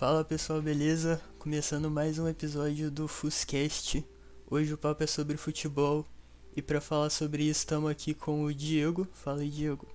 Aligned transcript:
Fala 0.00 0.24
pessoal, 0.24 0.62
beleza? 0.62 1.20
Começando 1.38 1.90
mais 1.90 2.18
um 2.18 2.26
episódio 2.26 2.90
do 2.90 3.06
Fuscast. 3.06 4.02
Hoje 4.50 4.72
o 4.72 4.78
papo 4.78 5.04
é 5.04 5.06
sobre 5.06 5.36
futebol 5.36 6.06
e 6.56 6.62
para 6.62 6.80
falar 6.80 7.10
sobre 7.10 7.42
isso 7.42 7.60
estamos 7.60 7.90
aqui 7.90 8.14
com 8.14 8.44
o 8.44 8.54
Diego. 8.54 9.06
Fala 9.12 9.42
aí, 9.42 9.50
Diego. 9.50 9.86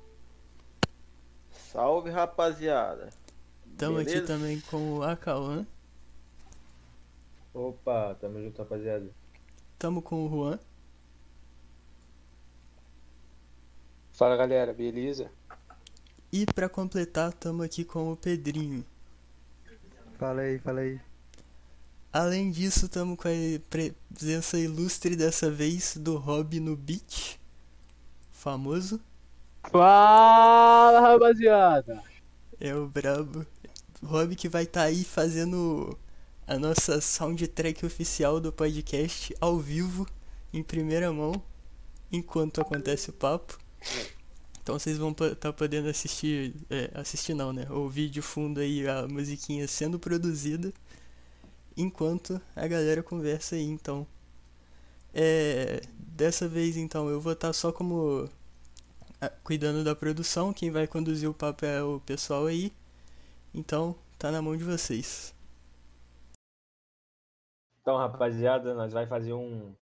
Salve 1.49 2.12
rapaziada. 2.12 3.10
Estamos 3.65 4.02
aqui 4.02 4.21
também 4.21 4.62
com 4.70 4.99
o 4.99 5.02
Acauã. 5.02 5.65
Opa, 7.51 8.15
tamo 8.21 8.39
junto, 8.43 8.59
rapaziada. 8.59 9.09
Tamo 9.79 10.03
com 10.03 10.23
o 10.23 10.29
Juan. 10.29 10.59
Fala 14.11 14.37
galera, 14.37 14.71
beleza? 14.71 15.31
E 16.31 16.45
para 16.45 16.69
completar, 16.69 17.31
estamos 17.31 17.65
aqui 17.65 17.83
com 17.83 18.11
o 18.11 18.15
Pedrinho. 18.15 18.85
Fala 20.18 20.41
aí, 20.41 20.59
fala 20.59 20.79
aí. 20.79 21.00
Além 22.11 22.50
disso, 22.50 22.86
estamos 22.86 23.18
com 23.18 23.28
a 23.28 23.60
presença 23.69 24.57
ilustre 24.57 25.15
dessa 25.15 25.51
vez 25.51 25.97
do 25.97 26.15
Rob 26.15 26.60
no 26.61 26.75
beat. 26.75 27.38
Famoso. 28.32 29.01
Fala, 29.69 31.01
rapaziada! 31.01 32.02
É 32.59 32.73
o 32.73 32.88
brabo. 32.88 33.45
Rob 34.02 34.36
que 34.36 34.47
vai 34.47 34.64
estar 34.64 34.83
aí 34.83 35.03
fazendo 35.03 35.97
a 36.47 36.58
nossa 36.58 37.02
soundtrack 37.02 37.86
oficial 37.86 38.39
do 38.39 38.53
podcast 38.53 39.36
ao 39.41 39.59
vivo, 39.59 40.08
em 40.53 40.63
primeira 40.63 41.11
mão, 41.11 41.33
enquanto 42.09 42.61
acontece 42.61 43.09
o 43.09 43.13
papo. 43.13 43.58
Então 44.66 44.80
vocês 44.80 44.97
vão 44.97 45.11
estar 45.11 45.53
podendo 45.53 45.88
assistir, 45.88 46.55
é, 46.72 46.89
assistir 47.00 47.36
não, 47.36 47.53
né? 47.53 47.67
Ouvir 47.69 48.09
de 48.09 48.19
fundo 48.19 48.59
aí 48.59 48.88
a 48.88 49.08
musiquinha 49.08 49.67
sendo 49.67 50.00
produzida, 50.00 50.73
enquanto 51.78 52.41
a 52.55 52.66
galera 52.66 53.03
conversa 53.03 53.55
aí, 53.55 53.61
então. 53.61 54.08
É, 55.13 55.81
dessa 55.99 56.47
vez, 56.47 56.77
então, 56.77 57.08
eu 57.09 57.21
vou 57.21 57.33
estar 57.33 57.53
só 57.53 57.71
como 57.71 58.27
ah, 59.21 59.30
cuidando 59.43 59.83
da 59.83 59.95
produção, 59.95 60.52
quem 60.52 60.71
vai 60.71 60.88
conduzir 60.88 61.30
o 61.30 61.33
papo 61.33 61.63
é 61.63 61.83
o 61.83 61.99
pessoal 61.99 62.47
aí. 62.47 62.73
Então, 63.53 63.95
tá 64.17 64.31
na 64.31 64.41
mão 64.41 64.58
de 64.58 64.63
vocês. 64.63 65.31
Então, 67.81 67.97
rapaziada, 67.97 68.73
nós 68.73 68.91
vai 68.91 69.05
fazer 69.05 69.33
um. 69.33 69.75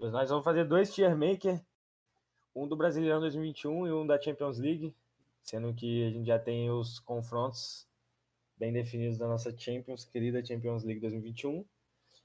Nós 0.00 0.30
vamos 0.30 0.42
fazer 0.44 0.64
dois 0.64 0.90
tier 0.94 1.14
maker. 1.14 1.62
Um 2.56 2.66
do 2.66 2.74
Brasileirão 2.74 3.20
2021 3.20 3.86
e 3.86 3.92
um 3.92 4.06
da 4.06 4.18
Champions 4.18 4.58
League. 4.58 4.94
Sendo 5.42 5.74
que 5.74 6.06
a 6.06 6.10
gente 6.10 6.26
já 6.26 6.38
tem 6.38 6.70
os 6.70 6.98
confrontos 6.98 7.86
bem 8.56 8.72
definidos 8.72 9.18
da 9.18 9.28
nossa 9.28 9.54
Champions, 9.54 10.06
querida 10.06 10.42
Champions 10.42 10.82
League 10.82 11.02
2021. 11.02 11.62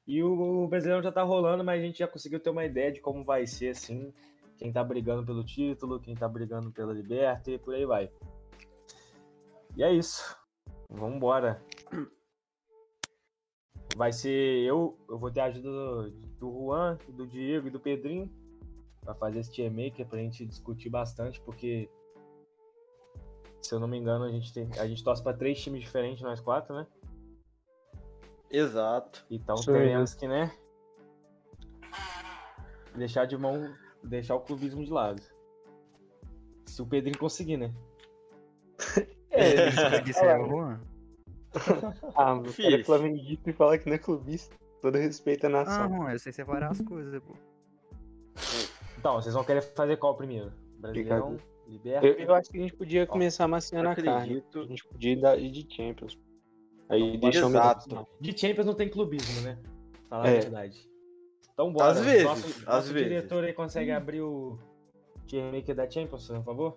E 0.08 0.24
o 0.24 0.70
Brasileirão 0.70 1.04
já 1.04 1.12
tá 1.12 1.22
rolando, 1.22 1.66
mas 1.66 1.82
a 1.82 1.86
gente 1.86 2.00
já 2.00 2.08
conseguiu 2.08 2.40
ter 2.40 2.50
uma 2.50 2.64
ideia 2.64 2.94
de 2.94 3.02
como 3.02 3.26
vai 3.26 3.46
ser, 3.46 3.72
assim. 3.72 4.14
Quem 4.58 4.72
tá 4.72 4.82
brigando 4.82 5.26
pelo 5.26 5.44
título, 5.44 6.00
quem 6.00 6.16
tá 6.16 6.30
brigando 6.30 6.72
pela 6.72 6.94
Liberta 6.94 7.52
e 7.52 7.60
por 7.60 7.76
aí 7.76 7.86
vai. 7.86 8.10
E 9.76 9.84
é 9.84 9.92
isso. 9.92 10.34
Vambora. 10.90 11.62
Vai 13.98 14.14
ser 14.14 14.64
eu, 14.64 14.98
eu 15.10 15.20
vou 15.20 15.30
ter 15.30 15.42
a 15.42 15.46
ajuda 15.46 15.70
do, 15.70 16.10
do 16.40 16.52
Juan, 16.54 16.98
do 17.10 17.28
Diego 17.28 17.68
e 17.68 17.72
do 17.72 17.82
Pedrinho 17.82 18.32
pra 19.02 19.16
fazer 19.16 19.40
esse 19.40 19.52
tier 19.52 19.72
maker 19.72 20.06
pra 20.08 20.20
gente 20.20 20.46
discutir 20.46 20.90
bastante, 20.90 21.42
porque 21.42 21.90
se 23.62 23.74
eu 23.74 23.80
não 23.80 23.88
me 23.88 23.98
engano, 23.98 24.26
a 24.26 24.32
gente 24.32 24.54
tem, 24.54 24.70
a 24.80 24.88
gente 24.88 25.04
torce 25.04 25.22
pra 25.22 25.34
três 25.34 25.62
times 25.62 25.82
diferentes, 25.82 26.24
nós 26.24 26.40
quatro, 26.40 26.76
né? 26.76 26.88
Exato. 28.50 29.26
Então 29.30 29.56
Isso 29.56 29.72
aí. 29.72 29.78
teremos 29.78 30.14
que, 30.14 30.28
né? 30.28 30.52
Deixar 32.96 33.26
de 33.26 33.38
mão, 33.38 33.74
deixar 34.04 34.36
o 34.36 34.42
clubismo 34.42 34.84
de 34.84 34.92
lado. 34.92 35.22
Se 36.66 36.82
o 36.82 36.86
Pedrinho 36.86 37.18
conseguir, 37.18 37.58
né? 37.58 37.74
Você 38.78 39.02
disse 40.04 40.24
é 40.24 40.38
o 40.38 40.48
Juan? 40.48 40.82
Ah, 42.16 42.34
o 42.36 42.44
cara 42.44 42.80
é 42.80 42.84
flamenguista 42.84 43.50
e 43.50 43.54
fala 43.54 43.78
que 43.78 43.88
não 43.88 43.96
é 43.96 44.00
clubista. 44.00 44.56
Todo 44.82 44.98
respeito 44.98 45.46
à 45.46 45.48
Ah, 45.48 45.52
nação. 45.52 45.90
Juan, 45.90 46.12
eu 46.12 46.20
sei 46.20 46.32
separar 46.32 46.72
as 46.72 46.82
coisas, 46.82 47.22
pô. 47.24 47.34
Então, 49.02 49.16
vocês 49.16 49.34
vão 49.34 49.44
querer 49.44 49.62
fazer 49.64 49.98
qual 49.98 50.16
primeiro? 50.16 50.52
Brasileirão, 50.78 51.38
Liberta? 51.68 52.06
eu, 52.06 52.14
eu 52.20 52.36
acho 52.36 52.52
que 52.52 52.58
a 52.60 52.62
gente 52.62 52.76
podia 52.76 53.08
começar 53.08 53.46
amaciando 53.46 53.90
a 53.90 53.96
carne. 53.96 54.12
Acredito. 54.12 54.60
A 54.60 54.66
gente 54.68 54.86
podia 54.88 55.12
ir 55.14 55.20
da- 55.20 55.36
de 55.36 55.68
Champions. 55.76 56.20
Aí 56.88 57.18
deixar 57.18 57.48
o 57.48 57.50
Exato. 57.50 58.08
De 58.20 58.38
Champions 58.38 58.68
não 58.68 58.76
tem 58.76 58.88
clubismo, 58.90 59.42
né? 59.42 59.58
Falar 60.08 60.28
É. 60.28 60.38
a 60.38 60.42
verdade. 60.42 60.88
Então 61.52 61.74
bora. 61.74 61.92
Às 61.94 62.02
vezes, 62.06 62.24
Nosso, 62.24 62.48
às 62.48 62.66
nosso 62.66 62.94
vezes. 62.94 63.10
diretor 63.10 63.44
aí 63.44 63.54
consegue 63.54 63.90
abrir 63.92 64.22
o 64.22 64.60
tier 65.26 65.52
maker 65.52 65.76
da 65.76 65.90
Champions, 65.90 66.28
por 66.28 66.44
favor? 66.44 66.76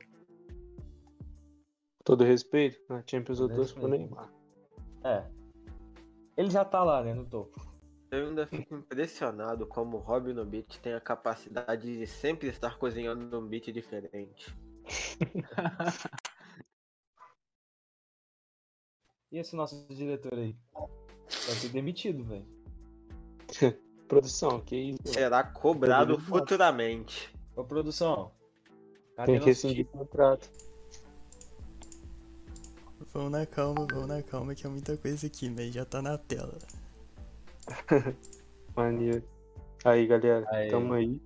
Todo 2.04 2.24
respeito. 2.24 2.78
Na 2.88 3.02
Champions 3.06 3.40
eu 3.40 3.48
Todo 3.48 3.56
torço 3.56 3.74
pro. 3.74 3.86
Neymar. 3.88 4.32
É. 5.04 5.24
Ele 6.38 6.48
já 6.50 6.64
tá 6.64 6.82
lá, 6.82 7.02
né, 7.02 7.12
no 7.12 7.26
topo. 7.26 7.60
Eu 8.10 8.28
ainda 8.28 8.46
fico 8.46 8.76
impressionado 8.76 9.66
como 9.66 9.96
o 9.96 10.00
Rob 10.00 10.32
no 10.32 10.44
beat 10.44 10.78
tem 10.78 10.94
a 10.94 11.00
capacidade 11.00 11.98
de 11.98 12.06
sempre 12.06 12.48
estar 12.48 12.78
cozinhando 12.78 13.38
um 13.38 13.46
beat 13.46 13.72
diferente. 13.72 14.54
E 19.34 19.38
esse 19.38 19.56
nosso 19.56 19.84
diretor 19.88 20.32
aí? 20.34 20.56
Vai 20.72 21.56
ser 21.56 21.68
demitido, 21.70 22.22
velho. 22.22 22.46
Produção, 24.06 24.60
que 24.60 24.76
isso? 24.76 25.00
Será 25.06 25.42
cobrado 25.42 26.16
futuramente. 26.20 27.34
Ô, 27.56 27.64
produção. 27.64 28.30
Cadê 29.16 29.32
Tem 29.32 29.40
que 29.40 29.46
rescindir 29.46 29.86
o 29.86 29.98
contrato. 29.98 30.48
Vão 33.12 33.28
na 33.28 33.44
calma, 33.44 33.84
vão 33.90 34.06
na 34.06 34.22
calma, 34.22 34.54
que 34.54 34.68
é 34.68 34.70
muita 34.70 34.96
coisa 34.96 35.26
aqui, 35.26 35.50
mas 35.50 35.74
já 35.74 35.84
tá 35.84 36.00
na 36.00 36.16
tela. 36.16 36.56
Maneiro. 38.76 39.22
Aí, 39.84 40.06
galera, 40.06 40.46
Aí. 40.50 40.68
tamo 40.70 40.94
aí. 40.94 41.20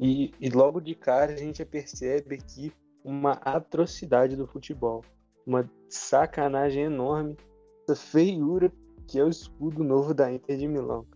E, 0.00 0.32
e 0.40 0.48
logo 0.50 0.80
de 0.80 0.94
cara 0.94 1.32
a 1.32 1.36
gente 1.36 1.58
já 1.58 1.66
percebe 1.66 2.36
aqui 2.36 2.72
uma 3.04 3.32
atrocidade 3.32 4.36
do 4.36 4.46
futebol. 4.46 5.04
Uma 5.46 5.68
sacanagem 5.88 6.84
enorme. 6.84 7.36
Essa 7.84 7.96
feiura 7.96 8.70
que 9.06 9.18
é 9.18 9.24
o 9.24 9.28
escudo 9.28 9.82
novo 9.82 10.14
da 10.14 10.30
Inter 10.30 10.56
de 10.58 10.68
Milão. 10.68 11.06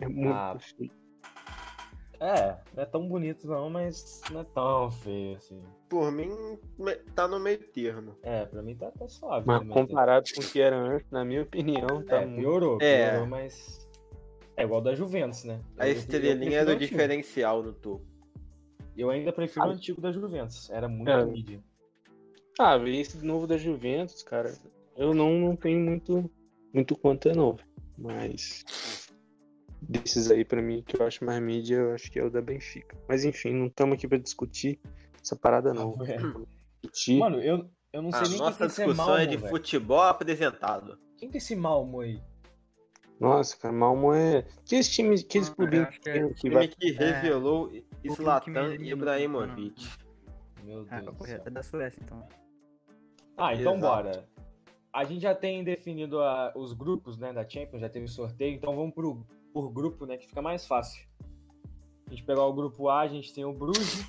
É 0.00 0.06
muito 0.06 0.32
Ah. 0.34 0.56
feio. 0.58 0.90
É, 2.20 2.56
não 2.76 2.82
é 2.84 2.86
tão 2.86 3.08
bonito 3.08 3.48
não, 3.48 3.68
mas 3.68 4.20
não 4.30 4.42
é 4.42 4.44
tão 4.44 4.88
feio 4.92 5.36
assim. 5.36 5.60
Por 5.88 6.12
mim, 6.12 6.30
tá 7.16 7.26
no 7.26 7.40
meio 7.40 7.58
termo. 7.72 8.14
É, 8.22 8.44
pra 8.46 8.62
mim 8.62 8.76
tá, 8.76 8.92
tá 8.92 9.08
suave. 9.08 9.44
Mas 9.44 9.66
né, 9.66 9.74
comparado 9.74 10.26
com 10.32 10.40
o 10.40 10.44
que 10.44 10.60
era 10.60 10.76
antes, 10.76 11.10
na 11.10 11.24
minha 11.24 11.42
opinião, 11.42 12.04
tá 12.06 12.18
É, 12.20 12.26
muito. 12.26 12.40
piorou, 12.40 12.78
É. 12.80 13.10
piorou, 13.10 13.26
mas. 13.26 13.81
É 14.56 14.64
igual 14.64 14.80
da 14.80 14.94
Juventus, 14.94 15.44
né? 15.44 15.60
A 15.78 15.88
Eu- 15.88 15.94
estrelinha 15.94 16.64
do 16.64 16.72
o 16.72 16.76
diferencial 16.76 17.62
no 17.62 17.72
topo. 17.72 18.04
Eu 18.96 19.08
ainda 19.10 19.32
prefiro 19.32 19.66
o 19.66 19.68
Ah. 19.70 19.72
antigo 19.72 20.00
da 20.00 20.12
Juventus. 20.12 20.68
Era 20.70 20.88
muito 20.88 21.10
É. 21.10 21.24
mídia. 21.24 21.62
Ah, 22.60 22.76
esse 22.86 23.24
novo 23.24 23.46
da 23.46 23.56
Juventus, 23.56 24.22
cara, 24.22 24.52
eu 24.96 25.14
não, 25.14 25.38
não 25.38 25.56
tenho 25.56 25.80
muito, 25.80 26.30
muito 26.72 26.94
conta 26.96 27.32
não. 27.34 27.56
Mas 27.96 28.62
desses 29.80 30.30
aí 30.30 30.44
pra 30.44 30.60
mim 30.60 30.82
que 30.86 31.00
eu 31.00 31.06
acho 31.06 31.24
mais 31.24 31.42
mídia, 31.42 31.76
eu 31.76 31.94
acho 31.94 32.10
que 32.10 32.18
é 32.18 32.24
o 32.24 32.30
da 32.30 32.42
Benfica. 32.42 32.96
Mas 33.08 33.24
enfim, 33.24 33.52
não 33.54 33.66
estamos 33.66 33.94
aqui 33.94 34.06
pra 34.06 34.18
discutir 34.18 34.78
essa 35.22 35.34
parada 35.34 35.72
não. 35.72 35.94
É. 36.04 36.18
Discutir. 36.82 37.18
Mano, 37.18 37.40
eu, 37.40 37.70
eu 37.92 38.02
não 38.02 38.10
sei 38.10 38.20
A 38.20 38.22
nem 38.24 38.30
quem 38.32 38.38
que 38.38 38.44
nossa 38.44 38.64
é 38.64 38.66
esse 38.66 38.76
discussão 38.76 39.06
Malmo, 39.06 39.20
é 39.22 39.26
de 39.26 39.36
velho. 39.38 39.48
futebol 39.50 40.00
apresentado. 40.02 40.98
Quem 41.16 41.30
que 41.30 41.36
é 41.36 41.38
esse 41.38 41.56
Malmo 41.56 42.00
aí? 42.00 42.20
Nossa, 43.22 43.56
cara, 43.56 43.72
Malmo 43.74 44.12
é. 44.12 44.44
Que 44.64 44.76
esse 44.76 44.90
time, 44.90 45.22
que 45.22 45.38
esse 45.38 45.50
Ah, 45.50 45.54
clubinho 45.54 45.86
que 45.88 46.08
é 46.10 46.28
que 46.28 46.34
Time 46.34 46.54
vai. 46.54 46.68
que 46.68 46.90
revelou 46.92 47.70
Zlatan 48.10 48.76
me- 48.78 48.90
Ibrahimovic. 48.90 49.88
Meu 50.64 50.86
Ah, 50.90 51.00
Deus 51.00 51.16
céu. 51.18 51.42
é 51.44 51.50
da 51.50 51.62
Suécia, 51.62 52.00
então. 52.04 52.26
Ah, 53.36 53.54
então 53.54 53.76
Exato. 53.76 53.80
bora. 53.80 54.28
A 54.92 55.04
gente 55.04 55.22
já 55.22 55.34
tem 55.34 55.64
definido 55.64 56.20
a- 56.20 56.52
os 56.54 56.72
grupos, 56.72 57.16
né, 57.16 57.32
da 57.32 57.48
Champions, 57.48 57.80
já 57.80 57.88
teve 57.88 58.06
sorteio, 58.08 58.54
então 58.54 58.76
vamos 58.76 58.92
pro, 58.94 59.24
por 59.52 59.70
grupo, 59.70 60.04
né, 60.04 60.16
que 60.18 60.26
fica 60.26 60.42
mais 60.42 60.66
fácil. 60.66 61.06
A 62.06 62.10
gente 62.10 62.22
pegar 62.24 62.44
o 62.44 62.52
grupo 62.52 62.88
A, 62.88 63.00
a 63.00 63.08
gente 63.08 63.32
tem 63.32 63.44
o 63.44 63.52
Bruges, 63.52 64.06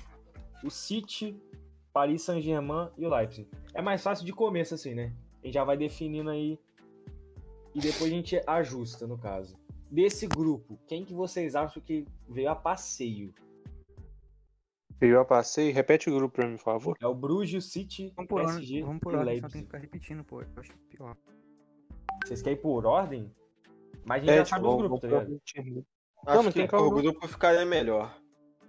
o 0.62 0.70
City, 0.70 1.40
Paris 1.92 2.22
Saint-Germain 2.22 2.90
e 2.98 3.06
o 3.06 3.08
Leipzig. 3.08 3.48
É 3.72 3.80
mais 3.80 4.02
fácil 4.02 4.26
de 4.26 4.32
começo 4.32 4.74
assim, 4.74 4.94
né? 4.94 5.12
A 5.42 5.46
gente 5.46 5.54
já 5.54 5.64
vai 5.64 5.76
definindo 5.76 6.28
aí 6.30 6.58
e 7.74 7.80
depois 7.80 8.04
a 8.04 8.14
gente 8.14 8.40
ajusta, 8.46 9.06
no 9.06 9.18
caso. 9.18 9.56
Desse 9.90 10.26
grupo, 10.26 10.78
quem 10.86 11.04
que 11.04 11.14
vocês 11.14 11.54
acham 11.54 11.82
que 11.82 12.06
veio 12.28 12.50
a 12.50 12.56
passeio? 12.56 13.32
Veio 14.98 15.20
a 15.20 15.24
passeio. 15.24 15.74
Repete 15.74 16.08
o 16.08 16.14
grupo 16.14 16.34
pra 16.36 16.46
mim, 16.48 16.56
por 16.56 16.64
favor. 16.64 16.96
É 17.00 17.06
o 17.06 17.14
Bruges, 17.14 17.64
o 17.64 17.68
City, 17.68 18.12
Vamos 18.16 18.28
por 18.28 18.40
ordem, 18.40 18.56
PSG 18.56 18.82
vamos 18.82 19.00
por 19.00 19.12
e 19.12 19.16
ordem, 19.16 19.40
só 19.40 19.48
tem 19.48 19.60
que 19.60 19.66
ficar 19.66 19.78
repetindo, 19.78 20.24
pô. 20.24 20.40
Eu 20.40 20.48
acho 20.56 20.72
pior. 20.88 21.16
Vocês 22.24 22.42
querem 22.42 22.58
ir 22.58 22.62
por 22.62 22.86
ordem? 22.86 23.30
Mas 24.04 24.22
a 24.22 24.26
gente 24.26 24.36
já 24.36 24.44
sabe 24.44 24.66
os 24.66 24.76
grupos, 24.76 25.00
tá 25.00 25.06
ligado? 25.08 25.24
Acho 26.26 26.42
mas 26.42 26.46
que 26.46 26.52
tem 26.60 26.66
que 26.66 26.74
o 26.74 26.86
o 26.86 26.90
grupo 26.90 27.28
ficaria 27.28 27.64
melhor. 27.66 28.18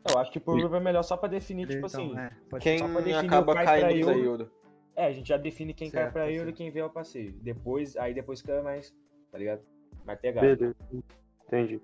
Eu 0.08 0.20
acho 0.20 0.32
que 0.32 0.40
por 0.40 0.58
grupo 0.58 0.76
é 0.76 0.80
melhor 0.80 1.04
só 1.04 1.18
pra 1.18 1.28
definir, 1.28 1.68
tipo 1.68 1.88
Então, 1.88 1.88
assim. 1.88 2.18
é, 2.18 2.32
Quem 2.60 2.78
Só 2.78 2.86
pra 2.88 3.02
definir 3.02 3.26
acaba 3.26 3.52
o 3.52 3.56
cai 3.56 3.66
pra 3.66 3.82
caindo 3.82 4.06
pra 4.06 4.18
Euro. 4.18 4.52
É, 4.96 5.06
a 5.06 5.12
gente 5.12 5.28
já 5.28 5.38
define 5.38 5.74
quem 5.74 5.92
cai 5.92 6.04
Certo, 6.04 6.14
pra 6.14 6.32
Euro 6.32 6.50
e 6.50 6.54
quem 6.54 6.72
vem 6.72 6.82
ao 6.82 6.90
passeio. 6.90 7.34
Depois, 7.34 7.98
aí 7.98 8.14
depois 8.14 8.40
fica 8.40 8.64
mais, 8.64 8.96
tá 9.32 9.38
ligado? 9.38 9.62
Mais 10.06 10.20
pegado. 10.20 10.48
Beleza. 10.48 10.76
Entendi. 11.46 11.82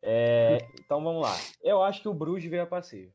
É, 0.00 0.58
então 0.78 1.02
vamos 1.02 1.22
lá. 1.22 1.34
Eu 1.60 1.82
acho 1.82 2.00
que 2.00 2.08
o 2.08 2.14
Bruges 2.14 2.48
veio 2.48 2.62
a 2.62 2.66
passeio. 2.66 3.12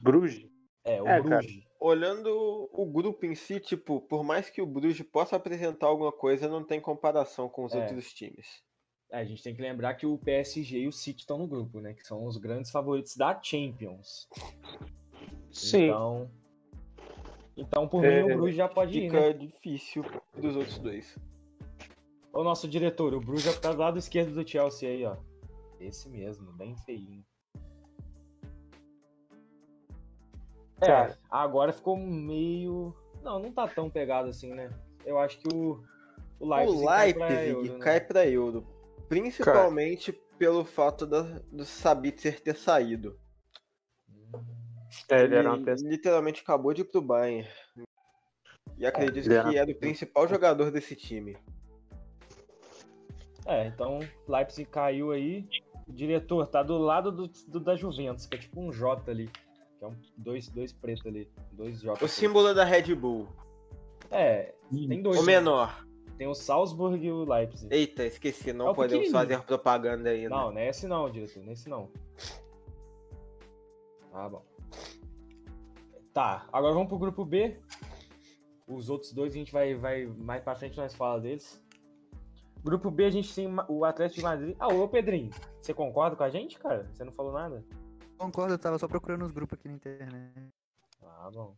Bruges? 0.00 0.48
É, 0.82 1.02
o 1.02 1.06
É, 1.06 1.22
cara. 1.22 1.42
Bruges. 1.42 1.64
Olhando 1.78 2.70
o 2.72 2.86
grupo 2.86 3.26
em 3.26 3.34
si, 3.34 3.60
tipo, 3.60 4.00
por 4.00 4.24
mais 4.24 4.48
que 4.48 4.62
o 4.62 4.66
Bruges 4.66 5.06
possa 5.06 5.36
apresentar 5.36 5.86
alguma 5.86 6.10
coisa, 6.10 6.48
não 6.48 6.64
tem 6.64 6.80
comparação 6.80 7.46
com 7.50 7.64
os 7.66 7.74
É. 7.74 7.80
outros 7.80 8.14
times. 8.14 8.64
É, 9.14 9.20
a 9.20 9.24
gente 9.24 9.44
tem 9.44 9.54
que 9.54 9.62
lembrar 9.62 9.94
que 9.94 10.04
o 10.04 10.18
PSG 10.18 10.80
e 10.80 10.88
o 10.88 10.92
City 10.92 11.20
estão 11.20 11.38
no 11.38 11.46
grupo, 11.46 11.78
né? 11.80 11.94
Que 11.94 12.04
são 12.04 12.24
os 12.24 12.36
grandes 12.36 12.72
favoritos 12.72 13.16
da 13.16 13.40
Champions. 13.40 14.28
Sim. 15.52 15.84
Então, 15.84 16.30
então 17.56 17.86
por 17.86 18.04
É, 18.04 18.24
mim, 18.24 18.32
o 18.32 18.36
Bruges 18.38 18.56
já 18.56 18.68
pode 18.68 18.98
ir, 18.98 19.02
Fica 19.02 19.20
né? 19.20 19.32
difícil 19.32 20.04
dos 20.36 20.56
outros 20.56 20.78
dois. 20.80 21.16
O 22.32 22.42
nosso 22.42 22.66
diretor, 22.66 23.14
o 23.14 23.20
Bruges 23.20 23.44
já 23.44 23.52
tá 23.56 23.72
do 23.72 23.78
lado 23.78 24.00
esquerdo 24.00 24.34
do 24.34 24.48
Chelsea 24.48 24.88
aí, 24.88 25.04
ó. 25.04 25.16
Esse 25.78 26.08
mesmo, 26.08 26.52
bem 26.52 26.74
feinho. 26.78 27.24
É, 30.80 31.16
agora 31.30 31.72
ficou 31.72 31.96
meio. 31.96 32.92
Não, 33.22 33.38
não 33.38 33.52
tá 33.52 33.68
tão 33.68 33.88
pegado 33.88 34.28
assim, 34.28 34.52
né? 34.52 34.70
Eu 35.06 35.20
acho 35.20 35.38
que 35.38 35.54
o, 35.54 35.84
o 36.40 36.48
Leipzig, 36.52 36.82
o 36.82 36.86
cai 36.86 37.14
pra 37.14 37.28
Leipzig 37.28 37.50
Euro, 37.50 37.72
né? 37.74 37.78
cai 37.78 38.00
pra 38.00 38.26
Euro. 38.26 38.73
Principalmente 39.08 40.12
pelo 40.38 40.64
fato 40.64 41.06
da, 41.06 41.22
do 41.52 41.64
Sabitzer 41.64 42.40
ter 42.40 42.56
saído. 42.56 43.18
É, 45.10 45.22
ele 45.22 45.34
era 45.36 45.48
uma 45.48 45.56
Ele 45.56 45.64
peça. 45.64 45.86
literalmente 45.88 46.42
acabou 46.42 46.72
de 46.72 46.82
ir 46.82 46.84
pro 46.84 47.00
Bayern. 47.02 47.48
E 48.78 48.86
acredito 48.86 49.26
ele 49.26 49.34
era- 49.34 49.48
que 49.50 49.58
era 49.58 49.70
o 49.70 49.74
principal 49.74 50.26
jogador 50.28 50.70
desse 50.70 50.96
time. 50.96 51.36
É, 53.46 53.66
então 53.66 54.00
Leipzig 54.26 54.68
caiu 54.68 55.10
aí. 55.12 55.46
O 55.86 55.92
diretor 55.92 56.46
tá 56.46 56.62
do 56.62 56.78
lado 56.78 57.12
do, 57.12 57.28
do 57.48 57.60
da 57.60 57.76
Juventus, 57.76 58.26
que 58.26 58.34
é 58.36 58.38
tipo 58.38 58.58
um 58.60 58.72
J 58.72 59.10
ali. 59.10 59.28
Que 59.78 59.84
é 59.84 59.88
um 59.88 59.94
dois, 60.16 60.48
dois 60.48 60.72
preto 60.72 61.06
ali. 61.08 61.30
Dois 61.52 61.80
J. 61.80 61.92
O 61.92 61.98
preto. 61.98 62.10
símbolo 62.10 62.54
da 62.54 62.64
Red 62.64 62.94
Bull. 62.94 63.28
É, 64.10 64.54
tem 64.88 65.02
dois. 65.02 65.18
O 65.18 65.26
né? 65.26 65.34
menor. 65.34 65.86
Tem 66.16 66.28
o 66.28 66.34
Salzburg 66.34 67.04
e 67.04 67.10
o 67.10 67.24
Leipzig. 67.24 67.74
Eita, 67.74 68.04
esqueci, 68.04 68.52
não 68.52 68.70
É 68.70 68.74
podemos 68.74 69.10
fazer 69.10 69.42
propaganda 69.42 70.10
ainda. 70.10 70.28
Não, 70.28 70.52
não 70.52 70.58
é 70.58 70.68
esse 70.68 70.86
não, 70.86 71.10
diretor, 71.10 71.42
não 71.42 71.50
é 71.50 71.52
esse 71.52 71.68
não. 71.68 71.90
Ah, 74.12 74.28
bom. 74.28 74.44
Tá, 76.12 76.46
agora 76.52 76.72
vamos 76.72 76.88
pro 76.88 76.98
grupo 76.98 77.24
B. 77.24 77.58
Os 78.68 78.88
outros 78.88 79.12
dois 79.12 79.32
a 79.32 79.36
gente 79.36 79.52
vai, 79.52 79.74
vai 79.74 80.06
mais 80.06 80.42
pra 80.42 80.54
frente 80.54 80.76
nós 80.76 80.94
fala 80.94 81.20
deles. 81.20 81.60
Grupo 82.62 82.90
B 82.90 83.04
a 83.04 83.10
gente 83.10 83.34
tem 83.34 83.48
o 83.68 83.84
Atlético 83.84 84.20
de 84.20 84.24
Madrid. 84.24 84.56
Ah, 84.58 84.68
ô 84.68 84.88
Pedrinho, 84.88 85.30
você 85.60 85.74
concorda 85.74 86.16
com 86.16 86.22
a 86.22 86.30
gente, 86.30 86.58
cara? 86.58 86.88
Você 86.94 87.04
não 87.04 87.12
falou 87.12 87.32
nada? 87.32 87.64
Concordo, 88.16 88.54
eu 88.54 88.58
tava 88.58 88.78
só 88.78 88.86
procurando 88.86 89.24
os 89.24 89.32
grupos 89.32 89.58
aqui 89.58 89.68
na 89.68 89.74
internet. 89.74 90.48
Ah, 91.02 91.28
bom. 91.32 91.56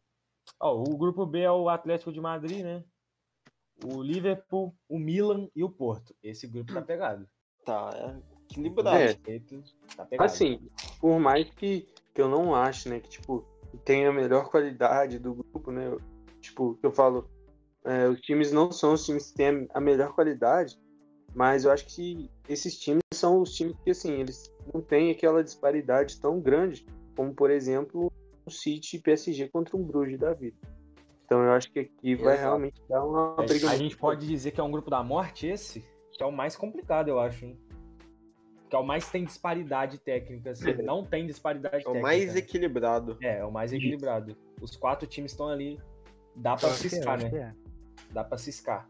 Ó, 0.58 0.82
o 0.82 0.96
grupo 0.96 1.26
B 1.26 1.40
é 1.40 1.50
o 1.50 1.68
Atlético 1.68 2.10
de 2.10 2.20
Madrid, 2.20 2.64
né? 2.64 2.82
O 3.84 4.02
Liverpool, 4.02 4.74
o 4.88 4.98
Milan 4.98 5.48
e 5.54 5.62
o 5.62 5.70
Porto. 5.70 6.14
Esse 6.22 6.46
grupo 6.46 6.72
tá 6.72 6.82
pegado. 6.82 7.28
Tá, 7.64 7.90
é 7.94 8.36
equilibrado. 8.50 8.96
É. 8.96 9.16
Eito, 9.26 9.62
Tá 9.96 10.04
pegado. 10.04 10.26
Assim, 10.26 10.60
por 11.00 11.18
mais 11.18 11.48
que, 11.50 11.86
que 12.14 12.20
eu 12.22 12.28
não 12.28 12.54
ache, 12.54 12.88
né, 12.88 13.00
que, 13.00 13.08
tipo, 13.08 13.44
tem 13.84 14.06
a 14.06 14.12
melhor 14.12 14.48
qualidade 14.50 15.18
do 15.18 15.34
grupo, 15.34 15.70
né, 15.70 15.86
eu- 15.88 16.00
tipo, 16.40 16.74
que 16.76 16.86
eu 16.86 16.92
falo, 16.92 17.28
é, 17.84 18.08
os 18.08 18.20
times 18.20 18.50
não 18.52 18.70
são 18.72 18.94
os 18.94 19.04
times 19.04 19.30
que 19.30 19.36
têm 19.36 19.68
a 19.74 19.80
melhor 19.80 20.14
qualidade, 20.14 20.78
mas 21.34 21.64
eu 21.64 21.70
acho 21.70 21.86
que 21.86 22.30
esses 22.48 22.78
times 22.78 23.02
são 23.12 23.42
os 23.42 23.52
times 23.54 23.76
que, 23.84 23.90
assim, 23.90 24.12
eles 24.20 24.50
não 24.72 24.80
têm 24.80 25.10
aquela 25.10 25.44
disparidade 25.44 26.18
tão 26.20 26.40
grande, 26.40 26.86
como, 27.14 27.34
por 27.34 27.50
exemplo, 27.50 28.10
o 28.46 28.50
City 28.50 28.96
e 28.96 29.00
PSG 29.00 29.48
contra 29.48 29.76
um 29.76 29.82
Bruges 29.82 30.18
da 30.18 30.32
vida. 30.32 30.56
Então 31.26 31.42
eu 31.42 31.50
acho 31.52 31.70
que 31.72 31.80
aqui 31.80 32.14
vai 32.14 32.34
Exato. 32.34 32.46
realmente 32.48 32.80
dar 32.88 33.04
uma 33.04 33.34
É, 33.42 33.46
briga 33.46 33.66
a 33.66 33.70
muito 33.70 33.82
gente 33.82 33.96
pode 33.96 34.26
dizer 34.26 34.52
que 34.52 34.60
é 34.60 34.62
um 34.64 34.70
grupo 34.70 34.88
da 34.88 35.02
morte 35.02 35.48
esse, 35.48 35.84
que 36.12 36.22
é 36.22 36.26
o 36.26 36.30
mais 36.30 36.56
complicado, 36.56 37.08
eu 37.08 37.18
acho, 37.18 37.44
hein? 37.44 37.58
Que 38.70 38.76
é 38.76 38.78
o 38.78 38.84
mais 38.84 39.10
tem 39.10 39.24
disparidade 39.24 39.98
técnica, 39.98 40.50
assim. 40.50 40.70
É. 40.70 40.74
Não 40.82 41.04
tem 41.04 41.26
disparidade 41.26 41.76
É 41.76 41.78
o 41.80 41.82
técnica. 41.92 42.02
mais 42.02 42.32
né? 42.32 42.38
equilibrado. 42.38 43.18
É, 43.20 43.38
é 43.40 43.44
o 43.44 43.50
mais 43.50 43.72
equilibrado. 43.72 44.36
Os 44.60 44.76
quatro 44.76 45.06
times 45.06 45.32
estão 45.32 45.48
ali. 45.48 45.80
Dá 46.36 46.54
pra 46.54 46.68
Eu 46.68 46.72
é, 46.72 46.76
ciscar, 46.76 47.18
né? 47.18 47.38
é. 47.38 47.54
Dá 48.12 48.22
pra 48.24 48.38
ciscar. 48.38 48.88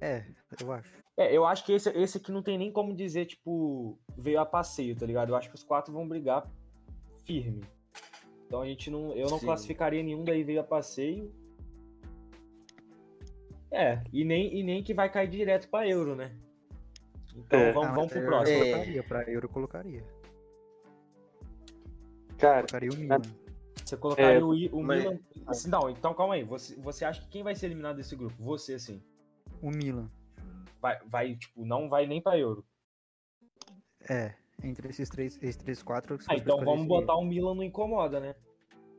É, 0.00 0.24
eu 0.60 0.72
acho. 0.72 0.92
É, 1.16 1.32
eu 1.36 1.44
acho 1.46 1.64
que 1.64 1.72
esse, 1.72 1.88
esse 1.90 2.18
aqui 2.18 2.30
não 2.32 2.42
tem 2.42 2.56
nem 2.58 2.72
como 2.72 2.94
dizer, 2.94 3.26
tipo, 3.26 3.98
veio 4.16 4.40
a 4.40 4.46
passeio, 4.46 4.96
tá 4.96 5.06
ligado? 5.06 5.30
Eu 5.30 5.36
acho 5.36 5.48
que 5.48 5.54
os 5.54 5.62
quatro 5.64 5.92
vão 5.92 6.06
brigar 6.06 6.48
firme. 7.24 7.64
Então 8.46 8.60
a 8.62 8.66
gente 8.66 8.90
não. 8.90 9.12
Eu 9.12 9.28
não 9.28 9.38
Sim. 9.38 9.46
classificaria 9.46 10.02
nenhum 10.02 10.24
daí 10.24 10.42
veio 10.44 10.60
a 10.60 10.64
passeio. 10.64 11.32
É, 13.74 14.02
e 14.12 14.24
nem, 14.24 14.56
e 14.56 14.62
nem 14.62 14.82
que 14.84 14.94
vai 14.94 15.10
cair 15.10 15.28
direto 15.28 15.68
pra 15.68 15.86
euro, 15.88 16.14
né? 16.14 16.30
Então 17.34 17.58
É. 17.58 17.72
vamos, 17.72 17.88
Ah, 17.88 17.92
vamos 17.94 18.12
pro 18.12 18.20
eu 18.20 18.26
próximo. 18.26 18.56
É. 18.56 18.70
Colocaria, 18.70 19.02
pra 19.02 19.22
Euro 19.24 19.46
eu 19.46 19.50
colocaria. 19.50 20.04
Cara, 22.38 22.60
Colocaria 22.66 22.90
o 22.90 22.96
Milan. 22.96 23.22
Você 23.84 23.96
colocaria 23.96 24.38
É, 24.38 24.42
o, 24.42 24.50
o 24.78 24.82
mas- 24.82 25.02
Milan. 25.02 25.18
Assim, 25.46 25.68
não, 25.68 25.90
então 25.90 26.14
calma 26.14 26.34
aí. 26.34 26.44
Você, 26.44 26.76
você 26.76 27.04
acha 27.04 27.20
que 27.22 27.28
quem 27.28 27.42
vai 27.42 27.54
ser 27.54 27.66
eliminado 27.66 27.96
desse 27.96 28.14
grupo? 28.16 28.34
Você, 28.38 28.74
assim. 28.74 29.02
O 29.60 29.70
Milan. 29.70 30.08
Vai, 30.80 30.98
vai 31.06 31.34
tipo, 31.34 31.64
não 31.64 31.88
vai 31.88 32.06
nem 32.06 32.20
pra 32.22 32.38
euro. 32.38 32.64
É, 34.08 34.34
entre 34.62 34.88
esses 34.88 35.08
três, 35.08 35.36
esses 35.42 35.56
três 35.56 35.82
quatro. 35.82 36.16
Ah, 36.28 36.36
então 36.36 36.64
vamos 36.64 36.86
botar 36.86 37.16
o 37.16 37.24
Milan 37.24 37.54
no 37.54 37.62
incomoda, 37.64 38.20
né? 38.20 38.34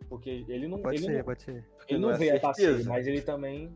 Porque 0.10 0.46
ele 0.50 0.68
não. 0.68 0.82
Pode 0.82 0.98
ele 0.98 1.06
ser, 1.06 1.18
não, 1.20 1.24
pode 1.24 1.42
ser. 1.44 1.66
Ele 1.88 2.00
não 2.00 2.10
não 2.10 2.16
é 2.16 2.18
veio 2.18 2.36
a 2.36 2.54
certeza. 2.54 2.90
mas 2.90 3.08
ele 3.08 3.22
também 3.22 3.72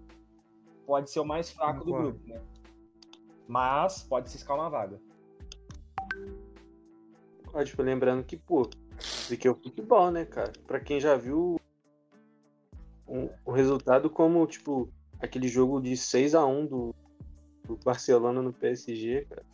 pode 0.89 1.11
ser 1.11 1.19
o 1.19 1.23
mais 1.25 1.51
fraco 1.51 1.85
do 1.85 1.93
grupo, 1.93 2.27
né? 2.27 2.41
Mas 3.47 4.01
pode 4.01 4.27
ciscar 4.31 4.57
uma 4.57 4.71
vaga. 4.71 4.99
Ó, 7.53 7.63
tipo, 7.63 7.83
lembrando 7.83 8.23
que, 8.23 8.35
pô, 8.35 8.67
isso 8.99 9.31
aqui 9.35 9.47
é 9.47 9.51
o 9.51 9.55
futebol, 9.55 10.09
né, 10.09 10.25
cara? 10.25 10.51
Pra 10.65 10.79
quem 10.79 10.99
já 10.99 11.15
viu 11.15 11.61
um- 13.07 13.29
o 13.45 13.51
resultado 13.51 14.09
como, 14.09 14.45
tipo, 14.47 14.89
aquele 15.19 15.47
jogo 15.47 15.79
de 15.79 15.95
6 15.95 16.33
a 16.33 16.43
1 16.43 16.65
do, 16.65 16.95
do 17.65 17.77
Barcelona 17.85 18.41
no 18.41 18.51
PSG, 18.51 19.25
cara. 19.29 19.45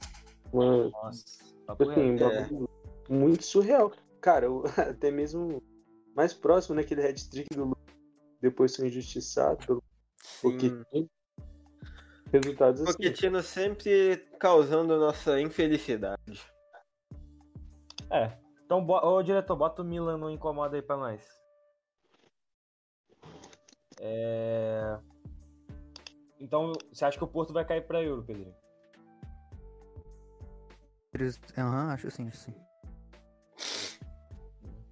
Uma, 0.53 0.87
Nossa. 0.89 1.25
tipo 1.69 1.83
assim, 1.91 2.15
É. 2.17 3.13
muito 3.13 3.43
surreal. 3.43 3.91
Cara, 4.21 4.45
eu- 4.45 4.63
até 4.97 5.11
mesmo 5.11 5.61
mais 6.15 6.33
próximo, 6.33 6.75
né, 6.75 6.81
aquele 6.81 7.01
head-trick 7.01 7.53
do 7.53 7.65
Lu- 7.65 7.77
depois 8.39 8.73
foi 8.73 8.87
injustiçado 8.87 9.65
pelo 9.67 9.83
porque. 10.41 10.69
Resultados 12.37 12.81
assim. 12.81 12.93
Pochettino 12.93 13.41
sempre 13.41 14.17
causando 14.39 14.99
nossa 14.99 15.39
infelicidade. 15.41 16.41
É. 18.09 18.37
Então, 18.65 18.83
bo... 18.83 18.95
ô 18.97 19.21
diretor, 19.21 19.55
bota 19.55 19.81
o 19.81 19.85
Milan 19.85 20.17
no 20.17 20.29
incomoda 20.29 20.75
aí 20.75 20.81
pra 20.81 20.97
nós. 20.97 21.21
É... 23.99 24.97
Então, 26.39 26.73
você 26.91 27.05
acha 27.05 27.17
que 27.17 27.23
o 27.23 27.27
Porto 27.27 27.53
vai 27.53 27.65
cair 27.65 27.81
pra 27.85 28.01
Euro, 28.03 28.23
Pedrinho? 28.23 28.53
Eles- 31.13 31.39
Aham, 31.57 31.93
acho 31.93 32.11
sim, 32.11 32.29
sim. 32.31 32.53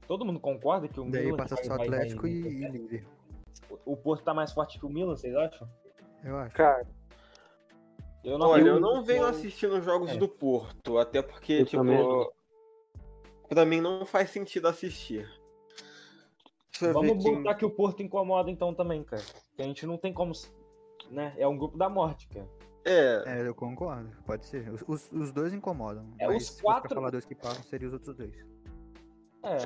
Todo 0.08 0.26
mundo 0.26 0.40
concorda 0.40 0.88
que 0.88 1.00
o 1.00 1.10
Daí 1.10 1.26
Milan 1.26 1.38
passa 1.38 1.56
vai- 1.56 1.64
só 1.66 1.78
vai- 1.78 1.90
vai- 1.90 1.98
Atlético 2.00 2.28
e, 2.28 2.32
e 2.32 2.68
Liverpool. 2.70 3.14
O 3.86 3.98
Porto 3.98 4.24
tá 4.24 4.34
mais 4.34 4.52
forte 4.52 4.80
que 4.80 4.86
o 4.86 4.90
Milan, 4.90 5.16
vocês 5.16 5.36
acham? 5.36 5.68
Eu 6.24 6.38
acho. 6.38 6.56
Cara, 6.56 6.86
Eu 8.24 8.40
Olha, 8.40 8.70
eu 8.70 8.80
não 8.80 9.04
venho 9.04 9.26
assistindo 9.26 9.76
os 9.78 9.84
jogos 9.84 10.12
É. 10.12 10.18
do 10.18 10.28
Porto, 10.30 10.98
até 10.98 11.22
porque, 11.22 11.54
Eu 11.54 11.66
tipo, 11.66 11.84
também 11.84 11.98
não. 12.02 12.32
pra 13.50 13.66
mim 13.66 13.82
não 13.82 14.06
faz 14.06 14.30
sentido 14.30 14.68
assistir. 14.68 15.30
Deixa 16.72 16.94
Vamos 16.94 17.24
quem- 17.24 17.36
botar 17.38 17.56
que 17.56 17.66
o 17.66 17.70
Porto 17.70 18.02
incomoda 18.02 18.50
então 18.50 18.74
também, 18.74 19.04
cara. 19.04 19.22
Que 19.56 19.62
a 19.62 19.66
gente 19.66 19.86
não 19.86 19.98
tem 19.98 20.14
como. 20.14 20.32
Né? 21.12 21.34
É 21.38 21.48
um 21.48 21.58
grupo 21.58 21.78
da 21.78 21.90
morte, 21.90 22.28
cara. 22.30 22.48
É, 22.86 23.24
É, 23.42 23.48
eu 23.48 23.54
concordo. 23.54 24.10
Pode 24.26 24.46
ser. 24.46 24.70
Os, 24.74 24.82
os, 24.88 25.12
os 25.12 25.32
dois 25.32 25.54
incomodam. 25.54 26.10
É, 26.20 26.28
mas 26.28 26.50
os 26.50 26.62
quatro- 26.62 26.96
falar 26.96 27.12
dois 27.12 27.26
que 27.26 27.36
passam, 27.36 27.62
seriam 27.64 27.88
os 27.90 27.94
outros 27.94 28.16
dois. 28.16 28.34
É. 29.44 29.58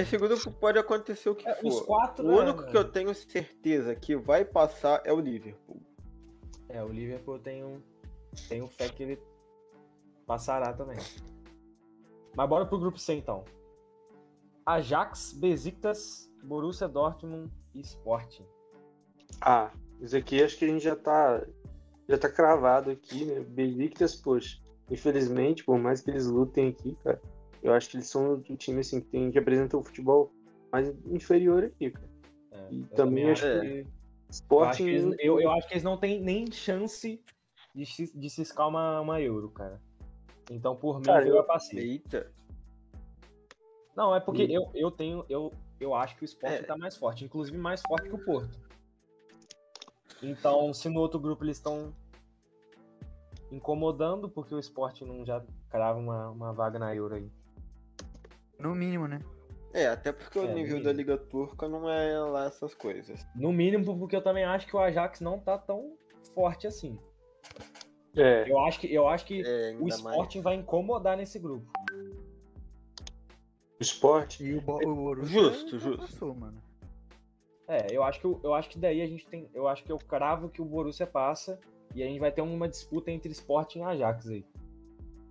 Esse 0.00 0.16
grupo 0.18 0.50
pode 0.52 0.78
acontecer 0.78 1.28
o 1.30 1.34
que 1.34 1.48
É, 1.48 1.54
for. 1.54 1.66
os 1.68 1.80
quatro. 1.82 2.26
O 2.26 2.32
é, 2.32 2.42
único 2.42 2.66
que 2.66 2.76
eu 2.76 2.84
tenho 2.90 3.14
certeza 3.14 3.94
que 3.94 4.16
vai 4.16 4.44
passar 4.44 5.00
é 5.04 5.12
o 5.12 5.20
Liverpool. 5.20 5.80
É, 6.68 6.82
o 6.82 6.88
Liverpool 6.88 7.36
eu 7.36 7.40
tenho, 7.40 7.82
tenho 8.48 8.66
fé 8.68 8.88
que 8.88 9.02
ele 9.02 9.22
passará 10.26 10.72
também. 10.72 10.96
Mas 12.36 12.48
bora 12.48 12.66
pro 12.66 12.78
grupo 12.78 12.98
C 12.98 13.14
então. 13.14 13.44
Ajax, 14.66 15.32
Besiktas, 15.32 16.30
Borussia 16.42 16.86
Dortmund 16.88 17.50
e 17.74 17.80
Sporting. 17.80 18.44
Ah, 19.40 19.70
isso 20.00 20.16
aqui 20.16 20.42
acho 20.42 20.58
que 20.58 20.64
a 20.64 20.68
gente 20.68 20.82
já 20.84 20.94
tá, 20.94 21.44
já 22.08 22.18
tá 22.18 22.28
cravado 22.30 22.90
aqui, 22.90 23.24
né? 23.24 23.40
Besiktas, 23.40 24.14
poxa, 24.14 24.58
infelizmente, 24.90 25.64
por 25.64 25.78
mais 25.78 26.00
que 26.02 26.10
eles 26.10 26.26
lutem 26.26 26.68
aqui, 26.68 26.96
cara, 27.02 27.20
eu 27.62 27.72
acho 27.72 27.88
que 27.90 27.96
eles 27.96 28.06
são 28.08 28.34
o 28.34 28.40
time 28.56 28.80
assim, 28.80 29.00
que, 29.00 29.08
tem, 29.08 29.30
que 29.30 29.38
apresenta 29.38 29.76
o 29.76 29.82
futebol 29.82 30.30
mais 30.70 30.88
inferior 31.06 31.64
aqui, 31.64 31.90
cara. 31.90 32.08
É, 32.52 32.68
E 32.72 32.82
também 32.94 33.30
acho 33.30 33.42
que- 33.42 33.60
que- 33.60 33.66
eu 33.66 33.80
acho, 33.80 34.30
Sporting. 34.30 34.84
que 34.84 34.90
eles, 34.90 35.16
eu, 35.20 35.40
eu 35.40 35.50
acho 35.50 35.66
que 35.66 35.74
eles 35.74 35.82
não 35.84 35.96
têm 35.96 36.20
nem 36.20 36.50
chance 36.52 37.22
de, 37.74 37.86
se- 37.86 38.16
de 38.18 38.30
ciscar 38.30 38.68
uma, 38.68 39.00
uma 39.00 39.20
euro, 39.20 39.50
cara. 39.50 39.80
Então, 40.50 40.74
por 40.76 40.98
mim, 40.98 41.04
Cara, 41.06 41.26
eu 41.26 41.36
eu- 41.36 41.44
passei. 41.44 41.78
Eita. 41.78 42.32
Não, 43.96 44.14
é 44.14 44.20
porque 44.20 44.42
eu, 44.42 44.70
eu 44.74 44.90
tenho. 44.90 45.24
Eu, 45.28 45.52
eu 45.80 45.94
acho 45.94 46.16
que 46.16 46.22
o 46.22 46.24
Sporting 46.24 46.54
É. 46.56 46.62
tá 46.62 46.76
mais 46.76 46.96
forte, 46.96 47.24
inclusive 47.24 47.56
mais 47.58 47.82
forte 47.82 48.08
que 48.08 48.14
o 48.14 48.24
Porto. 48.24 48.58
Então, 50.22 50.72
se 50.72 50.88
no 50.88 51.00
outro 51.00 51.18
grupo 51.20 51.44
eles 51.44 51.56
estão 51.58 51.92
incomodando, 53.50 54.28
porque 54.28 54.54
o 54.54 54.58
Sporting 54.58 55.04
não 55.04 55.24
já 55.24 55.44
crava 55.70 55.98
uma, 55.98 56.30
uma 56.30 56.52
vaga 56.52 56.78
na 56.78 56.94
Euro 56.94 57.14
aí. 57.14 57.30
No 58.58 58.74
mínimo, 58.74 59.06
né? 59.06 59.20
É, 59.72 59.86
até 59.86 60.12
porque 60.12 60.38
o 60.38 60.42
É, 60.44 60.46
nível 60.48 60.62
mínimo. 60.78 60.84
da 60.84 60.92
Liga 60.92 61.16
Turca 61.16 61.68
não 61.68 61.88
é 61.88 62.18
lá 62.20 62.46
essas 62.46 62.74
coisas. 62.74 63.26
No 63.34 63.52
mínimo, 63.52 63.98
porque 63.98 64.16
eu 64.16 64.22
também 64.22 64.44
acho 64.44 64.66
que 64.66 64.74
o 64.74 64.78
Ajax 64.80 65.20
não 65.20 65.38
tá 65.38 65.56
tão 65.58 65.96
forte 66.34 66.66
assim. 66.66 66.98
É, 68.16 68.50
Eu 68.50 68.58
acho 68.60 68.80
que, 68.80 68.92
eu 68.92 69.06
acho 69.08 69.24
que 69.26 69.42
É, 69.44 69.76
o 69.78 69.86
Sporting 69.88 70.40
vai 70.40 70.54
incomodar 70.54 71.16
nesse 71.16 71.38
grupo. 71.38 71.70
o 73.80 73.82
Sport. 73.82 74.40
E 74.40 74.54
o, 74.54 74.58
o 74.58 74.62
Borussia 74.94 75.40
Justo, 75.40 75.78
justo. 75.78 75.98
passou, 75.98 76.34
mano. 76.34 76.60
É, 77.68 77.94
eu 77.94 78.02
acho 78.02 78.20
que 78.20 78.26
eu 78.26 78.54
acho 78.54 78.70
que 78.70 78.78
daí 78.78 79.02
a 79.02 79.06
gente 79.06 79.26
tem, 79.26 79.48
eu 79.52 79.68
acho 79.68 79.84
que 79.84 79.92
eu 79.92 79.98
cravo 79.98 80.48
que 80.48 80.62
o 80.62 80.64
Borussia 80.64 81.06
passa 81.06 81.60
e 81.94 82.02
a 82.02 82.06
gente 82.06 82.18
vai 82.18 82.32
ter 82.32 82.40
uma 82.40 82.66
disputa 82.66 83.10
entre 83.10 83.30
Sporting 83.30 83.80
e 83.80 83.82
Ajax 83.82 84.26
aí. 84.28 84.44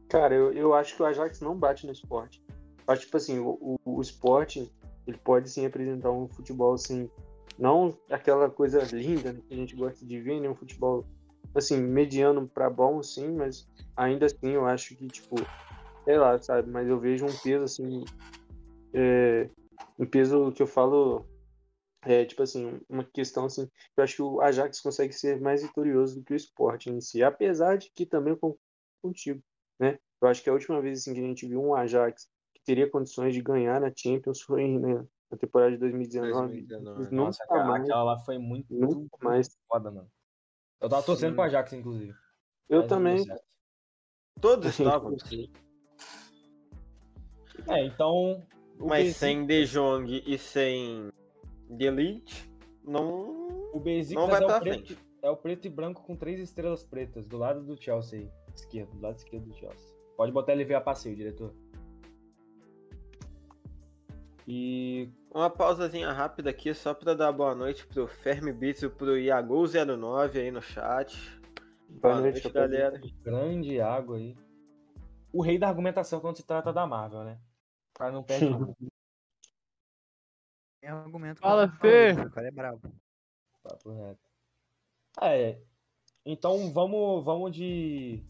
Cara, 0.07 0.35
eu, 0.35 0.53
eu 0.53 0.73
acho 0.73 0.95
que 0.95 1.01
o 1.01 1.05
Ajax 1.05 1.41
não 1.41 1.57
bate 1.57 1.85
no 1.85 1.91
esporte. 1.91 2.41
Acho 2.87 3.01
tipo 3.01 3.17
assim, 3.17 3.39
o, 3.39 3.57
o, 3.59 3.97
o 3.97 4.01
esporte, 4.01 4.71
ele 5.05 5.17
pode 5.17 5.49
sim 5.49 5.65
apresentar 5.65 6.11
um 6.11 6.27
futebol 6.27 6.75
assim, 6.75 7.09
não 7.57 7.97
aquela 8.09 8.49
coisa 8.49 8.83
linda 8.95 9.33
que 9.33 9.53
a 9.53 9.57
gente 9.57 9.75
gosta 9.75 10.05
de 10.05 10.21
ver, 10.21 10.39
né? 10.39 10.47
Um 10.47 10.55
futebol 10.55 11.05
assim, 11.55 11.77
mediano 11.77 12.47
pra 12.47 12.69
bom, 12.69 13.01
sim, 13.01 13.35
mas 13.35 13.67
ainda 13.95 14.25
assim 14.25 14.49
eu 14.49 14.65
acho 14.65 14.95
que, 14.95 15.07
tipo, 15.07 15.35
sei 16.03 16.17
lá, 16.17 16.37
sabe, 16.41 16.69
mas 16.69 16.87
eu 16.87 16.99
vejo 16.99 17.25
um 17.25 17.37
peso 17.43 17.63
assim, 17.63 18.03
é, 18.93 19.49
um 19.97 20.05
peso 20.05 20.51
que 20.51 20.61
eu 20.61 20.67
falo, 20.67 21.25
é 22.03 22.25
tipo 22.25 22.43
assim, 22.43 22.79
uma 22.89 23.03
questão 23.03 23.45
assim, 23.45 23.69
eu 23.95 24.03
acho 24.03 24.15
que 24.15 24.21
o 24.21 24.41
Ajax 24.41 24.81
consegue 24.81 25.13
ser 25.13 25.39
mais 25.41 25.63
vitorioso 25.63 26.19
do 26.19 26.23
que 26.23 26.33
o 26.33 26.35
esporte 26.35 26.89
em 26.89 27.01
si, 27.01 27.23
apesar 27.23 27.77
de 27.77 27.91
que 27.91 28.05
também 28.05 28.33
eu 28.33 28.37
concordo 28.37 28.61
contigo 29.01 29.41
né? 29.79 29.99
Eu 30.21 30.27
acho 30.27 30.43
que 30.43 30.49
a 30.49 30.53
última 30.53 30.81
vez 30.81 30.99
assim, 30.99 31.13
que 31.13 31.19
a 31.19 31.23
gente 31.23 31.47
viu 31.47 31.61
um 31.61 31.75
Ajax 31.75 32.27
que 32.53 32.61
teria 32.63 32.89
condições 32.89 33.33
de 33.33 33.41
ganhar 33.41 33.79
na 33.79 33.91
Champions 33.95 34.41
foi 34.41 34.67
né, 34.67 35.05
na 35.29 35.37
temporada 35.37 35.71
de 35.71 35.77
2019. 35.77 36.47
2019. 36.47 36.99
Nunca 36.99 37.15
Nossa, 37.15 37.45
mais, 37.67 37.83
aquela 37.83 38.03
lá 38.03 38.19
foi 38.19 38.37
muito, 38.37 38.73
nunca 38.73 39.17
mais. 39.21 39.47
foda, 39.67 39.91
mano. 39.91 40.09
Eu 40.79 40.89
tava 40.89 41.03
torcendo 41.03 41.31
Sim. 41.31 41.35
pro 41.35 41.43
Ajax, 41.45 41.73
inclusive. 41.73 42.13
Eu 42.69 42.79
mas 42.81 42.89
também. 42.89 43.25
Todos 44.39 44.67
estavam. 44.79 45.15
É, 47.67 47.85
então. 47.85 48.45
Mas 48.79 49.15
sem 49.15 49.45
De 49.45 49.65
Jong 49.65 50.23
e 50.25 50.37
sem 50.37 51.11
De 51.69 51.85
Elite, 51.85 52.51
não. 52.83 53.47
O 53.73 53.83
Não 54.13 54.27
vai 54.27 54.41
é, 54.41 54.45
pra 54.45 54.57
o 54.57 54.59
preto, 54.61 54.85
frente. 54.87 54.97
é 55.21 55.29
o 55.29 55.37
preto 55.37 55.65
e 55.67 55.69
branco 55.69 56.03
com 56.03 56.15
três 56.15 56.39
estrelas 56.39 56.83
pretas, 56.83 57.27
do 57.27 57.37
lado 57.37 57.61
do 57.63 57.79
Chelsea 57.81 58.19
aí. 58.21 58.31
Esquerdo, 58.55 58.91
do 58.91 59.01
lado 59.01 59.17
esquerdo 59.17 59.45
do 59.45 59.53
Chelsea. 59.55 59.95
Pode 60.15 60.31
botar 60.31 60.53
ele 60.53 60.63
ver 60.63 60.75
a 60.75 60.81
passeio, 60.81 61.15
diretor. 61.15 61.53
E. 64.47 65.11
Uma 65.31 65.49
pausazinha 65.49 66.11
rápida 66.11 66.49
aqui 66.49 66.73
só 66.73 66.93
pra 66.93 67.13
dar 67.13 67.31
boa 67.31 67.53
noite 67.53 67.85
pro 67.85 68.07
Fermi 68.07 68.51
Beats 68.51 68.81
e 68.83 68.89
pro 68.89 69.11
Iago09 69.11 70.35
aí 70.37 70.51
no 70.51 70.61
chat. 70.61 71.15
Boa 71.89 72.19
noite, 72.21 72.41
rapaziada. 72.47 72.97
galera. 72.97 73.01
Grande 73.21 73.79
água 73.79 74.17
aí. 74.17 74.35
O 75.31 75.41
rei 75.41 75.57
da 75.59 75.67
argumentação 75.67 76.19
quando 76.19 76.37
se 76.37 76.45
trata 76.45 76.73
da 76.73 76.87
Marvel, 76.87 77.23
né? 77.23 77.39
O 77.93 77.97
cara 77.97 78.11
não 78.11 78.21
perde 78.21 78.45
uma. 78.45 78.75
Tem 80.79 80.89
argumento. 80.91 81.41
Fala, 81.41 81.67
Fê. 81.67 82.13
Maurício, 82.13 82.27
O 82.27 82.31
cara 82.31 82.47
é 82.47 82.51
brabo. 82.51 82.81
Papo 83.63 83.91
reto. 83.91 84.29
É. 85.19 85.59
Então 86.23 86.71
vamos, 86.71 87.25
vamos 87.25 87.51
de. 87.51 88.23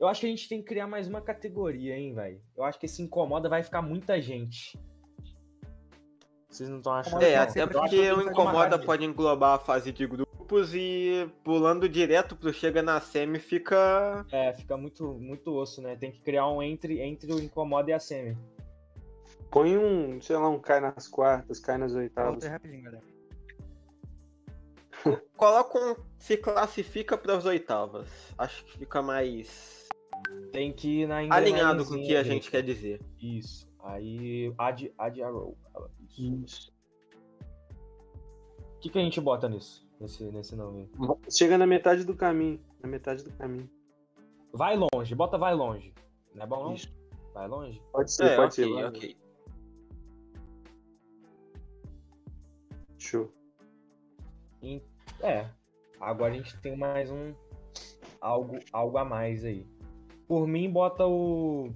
Eu 0.00 0.08
acho 0.08 0.20
que 0.20 0.26
a 0.26 0.30
gente 0.30 0.48
tem 0.48 0.60
que 0.60 0.68
criar 0.68 0.86
mais 0.86 1.08
uma 1.08 1.20
categoria, 1.20 1.94
hein, 1.94 2.14
velho. 2.14 2.42
Eu 2.56 2.64
acho 2.64 2.78
que 2.78 2.86
esse 2.86 3.02
incomoda 3.02 3.50
vai 3.50 3.62
ficar 3.62 3.82
muita 3.82 4.18
gente. 4.18 4.78
Vocês 6.48 6.68
não 6.68 6.78
estão 6.78 6.94
achando? 6.94 7.22
É, 7.22 7.36
até 7.36 7.66
que 7.66 7.72
porque 7.72 8.10
o 8.10 8.14
uma 8.14 8.24
Incomoda 8.24 8.78
pode 8.78 9.04
englobar 9.04 9.56
a 9.56 9.58
fase 9.58 9.92
de 9.92 10.06
grupos 10.06 10.74
e 10.74 11.28
pulando 11.44 11.88
direto 11.88 12.34
pro 12.34 12.52
Chega 12.52 12.82
na 12.82 13.00
Semi 13.00 13.38
fica. 13.38 14.24
É, 14.32 14.54
fica 14.54 14.76
muito, 14.76 15.06
muito 15.14 15.54
osso, 15.54 15.82
né? 15.82 15.94
Tem 15.94 16.10
que 16.10 16.20
criar 16.20 16.48
um 16.48 16.62
entre, 16.62 17.00
entre 17.00 17.32
o 17.32 17.38
incomoda 17.38 17.90
e 17.90 17.92
a 17.92 18.00
semi. 18.00 18.36
Põe 19.50 19.76
um, 19.76 20.20
sei 20.20 20.36
lá, 20.36 20.48
um 20.48 20.58
cai 20.58 20.80
nas 20.80 21.06
quartas, 21.06 21.60
cai 21.60 21.76
nas 21.76 21.94
oitavas. 21.94 22.32
Volta 22.32 22.46
aí 22.46 22.52
rapidinho, 22.52 22.82
galera. 22.82 23.04
Coloca 25.36 25.78
um. 25.78 25.96
Se 26.18 26.36
classifica 26.36 27.16
pras 27.16 27.44
oitavas. 27.44 28.08
Acho 28.36 28.64
que 28.64 28.78
fica 28.78 29.00
mais 29.00 29.86
Tem 30.52 30.72
que 30.72 31.02
ir 31.02 31.06
na 31.06 31.18
alinhado 31.18 31.84
com 31.84 31.94
o 31.94 32.02
que 32.02 32.16
a 32.16 32.22
gente 32.22 32.50
quer 32.50 32.62
dizer. 32.62 33.00
Isso. 33.20 33.67
Aí, 33.88 34.52
add, 34.58 34.92
add 34.98 35.22
a 35.22 35.30
row. 35.30 35.56
Isso. 36.10 36.44
Isso. 36.44 36.72
O 38.76 38.80
que, 38.80 38.90
que 38.90 38.98
a 38.98 39.02
gente 39.02 39.18
bota 39.18 39.48
nisso? 39.48 39.88
Nesse, 39.98 40.24
nesse 40.24 40.54
nome 40.54 40.82
aí? 40.82 41.30
Chega 41.30 41.56
na 41.56 41.66
metade 41.66 42.04
do 42.04 42.14
caminho. 42.14 42.60
Na 42.82 42.88
metade 42.88 43.24
do 43.24 43.32
caminho. 43.32 43.68
Vai 44.52 44.76
longe, 44.76 45.14
bota 45.14 45.38
vai 45.38 45.54
longe. 45.54 45.94
Não 46.34 46.42
é 46.44 46.46
bom 46.46 46.64
não? 46.64 46.74
Isso. 46.74 46.92
Vai 47.32 47.48
longe? 47.48 47.82
Pode 47.90 48.12
ser, 48.12 48.24
É, 48.26 48.36
pode 48.36 48.52
ok, 48.52 48.64
ser. 48.64 48.74
vai. 48.74 48.84
ok. 48.84 49.16
Show. 52.98 53.32
É. 55.22 55.48
Agora 55.98 56.34
a 56.34 56.36
gente 56.36 56.60
tem 56.60 56.76
mais 56.76 57.10
um. 57.10 57.32
Algo, 58.20 58.58
algo 58.70 58.98
a 58.98 59.04
mais 59.04 59.44
aí. 59.46 59.66
Por 60.26 60.46
mim, 60.46 60.70
bota 60.70 61.06
o. 61.06 61.72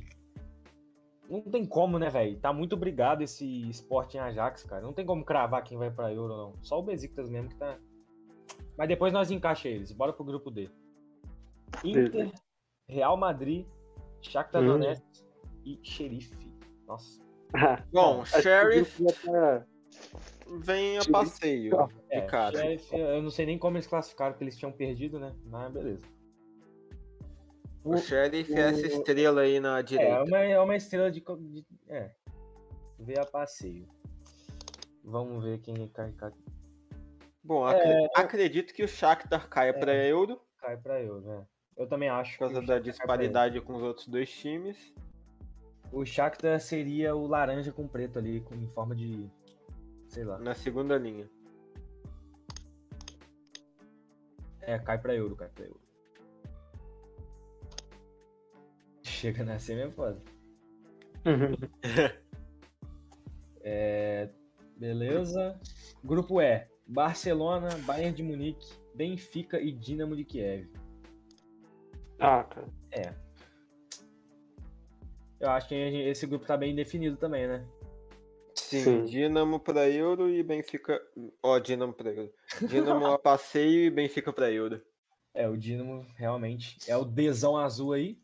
Não 1.28 1.40
tem 1.40 1.64
como, 1.64 1.98
né, 1.98 2.10
velho? 2.10 2.38
Tá 2.38 2.52
muito 2.52 2.74
obrigado 2.74 3.22
esse 3.22 3.68
esporte 3.70 4.16
em 4.16 4.20
Ajax, 4.20 4.64
cara. 4.64 4.82
Não 4.82 4.92
tem 4.92 5.06
como 5.06 5.24
cravar 5.24 5.62
quem 5.64 5.78
vai 5.78 5.90
pra 5.90 6.12
Euro, 6.12 6.36
não. 6.36 6.54
Só 6.62 6.78
o 6.78 6.82
Besiktas 6.82 7.28
mesmo 7.30 7.48
que 7.48 7.56
tá. 7.56 7.78
Mas 8.76 8.88
depois 8.88 9.12
nós 9.12 9.30
encaixa 9.30 9.68
eles. 9.68 9.92
Bora 9.92 10.12
pro 10.12 10.24
grupo 10.24 10.50
D. 10.50 10.68
Inter. 11.84 12.32
Real 12.88 13.16
Madrid, 13.16 13.66
Shakhtar 14.20 14.62
Hum. 14.62 14.66
Donetsk 14.66 15.04
e 15.64 15.78
Xerife. 15.82 16.52
Nossa. 16.86 17.20
Bom, 17.92 18.24
Sheriff 18.24 19.02
tá- 19.24 19.64
vem 20.60 20.98
a 20.98 21.02
passeio. 21.10 21.88
É, 22.10 22.20
De 22.20 22.26
cara. 22.26 22.58
Sheriff, 22.58 22.94
eu 22.96 23.22
não 23.22 23.30
sei 23.30 23.46
nem 23.46 23.58
como 23.58 23.76
eles 23.76 23.86
classificaram, 23.86 24.32
porque 24.32 24.44
eles 24.44 24.56
tinham 24.58 24.72
perdido, 24.72 25.18
né? 25.18 25.34
Mas 25.46 25.72
beleza. 25.72 26.06
O 27.84 27.96
Sheriff 27.96 28.52
é 28.54 28.60
essa 28.70 28.86
estrela 28.86 29.40
aí 29.42 29.58
na 29.58 29.78
É, 29.80 29.82
direita. 29.82 30.12
é 30.14 30.22
uma, 30.22 30.38
é 30.38 30.60
uma 30.60 30.76
estrela 30.76 31.10
de, 31.10 31.20
de. 31.20 31.66
É. 31.88 32.12
Vê 32.98 33.18
a 33.18 33.24
passeio. 33.26 33.88
Vamos 35.04 35.42
ver 35.42 35.58
quem 35.58 35.88
cai, 35.88 36.12
cai, 36.12 36.32
Bom, 37.42 37.68
É, 37.68 37.74
acre- 37.76 38.10
acredito 38.14 38.72
que 38.72 38.84
o 38.84 38.88
Shakhtar 38.88 39.48
caia 39.48 39.74
pra 39.74 39.92
Euro 39.94 40.40
cai 40.58 40.76
pra 40.76 41.02
eu, 41.02 41.20
né? 41.20 41.44
Eu 41.76 41.88
também 41.88 42.08
acho 42.08 42.32
por 42.38 42.44
causa 42.46 42.60
o 42.60 42.66
da 42.66 42.78
disparidade 42.78 43.60
com 43.60 43.74
os 43.74 43.82
outros 43.82 44.06
dois 44.06 44.30
times. 44.30 44.94
O 45.90 46.04
Shakhtar 46.06 46.60
seria 46.60 47.16
o 47.16 47.26
laranja 47.26 47.72
com 47.72 47.88
preto 47.88 48.18
ali, 48.20 48.40
com, 48.42 48.54
em 48.54 48.68
forma 48.68 48.94
de. 48.94 49.28
Sei 50.06 50.22
lá. 50.22 50.38
Na 50.38 50.54
segunda 50.54 50.96
linha. 50.96 51.28
É, 54.60 54.78
cai 54.78 54.98
pra 54.98 55.14
euro, 55.16 55.34
cai 55.34 55.48
pra 55.48 55.64
euro. 55.64 55.80
Chega 59.22 59.44
na 59.44 59.56
semi 59.56 59.82
é 59.82 59.88
foda. 59.88 60.20
É, 63.62 64.28
beleza. 64.76 65.56
Grupo 66.02 66.40
E: 66.40 66.66
Barcelona, 66.88 67.68
Bayern 67.86 68.16
de 68.16 68.20
Munique, 68.24 68.66
Benfica 68.92 69.60
e 69.60 69.70
Dinamo 69.70 70.16
de 70.16 70.24
Kiev. 70.24 70.68
Ah, 72.18 72.42
cara. 72.42 72.66
Eu 75.38 75.50
acho 75.50 75.68
que 75.68 75.76
esse 75.76 76.26
grupo 76.26 76.44
tá 76.44 76.56
bem 76.56 76.74
definido 76.74 77.16
também, 77.16 77.46
né? 77.46 77.64
Sim, 78.56 78.82
Sim. 78.82 79.04
Dinamo 79.04 79.60
pra 79.60 79.88
Euro 79.88 80.28
e 80.28 80.42
Benfica. 80.42 81.00
Ó, 81.40 81.60
Dinamo 81.60 81.92
pra 81.92 82.10
Euro. 82.10 82.34
Dinamo 82.68 83.06
a 83.06 83.16
passeio 83.22 83.84
e 83.84 83.90
Benfica 83.90 84.32
pra 84.32 84.50
Euro. 84.50 84.82
É, 85.32 85.48
o 85.48 85.56
Dinamo 85.56 86.04
realmente 86.16 86.76
é 86.88 86.96
o 86.96 87.04
desão 87.04 87.56
azul 87.56 87.92
aí. 87.92 88.20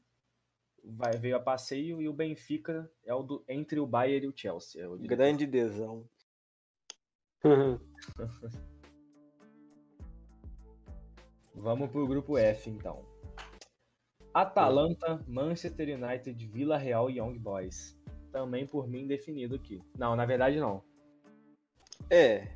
Vai, 0.90 1.12
veio 1.18 1.37
a 1.37 1.40
passeio 1.40 2.00
e 2.00 2.09
o 2.09 2.12
Benfica 2.14 2.90
é 3.04 3.12
o 3.14 3.23
do, 3.23 3.45
entre 3.47 3.78
o 3.78 3.87
Bayern 3.87 4.25
e 4.26 4.28
o 4.30 4.33
Chelsea. 4.35 4.83
é 4.83 4.88
o. 4.88 4.97
Grande 4.97 5.47
desão. 5.47 6.09
Vamos 11.54 11.90
pro 11.90 12.07
grupo 12.07 12.38
F, 12.38 12.71
então. 12.71 13.04
Atalanta, 14.33 15.23
Manchester 15.26 15.88
United, 16.00 16.47
Vila 16.47 16.76
Real 16.78 17.11
e 17.11 17.18
Young 17.18 17.38
Boys. 17.38 17.99
Também 18.30 18.66
por 18.66 18.87
mim 18.87 19.07
definido 19.07 19.57
aqui. 19.57 19.83
Não, 19.99 20.14
na 20.14 20.25
verdade 20.25 20.61
não. 20.61 20.83
É, 22.11 22.47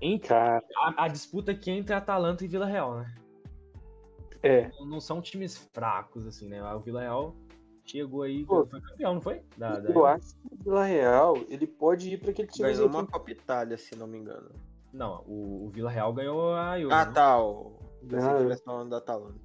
Entre, 0.00 0.32
a, 0.32 0.60
a 0.96 1.08
disputa 1.08 1.50
aqui 1.52 1.70
é 1.70 1.74
entre 1.74 1.94
Atalanta 1.94 2.44
e 2.44 2.48
Vila 2.48 2.66
Real, 2.66 3.00
né? 3.00 3.14
é. 4.42 4.68
Não- 4.78 4.86
Não 4.86 5.00
são 5.00 5.20
times 5.20 5.56
fracos, 5.72 6.26
assim, 6.26 6.48
né? 6.48 6.62
O 6.74 6.80
Vila 6.80 7.00
Real 7.00 7.34
chegou 7.84 8.22
aí, 8.22 8.44
Pô. 8.44 8.64
foi 8.64 8.80
campeão, 8.80 9.14
não 9.14 9.20
foi? 9.20 9.42
Da, 9.56 9.78
da- 9.78 9.90
Eu 9.90 10.06
acho 10.06 10.34
que 10.36 10.48
o 10.54 10.56
Vila 10.64 10.84
Real, 10.84 11.36
ele 11.48 11.66
pode 11.66 12.10
ir 12.12 12.18
pra 12.20 12.30
aquele 12.30 12.48
time 12.48 12.72
ganhou 12.72 12.88
uma 12.88 13.06
Copa 13.06 13.30
Itália, 13.30 13.76
se 13.76 13.96
não 13.96 14.06
me 14.06 14.18
engano. 14.18 14.50
Não, 14.92 15.22
o, 15.26 15.66
o 15.66 15.68
Vila 15.70 15.90
Real 15.90 16.12
ganhou 16.12 16.54
a 16.54 16.78
Euro, 16.78 16.94
Ah, 16.94 17.06
né? 17.06 17.12
tá. 17.12 17.42
O... 17.42 17.78
Eu- 18.10 18.56
falando 18.58 18.90
da 18.90 18.98
Atalanta. 18.98 19.40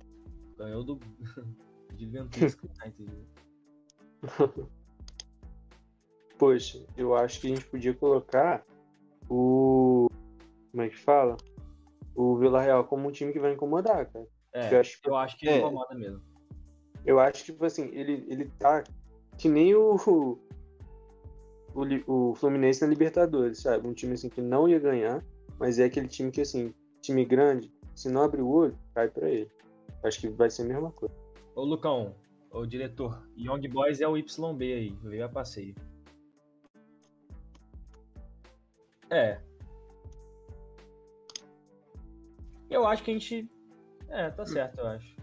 Ganhou 0.57 0.83
do 0.83 0.99
gigantesco 1.97 2.67
United. 2.83 3.11
Poxa, 6.37 6.85
eu 6.95 7.15
acho 7.15 7.39
que 7.41 7.47
a 7.47 7.49
gente 7.55 7.65
podia 7.65 7.93
colocar 7.93 8.63
o. 9.29 10.07
Como 10.71 10.83
é 10.83 10.89
que 10.89 10.97
fala? 10.97 11.37
O 12.15 12.35
Vila 12.37 12.61
Real 12.61 12.83
como 12.85 13.07
um 13.07 13.11
time 13.11 13.31
que 13.31 13.39
vai 13.39 13.53
incomodar, 13.53 14.05
cara. 14.07 14.27
É, 14.53 14.73
Eu 14.73 14.79
acho, 14.79 14.99
eu 15.05 15.15
acho 15.15 15.37
que 15.37 15.47
É. 15.47 15.57
incomoda 15.59 15.95
mesmo. 15.95 16.21
Eu 17.07 17.21
acho 17.21 17.39
que, 17.39 17.53
tipo 17.53 17.63
assim, 17.63 17.89
ele, 17.93 18.25
ele 18.27 18.51
tá 18.59 18.83
que 19.37 19.47
nem 19.47 19.73
o, 19.73 19.95
o, 19.95 20.39
o 22.05 22.35
Fluminense 22.35 22.81
na 22.81 22.87
Libertadores, 22.87 23.61
sabe? 23.61 23.87
Um 23.87 23.93
time 23.93 24.13
assim 24.13 24.27
que 24.27 24.41
não 24.41 24.67
ia 24.67 24.77
ganhar, 24.77 25.23
mas 25.57 25.79
é 25.79 25.85
aquele 25.85 26.09
time 26.09 26.29
que, 26.29 26.41
assim, 26.41 26.73
time 27.01 27.23
grande, 27.23 27.71
se 27.95 28.09
não 28.09 28.23
abrir 28.23 28.41
o 28.41 28.49
olho, 28.49 28.77
cai 28.93 29.07
pra 29.07 29.29
ele. 29.29 29.49
Acho 30.03 30.19
que 30.19 30.27
vai 30.27 30.49
ser 30.49 30.63
a 30.63 30.65
mesma 30.65 30.91
coisa. 30.91 31.15
Ô, 31.55 31.63
Lucão, 31.63 32.13
ô 32.51 32.65
diretor, 32.65 33.25
Young 33.37 33.65
Boys 33.69 34.01
é 34.01 34.07
o 34.07 34.17
YB 34.17 34.73
aí, 34.73 34.89
veio 35.01 35.25
a 35.25 35.29
passeio. 35.29 35.75
É. 39.09 39.39
Eu 42.69 42.85
acho 42.85 43.01
que 43.01 43.11
a 43.11 43.13
gente. 43.13 43.49
É, 44.09 44.29
tá 44.29 44.45
certo, 44.45 44.79
eu 44.79 44.87
acho. 44.87 45.16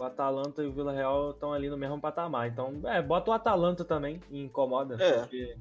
O 0.00 0.04
Atalanta 0.04 0.62
e 0.62 0.66
o 0.66 0.72
Vila 0.72 0.92
Real 0.94 1.32
estão 1.32 1.52
ali 1.52 1.68
no 1.68 1.76
mesmo 1.76 2.00
patamar. 2.00 2.48
Então, 2.48 2.72
é, 2.84 3.02
bota 3.02 3.30
o 3.30 3.34
Atalanta 3.34 3.84
também 3.84 4.18
e 4.30 4.40
incomoda, 4.42 4.96
É. 4.98 5.18
porque 5.18 5.54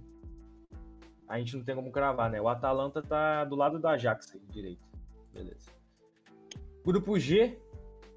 a 1.28 1.38
gente 1.38 1.58
não 1.58 1.64
tem 1.66 1.76
como 1.76 1.92
cravar, 1.92 2.32
né? 2.32 2.40
O 2.40 2.48
Atalanta 2.48 3.02
tá 3.02 3.44
do 3.44 3.58
lado 3.58 3.78
do 3.80 3.86
Ajax 3.86 4.40
direito. 4.50 4.82
Beleza. 5.34 5.70
Grupo 6.86 7.20
G, 7.20 7.60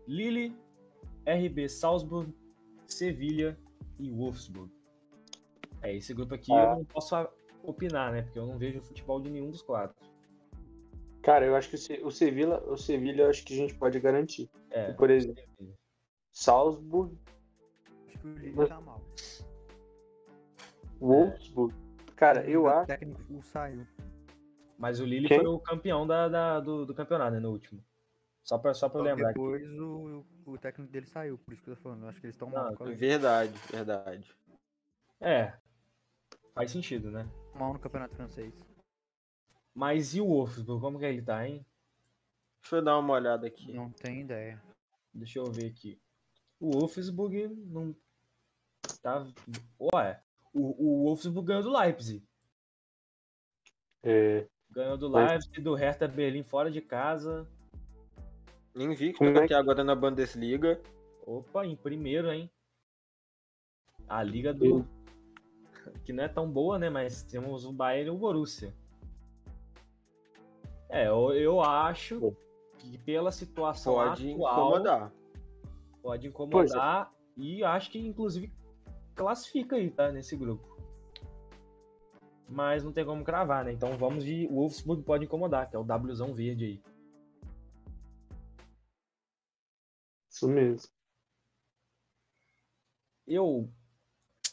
Lille, 0.06 0.56
RB 1.26 1.68
Salzburg, 1.68 2.32
Sevilha 2.86 3.58
e 3.98 4.08
Wolfsburg. 4.08 4.70
É, 5.82 5.92
esse 5.96 6.14
grupo 6.14 6.34
aqui 6.36 6.52
Ah. 6.52 6.70
eu 6.74 6.76
não 6.76 6.84
posso 6.84 7.16
opinar, 7.64 8.12
né? 8.12 8.22
Porque 8.22 8.38
eu 8.38 8.46
não 8.46 8.56
vejo 8.58 8.80
futebol 8.80 9.20
de 9.20 9.28
nenhum 9.28 9.50
dos 9.50 9.62
quatro. 9.62 9.96
Cara, 11.20 11.44
eu 11.44 11.56
acho 11.56 11.68
que 11.68 12.00
o 12.04 12.10
Sevilla, 12.12 12.62
o 12.68 12.76
Sevilla 12.76 13.22
eu 13.22 13.30
acho 13.30 13.44
que 13.44 13.54
a 13.54 13.56
gente 13.56 13.74
pode 13.74 13.98
garantir. 13.98 14.48
É, 14.70 14.92
Por 14.92 15.10
exemplo, 15.10 15.42
Salzburg, 16.32 17.16
Acho 18.08 18.18
que 18.18 18.26
o 18.26 18.34
Lille 18.34 18.66
tá 18.68 18.80
mal. 18.80 19.00
Wolfsburg. 21.00 21.74
Cara, 22.16 22.48
eu 22.48 22.62
O 22.64 22.68
acho. 22.68 22.86
técnico 22.86 23.42
saiu. 23.42 23.86
mas 24.78 25.00
o 25.00 25.04
Lille 25.04 25.28
Quem? 25.28 25.38
foi 25.38 25.46
o 25.48 25.58
campeão 25.58 26.06
da, 26.06 26.28
da- 26.28 26.60
do, 26.60 26.86
do 26.86 26.94
campeonato, 26.94 27.32
né? 27.32 27.40
No 27.40 27.50
último. 27.50 27.84
Só 28.42 28.58
pra, 28.58 28.74
só 28.74 28.88
pra 28.88 29.00
eu 29.00 29.04
lembrar. 29.04 29.30
aqui. 29.30 29.38
Depois 29.38 29.78
o, 29.78 30.24
o 30.46 30.58
técnico 30.58 30.90
dele 30.92 31.06
saiu, 31.06 31.38
por 31.38 31.52
isso 31.52 31.62
que 31.62 31.70
eu 31.70 31.76
tô 31.76 31.82
falando. 31.82 32.02
Eu 32.04 32.08
acho 32.08 32.20
que 32.20 32.26
eles 32.26 32.34
estão 32.34 32.48
mal. 32.48 32.74
Verdade, 32.96 33.52
verdade. 33.70 34.34
É, 35.20 35.56
faz 36.54 36.70
sentido, 36.72 37.10
né? 37.10 37.28
Mal 37.54 37.72
no 37.72 37.78
campeonato 37.78 38.16
francês. 38.16 38.60
Mas 39.74 40.14
e 40.14 40.20
o 40.20 40.26
Wolfsburg? 40.26 40.80
Como 40.80 40.98
que 40.98 41.04
ele 41.04 41.22
tá, 41.22 41.46
hein? 41.46 41.64
Deixa 42.60 42.76
eu 42.76 42.82
dar 42.84 42.98
uma 42.98 43.14
olhada 43.14 43.46
aqui. 43.46 43.72
Não 43.72 43.90
tem 43.90 44.20
ideia. 44.22 44.60
Deixa 45.14 45.38
eu 45.38 45.44
ver 45.46 45.66
aqui. 45.70 46.00
O 46.62 46.78
Wolfsburg 46.78 47.48
não 47.48 47.92
tá. 49.02 49.26
Ué, 49.92 50.22
o, 50.54 50.60
o 50.60 51.04
Wolfsburg 51.06 51.48
ganhou 51.48 51.64
do 51.64 51.76
Leipzig. 51.76 52.24
É, 54.04 54.46
Ganhou 54.70 54.96
do 54.96 55.08
Leipzig, 55.08 55.60
do 55.60 55.74
Hertha 55.74 56.06
Berlim 56.06 56.44
fora 56.44 56.70
de 56.70 56.80
casa. 56.80 57.48
Invicto 58.76 59.24
é 59.24 59.44
aqui 59.44 59.52
agora 59.52 59.82
na 59.82 59.96
Bundesliga. 59.96 60.80
Opa, 61.26 61.66
em 61.66 61.74
primeiro, 61.74 62.30
hein? 62.30 62.48
A 64.08 64.22
liga 64.22 64.54
do. 64.54 64.86
Que 66.04 66.12
não 66.12 66.22
é 66.22 66.28
tão 66.28 66.48
boa, 66.48 66.78
né? 66.78 66.88
Mas 66.88 67.24
temos 67.24 67.64
o 67.64 67.72
Bayern 67.72 68.06
e 68.06 68.10
o 68.10 68.16
Borussia. 68.16 68.72
É, 70.88 71.08
eu, 71.08 71.32
eu 71.32 71.60
acho 71.60 72.36
que 72.78 72.96
pela 72.98 73.32
situação 73.32 73.94
Pode 73.94 74.30
atual 74.30 74.68
incomodar. 74.68 75.12
Pode 76.02 76.26
incomodar 76.26 77.12
e 77.36 77.62
acho 77.64 77.90
que 77.90 77.98
inclusive 77.98 78.52
classifica 79.14 79.76
aí, 79.76 79.90
tá? 79.90 80.10
Nesse 80.10 80.36
grupo. 80.36 80.70
Mas 82.48 82.84
não 82.84 82.92
tem 82.92 83.04
como 83.04 83.24
cravar, 83.24 83.64
né? 83.64 83.72
Então 83.72 83.96
vamos 83.96 84.24
de 84.24 84.46
o 84.50 84.56
Wolfsburg 84.56 85.02
pode 85.02 85.24
incomodar, 85.24 85.70
que 85.70 85.76
é 85.76 85.78
o 85.78 85.84
Wzão 85.84 86.34
verde 86.34 86.64
aí. 86.64 86.82
isso 90.42 90.48
mesmo. 90.48 90.90
Eu 93.26 93.70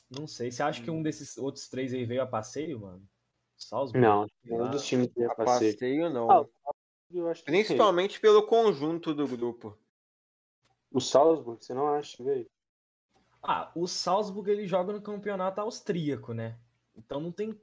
não 0.10 0.28
sei. 0.28 0.52
Você 0.52 0.62
acha 0.62 0.84
que 0.84 0.92
um 0.92 1.02
desses 1.02 1.38
outros 1.38 1.68
três 1.68 1.94
aí 1.94 2.06
veio 2.06 2.22
a 2.22 2.28
passeio, 2.28 2.80
mano? 2.80 3.08
Salzburg? 3.58 4.06
Não, 4.06 4.28
sei 4.28 4.52
nenhum 4.52 4.70
dos 4.70 4.86
times 4.86 5.10
eu 5.16 5.32
A 5.32 5.36
passei. 5.36 5.74
passeio 5.74 6.10
não. 6.10 6.30
Ah, 6.30 6.46
Eu 7.12 7.28
acho 7.30 7.44
que 7.44 7.52
sim. 7.52 7.58
Principalmente 7.58 8.20
pelo 8.20 8.46
conjunto 8.46 9.14
do 9.14 9.28
grupo. 9.28 9.78
O 10.92 11.00
Salzburg, 11.00 11.64
você 11.64 11.74
não 11.74 11.88
acha, 11.88 12.24
velho? 12.24 12.50
Ah, 13.42 13.72
o 13.76 13.88
Salzburg 13.88 14.50
ele 14.50 14.68
joga 14.68 14.92
no 14.92 15.02
campeonato 15.02 15.62
austríaco, 15.62 16.34
né? 16.34 16.58
Então 16.96 17.20
não 17.20 17.32
tem 17.32 17.58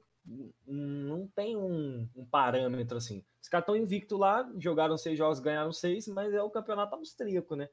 não 0.65 1.25
tem 1.27 1.55
um, 1.55 2.07
um 2.13 2.25
parâmetro 2.25 2.97
assim. 2.97 3.23
Os 3.41 3.47
caras 3.47 3.63
estão 3.63 3.77
invictos 3.77 4.19
lá, 4.19 4.49
jogaram 4.57 4.97
seis 4.97 5.17
jogos, 5.17 5.39
ganharam 5.39 5.71
seis, 5.71 6.05
mas 6.09 6.33
é 6.33 6.43
o 6.43 6.49
campeonato 6.49 6.95
austríaco, 6.95 7.55
né? 7.55 7.69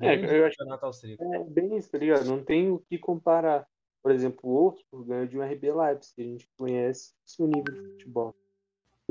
É, 0.00 0.14
eu 0.40 0.46
acho- 0.46 0.56
campeonato 0.56 0.86
austríaco. 0.86 1.22
É 1.34 1.44
bem 1.44 1.76
isso, 1.76 1.90
tá 1.90 1.98
ligado? 1.98 2.24
Não 2.24 2.42
tem 2.42 2.70
o 2.70 2.78
que 2.78 2.96
comparar. 2.98 3.68
Por 4.02 4.10
exemplo, 4.10 4.40
o 4.48 4.54
Wolfsburg 4.54 5.06
ganhou 5.06 5.26
de 5.26 5.38
um 5.38 5.42
RB 5.42 5.70
Leipzig, 5.70 6.14
que 6.14 6.22
a 6.22 6.24
gente 6.24 6.48
conhece 6.56 7.12
o 7.38 7.46
nível 7.46 7.62
de 7.64 7.90
futebol. 7.90 8.34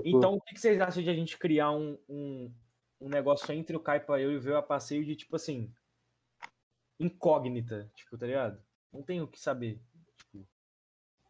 Então, 0.03 0.35
o 0.35 0.41
que 0.41 0.55
que 0.55 0.59
vocês 0.59 0.81
acham 0.81 1.03
de 1.03 1.09
a 1.09 1.13
gente 1.13 1.37
criar 1.37 1.71
um, 1.71 1.97
um, 2.09 2.51
um 3.01 3.09
negócio 3.09 3.51
entre 3.51 3.75
o 3.75 3.79
Caipa 3.79 4.19
e 4.19 4.23
eu 4.23 4.31
e 4.31 4.37
ver 4.37 4.55
a 4.55 4.61
passeio 4.61 5.03
de 5.03 5.15
tipo 5.15 5.35
assim, 5.35 5.73
incógnita, 6.99 7.91
tipo, 7.95 8.15
tá 8.17 8.27
ligado? 8.27 8.63
Não 8.93 9.01
tem 9.01 9.21
o 9.21 9.27
que 9.27 9.39
saber. 9.39 9.81
Tipo, 10.17 10.47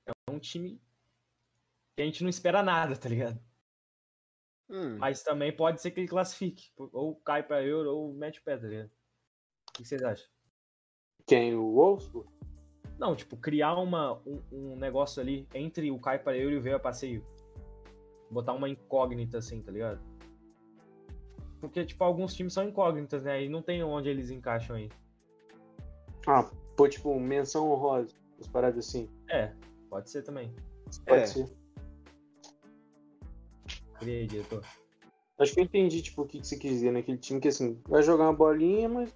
é 0.05 0.31
um 0.31 0.37
time 0.37 0.81
que 1.95 2.01
a 2.01 2.05
gente 2.05 2.23
não 2.23 2.29
espera 2.29 2.61
nada, 2.61 2.95
tá 2.97 3.07
ligado? 3.07 3.39
Hum, 4.69 4.97
Mas 4.97 5.23
também 5.23 5.55
pode 5.55 5.81
ser 5.81 5.91
que 5.91 5.99
ele 6.01 6.07
classifique. 6.07 6.71
Ou 6.75 7.15
cai 7.17 7.41
pra 7.41 7.63
Euro 7.63 7.95
ou 7.95 8.13
mete 8.13 8.39
o 8.39 8.43
pé, 8.43 8.57
tá 8.57 8.67
ligado? 8.67 8.91
O 9.69 9.73
que 9.73 9.85
vocês 9.85 10.03
acham? 10.03 10.29
Quem? 11.25 11.55
O 11.55 11.73
Wolfsburg? 11.73 12.29
Não, 12.97 13.15
tipo, 13.15 13.37
criar 13.37 13.75
uma, 13.77 14.19
um, 14.25 14.41
um 14.51 14.75
negócio 14.75 15.21
ali 15.21 15.47
entre 15.53 15.89
o 15.89 15.99
cai 15.99 16.19
pra 16.19 16.37
Euro 16.37 16.55
e 16.55 16.57
o 16.57 16.61
veio 16.61 16.75
a 16.75 16.79
passeio. 16.79 17.25
Botar 18.29 18.53
uma 18.53 18.69
incógnita 18.69 19.37
assim, 19.37 19.61
tá 19.61 19.71
ligado? 19.71 20.10
Porque, 21.61 21.85
tipo, 21.85 22.03
alguns 22.03 22.33
times 22.33 22.53
são 22.53 22.67
incógnitas, 22.67 23.23
né? 23.23 23.43
E 23.43 23.47
não 23.47 23.61
tem 23.61 23.83
onde 23.83 24.09
eles 24.09 24.29
encaixam 24.31 24.75
aí. 24.75 24.89
Ah, 26.27 26.49
pô, 26.75 26.89
tipo, 26.89 27.17
menção 27.19 27.69
honrosa. 27.71 28.13
As 28.39 28.47
paradas 28.47 28.87
assim. 28.87 29.07
É, 29.29 29.53
pode 29.89 30.09
ser 30.09 30.23
também. 30.23 30.51
Pode 31.05 31.21
É. 31.21 31.25
ser. 31.27 31.47
E 34.01 34.09
aí, 34.09 34.27
diretor? 34.27 34.65
Acho 35.39 35.53
que 35.53 35.59
eu 35.59 35.63
entendi, 35.63 36.01
tipo, 36.01 36.23
o 36.23 36.25
que, 36.25 36.39
que 36.39 36.47
você 36.47 36.57
quis 36.57 36.71
dizer 36.71 36.91
naquele 36.91 37.17
time 37.17 37.39
que, 37.39 37.47
assim, 37.47 37.79
vai 37.87 38.01
jogar 38.03 38.25
uma 38.25 38.33
bolinha, 38.33 38.89
mas 38.89 39.15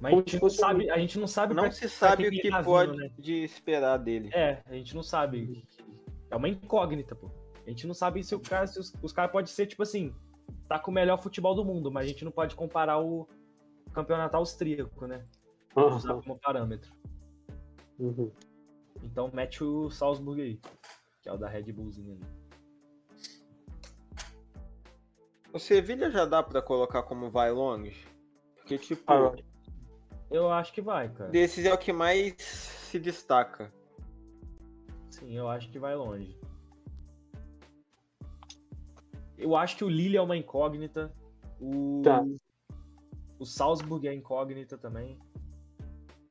Mas 0.00 0.12
a 0.12 0.16
gente, 0.16 0.40
não 0.42 0.50
sabe, 0.50 0.90
a 0.90 0.98
gente 0.98 1.18
não 1.18 1.26
sabe 1.26 1.54
Não 1.54 1.62
pra- 1.64 1.72
se 1.72 1.80
pra 1.80 1.88
sabe 1.88 2.28
o 2.28 2.30
que 2.30 2.50
tá 2.50 2.58
vindo, 2.58 2.64
pode 2.66 2.96
né? 2.96 3.10
de 3.18 3.42
esperar 3.44 3.96
dele. 3.98 4.28
É, 4.34 4.62
a 4.66 4.74
gente 4.74 4.94
não 4.94 5.02
sabe. 5.02 5.66
É 6.30 6.36
uma 6.36 6.48
incógnita, 6.48 7.14
pô. 7.14 7.30
A 7.66 7.70
gente 7.70 7.86
não 7.86 7.94
sabe 7.94 8.22
se 8.22 8.34
o 8.34 8.40
cara, 8.40 8.66
se 8.66 8.78
os, 8.78 8.92
os 9.02 9.12
caras 9.12 9.32
podem 9.32 9.46
ser, 9.50 9.66
tipo 9.66 9.82
assim, 9.82 10.14
tá 10.68 10.78
com 10.78 10.90
o 10.90 10.94
melhor 10.94 11.20
futebol 11.22 11.54
do 11.54 11.64
mundo, 11.64 11.90
mas 11.90 12.04
a 12.04 12.08
gente 12.08 12.24
não 12.24 12.32
pode 12.32 12.54
comparar 12.54 12.98
o 13.00 13.28
campeonato 13.92 14.36
austríaco, 14.36 15.06
né? 15.06 15.24
Usar 15.76 16.14
como 16.14 16.38
parâmetro. 16.38 16.92
Uhum. 17.98 18.30
Então 19.02 19.30
mete 19.32 19.62
o 19.62 19.90
Salzburg 19.90 20.40
aí, 20.40 20.60
que 21.22 21.28
é 21.28 21.32
o 21.32 21.36
da 21.36 21.48
Red 21.48 21.72
Bullzinho 21.72 22.14
ali. 22.14 22.24
O 25.52 25.58
Sevilha 25.58 26.10
já 26.10 26.24
dá 26.24 26.42
pra 26.42 26.60
colocar 26.60 27.02
como 27.04 27.30
vai 27.30 27.52
longe? 27.52 28.06
Porque, 28.56 28.78
tipo, 28.78 29.04
Ah, 29.12 29.34
Eu 30.30 30.50
acho 30.50 30.72
que 30.72 30.80
vai, 30.80 31.08
cara. 31.12 31.30
desses 31.30 31.64
é 31.64 31.72
o 31.72 31.78
que 31.78 31.92
mais 31.92 32.34
se 32.42 32.98
destaca. 32.98 33.72
Sim, 35.10 35.32
eu 35.36 35.48
acho 35.48 35.70
que 35.70 35.78
vai 35.78 35.94
longe. 35.94 36.36
Eu 39.38 39.56
acho 39.56 39.76
que 39.76 39.84
o 39.84 39.88
Lille 39.88 40.16
é 40.16 40.22
uma 40.22 40.36
incógnita. 40.36 41.12
O, 41.60 42.02
Tá. 42.02 42.24
o 43.38 43.44
Salzburg 43.44 44.06
é 44.06 44.14
incógnita 44.14 44.76
também. 44.78 45.18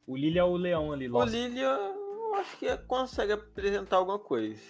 O 0.06 0.16
Lille 0.18 0.38
é 0.40 0.44
o 0.44 0.56
leão 0.56 0.92
ali, 0.92 1.08
O 1.08 1.12
Lost. 1.14 1.34
Lille, 1.34 1.60
eu 1.60 2.36
acho 2.36 2.58
que 2.58 2.78
consegue 2.80 3.34
apresentar 3.34 3.98
alguma 3.98 4.20
coisa. 4.20 4.62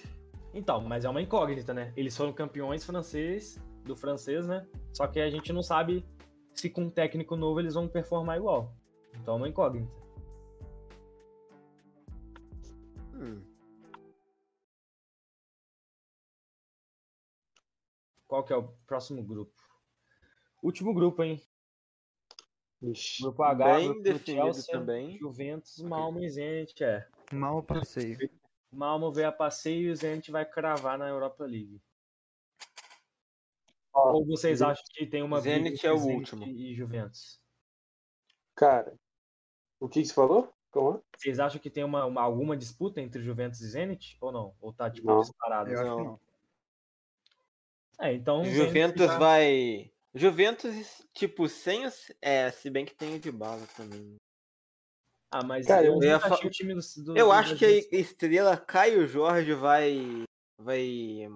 Então, 0.53 0.81
mas 0.81 1.05
é 1.05 1.09
uma 1.09 1.21
incógnita, 1.21 1.73
né? 1.73 1.91
Eles 1.97 2.15
foram 2.15 2.31
campeões 2.31 2.85
francês, 2.85 3.59
do 3.83 3.95
francês, 3.95 4.47
né? 4.47 4.65
Só 4.91 5.07
que 5.07 5.19
a 5.19 5.29
gente 5.29 5.51
não 5.51 5.63
sabe 5.63 6.05
se 6.53 6.69
com 6.69 6.83
um 6.83 6.89
técnico 6.89 7.35
novo 7.35 7.59
eles 7.59 7.73
vão 7.73 7.87
performar 7.87 8.37
igual. 8.37 8.73
Então 9.19 9.35
é 9.35 9.37
uma 9.37 9.49
incógnita. 9.49 10.02
Qual 18.33 18.43
que 18.43 18.51
é 18.51 18.55
o 18.57 18.67
próximo 18.87 19.23
grupo? 19.23 19.53
Último 20.63 20.91
grupo, 20.91 21.21
hein? 21.21 21.39
Ixi. 22.81 23.21
Grupo 23.21 23.43
H, 23.43 23.63
Bem 23.75 23.85
grupo 23.89 23.99
do 23.99 24.03
definido 24.11 24.43
Chelsea, 24.53 24.73
também. 24.73 25.17
Juventus, 25.19 25.77
Malmo 25.83 26.19
e 26.19 26.27
Zenit, 26.31 26.83
é. 26.83 27.07
Mal 27.31 27.61
passeio. 27.61 28.17
Malmo 28.71 29.11
veio 29.11 29.27
a 29.27 29.31
passeio 29.31 29.89
e 29.89 29.91
o 29.91 29.95
Zenit 29.95 30.31
vai 30.31 30.43
cravar 30.49 30.97
na 30.97 31.07
Europa 31.09 31.43
League. 31.45 31.79
Ó, 33.93 34.13
Ou 34.13 34.25
vocês 34.25 34.57
Zenit- 34.57 34.71
acham 34.79 34.85
que 34.95 35.05
tem 35.05 35.21
uma 35.21 35.39
Zenit 35.39 35.85
é 35.85 35.91
o 35.91 35.97
Zenit 35.99 36.33
último. 36.33 36.43
e 36.47 36.73
Juventus? 36.73 37.39
Cara, 38.55 38.97
o 39.79 39.87
que, 39.87 40.03
você 40.03 40.11
falou? 40.11 40.51
Como 40.71 40.95
é? 40.97 41.01
Vocês 41.19 41.39
acham 41.39 41.61
que 41.61 41.69
tem 41.69 41.83
uma, 41.83 42.03
uma- 42.05 42.23
alguma 42.23 42.57
disputa 42.57 42.99
entre 42.99 43.21
Juventus 43.21 43.61
e 43.61 43.67
Zenit? 43.69 44.17
Ou 44.19 44.31
não? 44.31 44.55
Ou 44.59 44.73
tá 44.73 44.89
tipo 44.89 45.05
Não. 45.05 45.21
disparado? 45.21 45.69
Eu 45.69 45.79
acho 45.79 45.87
Não. 45.87 45.97
que 45.97 46.03
não. 46.03 46.32
É, 48.03 48.13
então 48.13 48.43
Juventus 48.45 49.07
tá- 49.07 49.17
vai. 49.17 49.91
Juventus, 50.13 51.01
tipo, 51.13 51.47
sem 51.47 51.85
os. 51.85 52.11
É, 52.21 52.51
se 52.51 52.69
bem 52.69 52.85
que 52.85 52.93
tem 52.93 53.15
o 53.15 53.19
de 53.19 53.31
bala 53.31 53.65
também. 53.77 54.15
Ah, 55.31 55.43
mas 55.43 55.65
Cara, 55.65 55.85
eu 55.87 55.93
eu 56.03 56.19
fa- 56.19 56.37
time 56.49 56.75
do, 56.75 56.81
do 57.05 57.17
Eu 57.17 57.27
do 57.27 57.31
acho 57.31 57.55
que 57.55 57.65
a 57.65 57.95
estrela 57.97 58.57
Caio 58.57 59.07
Jorge 59.07 59.53
vai. 59.53 60.23
Vai 60.59 61.27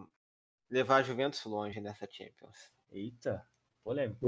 levar 0.70 0.98
a 0.98 1.04
Juventus 1.04 1.44
longe 1.46 1.80
nessa 1.82 2.06
Champions. 2.12 2.72
Eita, 2.92 3.44
polêmico. 3.84 4.20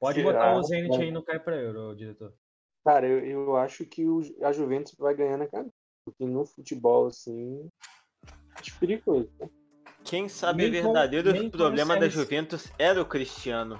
Pode 0.00 0.20
Será? 0.20 0.32
botar 0.32 0.56
o 0.56 0.62
Zenit 0.62 1.00
aí 1.00 1.10
no 1.10 1.22
cai 1.22 1.38
pra 1.38 1.56
euro, 1.56 1.94
diretor. 1.94 2.34
Cara, 2.84 3.06
eu, 3.06 3.24
eu 3.24 3.56
acho 3.56 3.84
que 3.84 4.04
o, 4.06 4.20
a 4.42 4.52
Juventus 4.52 4.94
vai 4.98 5.14
ganhar 5.14 5.36
na 5.36 5.46
caneta. 5.46 5.72
Porque 6.04 6.24
no 6.24 6.44
futebol, 6.46 7.06
assim. 7.06 7.68
Acho 8.56 8.78
perigoso. 8.80 9.30
né? 9.38 9.48
Quem 10.08 10.28
sabe 10.28 10.66
o 10.66 10.70
Nem 10.70 10.82
com- 10.82 10.92
verdadeiro 10.92 11.34
com 11.34 11.50
problema 11.50 11.94
o 11.96 12.00
da 12.00 12.06
CR7. 12.06 12.10
Juventus 12.10 12.72
era 12.78 13.00
o 13.00 13.04
Cristiano. 13.04 13.78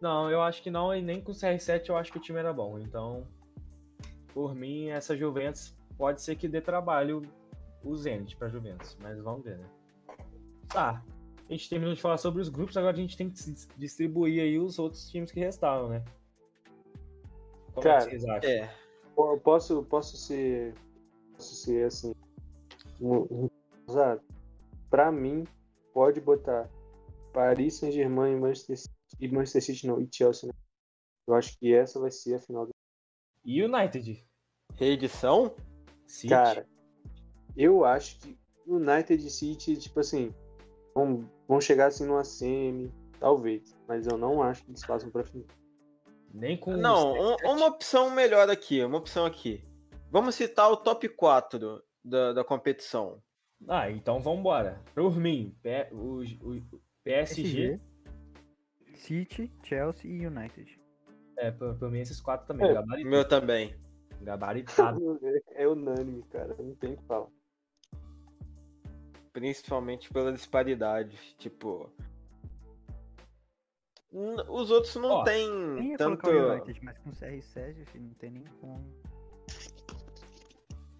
Não, 0.00 0.30
eu 0.30 0.42
acho 0.42 0.60
que 0.62 0.70
não, 0.70 0.94
e 0.94 1.00
nem 1.00 1.20
com 1.20 1.30
o 1.32 1.34
CR7 1.34 1.88
eu 1.88 1.96
acho 1.96 2.10
que 2.12 2.18
o 2.18 2.20
time 2.20 2.38
era 2.38 2.52
bom. 2.52 2.78
Então, 2.78 3.26
por 4.34 4.54
mim, 4.54 4.88
essa 4.88 5.16
Juventus 5.16 5.74
pode 5.96 6.20
ser 6.20 6.36
que 6.36 6.48
dê 6.48 6.60
trabalho 6.60 7.22
o 7.82 7.94
Zenit 7.96 8.36
pra 8.36 8.48
Juventus, 8.48 8.96
mas 9.00 9.18
vamos 9.20 9.44
ver, 9.44 9.58
né? 9.58 9.66
Tá. 10.68 11.02
A 11.48 11.52
gente 11.52 11.68
terminou 11.68 11.94
de 11.94 12.00
falar 12.00 12.16
sobre 12.16 12.40
os 12.42 12.48
grupos, 12.48 12.76
agora 12.76 12.92
a 12.96 12.98
gente 13.00 13.16
tem 13.16 13.28
que 13.28 13.34
dis- 13.34 13.68
distribuir 13.76 14.42
aí 14.42 14.58
os 14.58 14.78
outros 14.78 15.08
times 15.10 15.30
que 15.30 15.38
restaram, 15.38 15.88
né? 15.88 16.02
Como 17.72 17.82
Cara, 17.84 18.02
é 18.02 18.04
que 18.06 18.10
vocês 18.10 18.24
acham? 18.24 18.50
É. 18.50 18.74
Po- 19.14 19.38
Posso, 19.38 19.82
posso 19.84 20.16
ser. 20.16 20.74
Posso 21.36 21.54
ser 21.54 21.86
assim. 21.86 22.14
um- 23.00 23.26
um- 23.30 23.50
Pra 24.94 25.10
mim, 25.10 25.42
pode 25.92 26.20
botar 26.20 26.70
Paris 27.32 27.74
Saint-Germain 27.74 28.36
e 28.36 28.40
Manchester 28.40 28.78
City. 28.78 28.94
E 29.18 29.26
Manchester 29.28 29.62
City 29.62 29.86
não, 29.88 30.00
e 30.00 30.08
Chelsea, 30.08 30.46
né? 30.46 30.54
Eu 31.26 31.34
acho 31.34 31.58
que 31.58 31.74
essa 31.74 31.98
vai 31.98 32.12
ser 32.12 32.36
a 32.36 32.38
final 32.38 32.64
do. 32.64 32.70
E 33.44 33.60
United? 33.60 34.24
Reedição? 34.76 35.52
City? 36.06 36.28
Cara, 36.28 36.68
eu 37.56 37.84
acho 37.84 38.20
que 38.20 38.38
United 38.68 39.26
e 39.26 39.30
City, 39.30 39.76
tipo 39.76 39.98
assim, 39.98 40.32
vão, 40.94 41.28
vão 41.48 41.60
chegar 41.60 41.86
assim 41.86 42.06
numa 42.06 42.22
semi, 42.22 42.88
talvez. 43.18 43.74
Mas 43.88 44.06
eu 44.06 44.16
não 44.16 44.44
acho 44.44 44.62
que 44.62 44.70
eles 44.70 44.86
passam 44.86 45.10
pra 45.10 45.24
final. 45.24 45.48
Nem 46.32 46.56
com 46.56 46.76
Não, 46.76 47.14
um- 47.14 47.36
CR7? 47.36 47.50
uma 47.52 47.66
opção 47.66 48.10
melhor 48.10 48.48
aqui, 48.48 48.84
uma 48.84 48.98
opção 48.98 49.26
aqui. 49.26 49.66
Vamos 50.08 50.36
citar 50.36 50.70
o 50.70 50.76
top 50.76 51.08
4 51.08 51.82
da, 52.04 52.32
da 52.32 52.44
competição. 52.44 53.20
Ah, 53.68 53.90
então 53.90 54.20
vambora. 54.20 54.82
Por 54.94 55.16
mim, 55.16 55.56
P- 55.62 55.88
o, 55.92 56.20
o- 56.42 56.56
o 56.76 56.80
PSG, 57.02 57.80
City, 58.94 59.50
Chelsea 59.62 60.10
e 60.10 60.26
United. 60.26 60.78
é, 61.36 61.50
por, 61.50 61.74
por 61.78 61.90
mim 61.90 62.00
esses 62.00 62.20
quatro 62.20 62.46
também, 62.46 62.66
É, 62.68 63.04
Meu 63.04 63.26
também. 63.26 63.74
gabaritado. 64.20 65.00
É 65.56 65.66
unânime, 65.68 66.22
cara. 66.24 66.54
Não 66.58 66.74
tem 66.74 66.92
o 66.94 66.96
que 66.96 67.02
falar. 67.04 67.28
Principalmente 69.32 70.10
pela 70.12 70.32
disparidade. 70.32 71.16
Tipo. 71.38 71.90
Os 74.12 74.70
outros 74.70 74.94
não 74.96 75.10
Ó, 75.10 75.24
tem 75.24 75.96
tanto. 75.96 76.20
colocar 76.22 76.30
o 76.30 76.52
United, 76.52 76.84
mas 76.84 76.98
com 76.98 77.10
CR7, 77.10 77.84
filho, 77.86 78.04
não 78.04 78.14
tem 78.14 78.30
nem 78.30 78.44
como. 78.60 78.84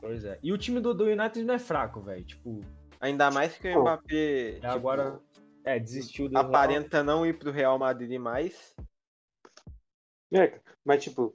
Pois 0.05 0.25
é. 0.25 0.38
E 0.43 0.53
o 0.53 0.59
time 0.59 0.81
do, 0.81 0.93
do 0.93 1.05
United 1.05 1.43
não 1.45 1.55
é 1.55 1.59
fraco, 1.59 1.99
velho. 1.99 2.23
Tipo, 2.25 2.61
Ainda 3.01 3.31
mais 3.31 3.57
que 3.59 3.69
o 3.69 3.81
Mbappé 3.83 4.53
tipo, 4.55 4.67
agora 4.67 5.21
é, 5.64 5.79
desistiu 5.79 6.29
do 6.29 6.38
aparenta 6.38 7.03
não 7.03 7.27
ir 7.27 7.38
pro 7.38 7.51
Real 7.51 7.79
Madrid 7.79 8.19
mais. 8.19 8.75
É, 10.33 10.61
mas 10.85 11.05
tipo, 11.05 11.35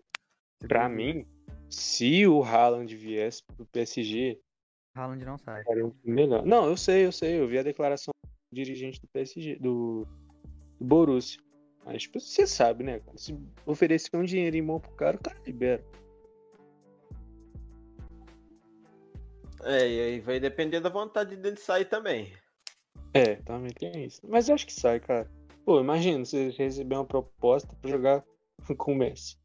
pra 0.68 0.90
mim, 0.90 1.28
se 1.70 2.26
o 2.28 2.44
Haaland 2.44 2.96
viesse 2.96 3.44
pro 3.44 3.66
PSG, 3.66 4.40
Haaland 4.96 5.24
não 5.26 5.38
sai. 5.38 5.64
Um 5.68 5.94
melhor. 6.04 6.46
Não, 6.46 6.68
eu 6.68 6.76
sei, 6.76 7.06
eu 7.06 7.12
sei. 7.12 7.40
Eu 7.40 7.48
vi 7.48 7.58
a 7.58 7.64
declaração 7.64 8.12
do 8.24 8.56
dirigente 8.56 9.00
do 9.00 9.08
PSG, 9.08 9.56
do, 9.56 10.08
do 10.80 10.86
Borussia. 10.86 11.42
Mas, 11.86 12.04
tipo, 12.04 12.20
você 12.20 12.46
sabe, 12.46 12.84
né? 12.84 13.02
Se 13.16 13.38
oferecer 13.66 14.16
um 14.16 14.24
dinheirinho 14.24 14.66
bom 14.66 14.80
pro 14.80 14.92
cara, 14.92 15.18
o 15.18 15.20
cara 15.20 15.40
libera. 15.46 15.84
É, 19.70 19.88
e 19.88 20.02
aí 20.02 20.20
vai 20.20 20.40
depender 20.40 20.80
da 20.80 20.90
vontade 20.90 21.36
dele 21.36 21.58
sair 21.58 21.86
também. 21.86 22.34
É, 23.14 23.36
também 23.38 23.72
tem 23.72 24.04
isso. 24.06 24.22
Mas 24.28 24.50
eu 24.50 24.56
acho 24.56 24.66
que 24.66 24.74
sai, 24.74 25.00
cara. 25.00 25.30
Pô, 25.66 25.80
imagina 25.80 26.26
você 26.26 26.50
receber 26.50 26.96
uma 26.96 27.06
proposta 27.06 27.76
pra 27.82 27.90
jogar 27.92 28.24
com 28.78 28.94
o 28.94 28.96
Messi. 28.96 29.38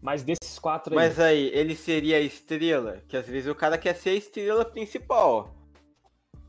Mas 0.00 0.22
desses 0.22 0.58
quatro 0.58 0.92
aí, 0.92 0.96
Mas 0.96 1.18
aí, 1.18 1.50
ele 1.54 1.74
seria 1.74 2.18
a 2.18 2.20
estrela? 2.20 3.02
Que 3.08 3.16
às 3.16 3.26
vezes 3.26 3.50
o 3.50 3.54
cara 3.54 3.78
quer 3.78 3.94
ser 3.94 4.10
a 4.10 4.14
estrela 4.14 4.64
principal. 4.64 5.54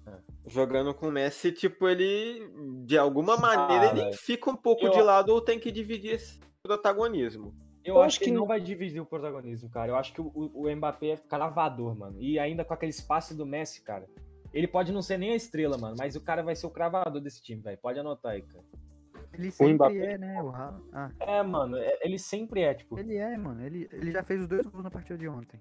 É. 0.05 0.17
Jogando 0.45 0.93
com 0.93 1.07
o 1.07 1.11
Messi, 1.11 1.51
tipo, 1.51 1.87
ele. 1.87 2.47
De 2.85 2.97
alguma 2.97 3.37
maneira, 3.37 3.87
ele 3.91 4.01
velho. 4.01 4.17
fica 4.17 4.49
um 4.51 4.55
pouco 4.57 4.85
Eu- 4.85 4.91
de 4.91 5.01
lado 5.01 5.29
ou 5.29 5.41
tem 5.41 5.57
que 5.59 5.71
dividir 5.71 6.15
esse 6.15 6.39
protagonismo. 6.61 7.55
Eu 7.85 8.01
acho 8.01 8.17
que 8.19 8.25
que 8.25 8.29
ele 8.31 8.37
não 8.37 8.45
vai 8.45 8.59
dividir 8.59 8.99
o 9.01 9.05
protagonismo, 9.05 9.69
cara. 9.69 9.91
Eu 9.91 9.95
acho 9.95 10.13
que 10.13 10.21
o, 10.21 10.31
o, 10.33 10.67
o 10.67 10.75
Mbappé 10.75 11.07
é 11.09 11.17
cravador, 11.17 11.95
mano. 11.95 12.17
E 12.21 12.37
ainda 12.39 12.63
com 12.65 12.73
aquele 12.73 12.89
espaço 12.91 13.35
do 13.35 13.45
Messi, 13.45 13.81
cara. 13.81 14.07
Ele 14.53 14.67
pode 14.67 14.91
não 14.91 15.01
ser 15.01 15.17
nem 15.17 15.31
a 15.31 15.35
estrela, 15.35 15.77
mano, 15.77 15.95
mas 15.99 16.15
o 16.15 16.21
cara 16.21 16.41
vai 16.41 16.55
ser 16.55 16.65
o 16.65 16.69
cravador 16.69 17.21
desse 17.21 17.41
time, 17.43 17.61
velho. 17.61 17.77
Pode 17.77 17.99
anotar 17.99 18.31
aí, 18.33 18.41
cara. 18.41 18.63
Ele 19.33 19.51
sempre 19.51 19.73
Mbappé- 19.73 20.13
é, 20.13 20.17
né? 20.17 20.41
O. 20.41 20.49
Ah, 20.49 21.09
É, 21.19 21.43
mano, 21.43 21.75
é- 21.77 21.99
ele 22.01 22.17
sempre 22.17 22.61
é, 22.61 22.73
tipo. 22.73 22.97
ele 22.97 23.17
é, 23.17 23.37
mano. 23.37 23.61
Ele, 23.65 23.89
ele 23.91 24.11
já 24.11 24.23
fez 24.23 24.41
os 24.41 24.47
dois 24.47 24.65
gols 24.65 24.83
na 24.83 24.89
partida 24.91 25.17
de 25.17 25.27
ontem. 25.27 25.59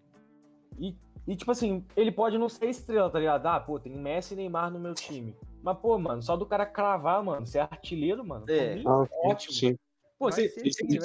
E, 0.78 0.96
e, 1.26 1.34
tipo 1.37 1.50
assim, 1.50 1.84
ele 1.96 2.12
pode 2.12 2.38
não 2.38 2.48
ser 2.48 2.66
estrela, 2.66 3.10
tá 3.10 3.18
ligado? 3.18 3.46
Ah, 3.46 3.58
pô, 3.58 3.80
tem 3.80 3.96
Messi 3.96 4.34
e 4.34 4.37
Neymar 4.37 4.70
no 4.70 4.78
meu 4.78 4.94
time. 4.94 5.34
Mas, 5.60 5.76
pô, 5.78 5.98
mano, 5.98 6.22
só 6.22 6.37
do 6.37 6.46
cara 6.46 6.64
cravar, 6.66 7.22
mano, 7.24 7.46
ser 7.46 7.60
artilheiro, 7.60 8.24
mano. 8.24 8.44
É. 8.48 8.76
mim, 8.76 8.84
Ah, 8.87 9.06
ótimo. 9.24 9.54
Sim. 9.54 9.76
Pô, 10.24 10.30
Vai 10.30 10.32
vocês 10.32 10.54
ser 10.54 10.60
vocês- 10.60 10.76
sim, 10.76 10.98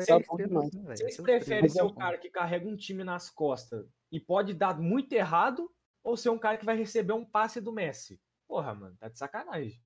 vocês 0.96 1.16
são 1.16 1.26
preferem 1.26 1.70
ser 1.70 1.82
o 1.82 1.94
cara 1.94 2.18
que 2.18 2.30
carrega 2.30 2.68
um 2.68 2.76
time 2.76 3.04
nas 3.04 3.30
costas 3.30 3.86
e 4.10 4.18
pode 4.20 4.54
dar 4.54 4.80
muito 4.80 5.12
errado 5.12 5.70
ou 6.04 6.16
ser 6.16 6.30
um 6.30 6.40
cara 6.40 6.58
que 6.58 6.66
vai 6.66 6.78
receber 6.78 7.12
um 7.12 7.26
passe 7.26 7.60
do 7.60 7.74
Messi? 7.74 8.20
Porra, 8.48 8.74
mano, 8.74 8.96
tá 8.98 9.10
de 9.10 9.20
sacanagem. 9.20 9.82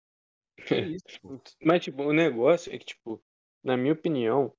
Que 0.67 0.75
isso. 1.01 1.41
Mas, 1.63 1.83
tipo, 1.83 2.03
o 2.03 2.13
negócio 2.13 2.71
é 2.73 2.77
que, 2.77 2.85
tipo, 2.85 3.19
na 3.63 3.75
minha 3.75 3.93
opinião, 3.93 4.53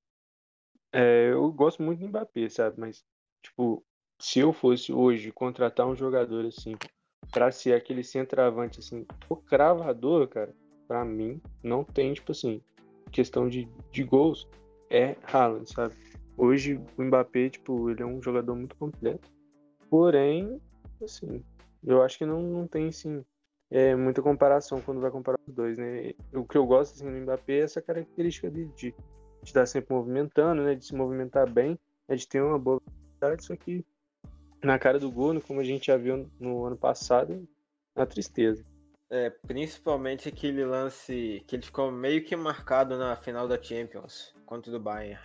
é, 0.91 1.29
eu 1.31 1.49
gosto 1.53 1.81
muito 1.81 1.99
do 1.99 2.09
Mbappé, 2.09 2.49
sabe? 2.49 2.77
Mas, 2.77 3.05
tipo, 3.41 3.81
se 4.19 4.39
eu 4.39 4.51
fosse 4.51 4.91
hoje 4.91 5.31
contratar 5.31 5.87
um 5.87 5.95
jogador 5.95 6.45
assim, 6.45 6.75
pra 7.31 7.49
ser 7.49 7.73
aquele 7.73 8.03
centroavante, 8.03 8.79
assim, 8.79 9.05
o 9.29 9.37
cravador, 9.37 10.27
cara, 10.27 10.53
pra 10.85 11.05
mim, 11.05 11.41
não 11.63 11.83
tem, 11.83 12.13
tipo 12.13 12.33
assim, 12.33 12.61
questão 13.11 13.47
de, 13.47 13.67
de 13.91 14.03
gols, 14.03 14.47
é 14.89 15.15
Haaland, 15.23 15.71
sabe? 15.71 15.95
Hoje, 16.37 16.79
o 16.97 17.03
Mbappé, 17.03 17.49
tipo, 17.49 17.89
ele 17.89 18.03
é 18.03 18.05
um 18.05 18.21
jogador 18.21 18.55
muito 18.55 18.75
completo. 18.75 19.29
Porém, 19.89 20.59
assim, 21.01 21.43
eu 21.83 22.01
acho 22.01 22.17
que 22.17 22.25
não, 22.25 22.41
não 22.41 22.67
tem, 22.67 22.87
assim, 22.87 23.23
é, 23.71 23.95
muita 23.95 24.21
comparação 24.21 24.81
quando 24.81 25.01
vai 25.01 25.11
comparar 25.11 25.39
os 25.47 25.53
dois, 25.53 25.77
né? 25.77 26.13
O 26.33 26.45
que 26.45 26.57
eu 26.57 26.65
gosto 26.65 26.95
assim, 26.95 27.05
do 27.05 27.17
Mbappé 27.21 27.53
é 27.53 27.63
essa 27.63 27.81
característica 27.81 28.49
dele 28.49 28.71
de, 28.75 28.91
de 28.91 28.95
estar 29.43 29.65
sempre 29.65 29.93
movimentando, 29.93 30.63
né? 30.63 30.75
De 30.75 30.85
se 30.85 30.95
movimentar 30.95 31.49
bem, 31.49 31.79
né? 32.07 32.15
de 32.15 32.27
ter 32.27 32.41
uma 32.41 32.59
boa 32.59 32.81
velocidade, 32.85 33.45
só 33.45 33.55
que 33.55 33.85
na 34.63 34.79
cara 34.79 34.99
do 34.99 35.11
gol, 35.11 35.39
como 35.41 35.59
a 35.59 35.63
gente 35.63 35.87
já 35.87 35.97
viu 35.97 36.29
no 36.39 36.65
ano 36.65 36.77
passado, 36.77 37.47
na 37.95 38.05
tristeza. 38.05 38.65
É, 39.09 39.29
principalmente 39.29 40.27
aquele 40.27 40.65
lance 40.65 41.43
que 41.47 41.55
ele 41.55 41.63
ficou 41.63 41.91
meio 41.91 42.23
que 42.23 42.35
marcado 42.35 42.97
na 42.97 43.15
final 43.15 43.47
da 43.47 43.61
Champions 43.61 44.33
contra 44.45 44.75
o 44.75 44.79
Bayern. 44.79 45.21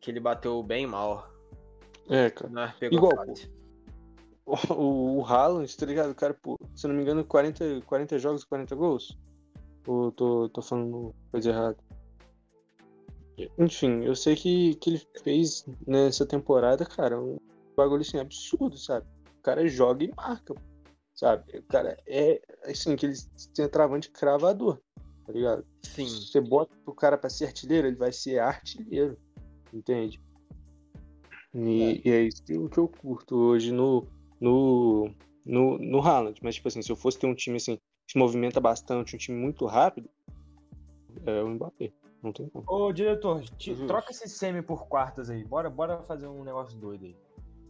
Que 0.00 0.10
ele 0.10 0.20
bateu 0.20 0.62
bem 0.62 0.86
mal. 0.86 1.30
É, 2.08 2.30
cara. 2.30 2.74
Pegou 2.80 2.98
Igual, 2.98 3.26
fácil. 3.26 3.60
O, 4.46 5.18
o 5.18 5.24
Haaland, 5.24 5.76
tá 5.76 5.86
ligado? 5.86 6.10
O 6.10 6.14
cara, 6.14 6.34
pô, 6.34 6.58
se 6.74 6.88
não 6.88 6.94
me 6.94 7.02
engano, 7.02 7.24
40, 7.24 7.82
40 7.82 8.18
jogos, 8.18 8.44
40 8.44 8.74
gols? 8.74 9.18
Ou 9.86 10.10
tô, 10.10 10.48
tô 10.48 10.62
falando 10.62 11.14
coisa 11.30 11.50
errada? 11.50 11.76
Enfim, 13.58 14.04
eu 14.04 14.14
sei 14.14 14.34
que, 14.34 14.74
que 14.76 14.90
ele 14.90 15.02
fez 15.22 15.64
nessa 15.86 16.26
temporada, 16.26 16.84
cara, 16.84 17.20
um 17.20 17.38
bagulho 17.76 18.02
assim 18.02 18.18
absurdo, 18.18 18.76
sabe? 18.76 19.06
O 19.38 19.42
cara 19.42 19.66
joga 19.66 20.04
e 20.04 20.12
marca, 20.14 20.54
sabe? 21.20 21.60
Cara 21.68 21.98
é, 22.06 22.40
assim, 22.64 22.94
aquele 22.94 23.14
centroavante 23.54 24.10
cravador, 24.10 24.80
tá 25.26 25.32
ligado? 25.32 25.66
Sim. 25.82 26.08
Se 26.08 26.28
você 26.28 26.40
bota 26.40 26.72
o 26.86 26.94
cara 26.94 27.18
pra 27.18 27.28
ser 27.28 27.44
artilheiro, 27.44 27.86
ele 27.86 27.96
vai 27.96 28.10
ser 28.10 28.38
artilheiro, 28.38 29.18
entende? 29.72 30.18
E, 31.54 32.00
e 32.02 32.10
é 32.10 32.22
isso 32.22 32.42
que 32.42 32.54
eu, 32.54 32.68
que 32.70 32.78
eu 32.78 32.88
curto 32.88 33.36
hoje 33.36 33.70
no, 33.70 34.06
no, 34.40 35.10
no, 35.44 35.78
no 35.78 36.00
Haaland. 36.00 36.40
Mas, 36.42 36.54
tipo 36.54 36.68
assim, 36.68 36.80
se 36.80 36.90
eu 36.90 36.96
fosse 36.96 37.18
ter 37.18 37.26
um 37.26 37.34
time 37.34 37.56
assim, 37.58 37.76
que 37.76 38.12
se 38.12 38.18
movimenta 38.18 38.58
bastante, 38.58 39.14
um 39.14 39.18
time 39.18 39.36
muito 39.36 39.66
rápido, 39.66 40.08
é 41.26 41.42
o 41.42 41.48
Mbappé. 41.50 41.92
Não 42.22 42.32
tem 42.32 42.48
como. 42.48 42.64
Ô, 42.66 42.92
diretor, 42.92 43.42
te- 43.58 43.70
Justo. 43.72 43.86
troca 43.86 44.10
esse 44.10 44.28
semi 44.28 44.62
por 44.62 44.86
quartas 44.86 45.28
aí. 45.28 45.44
Bora, 45.44 45.68
bora 45.68 46.02
fazer 46.02 46.28
um 46.28 46.44
negócio 46.44 46.78
doido 46.78 47.04
aí. 47.06 47.16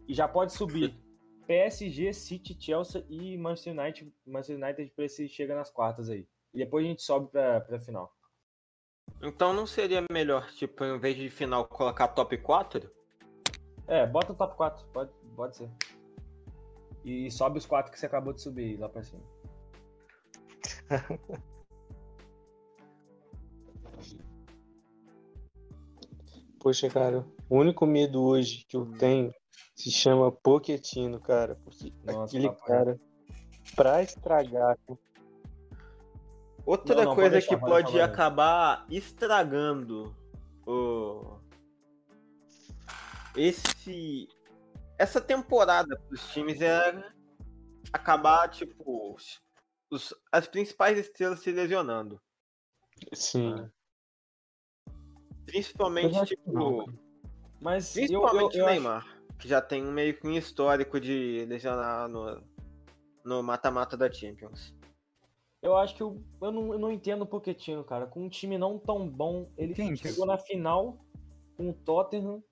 E 0.07 0.15
já 0.15 0.29
pode 0.29 0.53
subir 0.53 0.95
PSG, 1.51 2.13
City, 2.13 2.57
Chelsea 2.57 3.05
e 3.11 3.37
Manchester 3.37 3.77
United, 3.77 4.15
Manchester 4.25 4.57
United 4.57 4.93
ver 4.97 5.09
se 5.09 5.29
chega 5.29 5.53
nas 5.57 5.69
quartas 5.69 6.09
aí. 6.09 6.29
E 6.55 6.59
depois 6.59 6.87
a 6.87 6.89
gente 6.89 7.03
sobe 7.03 7.29
pra, 7.29 7.61
pra 7.61 7.81
final. 7.81 8.17
Então 9.21 9.53
não 9.53 9.67
seria 9.67 10.05
melhor, 10.13 10.49
tipo, 10.53 10.85
em 10.85 10.97
vez 10.97 11.17
de 11.17 11.29
final, 11.29 11.67
colocar 11.67 12.07
top 12.07 12.39
4? 12.39 12.89
É, 13.89 14.07
bota 14.07 14.33
o 14.33 14.37
top 14.37 14.57
4, 14.57 14.87
pode, 14.93 15.11
pode 15.35 15.57
ser. 15.57 15.69
E 17.05 17.29
sobe 17.33 17.59
os 17.59 17.67
quatro 17.67 17.91
que 17.91 17.99
você 17.99 18.07
acabou 18.07 18.33
de 18.33 18.41
subir 18.41 18.79
lá 18.79 18.89
pra 18.89 19.03
cima. 19.03 19.25
Poxa, 26.61 26.89
cara, 26.89 27.27
o 27.49 27.57
único 27.57 27.85
medo 27.87 28.23
hoje 28.23 28.65
que 28.69 28.77
eu 28.77 28.87
tenho 28.99 29.35
se 29.81 29.90
chama 29.90 30.31
Pochettino, 30.33 31.21
cara. 31.21 31.57
Porque 31.64 31.93
Nossa, 32.05 32.25
aquele 32.37 32.49
papo 32.49 32.64
cara, 32.66 33.01
pra 33.75 34.03
estragar, 34.03 34.77
Outra 36.66 36.95
Não, 36.95 37.03
não, 37.05 37.11
pode 37.11 37.16
coisa 37.16 37.31
deixar, 37.31 37.55
que 37.59 37.61
pode 37.61 38.01
acabar 38.01 38.87
estragando 38.90 40.14
o 40.66 41.38
esse 43.37 44.29
essa 44.99 45.21
temporada 45.21 45.97
dos 46.11 46.29
times 46.33 46.61
é 46.61 47.03
acabar 47.93 48.49
tipo 48.51 49.14
os- 49.14 49.40
os- 49.90 50.14
as 50.31 50.47
principais 50.47 50.99
estrelas 50.99 51.40
se 51.40 51.51
lesionando, 51.51 52.21
sim. 53.14 53.55
Ah. 53.59 53.71
principalmente 55.47 56.14
Eu 56.14 56.23
acho 56.23 56.37
que 56.37 56.43
tipo 56.43 56.53
não, 56.53 56.87
Mas 57.61 57.97
eu, 57.97 58.03
eu, 58.03 58.09
principalmente 58.09 58.59
eu 58.59 58.64
o 58.64 58.66
acho- 58.66 58.75
Neymar, 58.75 59.20
que 59.40 59.48
já 59.48 59.61
tem 59.61 59.85
um 59.87 59.90
meio 59.92 60.14
que 60.18 60.26
um 60.26 60.33
histórico 60.33 61.00
de 61.00 61.44
lesionar 61.48 62.09
no 62.09 62.42
no 63.24 63.42
mata-mata 63.42 63.96
da 63.96 64.11
Champions. 64.11 64.74
Eu 65.62 65.76
acho 65.76 65.94
que 65.94 66.03
eu, 66.03 66.22
eu, 66.40 66.50
não, 66.50 66.72
eu 66.72 66.79
não 66.79 66.90
entendo 66.90 67.22
o 67.22 67.26
Pochettino, 67.26 67.85
cara. 67.85 68.07
Com 68.07 68.24
um 68.24 68.29
time 68.31 68.57
não 68.57 68.79
tão 68.79 69.07
bom, 69.07 69.50
ele 69.59 69.74
Quem? 69.74 69.94
chegou 69.94 70.24
na 70.24 70.38
final 70.38 70.98
com 71.57 71.68
o 71.68 71.74
Tottenham 71.74 72.42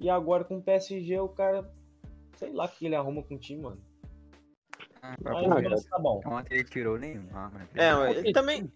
e 0.00 0.10
agora 0.10 0.44
com 0.44 0.58
o 0.58 0.62
PSG 0.62 1.20
o 1.20 1.28
cara, 1.28 1.72
sei 2.36 2.52
lá 2.52 2.64
o 2.64 2.68
que 2.68 2.84
ele 2.86 2.96
arruma 2.96 3.22
com 3.22 3.36
o 3.36 3.38
time, 3.38 3.62
mano. 3.62 3.80
Ah, 5.00 5.14
Mas, 5.22 5.46
cara. 5.46 5.70
mas 5.70 5.84
tá 5.84 5.98
bom. 6.00 6.20
Ontem 6.26 6.54
ele 6.54 6.64
tirou 6.64 6.98
nenhum. 6.98 7.28
Ah, 7.32 7.50
mas 7.52 7.68
É, 7.76 7.94
mas 7.94 8.16
ele 8.16 8.32
também 8.32 8.72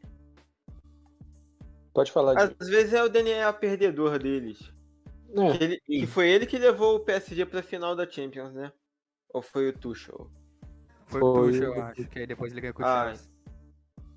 Pode 1.93 2.13
falar 2.13 2.35
de. 2.35 2.55
às 2.61 2.69
vezes 2.69 2.93
é 2.95 3.03
o 3.03 3.09
DNA 3.09 3.53
perdedor 3.55 4.19
deles. 4.21 4.73
É, 5.37 5.59
Que, 5.59 5.65
ele- 5.65 5.81
que 5.81 6.07
foi 6.07 6.29
ele 6.31 6.47
que 6.47 6.59
levou 6.59 6.97
o 6.97 7.01
PSG 7.01 7.45
pra 7.47 7.63
final 7.63 7.95
da 7.95 8.09
Champions, 8.09 8.53
né? 8.55 8.73
Ou 9.33 9.43
foi 9.43 9.69
o 9.69 9.73
Tuchel? 9.79 10.31
Foi 11.07 11.21
o. 11.23 11.33
Tuchel, 11.35 11.75
eu 11.75 11.83
acho, 11.83 12.09
que 12.09 12.19
aí 12.19 12.27
depois 12.27 12.53
ele 12.53 12.61
ganhou 12.63 12.75
com 12.75 12.83
o 12.83 12.87
Ah, 12.87 13.07
Chelsea. 13.07 13.31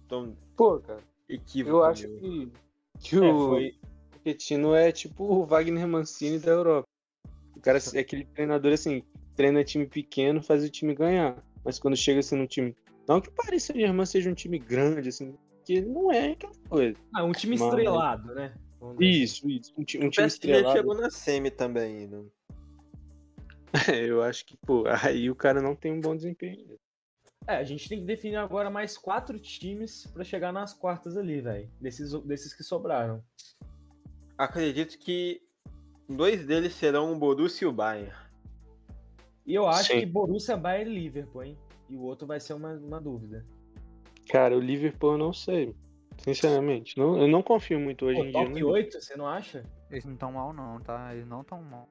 Então, 0.05 0.37
pô, 0.55 0.79
cara, 0.79 1.01
equívoco. 1.29 1.75
eu 1.77 1.83
acho 1.83 2.07
meu. 2.07 2.19
que, 2.19 2.51
que 2.99 3.15
É, 3.17 3.19
o 3.33 3.47
foi, 3.49 3.75
Pochettino 4.11 4.75
é 4.75 4.91
tipo 4.91 5.23
o 5.23 5.45
Wagner 5.45 5.87
Mancini 5.87 6.39
da 6.39 6.51
Europa. 6.51 6.87
O 7.55 7.59
cara 7.61 7.77
é 7.93 7.99
aquele 7.99 8.25
treinador 8.25 8.73
assim, 8.73 9.03
treina 9.35 9.63
time 9.63 9.85
pequeno, 9.85 10.41
faz 10.41 10.63
o 10.63 10.69
time 10.69 10.93
ganhar. 10.95 11.41
Mas 11.63 11.77
quando 11.77 11.95
chega 11.95 12.19
assim 12.21 12.35
num 12.35 12.47
time. 12.47 12.75
Não 13.07 13.19
que 13.21 13.29
o 13.29 13.31
Paris 13.33 13.63
Saint-Germain 13.63 14.05
seja 14.05 14.29
um 14.29 14.33
time 14.33 14.57
grande, 14.57 15.09
assim, 15.09 15.35
que 15.65 15.81
não 15.81 16.11
é 16.11 16.31
aquela 16.31 16.53
coisa. 16.69 16.97
ah, 17.13 17.23
um 17.23 17.31
time 17.33 17.57
Mas- 17.57 17.67
estrelado, 17.67 18.33
né? 18.33 18.53
Isso, 18.99 19.49
isso. 19.49 19.73
Um, 19.77 19.83
ti- 19.83 19.97
um 19.97 20.07
O 20.07 20.09
time 20.09 20.25
PSG 20.27 20.27
estrelado. 20.27 20.77
chegou 20.77 20.95
na 20.95 21.09
semi 21.09 21.51
também. 21.51 22.07
Né? 22.07 22.23
Eu 24.09 24.21
acho 24.23 24.45
que, 24.45 24.57
pô, 24.57 24.83
aí 25.03 25.29
o 25.29 25.35
cara 25.35 25.61
não 25.61 25.75
tem 25.75 25.91
um 25.93 26.01
bom 26.01 26.15
desempenho. 26.15 26.77
É, 27.47 27.55
a 27.55 27.63
gente 27.63 27.87
tem 27.89 27.99
que 27.99 28.05
definir 28.05 28.35
agora 28.35 28.69
mais 28.69 28.97
quatro 28.97 29.39
times 29.39 30.05
pra 30.13 30.23
chegar 30.23 30.51
nas 30.51 30.73
quartas 30.73 31.17
ali, 31.17 31.41
velho. 31.41 31.69
Desses, 31.79 32.11
desses 32.23 32.53
que 32.53 32.63
sobraram. 32.63 33.23
Acredito 34.37 34.97
que 34.99 35.41
dois 36.07 36.45
deles 36.45 36.73
serão 36.75 37.11
o 37.11 37.15
Borussia 37.17 37.65
e 37.65 37.69
o 37.69 37.73
Bayern. 37.73 38.13
E 39.45 39.55
eu 39.55 39.67
acho 39.67 39.91
Sim. 39.91 39.99
que 40.01 40.05
Borussia, 40.05 40.55
Bayern 40.55 40.91
e 40.91 40.93
Liverpool, 40.99 41.43
hein? 41.43 41.57
E 41.89 41.95
o 41.95 42.01
outro 42.01 42.27
vai 42.27 42.39
ser 42.39 42.53
uma, 42.53 42.73
uma 42.73 43.01
dúvida. 43.01 43.45
Cara, 44.29 44.55
o 44.55 44.59
Liverpool 44.59 45.13
eu 45.13 45.17
não 45.17 45.33
sei. 45.33 45.75
Sinceramente. 46.23 46.97
Não, 46.97 47.17
eu 47.19 47.27
não 47.27 47.41
confio 47.41 47.79
muito 47.79 48.05
hoje 48.05 48.19
Pô, 48.19 48.25
em 48.25 48.31
dia. 48.31 48.45
top 48.45 48.59
no 48.61 48.69
8, 48.69 49.01
você 49.01 49.15
não 49.17 49.27
acha? 49.27 49.63
Eles 49.89 50.05
não 50.05 50.15
tão 50.15 50.31
mal, 50.31 50.53
não, 50.53 50.79
tá? 50.79 51.13
Eles 51.13 51.27
não 51.27 51.43
tão 51.43 51.61
mal. 51.63 51.87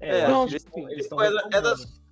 É, 0.00 0.24
eu 0.24 0.28
não, 0.28 0.46
que 0.46 0.52
eles 0.52 0.64
tipo, 0.64 0.74
tão- 0.76 0.90
eles 0.90 1.04
estão 1.04 1.18
Tipo, 1.18 1.30
era- 1.36 1.44
retomando. 1.48 2.02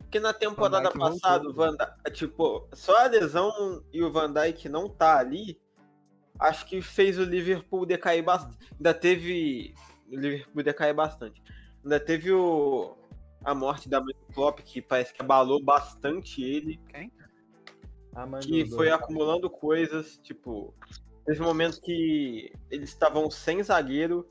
Porque 0.00 0.18
na 0.20 0.32
temporada 0.32 0.90
passada, 0.90 1.48
o? 1.48 1.52
Van 1.54 1.76
Dijk, 1.76 2.10
tipo, 2.12 2.68
só 2.72 3.04
a 3.04 3.06
lesão 3.06 3.80
e 3.92 4.02
o 4.02 4.10
Van 4.10 4.32
Dijk 4.32 4.68
não 4.68 4.88
tá 4.88 5.16
ali, 5.18 5.60
acho 6.36 6.66
que 6.66 6.82
fez 6.82 7.16
o 7.16 7.22
Liverpool 7.22 7.86
decair 7.86 8.22
bastante. 8.24 8.58
Ainda 8.72 8.92
teve. 8.92 9.72
O 10.10 10.16
Liverpool 10.16 10.62
decair 10.64 10.92
bastante. 10.94 11.40
Ainda 11.84 12.00
teve 12.00 12.32
o. 12.32 12.96
A 13.44 13.54
morte 13.54 13.88
da 13.88 14.00
mãe 14.00 14.12
do 14.12 14.34
Klopp, 14.34 14.58
que 14.60 14.82
parece 14.82 15.14
que 15.14 15.22
abalou 15.22 15.62
bastante 15.62 16.42
ele. 16.42 16.78
Que 18.40 18.64
foi 18.66 18.88
do- 18.88 18.94
acumulando 18.94 19.48
coisas, 19.50 20.18
tipo, 20.18 20.74
teve 21.24 21.40
momentos 21.40 21.78
que 21.78 22.52
eles 22.70 22.88
estavam 22.90 23.30
sem 23.30 23.62
zagueiro, 23.62 24.28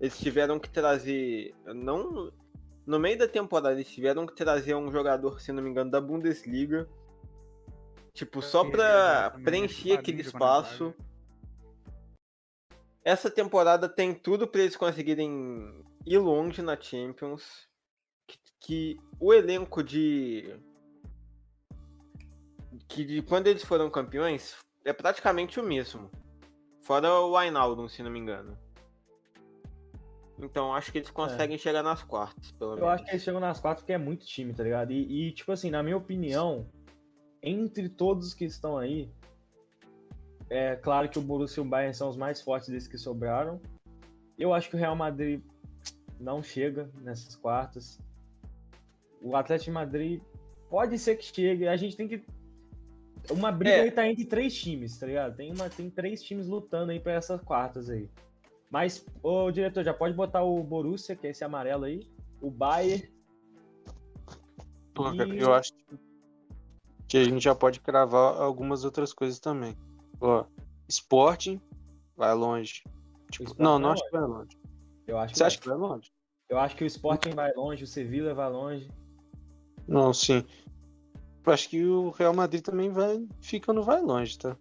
eles 0.00 0.18
tiveram 0.18 0.58
que 0.58 0.68
trazer, 0.70 1.54
não, 1.64 2.32
no 2.86 2.98
meio 2.98 3.18
da 3.18 3.26
temporada 3.28 3.72
eles 3.74 3.90
tiveram 3.90 4.26
que 4.26 4.34
trazer 4.34 4.74
um 4.74 4.92
jogador, 4.92 5.40
se 5.40 5.50
não 5.52 5.62
me 5.62 5.70
engano, 5.70 5.90
da 5.90 6.00
Bundesliga, 6.00 6.88
Tipo, 8.14 8.42
só 8.42 8.64
pra 8.68 9.30
preencher 9.44 9.92
aquele 10.00 10.22
espaço. 10.22 10.92
Essa 13.04 13.30
temporada 13.30 13.88
tem 13.88 14.12
tudo 14.12 14.48
pra 14.48 14.62
eles 14.62 14.76
conseguirem 14.76 15.84
ir 16.04 16.18
longe 16.18 16.60
na 16.60 16.78
Champions. 16.80 17.68
Que, 18.26 18.38
que 18.60 18.96
o 19.20 19.32
elenco 19.32 19.84
de. 19.84 20.58
Que 22.86 23.04
de 23.04 23.22
quando 23.22 23.46
eles 23.46 23.64
foram 23.64 23.90
campeões 23.90 24.56
é 24.84 24.92
praticamente 24.92 25.58
o 25.58 25.62
mesmo. 25.62 26.10
Fora 26.82 27.20
o 27.20 27.36
Ainaldo, 27.36 27.88
se 27.88 28.02
não 28.02 28.10
me 28.10 28.18
engano. 28.18 28.56
Então 30.38 30.72
acho 30.72 30.92
que 30.92 30.98
eles 30.98 31.10
conseguem 31.10 31.58
chegar 31.58 31.82
nas 31.82 32.02
quartas, 32.02 32.52
pelo 32.52 32.70
menos. 32.70 32.82
Eu 32.82 32.88
acho 32.88 33.04
que 33.04 33.10
eles 33.10 33.22
chegam 33.22 33.40
nas 33.40 33.60
quatro 33.60 33.82
porque 33.82 33.92
é 33.92 33.98
muito 33.98 34.24
time, 34.24 34.54
tá 34.54 34.62
ligado? 34.62 34.92
E, 34.92 35.28
e, 35.28 35.32
tipo 35.32 35.50
assim, 35.50 35.70
na 35.70 35.82
minha 35.82 35.96
opinião, 35.96 36.66
entre 37.42 37.88
todos 37.88 38.34
que 38.34 38.44
estão 38.44 38.78
aí, 38.78 39.10
é 40.48 40.76
claro 40.76 41.08
que 41.08 41.18
o 41.18 41.22
Borussia 41.22 41.60
e 41.60 41.66
o 41.66 41.68
Bayern 41.68 41.94
são 41.94 42.08
os 42.08 42.16
mais 42.16 42.40
fortes 42.40 42.68
desses 42.68 42.88
que 42.88 42.96
sobraram. 42.96 43.60
Eu 44.38 44.54
acho 44.54 44.70
que 44.70 44.76
o 44.76 44.78
Real 44.78 44.94
Madrid 44.94 45.42
não 46.18 46.42
chega 46.42 46.88
nessas 47.02 47.36
quartas. 47.36 47.98
O 49.20 49.36
Atlético 49.36 49.70
de 49.70 49.74
Madrid 49.74 50.22
pode 50.70 50.98
ser 50.98 51.16
que 51.16 51.24
chegue. 51.24 51.66
A 51.66 51.76
gente 51.76 51.96
tem 51.96 52.06
que. 52.08 52.24
Uma 53.30 53.52
briga 53.52 53.76
É. 53.76 53.80
aí 53.82 53.90
tá 53.90 54.08
entre 54.08 54.24
três 54.24 54.54
times, 54.54 54.98
tá 54.98 55.06
ligado? 55.06 55.36
Tem, 55.36 55.52
uma, 55.52 55.68
tem 55.68 55.90
três 55.90 56.22
times 56.22 56.46
lutando 56.46 56.92
aí 56.92 57.00
pra 57.00 57.12
essas 57.12 57.40
quartas 57.42 57.90
aí. 57.90 58.08
Mas, 58.70 59.04
ô 59.22 59.50
diretor, 59.50 59.82
já 59.84 59.94
pode 59.94 60.14
botar 60.14 60.42
o 60.42 60.62
Borussia, 60.62 61.16
que 61.16 61.26
é 61.26 61.30
esse 61.30 61.44
amarelo 61.44 61.84
aí, 61.84 62.06
o 62.40 62.50
Bayern. 62.50 63.08
Pô, 64.94 65.12
E- 65.12 65.38
eu 65.40 65.54
acho 65.54 65.72
que 67.06 67.16
a 67.16 67.24
gente 67.24 67.40
já 67.40 67.54
pode 67.54 67.80
cravar 67.80 68.36
algumas 68.40 68.84
outras 68.84 69.12
coisas 69.12 69.38
também. 69.38 69.76
Ó, 70.20 70.44
Sporting 70.88 71.60
vai 72.16 72.34
longe. 72.34 72.82
Tipo, 73.30 73.54
não, 73.58 73.78
não 73.78 73.90
acho 73.90 74.04
que 74.04 74.10
vai 74.10 74.22
longe. 74.26 74.58
Eu 75.06 75.18
acho 75.18 75.34
Você 75.36 75.44
acha 75.44 75.58
que 75.58 75.68
vai 75.68 75.76
longe? 75.76 76.10
Eu 76.48 76.58
acho 76.58 76.76
que 76.76 76.84
o 76.84 76.86
Sporting 76.86 77.30
vai 77.30 77.52
longe, 77.54 77.84
o 77.84 77.86
Sevilla 77.86 78.34
vai 78.34 78.50
longe. 78.50 78.90
Não, 79.86 80.12
sim. 80.12 80.44
Eu 81.48 81.54
acho 81.54 81.70
que 81.70 81.82
o 81.82 82.10
Real 82.10 82.34
Madrid 82.34 82.62
também 82.62 82.90
vai. 82.90 83.26
Fica 83.40 83.72
no 83.72 83.82
vai 83.82 84.02
longe, 84.02 84.38
tá? 84.38 84.54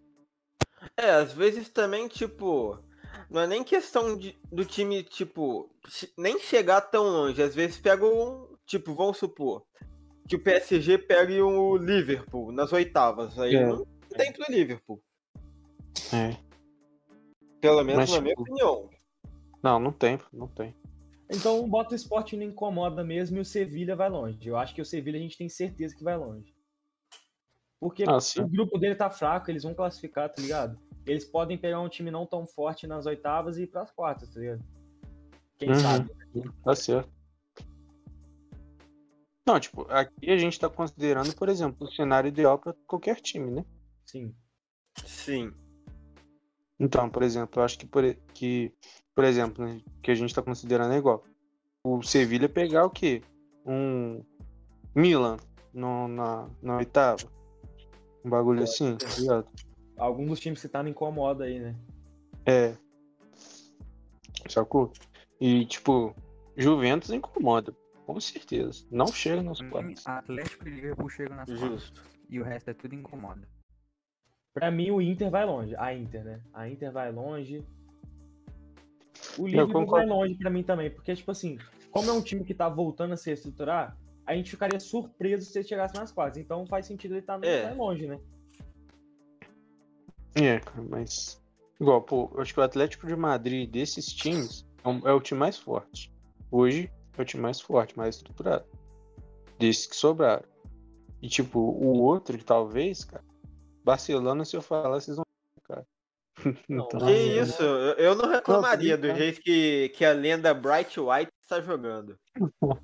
É, 0.95 1.09
às 1.09 1.33
vezes 1.33 1.67
também, 1.67 2.07
tipo, 2.07 2.79
não 3.29 3.41
é 3.41 3.47
nem 3.47 3.61
questão 3.61 4.15
de, 4.15 4.37
do 4.49 4.63
time, 4.63 5.03
tipo, 5.03 5.69
nem 6.17 6.39
chegar 6.39 6.79
tão 6.79 7.03
longe. 7.03 7.43
Às 7.43 7.53
vezes 7.53 7.77
pega 7.77 8.05
um, 8.05 8.47
tipo, 8.65 8.95
vamos 8.95 9.17
supor, 9.17 9.65
que 10.29 10.37
o 10.37 10.41
PSG 10.41 10.97
pegue 10.99 11.41
o 11.41 11.75
Liverpool 11.75 12.53
nas 12.53 12.71
oitavas. 12.71 13.37
Aí 13.37 13.55
É. 13.55 13.65
não 13.65 13.85
tem 14.15 14.31
pro 14.31 14.49
Liverpool. 14.49 15.03
É. 16.13 16.37
Pelo 17.59 17.83
menos 17.83 18.09
Mas, 18.09 18.11
na 18.11 18.21
minha 18.21 18.35
tipo, 18.35 18.43
opinião. 18.43 18.89
Não, 19.61 19.77
não 19.77 19.91
tem, 19.91 20.17
não 20.31 20.47
tem. 20.47 20.73
Então 21.29 21.67
bota 21.67 21.91
o 21.91 21.95
Sporting 21.95 22.37
não 22.37 22.45
incomoda 22.45 23.03
mesmo 23.03 23.35
e 23.35 23.41
o 23.41 23.45
Sevilla 23.45 23.93
vai 23.93 24.09
longe. 24.09 24.47
Eu 24.47 24.55
acho 24.55 24.73
que 24.73 24.81
o 24.81 24.85
Sevilla 24.85 25.17
a 25.17 25.21
gente 25.21 25.37
tem 25.37 25.49
certeza 25.49 25.93
que 25.93 26.03
vai 26.03 26.15
longe. 26.15 26.55
Porque 27.79 28.03
Ah, 28.07 28.17
o 28.41 28.47
grupo 28.47 28.77
dele 28.77 28.95
tá 28.95 29.09
fraco, 29.09 29.51
eles 29.51 29.63
vão 29.63 29.73
classificar, 29.73 30.29
tá 30.29 30.41
ligado? 30.41 30.79
Eles 31.05 31.25
podem 31.25 31.57
pegar 31.57 31.79
um 31.79 31.89
time 31.89 32.09
não 32.09 32.25
tão 32.25 32.45
forte 32.45 32.87
nas 32.87 33.05
oitavas 33.05 33.57
e 33.57 33.63
ir 33.63 33.67
pras 33.67 33.91
quartas, 33.91 34.29
tá 34.29 34.39
ligado? 34.39 34.63
Quem 35.57 35.69
Uhum. 35.69 35.75
sabe? 35.75 36.11
Tá 36.63 36.75
certo. 36.75 37.09
Não, 39.45 39.59
tipo, 39.59 39.87
aqui 39.89 40.29
a 40.29 40.37
gente 40.37 40.59
tá 40.59 40.69
considerando, 40.69 41.33
por 41.35 41.47
exemplo, 41.47 41.87
o 41.87 41.91
cenário 41.91 42.27
ideal 42.27 42.59
pra 42.59 42.73
qualquer 42.85 43.21
time, 43.21 43.49
né? 43.51 43.65
Sim. 44.05 44.35
Sim. 45.05 45.53
Então, 46.79 47.09
por 47.09 47.23
exemplo, 47.23 47.61
eu 47.61 47.63
acho 47.63 47.79
que, 47.79 47.85
por, 47.85 48.03
que, 48.33 48.73
por 49.15 49.23
exemplo, 49.23 49.65
né, 49.65 49.81
que 50.01 50.11
a 50.11 50.15
gente 50.15 50.35
tá 50.35 50.41
considerando 50.41 50.93
é 50.93 50.97
igual. 50.97 51.23
O 51.83 52.01
Sevilha 52.03 52.49
pegar 52.49 52.85
o 52.85 52.89
quê? 52.89 53.23
Um 53.65 54.21
Milan 54.93 55.37
no, 55.73 56.07
na, 56.07 56.49
na 56.61 56.77
oitava. 56.77 57.36
Um 58.23 58.29
bagulho 58.29 58.63
assim, 58.63 58.97
tá 58.97 59.07
ligado? 59.17 59.47
Algum 59.97 60.25
dos 60.25 60.39
times 60.39 60.61
que 60.61 60.67
tá 60.67 60.83
não 60.83 60.89
incomoda 60.89 61.45
aí, 61.45 61.59
né? 61.59 61.75
É. 62.45 62.75
Sacou? 64.47 64.91
E, 65.39 65.65
tipo, 65.65 66.15
Juventus 66.55 67.11
incomoda, 67.11 67.73
com 68.05 68.19
certeza. 68.19 68.85
Não 68.91 69.07
chega 69.07 69.41
nos 69.41 69.61
quadros. 69.61 70.05
Atlético 70.05 70.67
e 70.67 70.71
Liverpool 70.71 71.09
chegam 71.09 71.35
nas 71.35 71.47
quartas. 71.47 71.69
Justo. 71.69 72.03
E 72.29 72.39
o 72.39 72.43
resto 72.43 72.69
é 72.69 72.73
tudo 72.73 72.95
incomoda. 72.95 73.47
Pra 74.53 74.71
mim, 74.71 74.89
o 74.91 75.01
Inter 75.01 75.29
vai 75.29 75.45
longe. 75.45 75.75
A 75.77 75.93
Inter, 75.93 76.23
né? 76.23 76.41
A 76.53 76.67
Inter 76.67 76.91
vai 76.91 77.11
longe. 77.11 77.63
O 79.37 79.45
Liverpool 79.45 79.85
vai 79.85 80.05
longe 80.05 80.35
pra 80.35 80.49
mim 80.49 80.63
também. 80.63 80.89
Porque, 80.89 81.15
tipo 81.15 81.29
assim, 81.31 81.57
como 81.91 82.09
é 82.09 82.13
um 82.13 82.21
time 82.21 82.43
que 82.43 82.53
tá 82.53 82.67
voltando 82.67 83.13
a 83.13 83.17
se 83.17 83.31
estruturar, 83.31 83.95
a 84.27 84.35
gente 84.35 84.51
ficaria 84.51 84.79
surpreso 84.79 85.49
se 85.49 85.57
ele 85.57 85.67
chegasse 85.67 85.95
nas 85.95 86.11
quartas. 86.11 86.37
Então 86.37 86.65
faz 86.67 86.85
sentido 86.85 87.13
ele 87.13 87.21
estar 87.21 87.43
É. 87.43 87.63
vai 87.63 87.75
longe, 87.75 88.05
né? 88.07 88.19
É, 90.35 90.59
cara, 90.59 90.81
mas. 90.89 91.41
Igual, 91.79 92.01
pô, 92.01 92.29
eu 92.33 92.41
acho 92.41 92.53
que 92.53 92.59
o 92.59 92.63
Atlético 92.63 93.07
de 93.07 93.15
Madrid 93.15 93.69
desses 93.69 94.07
times 94.07 94.65
é, 94.83 94.87
um- 94.89 95.07
é 95.07 95.13
o 95.13 95.21
time 95.21 95.39
mais 95.39 95.57
forte. 95.57 96.11
Hoje 96.51 96.91
é 97.17 97.21
o 97.21 97.25
time 97.25 97.41
mais 97.41 97.59
forte, 97.61 97.95
mais 97.97 98.15
estruturado. 98.15 98.65
Desses 99.59 99.85
que 99.87 99.95
sobraram. 99.95 100.43
E, 101.21 101.27
tipo, 101.27 101.59
o 101.59 101.99
outro, 102.01 102.37
talvez, 102.43 103.03
cara. 103.03 103.23
Barcelona, 103.83 104.45
se 104.45 104.55
eu 104.55 104.61
falar, 104.61 104.99
vocês 104.99 105.17
vão. 105.17 105.23
Cara. 105.67 105.85
Não, 106.69 106.85
Então, 106.85 106.99
Que 106.99 107.05
Barcelona- 107.05 107.41
isso? 107.41 107.63
Eu 107.63 107.93
eu 107.95 108.15
não 108.15 108.29
reclamaria 108.29 108.91
Não, 108.91 108.97
do 108.97 109.01
brincando. 109.01 109.19
jeito 109.23 109.41
que, 109.41 109.89
que 109.89 110.05
a 110.05 110.13
lenda 110.13 110.53
Bright 110.53 110.99
White 110.99 111.31
está 111.47 111.61
jogando. 111.61 112.17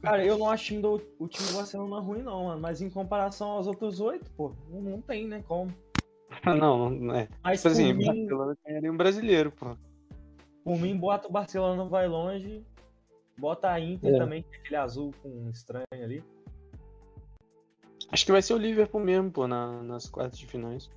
Cara, 0.02 0.26
eu 0.26 0.38
não 0.38 0.50
acho 0.50 0.64
o 0.64 0.68
time 0.68 0.82
do, 0.82 0.94
o 1.20 1.28
time 1.28 1.48
do 1.50 1.56
Barcelona 1.56 2.00
ruim, 2.00 2.24
não, 2.24 2.46
mano. 2.46 2.62
Mas 2.62 2.82
em 2.82 2.90
comparação 2.90 3.50
aos 3.52 3.68
outros 3.68 4.00
oito, 4.00 4.32
pô, 4.32 4.56
não, 4.70 4.82
não 4.82 5.02
tem, 5.02 5.28
né? 5.28 5.44
Como. 5.48 5.72
não, 6.46 6.90
não 6.90 7.14
é. 7.16 7.28
Mas 7.44 7.62
Tipo 7.62 7.74
assim, 7.74 7.88
por, 7.94 7.98
mim, 7.98 8.06
Barcelona 8.06 8.58
ganharia 8.66 8.92
um 8.92 8.98
brasileiro, 8.98 9.52
pô. 9.52 9.76
por 10.64 10.80
mim, 10.80 10.98
bota 10.98 11.28
o 11.28 11.32
Barcelona 11.32 11.86
vai 11.86 12.08
longe. 12.08 12.66
Bota 13.38 13.70
a 13.72 13.80
Inter 13.80 14.14
É. 14.14 14.18
também, 14.18 14.44
que 14.44 14.56
é 14.56 14.60
aquele 14.60 14.76
azul 14.76 15.12
com 15.22 15.28
um 15.30 15.50
estranho 15.50 15.86
ali. 15.92 16.24
Acho 18.12 18.26
que 18.26 18.32
vai 18.32 18.42
ser 18.44 18.54
o 18.54 18.58
Liverpool 18.60 19.02
mesmo, 19.02 19.32
pô, 19.32 19.48
na- 19.48 19.82
nas 19.82 20.08
quartas 20.08 20.38
de 20.38 20.46
finais. 20.46 20.90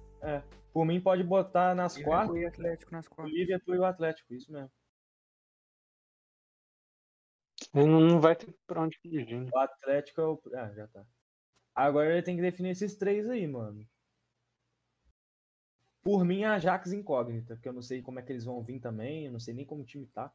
Por 0.72 0.84
mim, 0.84 1.00
pode 1.00 1.22
botar 1.22 1.74
nas 1.74 1.96
quartas. 1.96 2.34
Liverpool 2.34 2.38
e 2.38 2.46
Atlético 2.46 2.92
nas 2.92 3.06
O 3.06 3.10
quartas. 3.10 3.34
Liverpool 3.34 3.74
e 3.74 3.78
o 3.78 3.84
Atlético, 3.86 4.34
isso 4.34 4.52
mesmo. 4.52 4.70
Aí 7.76 7.84
Não, 7.86 8.00
não 8.00 8.20
vai 8.20 8.34
ter 8.34 8.52
pra 8.66 8.80
onde 8.80 8.98
fugir. 8.98 9.40
né? 9.40 9.50
O 9.54 9.58
Atlético 9.58 10.20
é 10.20 10.24
o. 10.24 10.40
Ah, 10.54 10.72
já 10.72 10.86
tá. 10.88 11.04
Agora 11.74 12.10
ele 12.10 12.22
tem 12.22 12.34
que 12.36 12.42
definir 12.42 12.70
esses 12.70 12.96
três 12.96 13.28
aí, 13.28 13.46
mano. 13.46 13.86
Por 16.02 16.24
mim, 16.24 16.44
a 16.44 16.54
Ajax 16.54 16.92
incógnita, 16.92 17.54
porque 17.54 17.68
eu 17.68 17.72
não 17.72 17.82
sei 17.82 18.00
como 18.00 18.18
é 18.18 18.22
que 18.22 18.32
eles 18.32 18.44
vão 18.44 18.62
vir 18.62 18.80
também, 18.80 19.26
eu 19.26 19.32
não 19.32 19.40
sei 19.40 19.52
nem 19.52 19.66
como 19.66 19.82
o 19.82 19.84
time 19.84 20.06
tá. 20.06 20.32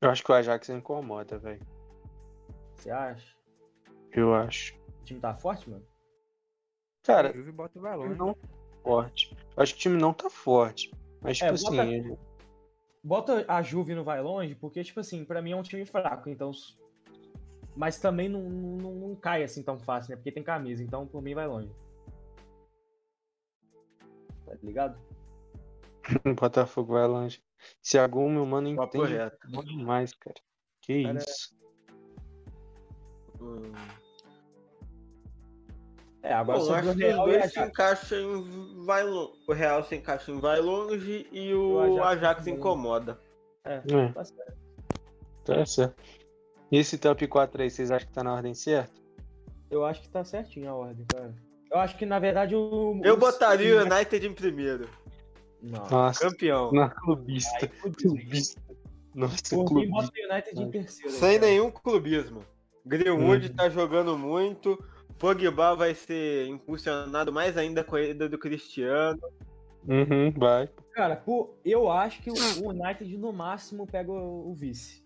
Eu 0.00 0.10
acho 0.10 0.22
que 0.22 0.30
o 0.30 0.34
Ajax 0.34 0.68
incomoda, 0.68 1.38
velho. 1.38 1.66
Você 2.74 2.90
acha? 2.90 3.34
Eu 4.12 4.34
acho. 4.34 4.76
O 5.00 5.04
time 5.04 5.18
tá 5.20 5.34
forte, 5.34 5.68
mano? 5.70 5.86
Cara, 7.02 7.30
A 7.30 7.32
Juve 7.32 7.52
bota 7.52 7.78
o 7.78 7.82
time 7.82 7.88
valor. 7.88 8.16
não 8.16 8.34
tá 8.34 8.48
forte. 8.82 9.36
Eu 9.56 9.62
acho 9.62 9.72
que 9.74 9.78
o 9.78 9.82
time 9.82 10.00
não 10.00 10.12
tá 10.12 10.28
forte. 10.28 10.90
Mas, 11.22 11.38
tipo 11.38 11.50
É, 11.50 11.54
assim, 11.54 11.64
bota- 11.76 11.86
ele- 11.86 12.18
Bota 13.06 13.44
a 13.46 13.62
Juve 13.62 13.94
no 13.94 14.02
vai 14.02 14.20
longe, 14.20 14.56
porque, 14.56 14.82
tipo 14.82 14.98
assim, 14.98 15.24
pra 15.24 15.40
mim 15.40 15.52
é 15.52 15.56
um 15.56 15.62
time 15.62 15.86
fraco, 15.86 16.28
então. 16.28 16.50
Mas 17.76 18.00
também 18.00 18.28
não, 18.28 18.42
não, 18.42 18.94
não 18.94 19.14
cai 19.14 19.44
assim 19.44 19.62
tão 19.62 19.78
fácil, 19.78 20.10
né? 20.10 20.16
Porque 20.16 20.32
tem 20.32 20.42
camisa, 20.42 20.82
então 20.82 21.06
por 21.06 21.22
mim 21.22 21.32
vai 21.32 21.46
longe. 21.46 21.70
Tá 24.44 24.56
ligado? 24.60 24.98
o 26.26 26.34
Botafogo 26.34 26.94
vai 26.94 27.06
longe. 27.06 27.40
Se 27.80 27.96
algum, 27.96 28.28
meu 28.28 28.44
mano, 28.44 28.70
entende 28.70 29.14
bom 29.50 29.62
demais, 29.62 30.12
cara. 30.12 30.40
Que 30.80 31.04
Cara, 31.04 31.18
isso. 31.18 31.56
Hum. 33.40 33.72
É, 36.28 36.32
agora 36.32 36.58
Bom, 36.58 36.74
acho 36.74 36.90
o 36.90 36.96
que 36.96 37.04
os 37.06 37.14
dois 37.16 37.52
se 37.52 37.60
encaixam 37.60 38.18
em 38.18 38.84
vai 38.84 39.04
longe. 39.04 39.32
O 39.46 39.52
Real 39.52 39.84
se 39.84 39.94
encaixa 39.94 40.32
em 40.32 40.40
vai 40.40 40.60
longe 40.60 41.26
e 41.30 41.54
o 41.54 41.74
O 41.74 42.02
Ajax 42.02 42.02
Ajax 42.18 42.46
incomoda. 42.48 43.20
É, 43.64 43.78
Tá 44.08 44.24
certo. 44.24 44.54
tá 45.44 45.66
certo. 45.66 45.94
E 46.72 46.78
esse 46.78 46.98
top 46.98 47.26
4 47.28 47.62
aí, 47.62 47.70
vocês 47.70 47.92
acham 47.92 48.08
que 48.08 48.12
tá 48.14 48.24
na 48.24 48.34
ordem 48.34 48.54
certa? 48.54 48.90
Eu 49.70 49.84
acho 49.84 50.02
que 50.02 50.08
tá 50.08 50.24
certinho 50.24 50.68
a 50.68 50.74
ordem, 50.74 51.04
cara. 51.06 51.32
Eu 51.70 51.78
acho 51.78 51.96
que, 51.96 52.04
na 52.04 52.18
verdade, 52.18 52.56
o. 52.56 53.00
Eu 53.04 53.14
o- 53.14 53.16
botaria 53.16 53.76
o 53.76 53.82
United 53.84 54.26
em 54.26 54.32
primeiro. 54.32 54.88
Nossa, 55.62 56.28
Campeão. 56.28 56.72
na 56.72 56.88
clubista. 56.90 57.68
Fudeu. 57.80 58.10
Clubista. 58.10 58.60
Nossa, 59.14 59.42
Por 59.50 59.58
mim, 59.60 59.88
clubista. 59.88 59.92
bota 59.96 60.12
o 60.20 60.32
United 60.32 60.62
em 60.62 60.70
terceiro. 60.70 61.10
Sem 61.12 61.38
cara. 61.38 61.50
nenhum 61.50 61.70
clubismo. 61.70 62.40
Greenwood 62.84 63.48
Uhum. 63.48 63.54
tá 63.54 63.68
jogando 63.68 64.16
muito. 64.18 64.76
Pogba 65.18 65.74
vai 65.74 65.94
ser 65.94 66.46
impulsionado 66.46 67.32
mais 67.32 67.56
ainda 67.56 67.82
com 67.82 67.96
a 67.96 68.02
ida 68.02 68.28
do 68.28 68.38
Cristiano. 68.38 69.20
Uhum, 69.88 70.30
vai. 70.32 70.68
Cara, 70.92 71.16
pô, 71.16 71.54
eu 71.64 71.90
acho 71.90 72.22
que 72.22 72.30
o 72.30 72.68
United 72.68 73.16
no 73.16 73.32
máximo 73.32 73.86
pega 73.86 74.10
o, 74.10 74.54
vice. 74.54 75.04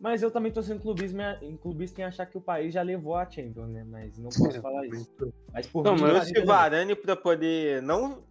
Mas 0.00 0.22
eu 0.22 0.30
também 0.30 0.52
tô 0.52 0.62
sendo 0.62 0.80
clubista, 0.80 1.38
em 1.42 1.56
clubista 1.56 2.00
em 2.00 2.04
achar 2.04 2.24
que 2.26 2.38
o 2.38 2.40
país 2.40 2.72
já 2.72 2.82
levou 2.82 3.16
a 3.16 3.28
Champions, 3.28 3.68
né? 3.68 3.84
Mas 3.84 4.16
não 4.16 4.30
posso 4.30 4.60
falar 4.62 4.86
isso. 4.86 5.32
Mas 5.52 5.66
por 5.66 5.84
Não, 5.84 5.94
mim, 5.94 6.02
mas 6.02 6.30
o 6.30 6.46
Varane 6.46 6.94
pra 6.94 7.16
poder 7.16 7.82
não 7.82 8.22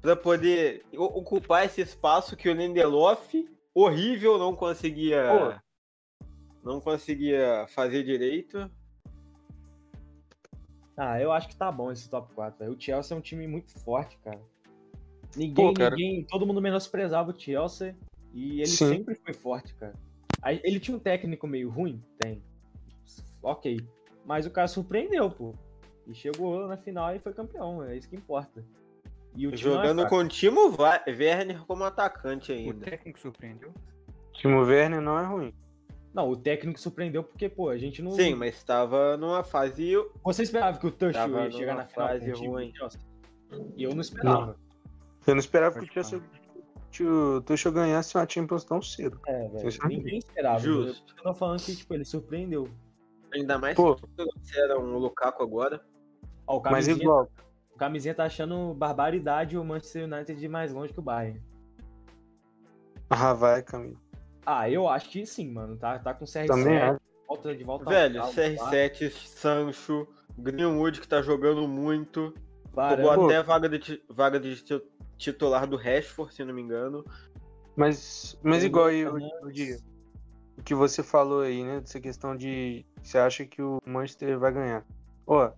para 0.00 0.16
poder 0.16 0.82
ocupar 0.96 1.66
esse 1.66 1.82
espaço 1.82 2.34
que 2.34 2.48
o 2.48 2.54
Lindelof 2.54 3.34
horrível 3.74 4.38
não 4.38 4.56
conseguia 4.56 5.60
não 6.64 6.80
conseguia 6.80 7.66
fazer 7.68 8.02
direito. 8.02 8.70
Ah, 11.02 11.18
eu 11.18 11.32
acho 11.32 11.48
que 11.48 11.56
tá 11.56 11.72
bom 11.72 11.90
esse 11.90 12.10
top 12.10 12.30
4. 12.34 12.58
velho. 12.58 12.76
O 12.76 12.78
Chelsea 12.78 13.14
é 13.14 13.18
um 13.18 13.22
time 13.22 13.46
muito 13.46 13.72
forte, 13.80 14.18
cara. 14.22 14.38
Ninguém, 15.34 15.54
Pô, 15.54 15.72
cara. 15.72 15.96
ninguém, 15.96 16.24
todo 16.24 16.46
mundo 16.46 16.60
menosprezava 16.60 17.30
o 17.30 17.38
Chelsea 17.40 17.96
e 18.34 18.58
ele 18.58 18.66
Sim. 18.66 18.88
sempre 18.88 19.14
foi 19.14 19.32
forte, 19.32 19.74
cara. 19.76 19.94
Aí, 20.42 20.60
ele 20.62 20.78
tinha 20.78 20.94
um 20.94 21.00
técnico 21.00 21.46
meio 21.46 21.70
ruim? 21.70 22.02
Tem. 22.18 22.42
Ok. 23.42 23.80
Mas 24.26 24.44
o 24.44 24.50
cara 24.50 24.68
surpreendeu, 24.68 25.30
pô. 25.30 25.54
E 26.06 26.12
chegou 26.12 26.68
na 26.68 26.76
final 26.76 27.16
e 27.16 27.18
foi 27.18 27.32
campeão, 27.32 27.82
é 27.82 27.96
isso 27.96 28.06
que 28.08 28.16
importa. 28.16 28.62
E 29.34 29.46
o 29.46 29.54
é 29.54 29.56
Jogando 29.56 30.00
fraco. 30.00 30.16
com 30.16 30.22
o 30.22 30.28
Timo 30.28 30.76
Werner 31.08 31.64
como 31.64 31.82
atacante 31.84 32.52
O 32.52 32.54
ainda. 32.54 32.84
técnico 32.84 33.18
surpreendeu. 33.20 33.72
Timo 34.34 34.60
Werner 34.60 35.00
não 35.00 35.18
é 35.18 35.24
ruim. 35.24 35.54
Não, 36.12 36.28
o 36.28 36.36
técnico 36.36 36.80
surpreendeu 36.80 37.22
porque, 37.22 37.48
pô, 37.48 37.68
a 37.68 37.78
gente 37.78 38.02
não. 38.02 38.10
Sim, 38.10 38.34
mas 38.34 38.56
estava 38.56 39.16
numa 39.16 39.44
fase 39.44 39.94
Você 40.24 40.42
esperava 40.42 40.78
que 40.78 40.86
o 40.86 40.90
Tuchel 40.90 41.28
ia 41.44 41.50
chegar 41.50 41.76
na 41.76 41.86
final 41.86 42.08
fase 42.08 42.32
time 42.32 42.48
ruim. 42.48 42.72
E 43.76 43.82
eu 43.84 43.94
não 43.94 44.00
esperava. 44.00 44.56
Eu 45.26 45.34
não 45.34 45.40
esperava 45.40 45.78
que 45.78 45.84
o 45.84 45.92
Chelsea- 45.92 46.20
o 47.04 47.40
Tuchel 47.42 47.70
ganhasse 47.72 48.16
uma 48.16 48.28
Champions 48.28 48.64
tão 48.64 48.82
cedo. 48.82 49.20
É, 49.26 49.48
velho. 49.48 49.78
Ninguém 49.86 50.18
esperava. 50.18 50.58
Justo. 50.58 51.14
Eu 51.18 51.22
tô 51.22 51.34
falando 51.34 51.62
que, 51.62 51.76
tipo, 51.76 51.94
ele 51.94 52.04
surpreendeu. 52.04 52.68
ainda 53.32 53.56
mais 53.58 53.76
Pô. 53.76 53.94
que 53.94 54.06
trouxeram 54.16 54.82
o 54.82 54.98
Lukaku 54.98 55.42
agora. 55.44 55.80
Ó, 56.48 56.56
o 56.58 56.62
Mas 56.62 56.86
camisinha, 56.86 56.96
igual. 56.96 57.30
o 57.72 57.78
camisinha 57.78 58.12
tá 58.12 58.24
achando 58.24 58.74
barbaridade 58.74 59.56
o 59.56 59.64
Manchester 59.64 60.04
United 60.12 60.40
de 60.40 60.48
mais 60.48 60.72
longe 60.72 60.92
que 60.92 60.98
o 60.98 61.02
Bayern. 61.02 61.40
Ah, 63.08 63.32
vai, 63.32 63.62
Camilo. 63.62 63.96
Ah, 64.44 64.68
eu 64.70 64.88
acho 64.88 65.08
que 65.10 65.24
sim, 65.26 65.50
mano. 65.50 65.76
Tá, 65.76 65.98
tá 65.98 66.14
com 66.14 66.24
o 66.24 66.28
CR7. 66.28 66.46
Também 66.46 66.76
é. 66.76 66.96
Volta 67.28 67.54
de 67.54 67.62
volta. 67.64 67.88
Velho, 67.88 68.22
ao- 68.22 68.32
CR7, 68.32 69.10
Sancho, 69.10 70.08
Greenwood 70.38 71.00
que 71.00 71.08
tá 71.08 71.22
jogando 71.22 71.66
muito. 71.68 72.34
Pô. 72.72 73.26
até 73.26 73.42
vaga 73.42 73.68
de, 73.68 74.02
vaga 74.08 74.38
de 74.40 74.56
ti- 74.62 74.82
titular 75.16 75.66
do 75.66 75.76
Rashford, 75.76 76.32
se 76.34 76.44
não 76.44 76.54
me 76.54 76.62
engano. 76.62 77.04
Mas, 77.76 78.38
mas 78.42 78.64
igual 78.64 78.86
o 78.86 78.88
aí, 78.88 79.06
o, 79.06 79.16
o 80.58 80.62
que 80.62 80.74
você 80.74 81.02
falou 81.02 81.42
aí, 81.42 81.64
né? 81.64 81.80
Dessa 81.80 82.00
questão 82.00 82.36
de 82.36 82.84
você 83.02 83.18
acha 83.18 83.44
que 83.44 83.62
o 83.62 83.80
Manchester 83.84 84.38
vai 84.38 84.52
ganhar. 84.52 84.84
Ó, 85.26 85.50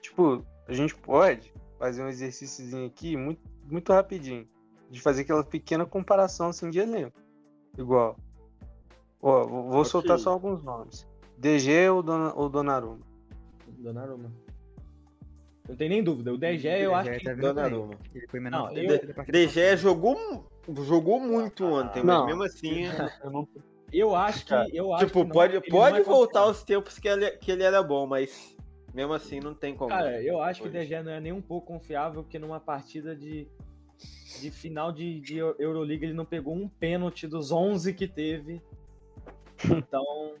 tipo, 0.00 0.44
a 0.66 0.72
gente 0.72 0.94
pode 0.94 1.52
fazer 1.78 2.02
um 2.02 2.08
exercíciozinho 2.08 2.86
aqui 2.86 3.16
muito, 3.16 3.40
muito 3.64 3.92
rapidinho. 3.92 4.48
De 4.90 5.00
fazer 5.00 5.22
aquela 5.22 5.44
pequena 5.44 5.84
comparação 5.84 6.48
assim 6.48 6.70
de 6.70 6.78
elenco. 6.78 7.18
Igual. 7.78 8.16
Ó, 9.22 9.46
vou 9.46 9.62
vou 9.64 9.80
Ok. 9.80 9.84
soltar 9.90 10.18
só 10.18 10.30
alguns 10.32 10.62
nomes. 10.62 11.06
DG 11.38 11.88
ou, 11.88 12.02
Dona, 12.02 12.34
ou 12.34 12.48
Donnarumma? 12.48 12.98
Donnarumma. 13.78 14.30
Não 15.68 15.76
tem 15.76 15.88
nem 15.88 16.02
dúvida. 16.02 16.32
O 16.32 16.38
DG 16.38 16.66
eu 16.68 16.94
acho 16.94 17.10
que. 17.12 17.24
tá. 17.24 17.34
Donnarumma. 17.34 17.94
Ele 18.14 18.26
foi 18.26 18.40
Não, 18.40 18.66
menor 18.72 18.76
eu- 18.76 19.24
DG 19.26 19.76
jogou, 19.76 20.48
jogou 20.84 21.20
muito 21.20 21.64
ontem, 21.64 22.02
Não. 22.02 22.20
mas 22.20 22.26
mesmo 22.26 22.42
assim. 22.44 22.84
Eu 23.22 23.30
não 23.30 23.48
Eu 23.92 24.14
acho 24.14 24.44
que. 24.46 24.54
Eu 24.76 24.92
acho 24.94 25.06
tipo, 25.06 25.20
que 25.20 25.24
não- 25.26 25.32
pode, 25.34 25.60
pode 25.70 25.94
não 25.94 26.00
é 26.00 26.04
voltar 26.04 26.40
aos 26.40 26.62
tempos 26.62 26.98
que 26.98 27.06
ele, 27.08 27.30
que 27.32 27.50
ele 27.52 27.62
era 27.62 27.82
bom, 27.82 28.06
mas 28.06 28.56
mesmo 28.94 29.12
assim 29.12 29.40
não 29.40 29.54
tem 29.54 29.74
como. 29.76 29.90
Cara, 29.90 30.20
eu 30.22 30.40
acho 30.42 30.62
que 30.62 30.68
o. 30.68 30.70
DG 30.70 31.02
não 31.02 31.12
é 31.12 31.20
nem 31.20 31.32
um 31.32 31.40
pouco 31.42 31.66
confiável, 31.68 32.22
porque 32.22 32.38
numa 32.38 32.58
partida 32.60 33.14
de, 33.14 33.46
de 34.40 34.50
final 34.50 34.92
de, 34.92 35.20
de 35.20 35.36
Eu- 35.38 35.56
Euroliga 35.58 36.04
ele 36.04 36.14
não 36.14 36.24
pegou 36.24 36.54
um 36.54 36.68
pênalti 36.68 37.26
dos 37.26 37.50
11 37.50 37.94
que 37.94 38.06
teve. 38.06 38.60
Então, 39.64 40.34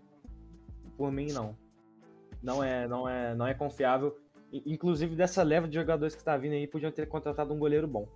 por 0.96 1.10
mim, 1.10 1.32
não. 1.32 1.56
Não 2.42 2.62
é, 2.62 2.86
não 2.86 3.08
é, 3.08 3.34
não 3.34 3.46
é 3.46 3.54
confiável. 3.54 4.16
Inclusive, 4.52 5.14
dessa 5.16 5.42
leva 5.42 5.66
de 5.68 5.74
jogadores 5.74 6.14
que 6.14 6.22
tá 6.24 6.36
vindo 6.36 6.52
aí, 6.52 6.66
podiam 6.66 6.92
ter 6.92 7.06
contratado 7.06 7.52
um 7.52 7.58
goleiro 7.58 7.86
bom. 7.86 8.06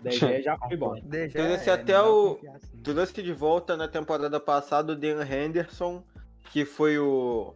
DG 0.00 0.42
já 0.42 0.56
foi 0.56 0.76
bom. 0.76 0.94
DG 1.02 1.32
Trouxe 1.32 1.70
é, 1.70 1.72
até 1.72 1.92
dá 1.92 2.02
pra 2.02 2.10
o- 2.12 2.38
assim. 2.54 2.76
Trouxe 2.82 3.22
de 3.22 3.32
volta 3.32 3.76
na 3.76 3.88
temporada 3.88 4.38
passada 4.40 4.92
o 4.92 4.96
Dean 4.96 5.22
Henderson, 5.24 6.02
que 6.52 6.64
foi 6.64 6.98
o, 6.98 7.54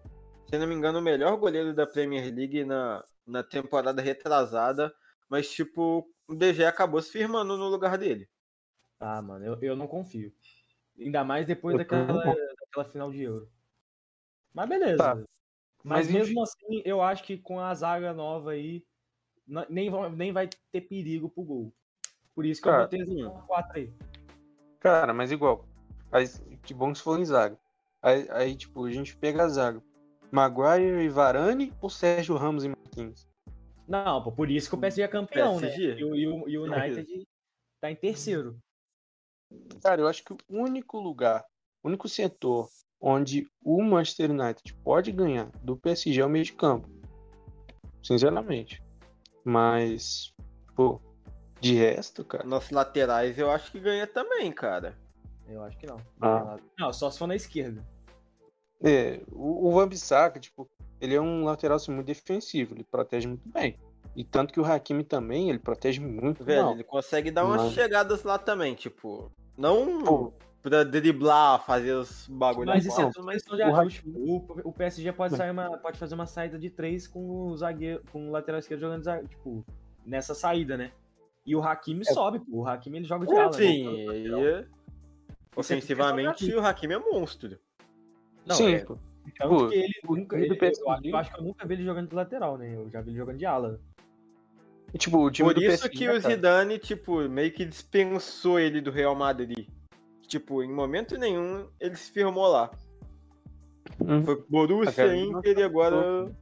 se 0.50 0.58
não 0.58 0.66
me 0.66 0.74
engano, 0.74 0.98
o 0.98 1.02
melhor 1.02 1.36
goleiro 1.36 1.72
da 1.72 1.86
Premier 1.86 2.32
League 2.34 2.64
na, 2.64 3.02
na 3.26 3.42
temporada 3.42 4.02
retrasada. 4.02 4.92
Mas, 5.28 5.48
tipo, 5.50 6.06
o 6.32 6.36
DG 6.36 6.64
acabou 6.64 7.00
se 7.00 7.10
firmando 7.12 7.56
no 7.56 7.68
lugar 7.68 7.98
dele. 7.98 8.28
Ah, 8.98 9.20
mano, 9.20 9.44
eu, 9.44 9.58
eu 9.60 9.76
não 9.76 9.86
confio. 9.86 10.32
Ainda 10.98 11.24
mais 11.24 11.46
depois 11.46 11.74
Eu 11.74 11.78
daquela, 11.78 12.22
daquela 12.24 12.84
final 12.84 13.10
de 13.10 13.22
Euro. 13.22 13.50
Mas 14.52 14.68
beleza. 14.68 14.98
Tá. 14.98 15.14
Mas, 15.84 16.06
Mas, 16.06 16.08
mesmo 16.08 16.42
assim, 16.42 16.82
eu 16.84 17.02
acho 17.02 17.24
que 17.24 17.36
com 17.36 17.58
a 17.58 17.74
zaga 17.74 18.12
nova 18.12 18.52
aí, 18.52 18.84
nem, 19.68 19.90
vai- 19.90 20.10
nem 20.10 20.32
vai 20.32 20.48
ter 20.70 20.80
perigo 20.82 21.28
pro 21.28 21.42
gol. 21.42 21.74
Por 22.34 22.46
isso 22.46 22.62
que 22.62 22.68
eu 22.68 22.72
Cara, 22.72 22.84
botei 22.84 23.00
esse 23.02 23.22
top 23.22 23.46
4 23.46 23.78
aí. 23.78 23.92
Cara, 24.78 25.12
mas 25.12 25.32
igual. 25.32 25.66
Aí, 26.10 26.26
que 26.62 26.72
bom 26.72 26.92
que 26.92 26.98
você 26.98 27.04
falou 27.04 27.18
em 27.18 27.24
zaga. 27.24 27.58
Aí, 28.00 28.28
aí, 28.30 28.56
tipo, 28.56 28.84
a 28.84 28.90
gente 28.90 29.16
pega 29.16 29.44
a 29.44 29.48
zaga. 29.48 29.82
Maguire 30.30 31.02
e 31.04 31.08
Varane 31.08 31.72
ou 31.80 31.90
Sérgio 31.90 32.36
Ramos 32.36 32.64
e 32.64 32.68
Marquinhos? 32.68 33.28
Não, 33.92 34.22
pô, 34.22 34.32
por 34.32 34.50
isso 34.50 34.70
que 34.70 34.74
o 34.74 34.78
PSG 34.78 35.02
é 35.02 35.08
campeão, 35.08 35.58
PSG? 35.60 35.88
né? 35.94 36.00
E 36.00 36.04
o, 36.04 36.14
e 36.16 36.26
o- 36.26 36.48
e 36.48 36.58
o 36.58 36.62
United 37.04 37.26
tá 37.78 37.90
em 37.90 37.94
terceiro. 37.96 38.58
Cara, 39.82 40.00
eu 40.00 40.08
acho 40.08 40.24
que 40.24 40.32
o 40.32 40.38
único 40.48 40.98
lugar, 40.98 41.44
o 41.82 41.88
único 41.88 42.08
setor 42.08 42.70
onde 42.98 43.46
o 43.62 43.82
Manchester 43.82 44.30
United 44.30 44.72
pode 44.82 45.12
ganhar 45.12 45.50
do 45.62 45.76
PSG 45.76 46.22
é 46.22 46.24
o 46.24 46.30
meio 46.30 46.44
de 46.44 46.54
campo. 46.54 46.88
Sinceramente. 48.02 48.82
Mas, 49.44 50.32
pô, 50.74 50.98
de 51.60 51.74
resto, 51.74 52.24
cara. 52.24 52.44
Nossos 52.44 52.70
laterais 52.70 53.36
eu 53.38 53.50
acho 53.50 53.70
que 53.70 53.78
ganha 53.78 54.06
também, 54.06 54.50
cara. 54.52 54.96
Eu 55.46 55.62
acho 55.64 55.76
que 55.76 55.86
não. 55.86 56.00
Ah. 56.20 56.56
Não, 56.78 56.92
só 56.94 57.10
se 57.10 57.18
for 57.18 57.26
na 57.26 57.36
esquerda. 57.36 57.86
É, 58.82 59.20
o, 59.30 59.68
o 59.68 59.74
Wan-Bissaka, 59.74 60.40
tipo, 60.40 60.68
ele 61.00 61.14
é 61.14 61.20
um 61.20 61.44
lateral 61.44 61.76
assim, 61.76 61.92
muito 61.92 62.06
defensivo, 62.06 62.74
ele 62.74 62.84
protege 62.84 63.28
muito 63.28 63.48
bem. 63.48 63.78
E 64.14 64.24
tanto 64.24 64.52
que 64.52 64.60
o 64.60 64.64
Hakimi 64.64 65.04
também, 65.04 65.48
ele 65.48 65.58
protege 65.58 66.00
muito 66.00 66.44
Velho, 66.44 66.64
mal. 66.64 66.72
ele 66.74 66.84
consegue 66.84 67.30
dar 67.30 67.46
umas 67.46 67.62
Não. 67.62 67.70
chegadas 67.70 68.22
lá 68.22 68.38
também, 68.38 68.74
tipo. 68.74 69.32
Não 69.56 70.02
Pô, 70.02 70.32
pra 70.60 70.84
driblar, 70.84 71.64
fazer 71.64 71.94
os 71.94 72.28
bagulhos. 72.28 72.74
Mas 72.74 72.84
isso 72.84 73.00
é 73.00 73.06
tudo 73.10 73.22
uma 73.22 73.32
questão 73.32 73.56
de 73.56 73.62
o 73.62 73.74
ajuste. 73.76 74.02
O, 74.06 74.36
o 74.64 74.72
PSG 74.72 75.12
pode, 75.12 75.36
sair 75.36 75.50
uma, 75.50 75.78
pode 75.78 75.98
fazer 75.98 76.14
uma 76.14 76.26
saída 76.26 76.58
de 76.58 76.68
três 76.68 77.06
com 77.06 77.48
o 77.48 77.56
zagueiro, 77.56 78.02
com 78.12 78.28
o 78.28 78.30
lateral 78.30 78.58
esquerdo 78.60 78.80
jogando, 78.80 79.28
tipo, 79.28 79.64
nessa 80.04 80.34
saída, 80.34 80.76
né? 80.76 80.92
E 81.44 81.56
o 81.56 81.62
Hakimi 81.62 82.04
sobe, 82.04 82.38
pô. 82.38 82.58
O 82.58 82.66
Hakimi 82.66 82.98
ele 82.98 83.06
joga 83.06 83.26
de 83.26 83.34
ala. 83.34 83.52
Sim, 83.52 83.84
né? 83.84 84.60
e- 84.60 84.66
ofensivamente 85.56 86.54
o 86.54 86.64
Hakimi 86.64 86.94
é 86.94 86.98
monstro. 86.98 87.58
Não, 88.46 88.56
sim, 88.56 88.74
é. 88.74 88.84
Tanto 88.84 88.98
Pô, 89.48 89.68
que 89.68 89.74
ele 89.74 89.92
o 90.06 90.16
nunca. 90.16 90.36
ele- 90.36 90.52
eu, 90.52 90.58
PSG 90.58 90.82
eu 91.10 91.16
acho 91.16 91.32
que 91.32 91.40
eu 91.40 91.44
nunca 91.44 91.66
vi 91.66 91.74
ele 91.74 91.84
jogando 91.84 92.08
de 92.08 92.14
lateral, 92.14 92.58
né? 92.58 92.74
Eu 92.74 92.90
já 92.90 93.00
vi 93.00 93.10
ele 93.10 93.16
jogando 93.18 93.38
de 93.38 93.46
ala. 93.46 93.80
E, 94.92 94.98
tipo, 94.98 95.18
o 95.18 95.30
time 95.30 95.48
Por 95.48 95.54
do 95.54 95.60
isso 95.62 95.82
PSG, 95.82 95.88
que 95.96 96.04
o 96.04 96.08
cara, 96.08 96.20
Zidane, 96.20 96.78
tipo, 96.78 97.28
meio 97.28 97.52
que 97.52 97.64
dispensou 97.64 98.58
ele 98.58 98.80
do 98.80 98.90
Real 98.90 99.14
Madrid. 99.14 99.68
Tipo, 100.26 100.62
em 100.62 100.70
momento 100.72 101.16
nenhum 101.16 101.68
ele 101.80 101.96
se 101.96 102.10
firmou 102.10 102.46
lá. 102.48 102.70
Hum. 104.00 104.22
Foi 104.24 104.44
Borussia, 104.48 105.04
Ah, 105.06 105.16
Inter 105.16 105.58
e 105.58 105.62
agora 105.62 106.34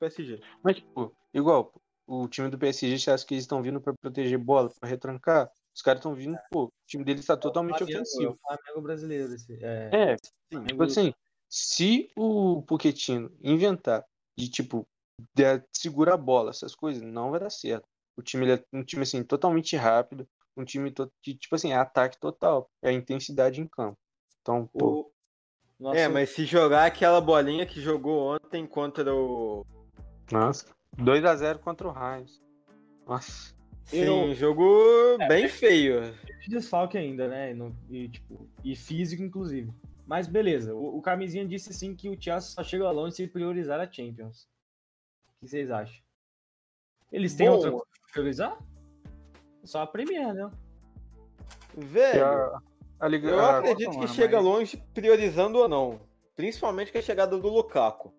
PSG. 0.00 0.40
Mas, 0.62 0.76
tipo, 0.76 1.14
igual, 1.32 1.72
o 2.06 2.28
time 2.28 2.48
do 2.48 2.58
PSG, 2.58 2.98
você 2.98 3.10
acha 3.10 3.24
que 3.26 3.34
eles 3.34 3.44
estão 3.44 3.62
vindo 3.62 3.80
pra 3.80 3.94
proteger 3.94 4.38
bola, 4.38 4.70
pra 4.80 4.88
retrancar? 4.88 5.50
Os 5.74 5.82
caras 5.82 6.00
estão 6.00 6.14
vindo, 6.14 6.36
pô, 6.50 6.64
o 6.64 6.72
time 6.86 7.04
deles 7.04 7.24
tá 7.26 7.36
totalmente 7.36 7.78
Flamengo, 7.78 7.98
ofensivo. 8.00 8.30
é 8.30 8.34
o 8.34 8.38
Flamengo 8.38 8.82
brasileiro. 8.82 9.34
Esse, 9.34 9.58
é, 9.64 9.90
É, 9.92 10.16
tipo 10.66 10.82
assim, 10.82 11.12
se 11.56 12.08
o 12.16 12.62
Pochettino 12.62 13.30
inventar 13.40 14.04
de, 14.36 14.48
tipo, 14.48 14.84
de 15.36 15.44
segurar 15.72 16.14
a 16.14 16.16
bola, 16.16 16.50
essas 16.50 16.74
coisas, 16.74 17.00
não 17.00 17.30
vai 17.30 17.38
dar 17.38 17.48
certo. 17.50 17.84
O 18.16 18.22
time 18.22 18.44
ele 18.44 18.52
é 18.54 18.64
um 18.72 18.82
time, 18.82 19.04
assim, 19.04 19.22
totalmente 19.22 19.76
rápido, 19.76 20.26
um 20.56 20.64
time 20.64 20.92
que, 21.22 21.34
tipo 21.36 21.54
assim, 21.54 21.70
é 21.70 21.76
ataque 21.76 22.18
total, 22.18 22.68
é 22.82 22.88
a 22.88 22.92
intensidade 22.92 23.60
em 23.60 23.68
campo. 23.68 23.96
Então, 24.40 24.68
pô, 24.76 25.02
o, 25.02 25.12
nosso- 25.78 25.96
É, 25.96 26.08
mas 26.08 26.30
se 26.30 26.44
jogar 26.44 26.86
aquela 26.86 27.20
bolinha 27.20 27.64
que 27.64 27.80
jogou 27.80 28.34
ontem 28.34 28.66
contra 28.66 29.14
o 29.14 29.64
Nossa. 30.32 30.74
2x0 30.98 31.58
contra 31.60 31.86
o 31.86 31.92
Raios. 31.92 32.42
Nossa. 33.06 33.54
Sim, 33.84 34.30
Eu- 34.30 34.34
jogo 34.34 34.64
bem 35.28 35.46
feio. 35.48 36.00
de 36.42 36.50
desfalque 36.50 36.98
ainda, 36.98 37.28
né? 37.28 37.54
E, 37.88 37.96
e, 37.96 38.08
tipo, 38.08 38.48
e 38.64 38.74
físico, 38.74 39.22
inclusive. 39.22 39.72
Mas 40.06 40.26
beleza, 40.26 40.74
o, 40.74 40.98
o 40.98 41.02
Camisinha 41.02 41.46
disse 41.46 41.72
sim 41.72 41.94
que 41.94 42.08
o 42.08 42.20
Chelsea 42.20 42.50
só 42.50 42.62
chega 42.62 42.90
longe 42.90 43.16
se 43.16 43.26
priorizar 43.26 43.80
a 43.80 43.90
Champions. 43.90 44.42
O 44.44 45.40
que 45.40 45.48
vocês 45.48 45.70
acham? 45.70 46.02
Eles 47.10 47.34
têm 47.34 47.48
Bom. 47.48 47.54
outra 47.56 47.70
coisa 47.70 47.86
pra 48.02 48.12
priorizar? 48.12 48.58
Só 49.64 49.82
a 49.82 49.86
Premier, 49.86 50.34
né? 50.34 50.50
Velho, 51.76 52.24
a- 52.26 52.62
a 53.00 53.08
Liga- 53.08 53.28
eu 53.28 53.40
a- 53.40 53.58
acredito 53.58 53.90
que 53.90 53.96
mano, 53.96 54.08
chega 54.08 54.36
mas- 54.36 54.44
longe 54.44 54.76
priorizando 54.92 55.58
ou 55.58 55.68
não. 55.68 56.00
Principalmente 56.36 56.90
com 56.92 56.98
a 56.98 57.02
chegada 57.02 57.38
do 57.38 57.48
Lukaku. 57.48 58.12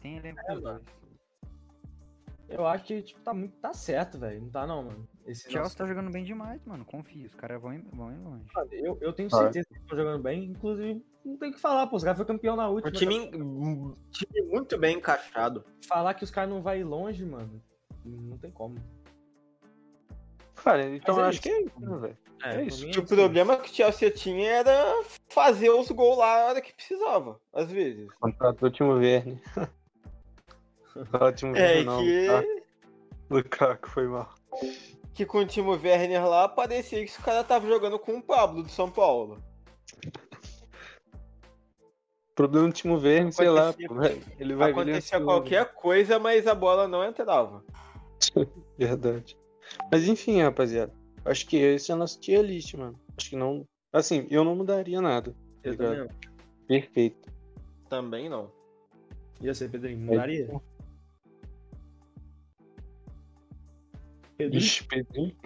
Tem 0.00 0.16
elenco 0.16 0.40
É. 0.48 0.80
Eu 2.52 2.66
acho 2.66 2.84
que 2.84 3.02
tipo, 3.02 3.20
tá 3.20 3.32
muito. 3.34 3.56
tá 3.58 3.72
certo, 3.72 4.18
velho. 4.18 4.40
Não 4.42 4.50
tá 4.50 4.66
não, 4.66 4.82
mano. 4.82 5.08
Esse 5.26 5.42
O 5.42 5.44
Chelsea 5.44 5.62
nosso- 5.62 5.76
tá 5.76 5.86
jogando 5.86 6.10
bem 6.10 6.24
demais, 6.24 6.64
mano. 6.64 6.84
Confia, 6.84 7.26
os 7.26 7.34
caras 7.34 7.60
vão, 7.60 7.72
ir- 7.72 7.84
vão 7.92 8.08
longe. 8.22 8.44
eu, 8.72 8.98
eu 9.00 9.12
tenho 9.12 9.28
Vai. 9.28 9.42
certeza 9.44 9.66
que 9.72 9.78
estão 9.78 9.96
jogando 9.96 10.22
bem. 10.22 10.44
Inclusive, 10.44 11.04
não 11.24 11.36
tem 11.36 11.50
o 11.50 11.54
que 11.54 11.60
falar, 11.60 11.86
pô. 11.86 11.96
Os 11.96 12.02
caras 12.04 12.16
foram 12.18 12.34
campeão 12.34 12.56
na 12.56 12.68
Um 12.68 12.74
última. 12.74 12.92
time, 12.92 13.30
um 13.36 13.94
time 14.10 14.42
muito 14.48 14.76
bem 14.78 14.96
encaixado. 14.96 15.64
Falar 15.86 16.14
que 16.14 16.24
os 16.24 16.30
caras 16.30 16.50
não 16.50 16.62
vão 16.62 16.74
ir 16.74 16.84
longe, 16.84 17.24
mano. 17.24 17.62
Não 18.04 18.36
tem 18.38 18.50
como. 18.50 18.76
Cara, 20.56 20.84
então 20.94 21.16
é 21.16 21.20
eu 21.22 21.24
acho 21.24 21.32
isso. 21.34 21.42
que 21.42 21.48
é 21.50 21.62
isso, 21.62 21.80
né, 21.80 21.98
velho? 21.98 22.18
É 22.44 22.62
isso. 22.64 22.78
pra 22.78 22.86
mim 22.86 22.92
Que 22.92 22.98
o 23.00 23.04
isso. 23.04 23.14
problema 23.14 23.56
que 23.56 23.70
o 23.70 23.74
Chelsea 23.74 24.10
tinha 24.10 24.50
era 24.50 25.02
fazer 25.28 25.70
os 25.70 25.88
gols 25.90 26.18
lá 26.18 26.38
na 26.40 26.44
hora 26.46 26.60
que 26.60 26.72
precisava, 26.74 27.40
às 27.52 27.70
vezes. 27.70 28.08
Contratou 28.20 28.68
o 28.68 28.72
Timo 28.72 28.92
Werner. 28.94 29.40
Ótimo 31.20 31.56
É 31.56 31.82
não, 31.84 32.00
que? 32.02 32.62
Lukaku 33.30 33.88
foi 33.88 34.06
mal. 34.08 34.34
que 35.14 35.24
com 35.26 35.38
o 35.38 35.46
Timo 35.46 35.72
Werner 35.72 36.26
lá, 36.26 36.48
parecia 36.48 36.98
que 37.04 37.10
os 37.10 37.16
caras 37.18 37.42
estavam 37.42 37.68
jogando 37.68 37.98
com 37.98 38.16
o 38.18 38.22
Pablo 38.22 38.62
do 38.62 38.68
São 38.68 38.90
Paulo. 38.90 39.38
O 42.30 42.34
problema 42.34 42.68
do 42.68 42.72
Timo 42.74 42.96
Werner, 42.98 43.32
sei 43.32 43.48
lá. 43.50 43.74
Ele 44.38 44.54
vai 44.54 44.70
Acontecia 44.70 44.98
ansioso. 45.18 45.24
qualquer 45.24 45.74
coisa, 45.74 46.18
mas 46.18 46.46
a 46.46 46.54
bola 46.54 46.88
não 46.88 47.04
entrava. 47.04 47.62
Verdade. 48.78 49.36
Mas 49.90 50.06
enfim, 50.08 50.40
rapaziada. 50.40 50.92
Acho 51.24 51.46
que 51.46 51.56
esse 51.56 51.92
é 51.92 51.94
o 51.94 51.98
nosso 51.98 52.18
tier 52.20 52.42
list, 52.42 52.74
mano. 52.74 52.98
Acho 53.16 53.30
que 53.30 53.36
não. 53.36 53.66
Assim, 53.92 54.26
eu 54.30 54.44
não 54.44 54.56
mudaria 54.56 55.00
nada. 55.00 55.32
tá 55.32 55.36
Eu 55.62 55.70
ligado? 55.72 55.88
também 55.90 56.08
não. 56.08 56.66
Perfeito. 56.66 57.32
Também 57.88 58.28
não. 58.28 58.50
E 59.40 59.46
você, 59.48 59.68
Pedrinho? 59.68 59.98
Mudaria? 60.00 60.48
Pedrinho? 64.44 64.58
Ixi, 64.64 64.84
Pedrinho. 64.84 65.36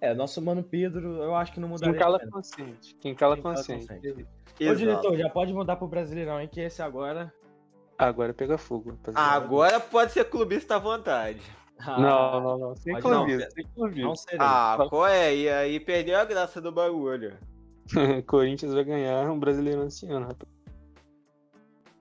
É, 0.00 0.12
nosso 0.14 0.42
mano 0.42 0.62
Pedro, 0.62 1.22
eu 1.22 1.34
acho 1.34 1.52
que 1.52 1.60
não 1.60 1.68
mudaria. 1.68 1.92
Quem 1.92 2.00
cala 2.02 2.18
também. 2.18 2.32
consciente. 2.32 2.94
Quem 3.00 3.14
cala 3.14 3.34
Quem 3.36 3.42
cala 3.42 3.54
consciente. 3.56 3.86
consciente. 3.86 4.26
Ô, 4.60 4.74
diretor, 4.74 5.16
já 5.16 5.28
pode 5.30 5.52
mudar 5.52 5.76
pro 5.76 5.86
Brasileirão, 5.88 6.40
hein? 6.40 6.48
Que 6.50 6.60
esse 6.60 6.82
agora. 6.82 7.32
Agora 7.98 8.34
pega 8.34 8.58
fogo, 8.58 8.90
rapaziada. 8.90 9.36
Agora 9.36 9.78
pode 9.78 10.12
ser 10.12 10.24
clubista 10.24 10.74
à 10.76 10.78
vontade. 10.78 11.40
Ah, 11.78 12.00
Não, 12.00 12.40
não, 12.40 12.58
não. 12.58 12.76
Sem 12.76 12.98
clubismo, 13.00 13.50
sem 13.52 13.64
clubismo. 13.74 14.08
Não 14.08 14.16
serei. 14.16 14.38
Ah, 14.40 14.86
qual 14.88 15.06
é? 15.06 15.34
E 15.36 15.48
aí 15.48 15.80
perdeu 15.80 16.18
a 16.18 16.24
graça 16.24 16.60
do 16.60 16.70
bagulho. 16.72 17.36
Corinthians 18.26 18.72
vai 18.74 18.84
ganhar 18.84 19.28
um 19.30 19.38
brasileiro 19.38 19.84
esse 19.86 20.06
ano, 20.06 20.26
rapaz. 20.26 20.50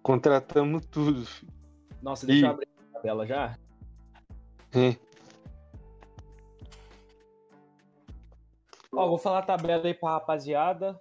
Contratamos 0.01 0.85
tudo, 0.87 1.25
filho. 1.25 1.51
Nossa, 2.01 2.25
deixa 2.25 2.45
Ih. 2.45 2.47
eu 2.47 2.51
abrir 2.51 2.67
a 2.89 2.93
tabela 2.93 3.27
já. 3.27 3.55
É. 4.73 4.95
Ó, 8.93 9.07
vou 9.07 9.17
falar 9.17 9.39
a 9.39 9.43
tabela 9.43 9.85
aí 9.87 9.93
pra 9.93 10.11
rapaziada. 10.11 10.99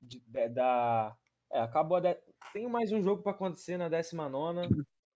de- 0.00 0.20
de- 0.20 0.48
da... 0.50 1.16
É, 1.50 1.60
acabou 1.60 1.96
a. 1.96 2.00
De... 2.00 2.16
Tem 2.52 2.68
mais 2.68 2.92
um 2.92 3.02
jogo 3.02 3.22
pra 3.22 3.32
acontecer 3.32 3.76
na 3.76 3.88
19. 3.88 4.68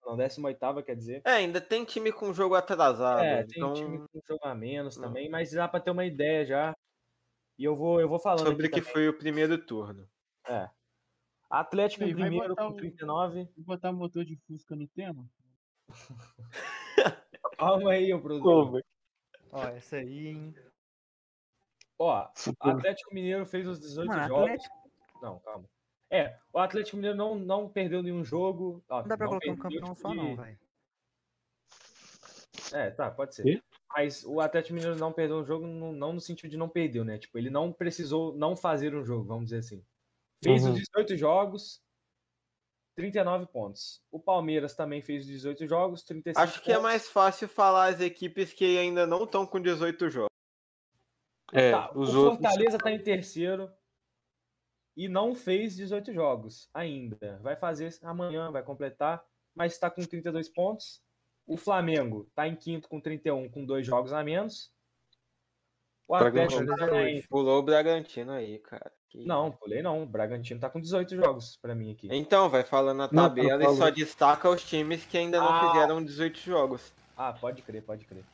Não, 0.04 0.16
18, 0.16 0.82
quer 0.84 0.96
dizer. 0.96 1.22
É, 1.24 1.32
ainda 1.32 1.60
tem 1.60 1.84
time 1.84 2.10
com 2.12 2.32
jogo 2.32 2.54
atrasado. 2.54 3.22
É, 3.22 3.44
tem 3.44 3.58
então, 3.58 3.72
time 3.74 3.98
com 3.98 4.20
jogo 4.26 4.44
a 4.44 4.54
menos 4.54 4.96
Não. 4.96 5.04
também, 5.08 5.28
mas 5.28 5.52
dá 5.52 5.68
pra 5.68 5.78
ter 5.80 5.90
uma 5.92 6.04
ideia 6.04 6.44
já. 6.44 6.76
E 7.58 7.64
eu 7.64 7.76
vou, 7.76 8.00
eu 8.00 8.08
vou 8.08 8.18
falando 8.18 8.46
sobre 8.46 8.64
o 8.64 8.66
aqui 8.66 8.74
que 8.76 8.80
também. 8.80 8.92
foi 8.92 9.08
o 9.08 9.16
primeiro 9.18 9.56
turno. 9.58 10.08
É. 10.48 10.68
Atlético 11.50 12.02
em 12.04 12.14
primeiro 12.14 12.48
botar 12.48 12.66
com 12.66 12.72
o- 12.72 12.76
39. 12.76 13.44
Vou 13.56 13.64
botar 13.66 13.92
motor 13.92 14.24
de 14.24 14.36
Fusca 14.46 14.74
no 14.74 14.88
tema? 14.88 15.28
Calma 17.58 17.92
aí, 17.92 18.12
ô 18.12 18.20
produtor. 18.20 18.82
Ó, 19.52 19.62
essa 19.68 19.96
aí, 19.96 20.28
hein? 20.28 20.54
Ó, 22.04 22.28
Atlético 22.60 23.14
Mineiro 23.14 23.46
fez 23.46 23.66
os 23.66 23.78
18 23.80 24.08
Mano, 24.08 24.26
jogos. 24.28 24.44
Atlético. 24.44 24.74
Não, 25.22 25.38
calma. 25.40 25.64
É, 26.10 26.36
o 26.52 26.58
Atlético 26.58 26.96
Mineiro 26.96 27.16
não, 27.16 27.34
não 27.36 27.68
perdeu 27.68 28.02
nenhum 28.02 28.24
jogo. 28.24 28.84
Ó, 28.88 29.00
Não 29.02 29.08
dá 29.08 29.16
pra 29.16 29.28
colocar 29.28 29.50
um 29.50 29.56
campeão 29.56 29.94
tipo, 29.94 30.00
só, 30.08 30.12
não, 30.14 30.36
velho. 30.36 30.58
É, 32.72 32.90
tá, 32.90 33.10
pode 33.10 33.34
ser. 33.34 33.42
Quê? 33.44 33.62
Mas 33.94 34.24
o 34.24 34.40
Atlético 34.40 34.74
Mineiro 34.74 34.96
não 34.96 35.12
perdeu 35.12 35.38
um 35.38 35.44
jogo, 35.44 35.66
no- 35.66 35.92
não 35.92 36.12
no 36.14 36.20
sentido 36.20 36.50
de 36.50 36.56
não 36.56 36.68
perdeu, 36.68 37.04
né? 37.04 37.18
Tipo, 37.18 37.38
ele 37.38 37.50
não 37.50 37.72
precisou 37.72 38.34
não 38.34 38.56
fazer 38.56 38.94
um 38.94 39.04
jogo, 39.04 39.24
vamos 39.24 39.44
dizer 39.44 39.58
assim. 39.58 39.84
Fez 40.42 40.64
Uhum. 40.64 40.72
os 40.72 40.78
18 40.80 41.16
jogos, 41.16 41.80
39 42.96 43.46
pontos. 43.46 44.02
O 44.10 44.18
Palmeiras 44.18 44.74
também 44.74 45.02
fez 45.02 45.22
os 45.22 45.28
18 45.28 45.66
jogos, 45.68 46.02
35 46.02 46.40
Acho 46.42 46.62
que 46.62 46.72
é 46.72 46.78
mais 46.78 47.08
fácil 47.08 47.48
falar 47.48 47.86
as 47.86 48.00
equipes 48.00 48.52
que 48.52 48.76
ainda 48.78 49.06
não 49.06 49.24
estão 49.24 49.46
com 49.46 49.60
18 49.60 50.08
jogos. 50.10 50.31
É, 51.52 51.70
Tá, 51.70 51.90
os 51.94 52.14
o 52.14 52.20
outros. 52.24 52.40
Fortaleza 52.40 52.78
tá 52.78 52.90
em 52.90 52.98
terceiro 52.98 53.70
e 54.96 55.08
não 55.08 55.34
fez 55.34 55.76
18 55.76 56.12
jogos 56.12 56.68
ainda. 56.72 57.38
Vai 57.42 57.54
fazer 57.56 57.94
amanhã, 58.02 58.50
vai 58.50 58.62
completar, 58.62 59.22
mas 59.54 59.72
está 59.74 59.90
com 59.90 60.02
32 60.02 60.48
pontos. 60.48 61.02
O 61.46 61.56
Flamengo 61.56 62.30
tá 62.34 62.46
em 62.48 62.56
quinto 62.56 62.88
com 62.88 63.00
31, 63.00 63.48
com 63.50 63.64
dois 63.64 63.86
jogos 63.86 64.12
a 64.12 64.22
menos. 64.24 64.72
O 66.08 66.14
Atlético 66.14 66.62
Bragantino 66.64 66.76
Paranaense. 66.76 67.28
Pulou 67.28 67.58
o 67.58 67.62
Bragantino 67.62 68.32
aí, 68.32 68.58
cara. 68.58 68.92
Que- 69.08 69.24
Não, 69.26 69.50
pulei 69.52 69.82
não. 69.82 70.02
O 70.02 70.06
Bragantino 70.06 70.58
tá 70.60 70.70
com 70.70 70.80
18 70.80 71.16
jogos 71.16 71.56
pra 71.60 71.74
mim 71.74 71.92
aqui. 71.92 72.08
Então, 72.10 72.48
vai 72.48 72.62
falando 72.64 73.02
a 73.02 73.08
Não, 73.12 73.28
tabela 73.28 73.62
eu 73.62 73.72
e 73.72 73.76
só 73.76 73.90
destaca 73.90 74.48
os 74.48 74.64
times 74.64 75.04
que 75.04 75.18
ainda 75.18 75.38
não 75.38 75.48
Ah. 75.48 75.70
fizeram 75.72 76.02
18 76.04 76.38
jogos. 76.40 76.92
Ah, 77.16 77.32
pode 77.32 77.60
crer, 77.62 77.82
pode 77.82 78.04
crer. 78.06 78.24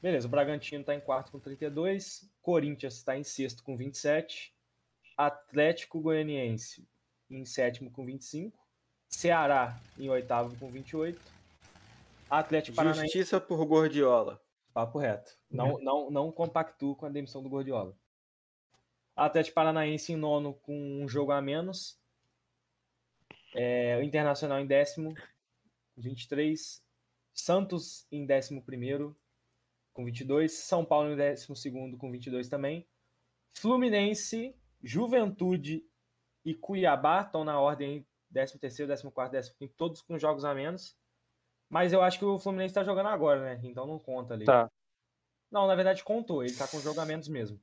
Beleza, 0.00 0.28
o 0.28 0.30
Bragantino 0.30 0.84
tá 0.84 0.94
em 0.94 1.00
quarto 1.00 1.32
com 1.32 1.40
32, 1.40 2.30
Corinthians 2.40 3.02
tá 3.02 3.16
em 3.16 3.24
sexto 3.24 3.64
com 3.64 3.76
27, 3.76 4.54
Atlético 5.16 6.00
Goianiense 6.00 6.86
em 7.28 7.44
sétimo 7.44 7.90
com 7.90 8.04
25, 8.04 8.56
Ceará 9.08 9.76
em 9.98 10.08
oitavo 10.08 10.56
com 10.56 10.70
28, 10.70 11.20
Atlético 12.30 12.76
Paranaense, 12.76 13.06
Justiça 13.06 13.40
por 13.40 13.64
Gordiola. 13.64 14.40
papo 14.72 14.98
reto. 14.98 15.36
Não, 15.50 15.78
não, 15.80 16.10
não 16.10 16.30
compactuo 16.30 16.94
com 16.94 17.06
a 17.06 17.10
demissão 17.10 17.42
do 17.42 17.48
Gordiola. 17.48 17.96
Atlético 19.16 19.54
Paranaense 19.54 20.12
em 20.12 20.16
nono 20.16 20.54
com 20.54 21.02
um 21.02 21.08
jogo 21.08 21.32
a 21.32 21.40
menos. 21.40 21.98
É, 23.54 23.96
o 23.96 24.02
Internacional 24.02 24.60
em 24.60 24.66
décimo, 24.66 25.14
com 25.94 26.00
23. 26.02 26.82
Santos 27.32 28.06
em 28.12 28.26
décimo 28.26 28.62
primeiro, 28.62 29.16
com 29.98 30.04
22. 30.04 30.52
São 30.52 30.84
Paulo 30.84 31.10
em 31.10 31.16
décimo 31.16 31.56
segundo, 31.56 31.96
com 31.96 32.08
22 32.08 32.48
também. 32.48 32.86
Fluminense, 33.50 34.54
Juventude 34.80 35.84
e 36.44 36.54
Cuiabá 36.54 37.22
estão 37.22 37.42
na 37.42 37.60
ordem 37.60 38.06
décimo 38.30 38.60
terceiro, 38.60 38.88
décimo 38.88 39.10
quarto, 39.10 39.32
décimo 39.32 39.56
quinto, 39.56 39.74
todos 39.76 40.00
com 40.00 40.16
jogos 40.16 40.44
a 40.44 40.54
menos. 40.54 40.96
Mas 41.68 41.92
eu 41.92 42.00
acho 42.00 42.16
que 42.16 42.24
o 42.24 42.38
Fluminense 42.38 42.70
está 42.70 42.84
jogando 42.84 43.08
agora, 43.08 43.42
né? 43.42 43.60
Então 43.64 43.88
não 43.88 43.98
conta 43.98 44.34
ali. 44.34 44.44
Tá. 44.44 44.70
Não, 45.50 45.66
na 45.66 45.74
verdade 45.74 46.04
contou. 46.04 46.44
Ele 46.44 46.54
tá 46.54 46.68
com 46.68 46.78
jogo 46.78 47.00
a 47.00 47.04
menos 47.04 47.26
mesmo. 47.26 47.60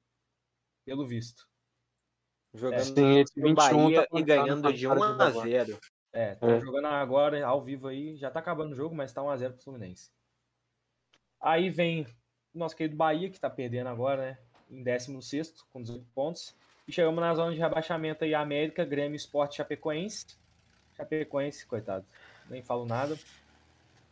Pelo 0.84 1.08
visto. 1.08 1.48
Jogando 2.54 2.84
Sim, 2.84 3.20
esse 3.20 3.40
no 3.40 3.48
21 3.48 3.56
Bahia 3.56 4.08
tá 4.08 4.20
e 4.20 4.24
ganhando 4.24 4.74
de 4.74 4.88
1 4.88 4.94
para 4.94 5.24
a 5.24 5.28
agora. 5.30 5.50
0. 5.50 5.80
É, 6.12 6.36
tá 6.36 6.48
É. 6.52 6.60
jogando 6.60 6.88
agora, 6.88 7.46
ao 7.46 7.62
vivo 7.62 7.88
aí. 7.88 8.18
Já 8.18 8.30
tá 8.30 8.42
acabando 8.42 8.74
o 8.74 8.76
jogo, 8.76 8.94
mas 8.94 9.14
tá 9.14 9.22
1x0 9.22 9.54
pro 9.54 9.64
Fluminense. 9.64 10.12
Aí 11.40 11.70
vem 11.70 12.06
nosso 12.58 12.76
querido 12.76 12.96
Bahia, 12.96 13.30
que 13.30 13.40
tá 13.40 13.50
perdendo 13.50 13.88
agora, 13.90 14.22
né? 14.22 14.38
Em 14.70 14.82
16, 14.84 15.62
com 15.72 15.82
18 15.82 16.06
pontos. 16.14 16.56
E 16.88 16.92
chegamos 16.92 17.20
na 17.20 17.34
zona 17.34 17.52
de 17.54 17.60
rebaixamento 17.60 18.24
aí, 18.24 18.34
América, 18.36 18.86
Grêmio, 18.86 19.16
Esporte, 19.16 19.58
Chapecoense. 19.58 20.38
Chapecoense, 20.96 21.66
coitado. 21.66 22.06
Nem 22.50 22.62
falo 22.62 22.86
nada. 22.86 23.18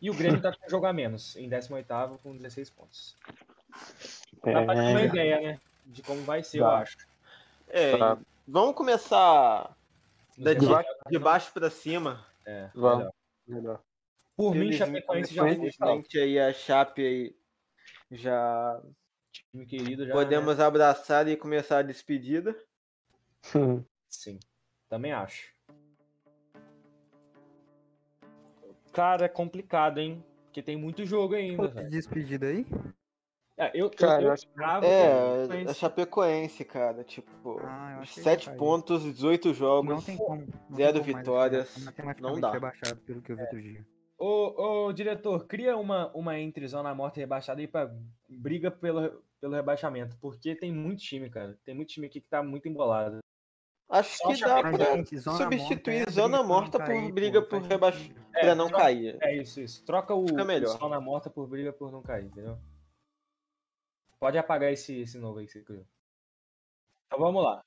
E 0.00 0.10
o 0.10 0.14
Grêmio 0.14 0.40
tá 0.40 0.52
com 0.54 0.68
jogo 0.68 0.86
a 0.86 0.92
menos, 0.92 1.36
em 1.36 1.48
18 1.48 2.18
com 2.22 2.36
16 2.36 2.70
pontos. 2.70 3.16
Dá 4.44 4.62
pra 4.64 4.74
ter 4.74 4.80
uma 4.90 5.00
É, 5.00 5.06
ideia, 5.06 5.40
né? 5.40 5.60
De 5.86 6.02
como 6.02 6.22
vai 6.22 6.42
ser, 6.42 6.60
eu 6.60 6.66
acho. 6.68 6.96
É, 7.68 7.96
Tá. 7.96 8.18
vamos 8.46 8.74
começar 8.74 9.76
de, 10.36 10.44
se- 10.60 11.10
de 11.10 11.18
baixo 11.18 11.52
pra 11.52 11.70
cima. 11.70 12.24
É, 12.44 12.68
Vamos. 12.74 13.08
melhor. 13.46 13.62
melhor. 13.62 13.80
Por 14.36 14.54
mim, 14.54 14.72
Chapecoense 14.72 15.32
já 15.34 15.42
foi. 15.42 16.02
aí 16.20 16.38
a 16.40 16.52
Chape 16.52 17.02
aí 17.06 17.36
já 18.10 18.80
Time 19.50 19.66
querido 19.66 20.06
já. 20.06 20.12
podemos 20.12 20.60
abraçar 20.60 21.26
e 21.28 21.36
começar 21.36 21.78
a 21.78 21.82
despedida. 21.82 22.52
né? 22.52 22.58
Sim, 24.08 24.38
também 24.88 25.12
acho. 25.12 25.52
Cara, 28.92 29.24
é 29.24 29.28
complicado, 29.28 29.98
hein? 29.98 30.24
Porque 30.44 30.62
tem 30.62 30.76
muito 30.76 31.04
jogo 31.04 31.34
ainda. 31.34 31.56
Pô, 31.62 31.66
de 31.68 31.74
velho. 31.74 31.90
despedida 31.90 32.46
aí? 32.46 32.64
É, 33.56 33.70
eu, 33.74 33.90
Cara, 33.90 34.14
eu, 34.14 34.20
eu 34.22 34.26
eu 34.28 34.32
acho 34.32 34.46
que- 34.46 34.52
cravo 34.54 34.80
que 34.80 34.86
É, 34.86 35.70
a 35.70 35.74
Chapecoense, 35.74 36.64
cara, 36.64 37.02
tipo, 37.04 37.58
Ah, 37.62 37.94
eu 37.96 38.02
acho 38.02 38.14
que 38.14 38.20
7 38.20 38.46
vai 38.46 38.54
cair. 38.54 38.58
pontos, 38.58 39.02
18 39.02 39.52
jogos. 39.54 39.88
Não 39.94 40.00
tem 40.02 40.16
como. 40.16 40.46
não 40.68 40.76
zero 40.76 40.94
tem 41.00 41.06
como 41.12 41.18
vitórias, 41.18 41.76
não 42.20 42.40
dá. 42.40 42.52
rebaixado 42.52 43.00
pelo 43.02 43.20
que 43.22 43.32
eu 43.32 43.36
vi 43.36 43.42
outro 43.42 43.62
dia. 43.62 43.86
Ô, 44.26 44.86
ô, 44.86 44.92
diretor, 44.94 45.46
cria 45.46 45.76
uma, 45.76 46.10
uma 46.16 46.38
entre 46.38 46.66
zona 46.66 46.94
morta 46.94 47.18
e 47.18 47.20
rebaixada 47.20 47.60
aí 47.60 47.68
pra 47.68 47.94
briga 48.26 48.70
pelo, 48.70 49.22
pelo 49.38 49.54
rebaixamento. 49.54 50.16
Porque 50.18 50.56
tem 50.56 50.72
muito 50.72 51.00
time, 51.02 51.28
cara. 51.28 51.58
Tem 51.62 51.74
muito 51.74 51.90
time 51.90 52.06
aqui 52.06 52.22
que 52.22 52.28
tá 52.28 52.42
muito 52.42 52.66
embolado. 52.66 53.18
Acho 53.86 54.16
que 54.26 54.40
dá 54.40 54.62
pra 54.62 54.72
gente, 54.72 55.18
zona 55.18 55.36
substituir 55.36 55.96
morta 55.98 56.10
é 56.10 56.12
zona 56.12 56.42
morta 56.42 56.78
por 56.78 56.86
cair, 56.86 57.12
briga 57.12 57.42
por 57.42 57.58
faz 57.60 57.66
rebaixo- 57.68 57.98
sentido. 57.98 58.26
É, 58.34 58.40
pra 58.40 58.54
não 58.54 58.68
troca- 58.68 58.82
cair. 58.82 59.18
É 59.20 59.36
isso, 59.36 59.60
isso. 59.60 59.84
Troca 59.84 60.14
o, 60.14 60.26
Fica 60.26 60.42
melhor. 60.42 60.74
o 60.74 60.78
zona 60.78 60.98
morta 61.02 61.28
por 61.28 61.46
briga 61.46 61.70
por 61.70 61.92
não 61.92 62.02
cair, 62.02 62.24
entendeu? 62.24 62.58
Pode 64.18 64.38
apagar 64.38 64.72
esse, 64.72 65.00
esse 65.00 65.18
novo 65.18 65.38
aí 65.40 65.44
que 65.46 65.52
você 65.52 65.62
criou. 65.62 65.84
Então 67.06 67.18
vamos 67.18 67.44
lá. 67.44 67.62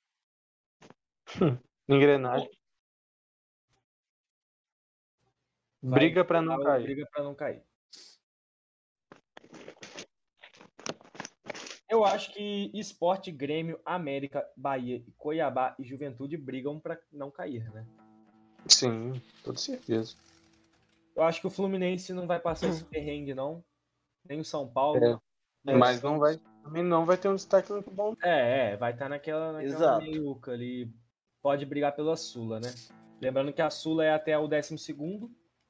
Engrenagem. 1.88 2.50
Vai 5.82 6.00
Briga 6.00 6.26
pra 6.26 6.42
não 6.42 6.58
Tá 6.58 6.66
cair. 6.66 6.84
Briga 6.84 7.08
pra 7.12 7.24
não 7.24 7.36
cair. 7.36 7.64
Eu 11.90 12.04
acho 12.04 12.34
que 12.34 12.70
Esporte, 12.74 13.32
Grêmio, 13.32 13.80
América, 13.86 14.46
Bahia, 14.58 15.02
Cuiabá 15.18 15.74
e 15.80 15.86
Juventude 15.86 16.36
brigam 16.36 16.80
pra 16.80 17.00
não 17.12 17.32
cair, 17.32 17.72
né? 17.72 17.88
Sim, 18.68 19.14
toda 19.44 19.58
certeza. 19.58 20.16
Eu 21.16 21.24
acho 21.24 21.40
que 21.40 21.48
o 21.48 21.52
Fluminense 21.52 22.12
não 22.14 22.28
vai 22.28 22.40
passar 22.40 22.68
esse 22.68 22.84
perrengue, 22.84 23.34
não. 23.34 23.64
Nem 24.28 24.42
o 24.42 24.46
São 24.46 24.68
Paulo. 24.68 25.04
É. 25.04 25.18
Mas 25.74 25.98
Santos. 25.98 26.04
não 26.04 26.20
vai, 26.20 26.38
também 26.62 26.84
não 26.84 27.06
vai 27.06 27.18
ter 27.18 27.30
um 27.30 27.36
destaque 27.36 27.72
muito 27.72 27.90
bom. 27.90 28.14
É, 28.22 28.74
é, 28.74 28.78
vai 28.78 28.92
estar 28.92 29.08
naquela, 29.08 29.54
naquela 29.54 29.74
Exato. 29.74 30.04
meiuca 30.04 30.52
ali. 30.52 30.94
Pode 31.42 31.66
brigar 31.66 31.96
pela 31.96 32.18
Sula, 32.18 32.60
né? 32.60 32.74
Lembrando 33.22 33.54
que 33.54 33.62
a 33.62 33.70
Sula 33.70 34.04
é 34.04 34.14
até 34.14 34.38
o 34.38 34.48
12 34.48 34.78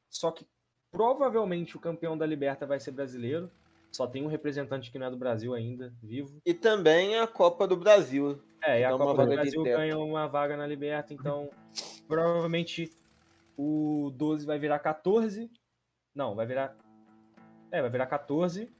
só 0.09 0.31
que 0.31 0.45
provavelmente 0.91 1.75
o 1.75 1.79
campeão 1.79 2.17
da 2.17 2.25
Liberta 2.25 2.65
vai 2.65 2.79
ser 2.79 2.91
brasileiro. 2.91 3.51
Só 3.91 4.05
tem 4.05 4.23
um 4.23 4.27
representante 4.27 4.91
que 4.91 4.99
não 4.99 5.07
é 5.07 5.09
do 5.09 5.17
Brasil 5.17 5.53
ainda, 5.53 5.93
vivo. 6.03 6.39
E 6.45 6.53
também 6.53 7.17
a 7.17 7.25
Copa 7.25 7.67
do 7.67 7.77
Brasil. 7.77 8.41
É, 8.61 8.81
e 8.81 8.83
a 8.83 8.93
uma 8.95 9.05
Copa 9.05 9.25
do 9.25 9.33
Brasil 9.33 9.63
ganha 9.63 9.97
uma 9.97 10.27
vaga 10.27 10.57
na 10.57 10.67
Liberta, 10.67 11.13
então 11.13 11.49
provavelmente 12.07 12.91
o 13.57 14.11
12 14.15 14.45
vai 14.45 14.59
virar 14.59 14.79
14. 14.79 15.49
Não, 16.13 16.35
vai 16.35 16.45
virar. 16.45 16.75
É, 17.71 17.81
vai 17.81 17.89
virar 17.89 18.07
14. 18.07 18.71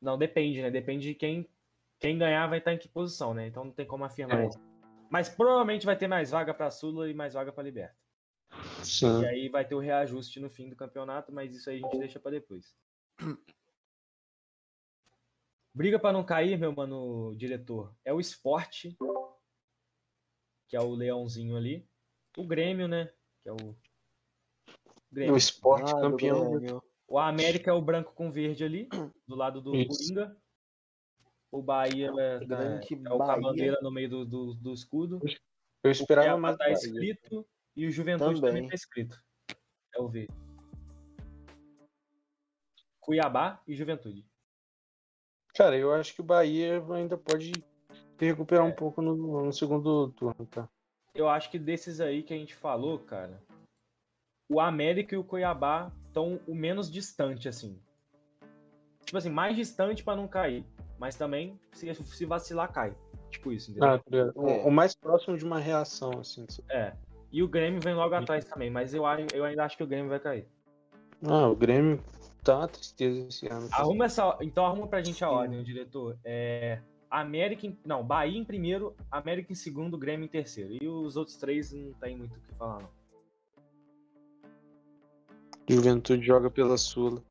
Não, 0.00 0.16
depende, 0.16 0.62
né? 0.62 0.70
Depende 0.70 1.08
de 1.08 1.14
quem, 1.14 1.46
quem 1.98 2.16
ganhar 2.18 2.46
vai 2.46 2.58
estar 2.58 2.72
em 2.72 2.78
que 2.78 2.88
posição, 2.88 3.34
né? 3.34 3.46
Então 3.46 3.64
não 3.64 3.72
tem 3.72 3.86
como 3.86 4.04
afirmar 4.04 4.40
É. 4.40 4.46
isso. 4.46 4.58
Mas 5.10 5.28
provavelmente 5.28 5.84
vai 5.84 5.96
ter 5.96 6.06
mais 6.06 6.30
vaga 6.30 6.54
para 6.54 6.70
Sula 6.70 7.10
e 7.10 7.14
mais 7.14 7.34
vaga 7.34 7.52
para 7.52 7.64
Liberta. 7.64 7.96
Sim. 8.84 9.22
E 9.22 9.26
aí 9.26 9.48
vai 9.48 9.64
ter 9.66 9.74
o 9.74 9.78
reajuste 9.80 10.40
no 10.40 10.50
fim 10.50 10.68
do 10.68 10.76
campeonato, 10.76 11.32
mas 11.32 11.54
isso 11.54 11.68
aí 11.70 11.76
a 11.76 11.80
gente 11.80 11.98
deixa 11.98 12.18
para 12.20 12.32
depois. 12.32 12.74
Briga 15.72 15.98
para 15.98 16.12
não 16.12 16.24
cair, 16.24 16.58
meu 16.58 16.72
mano 16.72 17.32
diretor, 17.36 17.94
é 18.04 18.12
o 18.12 18.18
esporte, 18.20 18.96
que 20.68 20.76
é 20.76 20.80
o 20.80 20.90
leãozinho 20.94 21.56
ali. 21.56 21.88
O 22.36 22.44
Grêmio, 22.44 22.88
né? 22.88 23.12
Que 23.42 23.48
é 23.48 23.52
o 23.52 23.56
O 23.70 23.76
Grêmio. 25.12 25.36
esporte 25.36 25.92
Ah, 25.94 26.00
campeão. 26.00 26.82
O 27.06 27.18
América 27.18 27.70
é 27.70 27.74
o 27.74 27.82
branco 27.82 28.12
com 28.14 28.30
verde 28.30 28.64
ali, 28.64 28.88
do 29.26 29.34
lado 29.36 29.60
do 29.60 29.74
Isso. 29.76 29.88
Coringa. 30.14 30.36
O 31.52 31.60
Bahia 31.62 32.12
é, 32.16 32.44
Grande 32.44 32.94
é 32.94 33.12
o 33.12 33.18
Bahia. 33.18 33.40
bandeira 33.40 33.78
no 33.82 33.90
meio 33.90 34.08
do, 34.08 34.24
do, 34.24 34.54
do 34.54 34.72
escudo. 34.72 35.20
Eu 35.82 35.88
O 35.88 35.92
esperava 35.92 36.26
Cuiabá 36.28 36.40
mais. 36.40 36.56
tá 36.56 36.64
Bahia. 36.64 36.74
escrito 36.76 37.48
e 37.80 37.86
o 37.88 37.90
Juventude 37.90 38.40
também, 38.40 38.54
Também. 38.54 38.68
tá 38.68 38.74
escrito. 38.74 39.16
É 39.94 40.00
o 40.00 40.08
V. 40.08 40.28
Cuiabá 43.00 43.60
e 43.66 43.74
Juventude. 43.74 44.24
Cara, 45.54 45.76
eu 45.76 45.92
acho 45.92 46.14
que 46.14 46.20
o 46.20 46.24
Bahia 46.24 46.82
ainda 46.94 47.16
pode 47.16 47.52
recuperar 48.18 48.66
É. 48.66 48.68
um 48.68 48.72
pouco 48.74 49.00
no, 49.02 49.44
no 49.46 49.52
segundo 49.52 50.10
turno, 50.12 50.46
tá? 50.46 50.68
Eu 51.14 51.28
acho 51.28 51.50
que 51.50 51.58
desses 51.58 52.00
aí 52.00 52.22
que 52.22 52.32
a 52.32 52.36
gente 52.36 52.54
falou, 52.54 52.98
cara, 53.00 53.42
o 54.48 54.60
América 54.60 55.14
e 55.14 55.18
o 55.18 55.24
Cuiabá 55.24 55.90
estão 56.06 56.40
o 56.46 56.54
menos 56.54 56.90
distante, 56.90 57.48
assim. 57.48 57.80
Tipo 59.04 59.18
assim, 59.18 59.30
mais 59.30 59.56
distante 59.56 60.04
pra 60.04 60.14
não 60.14 60.28
cair. 60.28 60.64
Mas 60.98 61.16
também, 61.16 61.58
se, 61.72 61.92
se 61.94 62.26
vacilar, 62.26 62.70
cai. 62.72 62.94
Tipo 63.30 63.50
isso, 63.52 63.70
entendeu? 63.70 63.88
Ah, 63.88 63.98
tá 63.98 64.04
ligado. 64.10 64.32
O- 64.36 64.48
É. 64.48 64.62
o 64.64 64.70
mais 64.70 64.94
próximo 64.94 65.36
de 65.36 65.44
uma 65.44 65.58
reação, 65.58 66.10
assim. 66.20 66.46
É. 66.68 66.94
E 67.32 67.42
o 67.42 67.48
Grêmio 67.48 67.80
vem 67.80 67.94
logo 67.94 68.14
atrás 68.14 68.44
também, 68.44 68.70
mas 68.70 68.92
eu, 68.92 69.06
acho- 69.06 69.26
eu 69.34 69.44
ainda 69.44 69.64
acho 69.64 69.76
que 69.76 69.82
o 69.84 69.86
Grêmio 69.86 70.08
vai 70.08 70.18
cair. 70.20 70.46
Ah, 71.24 71.48
o 71.48 71.54
Grêmio 71.56 72.02
tá 72.42 72.58
uma 72.58 72.68
tristeza 72.68 73.28
esse 73.28 73.46
ano. 73.46 73.68
Arruma 73.72 74.06
essa. 74.06 74.36
Então 74.40 74.64
arruma 74.66 74.86
pra 74.88 75.02
gente 75.02 75.22
a 75.24 75.30
ordem, 75.30 75.62
diretor. 75.62 76.18
É. 76.24 76.80
América 77.10 77.66
em. 77.66 77.78
Não, 77.84 78.04
Bahia 78.04 78.38
em 78.38 78.44
primeiro, 78.44 78.94
América 79.10 79.52
em 79.52 79.54
segundo, 79.54 79.98
Grêmio 79.98 80.24
em 80.24 80.28
terceiro. 80.28 80.76
E 80.80 80.88
os 80.88 81.16
outros 81.16 81.36
três 81.36 81.72
não 81.72 81.92
tem 81.94 82.16
muito 82.16 82.36
o 82.36 82.40
que 82.40 82.54
falar, 82.56 82.80
não. 82.82 82.88
Juventude 85.68 86.24
joga 86.24 86.50
pela 86.50 86.76
Sula. 86.76 87.22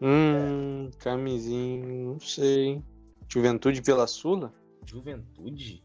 Hum, 0.00 0.90
camisinho, 0.98 2.12
não 2.12 2.20
sei. 2.20 2.64
hein? 2.66 2.84
Juventude 3.28 3.82
pela 3.82 4.06
Sula? 4.06 4.52
Juventude? 4.86 5.82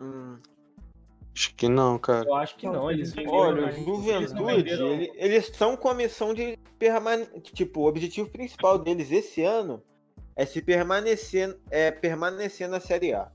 Hum. 0.00 0.36
Acho 1.34 1.54
que 1.54 1.68
não, 1.68 1.98
cara. 1.98 2.28
Eu 2.28 2.34
acho 2.34 2.56
que 2.56 2.66
não, 2.66 2.90
eles 2.90 3.12
venderam. 3.12 3.36
Olha, 3.36 3.66
o 3.68 3.72
Juventude, 3.72 5.12
eles 5.14 5.44
estão 5.48 5.76
com 5.76 5.88
a 5.88 5.94
missão 5.94 6.34
de 6.34 6.58
permanecer. 6.78 7.40
Tipo, 7.40 7.80
o 7.80 7.86
objetivo 7.86 8.28
principal 8.28 8.78
deles 8.78 9.10
esse 9.12 9.42
ano 9.42 9.82
é 10.34 10.44
se 10.44 10.60
permanecer, 10.60 11.58
é 11.70 11.90
permanecer 11.90 12.68
na 12.68 12.80
Série 12.80 13.14
A. 13.14 13.30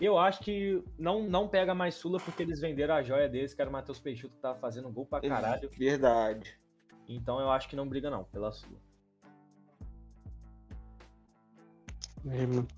Eu 0.00 0.16
acho 0.16 0.40
que 0.40 0.82
não, 0.98 1.22
não 1.22 1.48
pega 1.48 1.74
mais 1.74 1.94
Sula 1.94 2.20
porque 2.20 2.42
eles 2.42 2.60
venderam 2.60 2.94
a 2.94 3.02
joia 3.02 3.28
deles, 3.28 3.52
que 3.52 3.60
era 3.60 3.68
o 3.68 3.72
Matheus 3.72 3.98
Peixoto 3.98 4.34
que 4.34 4.40
tava 4.40 4.58
fazendo 4.58 4.88
gol 4.90 5.06
pra 5.06 5.20
caralho. 5.20 5.68
Verdade. 5.76 6.58
Então 7.08 7.40
eu 7.40 7.50
acho 7.50 7.68
que 7.68 7.74
não 7.74 7.88
briga, 7.88 8.08
não, 8.08 8.24
pela 8.24 8.52
Sula. 8.52 8.78
É, 12.30 12.46
mano. 12.46 12.68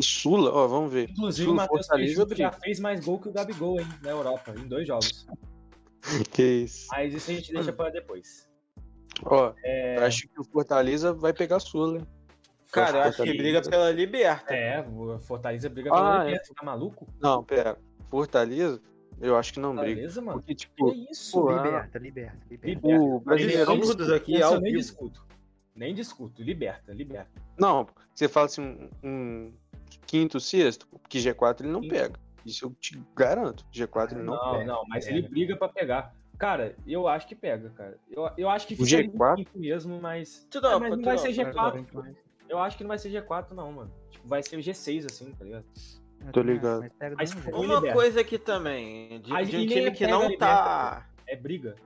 Sula, 0.00 0.50
ó, 0.52 0.66
vamos 0.68 0.92
ver. 0.92 1.10
Inclusive, 1.10 1.48
o 1.48 1.50
Sula, 1.50 1.62
Matheus 1.62 1.86
Fortaleza 1.86 2.12
Peixoto 2.14 2.36
já 2.36 2.52
fez 2.52 2.78
mais 2.80 3.04
gol 3.04 3.18
que 3.18 3.28
o 3.28 3.32
Gabigol, 3.32 3.80
hein, 3.80 3.88
na 4.02 4.10
Europa, 4.10 4.54
em 4.56 4.66
dois 4.68 4.86
jogos. 4.86 5.26
Que 6.32 6.42
isso. 6.64 6.86
Mas 6.90 7.14
isso 7.14 7.30
a 7.30 7.34
gente 7.34 7.50
deixa 7.52 7.72
pra 7.72 7.88
depois. 7.88 8.46
Ó, 9.24 9.54
É, 9.64 9.96
eu 9.96 10.04
acho 10.04 10.28
que 10.28 10.38
o 10.38 10.44
Fortaleza 10.44 11.14
vai 11.14 11.32
pegar 11.32 11.58
Sula. 11.60 11.98
hein? 11.98 12.06
Cara, 12.70 12.98
eu 12.98 13.02
acho 13.04 13.22
que 13.22 13.32
briga 13.36 13.62
pela 13.62 13.90
Liberta. 13.90 14.52
é, 14.54 14.80
o 14.86 15.18
Fortaleza 15.18 15.68
briga 15.70 15.90
pela 15.90 16.20
Ah, 16.20 16.24
Liberta, 16.24 16.52
tá 16.54 16.62
maluco? 16.66 17.06
Não, 17.20 17.42
pera. 17.42 17.78
Fortaleza, 18.10 18.82
eu 19.18 19.34
acho 19.36 19.54
que 19.54 19.60
não 19.60 19.70
briga. 19.74 19.86
Fortaleza, 19.92 20.20
mano? 20.20 20.38
Porque, 20.38 20.54
Que 20.54 20.60
tipo, 20.60 20.92
isso? 21.10 21.32
pô, 21.40 21.48
ah, 21.48 21.62
Liberta, 21.62 21.98
liberta, 21.98 22.38
liberta. 22.50 22.86
O 22.86 23.20
Brasileirão. 23.20 23.78
Discuto, 23.78 24.14
aqui, 24.14 24.42
ao 24.42 24.54
eu 24.54 24.60
nem 24.60 24.72
vivo. 24.72 24.82
discuto. 24.82 25.26
Nem 25.74 25.94
discuto. 25.94 26.42
Liberta, 26.42 26.92
liberta. 26.92 27.30
Não, 27.58 27.86
você 28.14 28.28
fala 28.28 28.46
assim, 28.46 28.62
um, 28.62 28.88
um 29.08 29.52
quinto, 30.06 30.38
sexto, 30.40 30.86
que 31.08 31.18
G4 31.18 31.60
ele 31.62 31.70
não 31.70 31.82
Sim. 31.82 31.88
pega. 31.88 32.18
Isso 32.44 32.66
eu 32.66 32.74
te 32.78 33.00
garanto. 33.16 33.64
G4 33.72 34.12
ele 34.12 34.22
não, 34.22 34.34
Não, 34.34 34.52
pega. 34.52 34.64
não, 34.64 34.84
mas 34.88 35.04
pega. 35.06 35.16
ele 35.18 35.28
briga 35.28 35.56
pra 35.56 35.68
pegar. 35.68 36.14
Cara, 36.38 36.74
eu 36.86 37.06
acho 37.08 37.26
que 37.28 37.34
pega, 37.34 37.70
cara. 37.70 37.96
Eu, 38.10 38.28
eu 38.36 38.48
acho 38.48 38.66
que 38.66 38.74
O 38.74 38.84
fica 38.84 38.98
ali 38.98 39.08
G4? 39.08 39.32
em 39.32 39.36
quinto 39.44 39.58
mesmo, 39.58 40.00
mas. 40.00 40.46
Tudo 40.50 40.66
É, 40.66 40.78
mas 40.78 40.90
não 40.90 41.02
vai 41.02 41.18
ser 41.18 41.32
tudo 41.34 41.50
G4. 41.52 41.84
pô. 41.86 42.04
Eu 42.48 42.58
acho 42.58 42.76
que 42.76 42.84
não 42.84 42.88
vai 42.88 42.98
ser 42.98 43.10
G4, 43.10 43.52
não, 43.52 43.72
mano. 43.72 43.90
Tipo, 44.10 44.28
vai 44.28 44.42
ser 44.42 44.56
G6, 44.58 45.06
assim, 45.10 45.32
tá 45.32 45.44
ligado? 45.44 45.64
Tô 46.32 46.40
ligado. 46.42 46.90
Mas. 47.16 47.32
Uma 47.52 47.80
coisa 47.92 48.20
aqui 48.20 48.38
também, 48.38 49.20
de, 49.20 49.30
de 49.44 49.56
um 49.56 49.66
time 49.66 49.84
é 49.86 49.90
que 49.90 50.06
não 50.06 50.36
tá. 50.36 51.06
É 51.26 51.36
briga. 51.36 51.76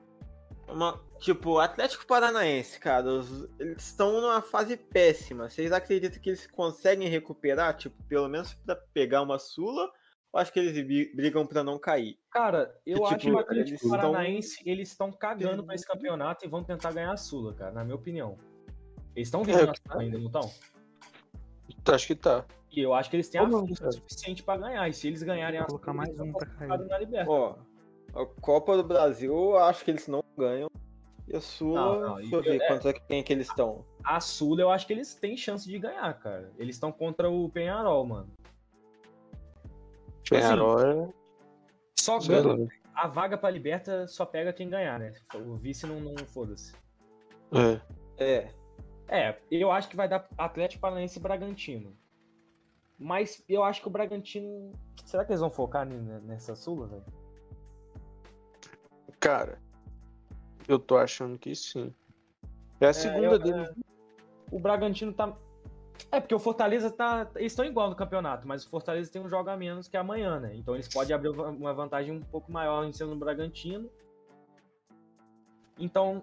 Uma, 0.69 1.01
tipo, 1.19 1.59
Atlético 1.59 2.07
Paranaense, 2.07 2.79
cara, 2.79 3.07
os- 3.07 3.49
eles 3.59 3.83
estão 3.85 4.21
numa 4.21 4.43
fase 4.43 4.77
péssima. 4.77 5.49
Vocês 5.49 5.73
acreditam 5.73 6.21
que 6.21 6.31
eles 6.31 6.47
conseguem 6.47 7.09
recuperar, 7.09 7.75
tipo, 7.77 8.01
pelo 8.05 8.29
menos 8.29 8.53
pra 8.55 8.77
pegar 8.93 9.23
uma 9.23 9.39
Sula? 9.39 9.91
Ou 10.31 10.39
acho 10.39 10.53
que 10.53 10.59
eles 10.61 10.73
bri- 10.87 11.11
brigam 11.15 11.47
pra 11.47 11.65
não 11.65 11.79
cair. 11.79 12.19
Cara, 12.31 12.75
eu 12.85 12.99
Que, 12.99 13.05
acho 13.05 13.17
tipo, 13.19 13.31
que 13.33 13.37
o 13.37 13.39
Atlético 13.39 13.71
eles 13.71 13.81
tão- 13.81 13.91
Paranaense, 13.91 14.63
eles 14.67 14.89
estão 14.91 15.11
cagando 15.11 15.65
pra 15.65 15.75
esse 15.75 15.87
campeonato 15.87 16.45
e 16.45 16.49
vão 16.49 16.63
tentar 16.63 16.93
ganhar 16.93 17.13
a 17.13 17.17
Sula, 17.17 17.55
cara, 17.55 17.73
na 17.73 17.83
minha 17.83 17.97
opinião. 17.97 18.37
Eles 19.17 19.29
estão 19.29 19.43
vendo 19.43 19.61
É, 19.61 19.71
a 19.71 19.75
Sula 19.75 20.03
ainda, 20.03 20.19
não 20.19 20.27
estão? 20.27 20.51
Acho 21.95 22.07
que 22.07 22.15
tá. 22.15 22.45
E 22.71 22.81
eu 22.81 22.93
acho 22.93 23.09
que 23.09 23.17
eles 23.17 23.31
têm 23.31 23.41
a 23.41 23.45
Ou 23.45 23.49
não, 23.49 23.67
força 23.67 23.91
suficiente 23.93 24.43
pra 24.43 24.59
ganhar. 24.59 24.87
E 24.87 24.93
se 24.93 25.09
eles 25.09 25.23
ganharem 25.23 25.59
a 25.59 25.63
Vou 25.63 25.79
colocar 25.79 25.93
Sula, 25.93 25.97
mais 25.97 26.09
eles 26.11 26.21
estão 26.21 26.29
um 26.29 26.39
pra 26.39 26.69
cair. 26.69 26.87
na 26.89 26.99
Liberta. 26.99 27.31
Ó, 27.31 27.57
a 28.15 28.27
Copa 28.41 28.77
do 28.77 28.85
Brasil, 28.85 29.33
eu 29.33 29.59
acho 29.59 29.85
que 29.85 29.91
eles 29.91 30.07
não 30.07 30.23
ganham. 30.37 30.69
E 31.27 31.37
a 31.37 31.41
Sula, 31.41 31.81
Não, 31.81 32.01
não, 32.01 32.17
deixa 32.17 32.37
eu 32.37 32.43
ver 32.43 32.63
é. 32.63 32.69
contra 32.69 32.93
quem 32.93 33.23
que 33.23 33.33
eles 33.33 33.49
estão. 33.49 33.85
A 34.03 34.19
Sula, 34.19 34.63
eu 34.63 34.71
acho 34.71 34.87
que 34.87 34.95
eles 34.95 35.15
têm 35.15 35.37
chance 35.37 35.69
de 35.69 35.79
ganhar, 35.79 36.19
cara. 36.19 36.51
Eles 36.57 36.77
estão 36.77 36.91
contra 36.91 37.29
o 37.31 37.51
Penharol, 37.51 38.07
mano. 38.07 38.31
Tipo 40.23 40.37
assim, 40.37 40.49
Penharol 40.49 40.81
é. 40.81 41.13
só 41.99 42.19
ganha. 42.19 42.47
lá. 42.47 42.69
A 42.95 43.07
vaga 43.07 43.37
pra 43.37 43.51
Liberta 43.51 44.09
só 44.09 44.25
pega 44.25 44.53
quem 44.53 44.71
ganhar, 44.71 44.99
né? 44.99 45.13
O 45.35 45.57
vice 45.57 45.87
não, 45.87 46.01
não 46.01 46.17
foda-se. 46.27 46.75
É. 47.53 47.81
É. 48.17 48.49
É, 49.11 49.39
eu 49.51 49.71
acho 49.71 49.89
que 49.89 49.97
vai 49.97 50.09
dar 50.09 50.27
Atlético 50.37 50.81
Paranaense 50.81 51.19
e 51.19 51.23
Bragantino. 51.23 51.97
Mas 52.99 53.45
eu 53.49 53.63
acho 53.63 53.81
que 53.81 53.89
o 53.89 53.91
Bragantino. 53.91 54.73
Será 55.05 55.25
que 55.25 55.31
eles 55.31 55.41
vão 55.41 55.51
focar 55.51 55.87
nessa 55.87 56.57
Sula, 56.57 56.87
velho? 56.87 57.05
Cara, 59.21 59.59
eu 60.67 60.79
tô 60.79 60.97
achando 60.97 61.39
que 61.39 61.55
sim. 61.55 61.93
É 62.81 62.87
a 62.89 62.93
segunda 62.93 63.27
eu- 63.27 63.39
deles. 63.39 63.71
O 64.51 64.59
Bragantino 64.59 65.13
tá. 65.13 65.37
É, 66.11 66.21
porque 66.21 66.35
o 66.35 66.39
Fortaleza 66.39 66.91
tá. 66.91 67.29
Eles 67.37 67.53
estão 67.53 67.65
igual 67.65 67.91
no 67.91 67.97
campeonato, 67.97 68.47
mas 68.47 68.65
o 68.65 68.71
Fortaleza 68.71 69.11
tem 69.11 69.21
um 69.21 69.29
jogo 69.29 69.51
a 69.51 69.57
menos 69.57 69.89
que 69.89 69.97
é 69.97 70.01
amanhã, 70.01 70.39
né? 70.41 70.55
Então 70.55 70.75
eles 70.75 70.89
podem 70.89 71.15
abrir 71.15 71.29
uma 71.31 71.75
vantagem 71.75 72.13
um 72.13 72.21
pouco 72.23 72.51
maior 72.51 72.85
em 72.85 72.93
cima 72.93 73.11
do 73.11 73.17
Bragantino. 73.17 73.91
Então, 75.79 76.23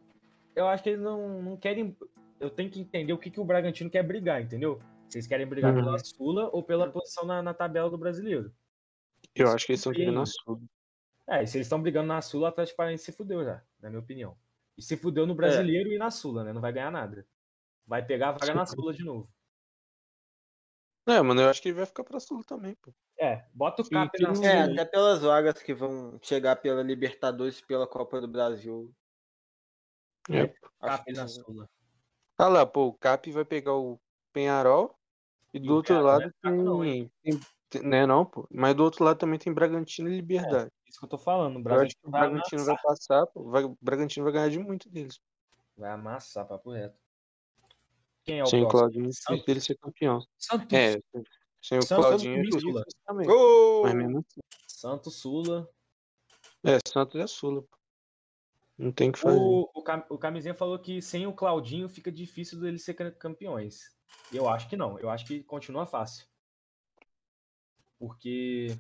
eu 0.55 0.67
acho 0.67 0.83
que 0.83 0.89
eles 0.89 1.01
não, 1.01 1.41
não 1.41 1.57
querem. 1.57 1.95
Eu 2.39 2.49
tenho 2.49 2.69
que 2.69 2.79
entender 2.79 3.13
o 3.13 3.17
que, 3.17 3.29
que 3.29 3.39
o 3.39 3.45
Bragantino 3.45 3.89
quer 3.89 4.03
brigar, 4.03 4.41
entendeu? 4.41 4.81
Eles 5.13 5.27
querem 5.27 5.45
brigar 5.47 5.73
Uhum. 5.73 5.83
pela 5.83 5.99
Sula 5.99 6.49
ou 6.51 6.63
pela 6.63 6.89
posição 6.89 7.25
na, 7.25 7.41
na 7.41 7.53
tabela 7.53 7.89
do 7.89 7.97
brasileiro. 7.97 8.51
Eu 9.33 9.47
acho 9.49 9.65
que 9.65 9.71
eles 9.73 9.79
estão 9.79 9.93
querendo 9.93 10.19
a 10.19 10.25
Sul. 10.25 10.61
É, 11.28 11.43
e 11.43 11.47
se 11.47 11.57
eles 11.57 11.65
estão 11.65 11.82
brigando 11.82 12.07
na 12.07 12.21
Sula, 12.21 12.45
o 12.45 12.49
Atlético 12.49 12.78
Paranaense 12.78 13.05
se 13.05 13.11
fudeu 13.11 13.43
já, 13.43 13.63
na 13.82 13.89
minha 13.89 13.99
opinião. 13.99 14.38
E 14.78 14.82
se 14.82 14.95
fudeu 14.95 15.26
no 15.26 15.34
brasileiro 15.34 15.91
e 15.91 15.97
na 15.97 16.11
Sula, 16.11 16.43
né? 16.43 16.53
Não 16.53 16.61
vai 16.61 16.71
ganhar 16.71 16.91
nada. 16.91 17.26
Vai 17.88 18.05
pegar 18.05 18.30
a 18.30 18.32
vaga 18.34 18.53
na 18.53 18.65
Sula 18.65 18.93
de 18.93 19.03
novo. 19.03 19.30
É, 21.07 21.21
mano, 21.21 21.41
eu 21.41 21.49
acho 21.49 21.61
que 21.61 21.69
ele 21.69 21.78
vai 21.78 21.86
ficar 21.86 22.03
pra 22.03 22.19
Sul 22.19 22.43
também, 22.43 22.76
pô. 22.82 22.93
É, 23.17 23.45
bota 23.53 23.82
o 23.82 23.89
Cap 23.89 24.21
na 24.21 24.28
não- 24.30 24.36
Sula. 24.36 24.47
É, 24.47 24.61
até 24.63 24.86
pelas 24.86 25.21
vagas 25.21 25.61
que 25.61 25.73
vão 25.73 26.19
chegar 26.21 26.55
pela 26.57 26.82
Libertadores 26.82 27.59
e 27.59 27.65
pela 27.65 27.88
Copa 27.88 28.19
do 28.19 28.28
Brasil. 28.28 28.93
É. 30.30 30.47
Cap 30.80 31.11
na 31.13 31.28
Sula. 31.28 31.69
Ah 32.38 32.47
lá, 32.47 32.65
pô, 32.65 32.88
o 32.88 32.93
Cap 32.93 33.32
vai 33.32 33.45
pegar 33.45 33.73
o 33.76 33.99
Penharol 34.34 34.97
e 35.53 35.59
do 35.59 35.71
o 35.71 35.76
outro 35.76 36.01
lado 36.01 36.21
não 36.21 36.28
é 36.28 36.32
fraco 36.41 36.63
não, 36.63 36.82
tem, 36.82 37.11
tem, 37.23 37.39
tem- 37.69 37.84
Né, 37.84 38.05
não, 38.05 38.26
pô. 38.26 38.47
Mas 38.51 38.76
do 38.76 38.84
outro 38.84 39.03
lado 39.05 39.17
também 39.17 39.39
tem 39.39 39.53
Bragantino 39.53 40.09
e 40.09 40.15
Liberdade. 40.15 40.71
Isso 40.95 40.99
que 41.01 41.05
eu 41.05 41.09
tô 41.09 41.17
falando. 41.17 41.51
O 41.51 41.53
que 41.55 41.59
o 41.59 41.63
Bragantino 41.63 42.09
vai 42.09 42.21
Bragantino 42.29 42.77
passar, 42.81 43.27
pô. 43.27 43.43
Vai, 43.49 43.65
o 43.65 43.77
Bragantino 43.81 44.23
vai 44.23 44.31
ganhar 44.31 44.49
de 44.49 44.59
muito 44.59 44.89
deles. 44.89 45.19
Vai 45.75 45.91
amassar, 45.91 46.47
papo 46.47 46.71
reto. 46.71 46.97
Quem 48.23 48.39
é 48.39 48.43
o 48.43 48.45
Sem 48.45 48.63
o 48.63 48.67
próximo? 48.69 48.91
Claudinho, 48.93 49.13
Santos. 49.13 49.45
dele 49.45 49.59
ser 49.59 49.77
campeão. 49.77 50.25
Santos. 50.37 50.71
É, 50.71 50.93
sem 51.61 51.77
o 51.79 51.81
Santos 51.81 52.05
Claudinho 52.05 52.45
e 52.45 52.61
Sula. 52.61 52.85
também. 53.05 53.27
Gol! 53.27 53.83
Mas 53.83 53.93
mesmo 53.93 54.19
assim. 54.19 54.41
Santos, 54.65 55.15
Sula. 55.17 55.69
É, 56.63 56.77
Santos 56.87 57.19
é 57.19 57.27
Sula, 57.27 57.61
pô. 57.63 57.77
Não 58.77 58.93
tem 58.93 59.09
o 59.09 59.11
que 59.11 59.19
fazer. 59.19 59.37
O, 59.37 59.69
o, 59.75 59.83
Cam- 59.83 60.05
o 60.09 60.17
Camisinha 60.17 60.53
falou 60.53 60.79
que 60.79 61.01
sem 61.01 61.27
o 61.27 61.33
Claudinho 61.33 61.89
fica 61.89 62.09
difícil 62.09 62.57
deles 62.61 62.85
ser 62.85 62.93
cam- 62.93 63.11
campeões. 63.11 63.93
Eu 64.31 64.47
acho 64.47 64.69
que 64.69 64.77
não. 64.77 64.97
Eu 64.97 65.09
acho 65.09 65.25
que 65.25 65.43
continua 65.43 65.85
fácil. 65.85 66.25
Porque. 67.99 68.79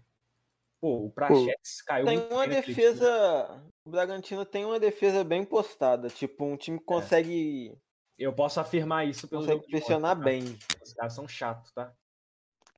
Pô, 0.85 1.05
o 1.05 1.09
Praxedes 1.09 1.81
caiu 1.81 2.05
Tem 2.05 2.17
muito 2.19 2.31
uma 2.31 2.43
time. 2.43 2.55
defesa. 2.57 3.63
O 3.83 3.89
Bragantino 3.89 4.45
tem 4.45 4.65
uma 4.65 4.79
defesa 4.79 5.23
bem 5.23 5.43
postada. 5.43 6.09
Tipo, 6.09 6.45
um 6.45 6.55
time 6.55 6.77
que 6.77 6.85
consegue, 6.85 7.75
Eu 8.19 8.31
posso 8.31 8.59
afirmar 8.59 9.07
isso 9.07 9.27
pelo 9.27 9.41
consegue 9.41 9.65
pressionar 9.65 10.15
tá? 10.15 10.23
bem. 10.23 10.43
Os 10.83 10.93
caras 10.93 11.13
são 11.13 11.27
chatos, 11.27 11.71
tá? 11.71 11.91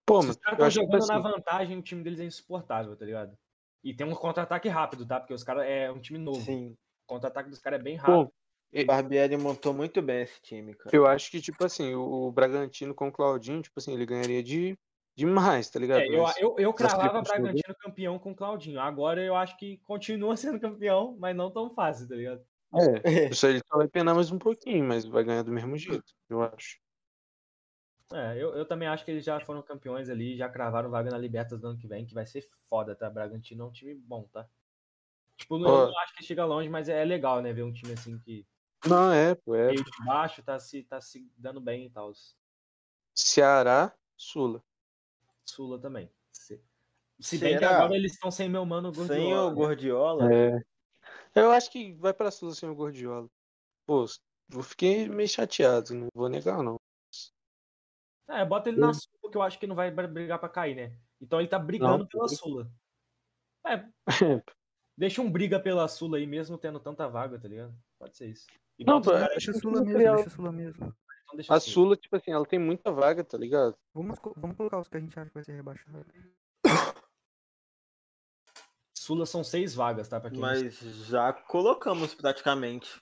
Pô, 0.06 0.22
Se 0.22 0.28
mas 0.30 0.38
os 0.38 0.42
caras 0.42 0.58
estão 0.60 0.70
tipo 0.70 0.86
jogando 0.94 1.08
na 1.10 1.14
assim, 1.16 1.36
vantagem, 1.36 1.78
o 1.78 1.82
time 1.82 2.02
deles 2.02 2.22
é 2.22 2.24
insuportável, 2.24 2.96
tá 2.96 3.04
ligado? 3.04 3.38
E 3.84 3.94
tem 3.94 4.08
um 4.08 4.16
contra-ataque 4.16 4.70
rápido, 4.70 5.06
tá? 5.06 5.20
Porque 5.20 5.34
os 5.34 5.44
caras 5.44 5.66
é 5.68 5.92
um 5.92 6.00
time 6.00 6.18
novo. 6.18 6.40
Sim. 6.40 6.78
O 7.04 7.08
contra-ataque 7.08 7.50
dos 7.50 7.60
caras 7.60 7.82
é 7.82 7.84
bem 7.84 7.98
rápido. 7.98 8.32
pô, 8.72 8.82
O 8.82 8.86
Barbieri 8.86 9.36
montou 9.36 9.74
muito 9.74 10.02
bem 10.02 10.22
esse 10.22 10.42
time, 10.42 10.74
cara. 10.76 10.96
eu 10.96 11.06
acho 11.06 11.30
que, 11.30 11.42
tipo 11.42 11.62
assim, 11.66 11.94
o, 11.94 12.28
o 12.28 12.32
Bragantino 12.32 12.96
com 12.96 13.10
o 13.10 13.12
Claudinho, 13.12 13.62
tipo 13.62 13.78
assim, 13.78 13.94
ele 13.94 14.06
ganharia 14.06 14.42
de 14.42 14.78
demais, 15.18 15.68
tá 15.70 15.80
ligado? 15.80 16.02
É, 16.02 16.08
eu, 16.08 16.26
eu, 16.38 16.56
eu 16.60 16.74
cravava 16.74 17.22
Bragantino 17.24 17.76
campeão 17.80 18.20
com 18.20 18.32
o 18.32 18.36
Claudinho. 18.36 18.80
Agora 18.80 19.22
eu 19.22 19.36
acho 19.36 19.58
que 19.58 19.78
continua 19.80 20.38
sendo 20.38 20.60
campeão, 20.60 21.18
mas 21.20 21.36
não 21.36 21.50
tão 21.50 21.74
fácil, 21.74 22.08
tá 22.08 22.16
ligado? 22.16 22.46
É, 23.04 23.30
isso 23.32 23.48
aí 23.48 23.54
ele 23.54 23.64
só 23.68 23.78
vai 23.78 23.88
penar 23.88 24.14
mais 24.14 24.32
um 24.32 24.38
pouquinho, 24.38 24.86
mas 24.86 25.06
vai 25.06 25.24
ganhar 25.24 25.42
do 25.42 25.52
mesmo 25.52 25.76
jeito, 25.76 26.14
eu 26.30 26.44
acho. 26.44 26.80
É, 28.14 28.36
eu, 28.38 28.56
eu 28.56 28.66
também 28.66 28.88
acho 28.88 29.04
que 29.04 29.12
eles 29.12 29.26
já 29.26 29.40
foram 29.40 29.62
campeões 29.62 30.10
ali, 30.10 30.38
já 30.38 30.48
cravaram 30.48 30.90
vaga 30.90 31.10
na 31.10 31.18
Libertas 31.18 31.60
do 31.60 31.68
ano 31.68 31.78
que 31.78 31.88
vem, 31.88 32.06
que 32.06 32.14
vai 32.14 32.26
ser 32.26 32.42
foda, 32.70 32.96
tá? 32.96 33.10
Bragantino 33.10 33.64
é 33.64 33.68
um 33.68 33.72
time 33.72 33.96
bom, 33.96 34.24
tá? 34.32 34.48
Tipo, 35.36 35.58
eu 35.58 35.68
Ó. 35.68 35.88
não 35.88 36.00
acho 36.00 36.14
que 36.14 36.24
chega 36.24 36.46
longe, 36.46 36.70
mas 36.70 36.88
é 36.90 37.04
legal, 37.04 37.42
né? 37.42 37.52
Ver 37.52 37.64
um 37.64 37.74
time 37.74 37.94
assim 37.94 38.18
que 38.20 38.46
Não, 38.86 39.12
é, 39.12 39.34
pô, 39.34 39.56
é 39.56 39.68
meio 39.68 39.84
de 39.84 40.06
baixo 40.06 40.44
tá 40.44 40.60
se, 40.60 40.84
tá 40.84 41.02
se 41.02 41.30
dando 41.38 41.60
bem 41.60 41.88
e 41.88 41.90
tal. 41.90 42.12
Ceará, 43.14 43.94
Sula. 44.16 44.64
Sula 45.50 45.80
também. 45.80 46.12
Se, 46.32 46.62
se 47.20 47.38
bem 47.38 47.58
que 47.58 47.66
agora 47.66 47.96
eles 47.96 48.14
estão 48.14 48.30
sem 48.30 48.48
meu 48.50 48.66
mano 48.66 48.94
Sem 48.94 49.08
Gordiola. 49.08 49.46
o 49.46 49.50
né? 49.50 49.56
Gordiola. 49.56 50.34
É. 50.34 50.62
Eu 51.36 51.52
acho 51.52 51.72
que 51.72 51.94
vai 51.96 52.14
pra 52.14 52.32
Sula 52.32 52.54
sem 52.54 52.70
o 52.70 52.76
Gordiola. 52.76 53.28
Pô, 53.86 54.06
eu 54.52 54.64
fiquei 54.64 55.08
meio 55.08 55.28
chateado, 55.30 55.94
não 55.94 56.08
vou 56.14 56.30
negar, 56.30 56.62
não. 56.62 56.80
É, 58.30 58.44
bota 58.44 58.70
ele 58.70 58.80
na 58.80 58.94
Sula, 58.94 59.18
porque 59.22 59.38
eu 59.38 59.42
acho 59.42 59.58
que 59.60 59.68
não 59.68 59.76
vai 59.76 59.90
br- 59.90 60.08
brigar 60.08 60.38
pra 60.40 60.50
cair, 60.50 60.76
né? 60.76 60.98
Então 61.22 61.40
ele 61.40 61.48
tá 61.48 61.58
brigando 61.58 62.00
Não, 62.00 62.08
pela 62.08 62.28
Sula. 62.28 62.70
É, 63.66 63.86
deixa 64.98 65.22
um 65.22 65.32
briga 65.32 65.60
pela 65.60 65.88
Sula 65.88 66.18
aí, 66.18 66.28
mesmo 66.28 66.58
tendo 66.58 66.80
tanta 66.80 67.08
vaga, 67.08 67.40
tá 67.40 67.48
ligado? 67.48 67.74
Pode 67.98 68.16
ser 68.18 68.28
isso. 68.28 68.46
E 68.78 68.84
Não, 68.86 69.02
pô, 69.02 69.12
Deixa 69.12 69.26
a 69.26 69.36
Acho 69.38 69.52
que 69.54 69.60
Sula 69.60 69.82
mesmo, 69.84 69.98
deixa 69.98 70.28
a 70.28 70.30
Sula 70.30 70.52
mesmo. 70.52 70.96
Então 71.28 71.36
deixa 71.36 71.54
A 71.54 71.58
assim. 71.58 71.72
Sula, 71.72 71.98
tipo 71.98 72.16
assim, 72.16 72.32
ela 72.32 72.46
tem 72.46 72.58
muita 72.58 72.92
vaga, 72.92 73.24
tá 73.24 73.38
ligado? 73.38 73.78
Vamos, 73.94 74.18
vamos 74.38 74.56
colocar 74.56 74.80
os 74.80 74.88
que 74.88 74.96
a 74.96 75.00
gente 75.00 75.20
acha 75.20 75.28
que 75.28 75.34
vai 75.34 75.44
ser 75.44 75.56
rebaixado. 75.56 76.06
Sula 78.96 79.26
são 79.26 79.44
seis 79.44 79.76
vagas, 79.76 80.08
tá? 80.08 80.20
Pra 80.20 80.30
quem 80.30 80.40
Mas 80.40 80.80
já 80.80 81.34
colocamos 81.34 82.16
praticamente. 82.16 83.02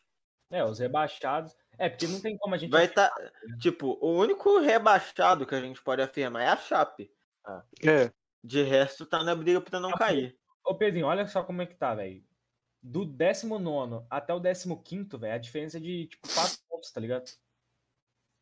É, 0.52 0.64
os 0.64 0.80
rebaixados. 0.80 1.56
É, 1.78 1.90
porque 1.90 2.08
não 2.08 2.22
tem 2.22 2.38
como 2.38 2.56
a 2.56 2.58
gente. 2.58 2.72
Vai 2.72 2.86
estar. 2.86 3.12
Tipo, 3.60 3.98
o 4.02 4.18
único 4.18 4.60
rebaixado 4.60 5.46
que 5.46 5.56
a 5.56 5.62
gente 5.62 5.82
pode 5.82 6.02
afirmar 6.02 6.44
é 6.44 6.48
a 6.48 6.58
Chape. 6.58 7.12
É. 7.84 8.12
De 8.44 8.62
resto, 8.64 9.06
tá 9.06 9.24
na 9.24 9.36
briga 9.36 9.60
pra 9.60 9.80
não 9.80 9.90
Ah, 9.90 9.98
cair. 9.98 10.38
Ô, 10.64 10.76
Pedrinho, 10.76 11.08
olha 11.08 11.28
só 11.28 11.44
como 11.44 11.62
é 11.62 11.66
que 11.66 11.76
tá, 11.76 11.94
velho. 11.96 12.24
Do 12.82 13.04
19 13.04 14.06
até 14.10 14.34
o 14.34 14.40
15, 14.40 15.18
velho, 15.18 15.34
a 15.34 15.38
diferença 15.40 15.78
é 15.78 15.82
de, 15.82 16.08
tipo, 16.08 16.28
4 16.32 16.58
pontos, 16.70 16.92
tá 16.92 17.02
ligado? 17.02 17.26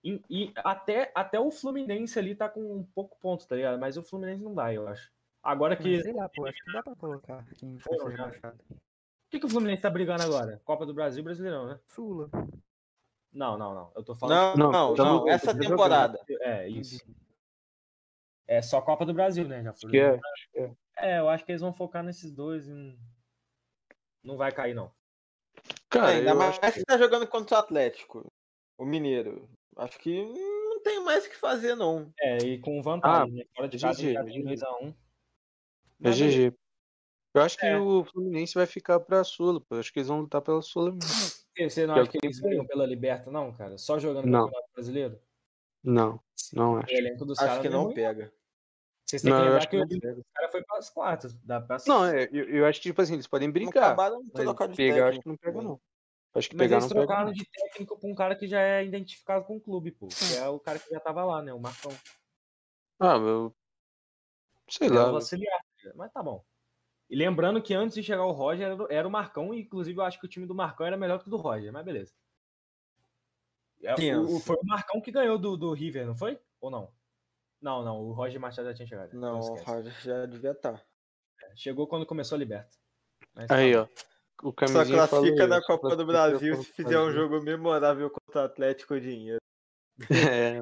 E, 0.03 0.21
e 0.29 0.53
até, 0.57 1.11
até 1.15 1.39
o 1.39 1.49
Fluminense 1.49 2.19
ali 2.19 2.35
tá 2.35 2.49
com 2.49 2.59
um 2.77 2.83
pouco 2.83 3.17
ponto, 3.19 3.47
tá 3.47 3.55
ligado? 3.55 3.79
Mas 3.79 3.95
o 3.95 4.03
Fluminense 4.03 4.43
não 4.43 4.53
dá, 4.53 4.73
eu 4.73 4.87
acho. 4.87 5.11
Agora 5.41 5.75
que. 5.75 5.95
Mas 5.95 6.03
sei 6.03 6.13
lá, 6.13 6.27
pô, 6.27 6.45
acho 6.45 6.63
que 6.63 6.73
dá 6.73 6.83
pra 6.83 6.95
colocar 6.95 7.45
quem 7.57 7.79
já. 7.79 8.09
rebaixado. 8.09 8.59
O 8.69 8.75
que, 9.29 9.39
que 9.39 9.45
o 9.45 9.49
Fluminense 9.49 9.81
tá 9.81 9.89
brigando 9.89 10.23
agora? 10.23 10.61
Copa 10.63 10.85
do 10.85 10.93
Brasil 10.93 11.21
e 11.21 11.23
Brasileirão, 11.23 11.67
né? 11.67 11.79
Sula. 11.87 12.29
Não, 13.31 13.57
não, 13.57 13.73
não. 13.73 13.91
Eu 13.95 14.03
tô 14.03 14.13
falando. 14.13 14.57
Não, 14.57 14.71
Não, 14.71 14.71
não, 14.71 14.95
tá 14.95 15.03
não. 15.03 15.29
Essa 15.29 15.53
tá 15.53 15.59
temporada. 15.59 16.19
É, 16.41 16.67
isso. 16.67 17.03
É 18.45 18.61
só 18.61 18.81
Copa 18.81 19.05
do 19.05 19.13
Brasil, 19.13 19.47
né? 19.47 19.63
Já 19.63 19.73
que 19.73 19.99
é. 19.99 20.19
É, 20.97 21.19
eu 21.19 21.29
acho 21.29 21.43
que 21.43 21.51
eles 21.51 21.61
vão 21.61 21.73
focar 21.73 22.03
nesses 22.03 22.31
dois 22.31 22.67
e 22.67 22.71
não, 22.71 22.95
não 24.23 24.37
vai 24.37 24.51
cair, 24.51 24.75
não. 24.75 24.91
Cara, 25.89 26.09
Ainda 26.09 26.31
eu 26.31 26.35
mais 26.35 26.59
acho 26.61 26.75
que 26.75 26.85
tá 26.85 26.97
jogando 26.97 27.27
contra 27.27 27.55
o 27.55 27.59
Atlético. 27.59 28.31
O 28.77 28.85
Mineiro. 28.85 29.49
Acho 29.77 29.99
que 29.99 30.23
não 30.23 30.81
tem 30.81 31.03
mais 31.03 31.25
o 31.25 31.29
que 31.29 31.35
fazer, 31.37 31.75
não. 31.75 32.13
É, 32.19 32.37
e 32.37 32.59
com 32.59 32.81
vantagem, 32.81 33.33
Ah, 33.33 33.37
né? 33.37 33.43
Fora 33.55 33.67
de 33.67 33.77
é 33.77 33.79
casa, 33.79 34.01
GG, 34.01 34.13
já 34.13 34.19
é 34.19 34.23
tem 34.23 34.41
GG. 34.43 34.49
2x1. 34.55 34.95
É 36.03 36.11
GG. 36.11 36.53
Eu 37.35 37.41
acho 37.41 37.57
que 37.57 37.65
É. 37.65 37.77
o 37.79 38.03
Fluminense 38.05 38.53
vai 38.53 38.65
ficar 38.67 38.99
pra 38.99 39.23
Sula, 39.23 39.59
pô. 39.59 39.75
Eu 39.75 39.79
acho 39.79 39.91
que 39.91 39.99
eles 39.99 40.07
vão 40.07 40.21
lutar 40.21 40.41
pela 40.41 40.61
Sula 40.61 40.91
mesmo. 40.91 41.09
Você 41.57 41.87
não 41.87 41.95
acha 41.95 42.03
o 42.03 42.09
que 42.11 42.19
eles 42.23 42.39
ganham 42.39 42.65
pela 42.65 42.85
Liberta, 42.85 43.31
não, 43.31 43.51
cara? 43.53 43.77
Só 43.77 43.97
jogando 43.99 44.25
Não. 44.27 44.45
Campeonato 44.45 44.71
Brasileiro? 44.73 45.19
Não, 45.83 46.19
não 46.53 46.73
O 46.73 46.77
acho. 46.77 46.93
elenco 46.93 47.25
dos 47.25 47.39
Acho 47.39 47.61
que 47.61 47.69
não 47.69 47.91
pega. 47.93 48.31
Vocês 49.05 49.21
têm 49.21 49.31
Não, 49.31 49.37
que 49.39 49.43
lembrar 49.43 49.57
acho 49.57 49.69
que 49.69 49.77
que 49.77 49.83
o 49.83 49.87
não 49.93 49.99
pega. 49.99 50.19
o 50.19 50.25
cara 50.33 50.51
foi 50.51 50.63
pras 50.63 50.89
quartas. 50.89 51.33
Da, 51.41 51.59
pras... 51.61 51.85
Não, 51.85 52.07
eu, 52.09 52.49
eu 52.49 52.65
acho 52.65 52.79
que, 52.81 52.89
tipo 52.89 53.01
assim, 53.01 53.13
eles 53.13 53.27
podem 53.27 53.47
Não 53.47 53.53
brincar. 53.53 53.87
acabaram 53.87 54.21
de 54.23 54.31
pegar, 54.31 54.97
eu 54.97 55.05
acho 55.07 55.19
técnico 55.19 55.23
que 55.23 55.29
não 55.29 55.37
pega, 55.37 55.61
não. 55.61 55.81
Acho 56.35 56.49
que 56.49 56.55
Mas 56.55 56.65
pegar 56.65 56.77
eles 56.77 56.89
não 56.89 56.97
trocaram 56.97 57.25
não. 57.27 57.33
de 57.33 57.45
técnico 57.45 57.97
pra 57.99 58.09
um 58.09 58.15
cara 58.15 58.35
que 58.35 58.47
já 58.47 58.59
é 58.59 58.83
identificado 58.83 59.45
com 59.45 59.57
o 59.57 59.61
clube, 59.61 59.91
pô. 59.91 60.07
Que 60.07 60.35
é 60.37 60.47
o 60.49 60.59
cara 60.59 60.79
que 60.79 60.89
já 60.89 60.99
tava 60.99 61.23
lá, 61.23 61.41
né? 61.43 61.53
O 61.53 61.59
Marcão. 61.59 61.91
Ah, 62.99 63.15
eu. 63.17 63.53
Sei 64.67 64.87
é 64.87 64.91
lá. 64.91 65.11
o 65.11 65.15
auxiliar, 65.15 65.59
mas 65.95 66.11
tá 66.11 66.23
bom. 66.23 66.43
E 67.09 67.15
lembrando 67.15 67.61
que 67.61 67.73
antes 67.75 67.93
de 67.95 68.01
chegar 68.01 68.25
o 68.25 68.31
Roger 68.31 68.71
era, 68.71 68.87
era 68.89 69.07
o 69.07 69.11
Marcão, 69.11 69.53
e 69.53 69.61
inclusive 69.61 69.99
eu 69.99 70.03
acho 70.03 70.19
que 70.19 70.25
o 70.25 70.29
time 70.29 70.47
do 70.47 70.55
Marcão 70.55 70.87
era 70.87 70.97
melhor 70.97 71.19
que 71.19 71.27
o 71.27 71.29
do 71.29 71.37
Roger, 71.37 71.71
mas 71.71 71.85
beleza. 71.85 72.13
É, 73.83 74.17
o- 74.17 74.37
o- 74.37 74.39
foi 74.39 74.55
o 74.55 74.65
Marcão 74.65 75.01
que 75.01 75.11
ganhou 75.11 75.37
do, 75.37 75.55
do 75.57 75.73
River, 75.73 76.07
não 76.07 76.15
foi? 76.15 76.39
Ou 76.61 76.71
não? 76.71 76.91
Não, 77.61 77.83
não, 77.83 77.99
o 78.01 78.11
Roger 78.13 78.39
Machado 78.39 78.69
já 78.69 78.73
tinha 78.73 78.87
chegado. 78.87 79.13
Não, 79.13 79.37
o 79.39 79.41
esquece. 79.41 79.65
Roger 79.65 80.01
já 80.01 80.25
devia 80.25 80.55
tá. 80.55 80.71
estar. 80.73 80.85
Chegou 81.55 81.85
quando 81.85 82.05
começou 82.05 82.35
a 82.37 82.39
Liberta. 82.39 82.75
Mas 83.35 83.47
tá 83.47 83.55
Aí, 83.57 83.73
bom. 83.75 83.81
ó. 83.83 84.12
O 84.41 84.51
Só 84.67 84.83
classifica 84.85 85.47
na 85.47 85.57
isso, 85.59 85.67
Copa 85.67 85.95
do 85.95 86.05
Brasil 86.05 86.55
se 86.63 86.73
fizer 86.73 86.99
um 86.99 87.11
jogo 87.11 87.41
memorável 87.41 88.09
contra 88.09 88.41
o 88.41 88.45
Atlético 88.45 88.99
Dinheiro. 88.99 89.39
É, 90.09 90.59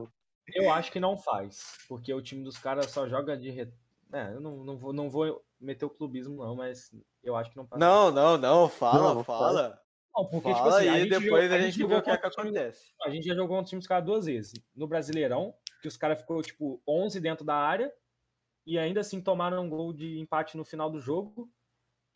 Eu 0.54 0.72
acho 0.72 0.92
que 0.92 1.00
não 1.00 1.16
faz, 1.18 1.64
porque 1.88 2.14
o 2.14 2.22
time 2.22 2.44
dos 2.44 2.58
caras 2.58 2.92
só 2.92 3.08
joga 3.08 3.38
de. 3.38 3.50
Re... 3.50 3.72
É, 4.12 4.34
eu 4.34 4.42
não, 4.42 4.58
não, 4.64 4.78
vou, 4.78 4.92
não 4.94 5.10
vou 5.10 5.44
meter 5.60 5.86
o 5.86 5.90
clubismo, 5.90 6.44
não, 6.44 6.56
mas 6.56 6.92
eu 7.24 7.36
acho 7.36 7.50
que 7.52 7.58
não 7.58 7.66
passa. 7.66 7.80
Não, 7.80 8.12
não, 8.12 8.38
não, 8.38 8.68
fala, 8.70 9.14
Não, 9.14 9.24
fala. 9.24 9.82
Não, 10.14 10.26
porque, 10.26 10.50
tipo 10.50 10.60
Fala 10.60 10.78
assim, 10.80 10.90
a 10.90 10.94
aí, 10.94 11.00
gente 11.04 11.10
depois 11.10 11.44
jogou- 11.44 11.56
a 11.58 11.62
gente 11.62 11.78
vê 11.86 11.96
o 11.96 12.02
que 12.02 12.10
é 12.10 12.18
que 12.18 12.30
time- 12.30 12.44
acontece. 12.50 12.94
A 13.04 13.10
gente 13.10 13.26
já 13.28 13.34
jogou 13.34 13.56
contra 13.56 13.64
o 13.64 13.70
time 13.70 13.80
dos 13.80 13.88
caras 13.88 14.06
duas 14.06 14.26
vezes. 14.26 14.54
No 14.76 14.86
Brasileirão, 14.88 15.56
que 15.82 15.88
os 15.88 15.96
caras 15.96 16.20
ficou 16.20 16.42
tipo 16.42 16.82
11 16.86 17.20
dentro 17.22 17.46
da 17.46 17.56
área 17.56 17.92
e 18.68 18.78
ainda 18.78 19.00
assim 19.00 19.22
tomaram 19.22 19.64
um 19.64 19.70
gol 19.70 19.94
de 19.94 20.20
empate 20.20 20.58
no 20.58 20.66
final 20.66 20.90
do 20.92 21.00
jogo. 21.00 21.50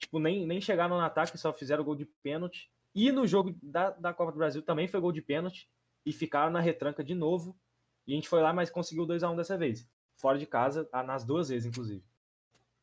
Tipo, 0.06 0.20
nem, 0.20 0.46
nem 0.46 0.62
chegaram 0.62 0.98
no 0.98 1.02
ataque, 1.04 1.36
só 1.36 1.52
fizeram 1.52 1.84
gol 1.84 1.96
de 1.96 2.06
pênalti. 2.06 2.72
E 2.94 3.12
no 3.12 3.26
jogo 3.26 3.58
da, 3.62 3.90
da 3.90 4.14
Copa 4.14 4.32
do 4.32 4.38
Brasil 4.38 4.62
também 4.62 4.88
foi 4.88 5.00
gol 5.00 5.12
de 5.12 5.22
pênalti 5.22 5.68
e 6.06 6.14
ficaram 6.14 6.52
na 6.52 6.60
retranca 6.60 7.04
de 7.04 7.16
novo. 7.16 7.58
E 8.06 8.14
a 8.14 8.16
gente 8.16 8.30
foi 8.30 8.40
lá, 8.40 8.54
mas 8.54 8.70
conseguiu 8.70 9.06
2 9.06 9.24
a 9.24 9.30
1 9.32 9.36
dessa 9.36 9.58
vez. 9.58 9.90
Fora 10.16 10.38
de 10.38 10.46
casa, 10.46 10.88
ah, 10.92 11.02
nas 11.02 11.26
duas 11.26 11.50
vezes, 11.50 11.66
inclusive. 11.66 12.06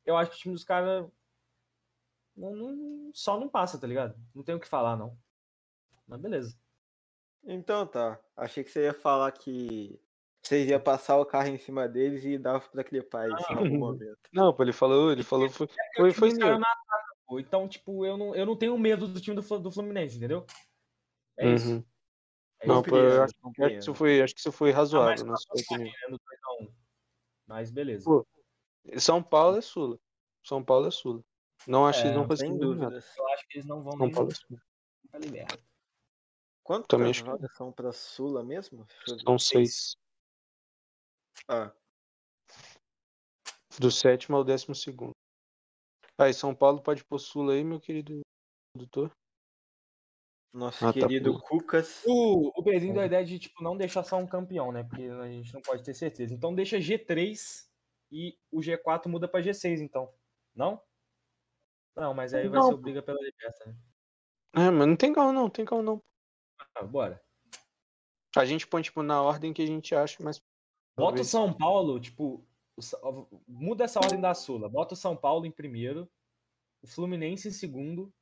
Eu 0.05 0.17
acho 0.17 0.33
que 0.33 0.37
o 0.37 0.41
time 0.41 0.55
dos 0.55 0.65
caras 0.65 1.09
não, 2.37 2.55
não- 2.57 3.11
só 3.15 3.39
não 3.39 3.49
passa, 3.49 3.79
tá 3.79 3.87
ligado? 3.87 4.17
Não 4.35 4.43
tem 4.43 4.55
o 4.55 4.61
que 4.61 4.67
falar, 4.67 4.97
não. 4.97 5.17
Mas 6.09 6.21
beleza. 6.21 6.59
Então 7.45 7.87
tá. 7.87 8.19
Achei 8.37 8.65
que 8.65 8.71
você 8.71 8.83
ia 8.85 8.95
falar 8.95 9.31
que 9.31 9.99
vocês 10.43 10.69
iam 10.69 10.81
passar 10.81 11.19
o 11.19 11.25
carro 11.25 11.49
em 11.49 11.57
cima 11.59 11.89
deles 11.89 12.25
e 12.25 12.37
dar 12.37 12.61
pra 12.69 12.83
clipar 12.85 13.31
isso 13.31 13.53
em 13.53 13.57
algum 13.57 13.79
momento. 13.79 14.19
Não, 14.33 14.53
pô, 14.53 14.63
ele 14.65 14.73
falou, 14.73 15.13
ele 15.13 15.23
falou, 15.25 15.49
foi, 15.49 15.69
foi, 15.97 16.11
o 16.11 16.13
time 16.13 16.41
foi 16.41 16.59
não. 17.33 17.41
Então, 17.41 17.69
tipo, 17.69 18.05
eu 18.05 18.17
não, 18.17 18.35
eu 18.35 18.47
não 18.47 18.57
tenho 18.57 18.77
medo 18.79 19.07
do 19.09 19.21
time 19.21 19.35
do, 19.41 19.59
do 19.59 19.71
Fluminense, 19.71 20.17
entendeu? 20.17 20.47
É 21.39 21.55
isso. 21.55 21.69
Uhum. 21.71 21.85
É 22.61 22.67
Não, 22.67 22.81
isso. 22.81 22.91
pô, 22.91 22.97
eu 22.97 23.23
acho, 23.23 23.35
acho 23.35 23.55
que 23.69 23.79
isso 23.79 23.95
foi, 23.95 24.23
acho 24.23 24.35
que 24.35 24.41
isso 24.41 24.53
foi 24.53 24.71
Ah, 24.71 24.73
mas 24.75 24.79
razoável, 24.79 25.27
na 25.27 25.33
tá 25.35 25.39
sua 25.39 25.55
opinião. 25.61 25.93
ganhando 26.01 26.21
2 26.25 26.41
a 26.45 26.63
1. 26.63 26.75
Mas 27.47 27.71
beleza. 27.71 28.05
Pô, 28.05 28.27
São 28.99 29.23
Paulo 29.23 29.59
é 29.59 29.61
Sula. 29.61 29.99
São 30.45 30.63
Paulo 30.65 30.87
é 30.87 30.91
Sula. 30.91 31.25
Não 31.67 31.87
acho 31.87 32.01
que 32.01 32.07
eles 32.09 32.17
É, 32.17 32.19
vão 32.19 32.29
conseguir 32.29 32.51
Sem 32.51 32.59
ganhar 32.59 32.75
nada. 32.77 33.05
Eu 33.17 33.29
acho 33.29 33.47
que 33.49 33.59
eles 33.59 33.67
não 33.67 33.83
vão 33.83 33.93
São 33.93 34.07
nem 34.07 34.15
Paulo 34.15 34.31
é 34.31 34.35
Sula. 34.35 34.61
pra 35.11 35.21
liberta. 35.21 35.59
Quantas 36.65 36.87
Também 36.87 37.11
acho 37.11 37.25
que- 37.25 37.49
são 37.57 37.73
pra 37.73 37.93
Sula 37.93 38.45
mesmo? 38.45 38.87
São 39.25 39.39
seis. 39.39 39.97
Ah, 41.49 41.73
Do 43.81 43.91
sétimo 43.91 44.37
ao 44.37 44.45
décimo 44.45 44.75
segundo. 44.75 45.13
Aí, 46.23 46.33
São 46.33 46.55
Paulo 46.55 46.81
pode 46.81 47.05
pôr 47.05 47.19
Sula 47.19 47.55
aí, 47.55 47.65
meu 47.65 47.81
querido 47.81 48.21
produtor. 48.73 49.11
nosso 50.55 50.87
Ah, 50.87 50.93
tá, 50.93 51.01
querido 51.01 51.35
pô. 51.35 51.41
Cucas. 51.41 52.03
O, 52.07 52.49
o 52.61 52.63
Pedrinho 52.63 52.95
deu 52.95 53.03
a 53.03 53.07
ideia 53.07 53.25
de, 53.25 53.39
tipo, 53.39 53.63
não 53.63 53.77
deixar 53.77 54.05
só 54.05 54.17
um 54.17 54.27
campeão, 54.27 54.71
né? 54.71 54.85
Porque 54.85 55.03
a 55.03 55.29
gente 55.29 55.53
não 55.53 55.61
pode 55.61 55.83
ter 55.83 55.95
certeza. 55.95 56.33
Então 56.33 56.55
deixa 56.55 56.79
G3 56.79 57.69
e 58.13 58.39
o 58.53 58.61
G4 58.61 59.09
muda 59.09 59.27
pra 59.27 59.41
G6, 59.41 59.81
então. 59.81 60.13
Não? 60.55 60.81
Não, 61.97 62.15
mas 62.15 62.33
aí 62.35 62.49
vai 62.49 62.61
Não. 62.61 62.69
ser 62.69 62.77
briga 62.77 63.03
pela 63.03 63.19
liberta, 63.21 63.67
né? 63.67 63.77
É, 64.55 64.71
mas 64.71 64.87
não 64.87 64.97
tem 64.97 65.13
calma 65.13 65.33
não, 65.33 65.51
tem 65.51 65.65
calma 65.65 65.83
não. 65.83 66.03
Ah, 66.75 66.85
bora. 66.85 67.23
A 68.37 68.45
gente 68.45 68.67
põe, 68.67 68.81
tipo, 68.83 69.03
na 69.03 69.21
ordem 69.21 69.53
que 69.53 69.63
a 69.63 69.67
gente 69.67 69.95
acha, 69.95 70.23
mas. 70.23 70.41
Bota 70.97 71.23
o 71.23 71.25
São 71.25 71.53
Paulo, 71.53 71.99
tipo, 71.99 72.47
o 73.03 73.43
muda 73.47 73.85
essa 73.85 74.01
ordem 74.01 74.21
da 74.21 74.35
Sula. 74.35 74.69
Bota 74.69 74.95
o 74.95 74.97
São 74.97 75.17
Paulo 75.17 75.47
em 75.47 75.51
primeiro, 75.51 76.09
o 76.83 76.87
Fluminense 76.87 77.49
em 77.49 77.53
segundo. 77.53 78.13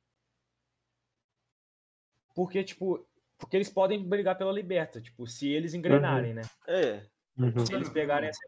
Porque, 2.33 2.63
tipo, 2.63 3.05
porque 3.37 3.57
eles 3.57 3.69
podem 3.69 4.07
brigar 4.07 4.37
pela 4.37 4.51
liberta, 4.51 5.01
tipo, 5.01 5.25
se 5.25 5.49
eles 5.49 5.73
engrenarem, 5.73 6.33
né? 6.33 6.43
É. 6.67 7.05
Uhum. 7.37 7.65
Se 7.65 7.73
eles 7.73 7.89
pegarem 7.89 8.29
essa. 8.29 8.39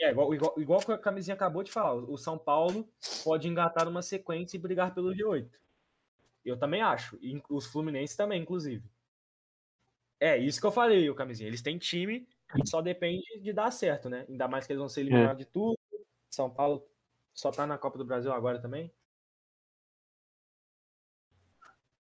É, 0.00 0.10
igual, 0.10 0.34
igual, 0.34 0.54
igual 0.56 0.80
que 0.80 0.92
a 0.92 0.98
camisinha 0.98 1.34
acabou 1.34 1.62
de 1.62 1.70
falar, 1.70 1.94
o 1.94 2.16
São 2.16 2.38
Paulo 2.38 2.88
pode 3.22 3.46
engatar 3.46 3.86
uma 3.86 4.00
sequência 4.00 4.56
e 4.56 4.60
brigar 4.60 4.94
pelo 4.94 5.14
G8. 5.14 5.50
Eu 6.42 6.58
também 6.58 6.80
acho. 6.80 7.18
E 7.20 7.40
os 7.50 7.66
Fluminense 7.66 8.16
também, 8.16 8.40
inclusive. 8.40 8.82
É, 10.18 10.38
isso 10.38 10.58
que 10.58 10.66
eu 10.66 10.72
falei, 10.72 11.08
o 11.10 11.14
camisinha. 11.14 11.48
Eles 11.48 11.60
têm 11.60 11.76
time, 11.76 12.26
só 12.64 12.80
depende 12.82 13.40
de 13.40 13.52
dar 13.52 13.70
certo, 13.70 14.08
né? 14.08 14.26
Ainda 14.28 14.48
mais 14.48 14.66
que 14.66 14.72
eles 14.72 14.80
vão 14.80 14.88
ser 14.88 15.00
eliminados 15.02 15.38
de 15.38 15.50
tudo. 15.50 15.78
São 16.30 16.50
Paulo 16.50 16.86
só 17.32 17.50
tá 17.50 17.66
na 17.66 17.78
Copa 17.78 17.98
do 17.98 18.04
Brasil 18.04 18.32
agora 18.32 18.60
também. 18.60 18.92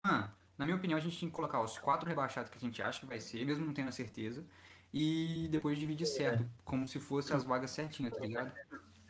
Ah, 0.03 0.33
na 0.57 0.65
minha 0.65 0.77
opinião, 0.77 0.97
a 0.97 1.01
gente 1.01 1.19
tem 1.19 1.29
que 1.29 1.35
colocar 1.35 1.63
os 1.63 1.79
quatro 1.79 2.09
rebaixados 2.09 2.51
que 2.51 2.57
a 2.57 2.61
gente 2.61 2.83
acha 2.83 3.01
que 3.01 3.07
vai 3.07 3.21
ser, 3.21 3.45
mesmo 3.45 3.67
não 3.67 3.75
tendo 3.75 3.89
a 3.89 3.93
certeza, 3.93 4.45
e 4.93 5.49
depois 5.51 5.79
dividir 5.79 6.07
certo, 6.07 6.49
como 6.65 6.89
se 6.89 6.99
fosse 6.99 7.33
as 7.33 7.45
vagas 7.45 7.71
certinhas, 7.71 8.15
tá 8.15 8.25
ligado? 8.25 8.53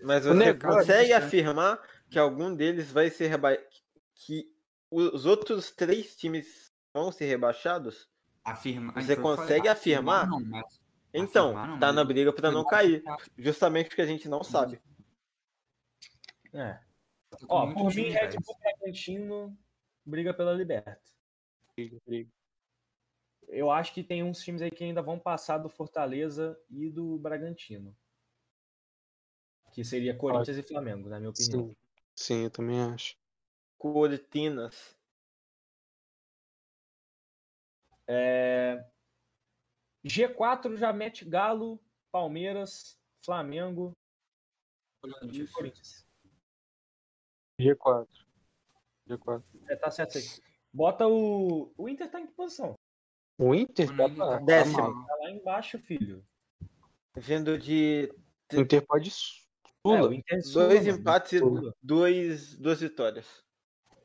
Mas 0.03 0.25
você 0.25 0.35
negócio, 0.35 0.79
consegue 0.79 1.13
afirmar 1.13 1.81
que 2.11 2.19
algum 2.19 2.55
deles 2.55 2.91
vai 2.91 3.11
ser 3.11 3.29
reba... 3.29 3.57
que 4.15 4.53
os 4.91 5.27
outros 5.27 5.71
três 5.71 6.17
times 6.17 6.73
vão 6.93 7.13
ser 7.13 7.27
rebaixados? 7.27 8.09
Afirma, 8.45 8.93
Você 8.93 9.17
consegue 9.17 9.59
falei, 9.59 9.71
afirmar? 9.71 10.27
não, 10.27 10.41
mas 10.41 10.81
Então, 11.13 11.49
Afirmar 11.49 11.69
não, 11.69 11.79
tá 11.79 11.93
na 11.93 12.03
ele 12.03 12.09
briga 12.09 12.33
pra 12.33 12.49
foi 12.49 12.55
não 12.55 12.65
cair. 12.65 13.03
Justamente 13.37 13.89
porque 13.89 14.03
a 14.03 14.07
gente 14.07 14.29
não 14.29 14.43
sabe. 14.43 14.81
É. 16.53 16.75
tá 17.31 17.39
Ó, 17.49 17.73
por 17.73 17.95
mim, 17.95 18.11
Red. 18.11 18.31
Bull 18.45 18.59
Bragantino 18.59 19.59
briga 20.05 20.35
pela 20.35 20.53
liberta. 20.53 21.01
Briga, 21.75 21.99
briga. 22.07 22.31
Eu 23.49 23.71
acho 23.71 23.95
que 23.95 24.03
tem 24.05 24.23
uns 24.23 24.43
times 24.43 24.61
aí 24.61 24.71
que 24.71 24.85
ainda 24.85 25.01
vão 25.01 25.19
passar 25.19 25.59
do 25.59 25.71
Fortaleza 25.71 26.59
e 26.71 26.91
do 26.91 27.17
Bragantino. 27.19 27.97
Que 29.73 29.85
seria 29.85 30.17
Corinthians 30.17 30.59
e 30.59 30.63
Flamengo, 30.63 31.09
na 31.09 31.19
minha 31.19 31.31
opinião. 31.31 31.69
Sim. 31.69 31.77
Sim, 32.15 32.45
eu 32.45 32.51
também 32.51 32.81
acho. 32.81 33.17
Cortinas. 33.79 34.97
É, 38.07 38.85
G4 40.05 40.77
já 40.77 40.93
mete 40.93 41.25
Galo, 41.25 41.81
Palmeiras, 42.11 42.99
Flamengo 43.19 43.93
e 45.23 45.47
Corinthians. 45.49 46.07
G4. 47.61 48.07
G4. 49.09 49.43
É, 49.69 49.77
tá 49.77 49.91
certo 49.91 50.19
aí. 50.19 50.25
Bota 50.73 51.07
o. 51.09 51.73
O 51.77 51.89
Inter 51.89 52.11
tá 52.11 52.21
em 52.21 52.27
que 52.27 52.33
posição? 52.35 52.75
O 53.39 53.55
Inter 53.55 53.95
tá, 53.97 54.05
ele 54.05 54.17
tá, 54.17 54.39
Décimo. 54.41 55.07
Tá 55.07 55.17
lá 55.17 55.31
embaixo, 55.31 55.79
filho. 55.79 56.25
Vindo 57.17 57.59
de 57.59 58.13
O 58.53 58.61
Inter 58.61 58.87
pode 58.87 59.09
É, 59.11 59.13
Sula. 59.13 60.09
o 60.09 60.13
Inter 60.13 60.43
Sula. 60.45 60.69
dois 60.69 60.87
mano. 60.87 60.99
empates 60.99 61.33
e 61.33 61.41
dois, 61.83 62.57
duas 62.57 62.81
vitórias. 62.81 63.45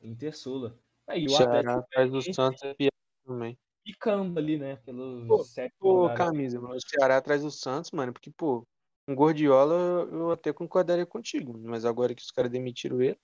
Inter 0.01 0.35
Sula. 0.35 0.79
Aí 1.07 1.25
o 1.25 1.29
Ceará 1.29 1.77
do 1.77 1.85
Paranaense 1.87 2.33
Santos 2.33 2.63
é 2.63 2.73
piada 2.73 2.95
também. 3.25 3.57
Picando 3.83 4.39
ali, 4.39 4.57
né? 4.57 4.77
Pelo 4.77 5.25
Pô, 5.27 5.45
Pô, 5.79 6.13
camisa, 6.15 6.59
mano. 6.59 6.75
O 6.75 6.79
Ceará 6.81 7.17
atrás 7.17 7.41
do 7.43 7.51
Santos, 7.51 7.91
mano, 7.91 8.13
porque, 8.13 8.31
pô, 8.31 8.65
um 9.07 9.15
Gordiola 9.15 9.75
eu 10.11 10.31
até 10.31 10.53
concordaria 10.53 11.05
contigo, 11.05 11.57
mas 11.59 11.85
agora 11.85 12.15
que 12.15 12.21
os 12.21 12.31
caras 12.31 12.51
demitiram 12.51 13.01
ele, 13.01 13.19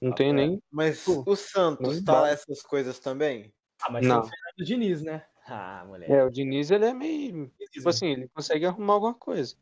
não 0.00 0.12
Ah, 0.12 0.14
tem 0.14 0.30
é. 0.30 0.32
nem. 0.32 0.62
Mas 0.70 1.04
Pô, 1.04 1.22
o 1.26 1.36
Santos 1.36 2.02
tá 2.02 2.20
lá 2.20 2.28
essas 2.28 2.62
coisas 2.62 2.98
também? 2.98 3.52
Ah, 3.82 3.90
mas 3.90 4.06
Não. 4.06 4.20
tem 4.22 4.28
o 4.28 4.30
Fernando 4.30 4.66
Diniz, 4.66 5.02
né? 5.02 5.26
Ah, 5.46 5.84
moleque. 5.86 6.12
É, 6.12 6.22
o 6.24 6.30
Diniz, 6.30 6.70
ele 6.70 6.84
é 6.86 6.92
meio. 6.94 7.50
Tipo 7.70 7.88
assim, 7.88 8.06
ele 8.08 8.28
consegue 8.28 8.66
arrumar 8.66 8.94
alguma 8.94 9.14
coisa. 9.14 9.56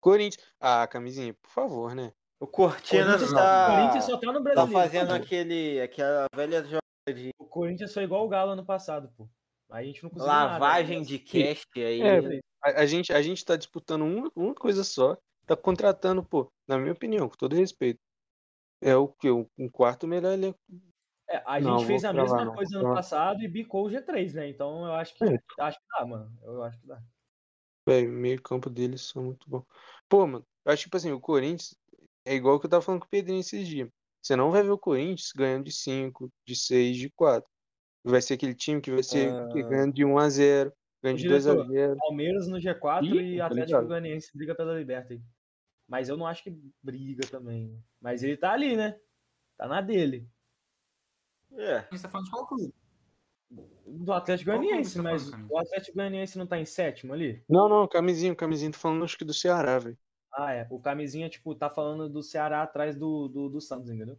Corinthians. 0.00 0.46
Ah, 0.60 0.86
camisinha, 0.86 1.34
por 1.34 1.50
favor, 1.50 1.94
né? 1.94 2.12
O 2.40 2.46
Cortinas 2.46 3.20
Corinthians, 3.20 3.32
tá, 3.32 3.66
Corinthians 3.66 4.04
só 4.04 4.16
tá 4.20 4.26
no 4.32 4.32
tá 4.34 4.42
Brasileiro. 4.44 4.72
fazendo 4.72 5.08
pô. 5.08 5.14
aquele, 5.14 5.80
aquela 5.80 6.26
velha 6.34 6.62
jogada 6.62 6.82
de 7.14 7.30
O 7.38 7.46
Corinthians 7.46 7.92
foi 7.92 8.04
igual 8.04 8.24
o 8.24 8.28
Galo 8.28 8.52
ano 8.52 8.64
passado, 8.64 9.12
pô. 9.16 9.28
Aí 9.70 9.84
a 9.84 9.86
gente 9.86 10.02
não 10.02 10.10
conseguiu 10.10 10.32
nada, 10.32 10.52
lavagem 10.52 10.98
né? 11.00 11.04
de 11.04 11.18
cash 11.18 11.64
aí. 11.76 12.00
É, 12.02 12.40
a, 12.62 12.82
a 12.82 12.86
gente, 12.86 13.12
a 13.12 13.22
gente 13.22 13.44
tá 13.44 13.56
disputando 13.56 14.02
uma, 14.02 14.30
uma 14.34 14.54
coisa 14.54 14.82
só 14.84 15.16
tá 15.46 15.56
contratando, 15.56 16.22
pô, 16.24 16.50
na 16.66 16.78
minha 16.78 16.92
opinião, 16.92 17.28
com 17.28 17.36
todo 17.36 17.56
respeito, 17.56 17.98
é 18.82 18.96
o 18.96 19.08
que? 19.08 19.30
Um 19.30 19.68
quarto 19.70 20.06
melhor 20.06 20.32
elenco. 20.32 20.58
É, 21.30 21.42
a 21.46 21.60
Não, 21.60 21.78
gente 21.78 21.86
fez 21.86 22.04
a 22.04 22.12
mesma 22.12 22.44
não, 22.44 22.54
coisa 22.54 22.78
vou 22.78 22.86
ano 22.86 22.94
passado 22.94 23.42
e 23.42 23.48
bicou 23.48 23.86
o 23.86 23.90
G3, 23.90 24.34
né? 24.34 24.48
Então 24.48 24.86
eu 24.86 24.92
acho 24.94 25.14
que, 25.14 25.24
É. 25.24 25.38
acho 25.60 25.78
que 25.78 25.84
dá, 25.98 26.06
mano. 26.06 26.38
Eu 26.42 26.62
acho 26.62 26.80
que 26.80 26.86
dá. 26.86 27.02
Velho, 27.86 28.12
meio 28.12 28.42
campo 28.42 28.68
deles 28.70 29.02
são 29.02 29.24
muito 29.24 29.48
bom. 29.48 29.64
Pô, 30.08 30.26
mano, 30.26 30.46
eu 30.64 30.72
acho 30.72 30.84
tipo 30.84 30.96
assim, 30.96 31.12
o 31.12 31.20
Corinthians 31.20 31.74
é 32.24 32.34
igual 32.34 32.56
o 32.56 32.60
que 32.60 32.66
eu 32.66 32.70
tava 32.70 32.82
falando 32.82 33.00
com 33.00 33.06
o 33.06 33.10
Pedrinho 33.10 33.40
esses 33.40 33.66
dias. 33.66 33.88
Você 34.22 34.36
não 34.36 34.50
vai 34.50 34.62
ver 34.62 34.70
o 34.70 34.78
Corinthians 34.78 35.32
ganhando 35.34 35.64
de 35.64 35.72
5, 35.72 36.30
de 36.46 36.56
6, 36.56 36.96
de 36.96 37.10
4. 37.10 37.48
Vai 38.04 38.22
ser 38.22 38.34
aquele 38.34 38.54
time 38.54 38.80
que 38.80 38.90
vai 38.90 39.02
ser 39.02 39.28
que 39.52 39.60
Ah. 39.62 39.68
ganhando 39.68 39.92
de 39.92 40.04
1 40.04 40.18
a 40.18 40.28
0, 40.28 40.72
ganhando 41.02 41.18
de 41.18 41.28
2 41.28 41.46
a 41.46 41.52
Diretor, 41.52 41.72
0. 41.72 41.96
Palmeiras 41.98 42.48
no 42.48 42.58
G4 42.58 43.04
Ih, 43.04 43.34
e 43.34 43.38
tá 43.38 43.46
Atlético. 43.46 43.86
Goianiense 43.86 44.30
briga 44.36 44.54
pela 44.54 44.78
Liberta 44.78 45.12
aí. 45.14 45.20
Mas 45.86 46.08
eu 46.08 46.16
não 46.16 46.26
acho 46.26 46.42
que 46.44 46.56
briga 46.82 47.26
também. 47.28 47.68
né? 47.68 47.78
Mas 48.00 48.22
ele 48.22 48.36
tá 48.36 48.52
ali, 48.52 48.76
né? 48.76 48.98
Tá 49.56 49.66
na 49.66 49.80
dele. 49.80 50.28
É. 51.56 51.86
Você 51.90 52.02
tá 52.02 52.08
falando 52.08 52.26
de 52.26 52.30
qual 52.30 52.46
clube? 52.46 52.74
Do 53.86 54.12
Atlético 54.12 54.50
Goianiense, 54.50 54.96
tá 54.96 55.02
mas 55.02 55.30
falando, 55.30 55.50
o 55.50 55.58
Atlético 55.58 55.96
Goianiense 55.96 56.36
não 56.38 56.46
tá 56.46 56.58
em 56.58 56.66
sétimo 56.66 57.14
ali? 57.14 57.42
Não, 57.48 57.68
não, 57.68 57.88
camisinho, 57.88 58.36
camisinho, 58.36 58.70
tô 58.72 58.78
falando 58.78 59.04
acho 59.04 59.16
que 59.16 59.24
do 59.24 59.32
Ceará, 59.32 59.78
velho. 59.78 59.98
Ah, 60.30 60.52
é. 60.52 60.66
O 60.70 60.78
camisinha, 60.78 61.28
tipo, 61.30 61.54
tá 61.54 61.70
falando 61.70 62.08
do 62.08 62.22
Ceará 62.22 62.62
atrás 62.62 62.94
do, 62.94 63.26
do, 63.28 63.48
do 63.48 63.60
Santos, 63.62 63.88
entendeu? 63.90 64.18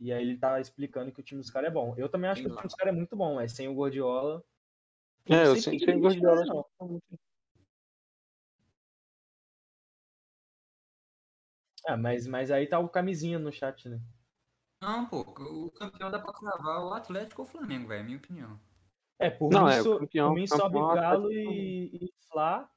E 0.00 0.12
aí 0.12 0.22
ele 0.22 0.38
tá 0.38 0.60
explicando 0.60 1.10
que 1.12 1.20
o 1.20 1.22
time 1.24 1.40
dos 1.40 1.50
caras 1.50 1.70
é 1.70 1.72
bom. 1.72 1.94
Eu 1.96 2.08
também 2.08 2.30
acho 2.30 2.42
que 2.42 2.48
o 2.48 2.50
time 2.50 2.62
dos 2.62 2.74
caras 2.74 2.94
é 2.94 2.96
muito 2.96 3.16
bom, 3.16 3.34
mas 3.36 3.52
sem 3.52 3.68
o 3.68 3.74
Gordiola. 3.74 4.42
É, 5.26 5.46
eu 5.46 5.56
sei 5.56 5.78
gosto 5.98 6.14
de 6.14 6.20
tira, 6.20 6.20
bola. 6.20 6.44
não. 6.80 7.00
Ah, 11.86 11.96
mas, 11.96 12.26
mas 12.26 12.50
aí 12.50 12.66
tá 12.66 12.78
o 12.78 12.88
camisinha 12.88 13.38
no 13.38 13.52
chat, 13.52 13.88
né? 13.88 14.00
Não, 14.80 15.06
pô, 15.06 15.20
o 15.20 15.70
campeão 15.72 16.10
dá 16.10 16.18
pra 16.18 16.32
cravar 16.32 16.84
o 16.84 16.92
Atlético 16.92 17.42
ou 17.42 17.48
o 17.48 17.50
Flamengo, 17.50 17.88
velho, 17.88 18.00
é 18.00 18.04
minha 18.04 18.18
opinião. 18.18 18.60
É, 19.18 19.28
por 19.30 19.50
Não, 19.50 19.64
mim, 19.66 19.72
é, 19.72 19.80
o 19.80 19.82
so- 19.82 19.98
campeão- 19.98 20.28
por 20.28 20.34
mim 20.34 20.46
sobe 20.46 20.62
campeão 20.62 20.82
o 20.84 20.94
Galo 20.94 21.24
Atlético 21.26 21.50
e, 21.52 21.96
e 22.04 22.12
Fla 22.30 22.70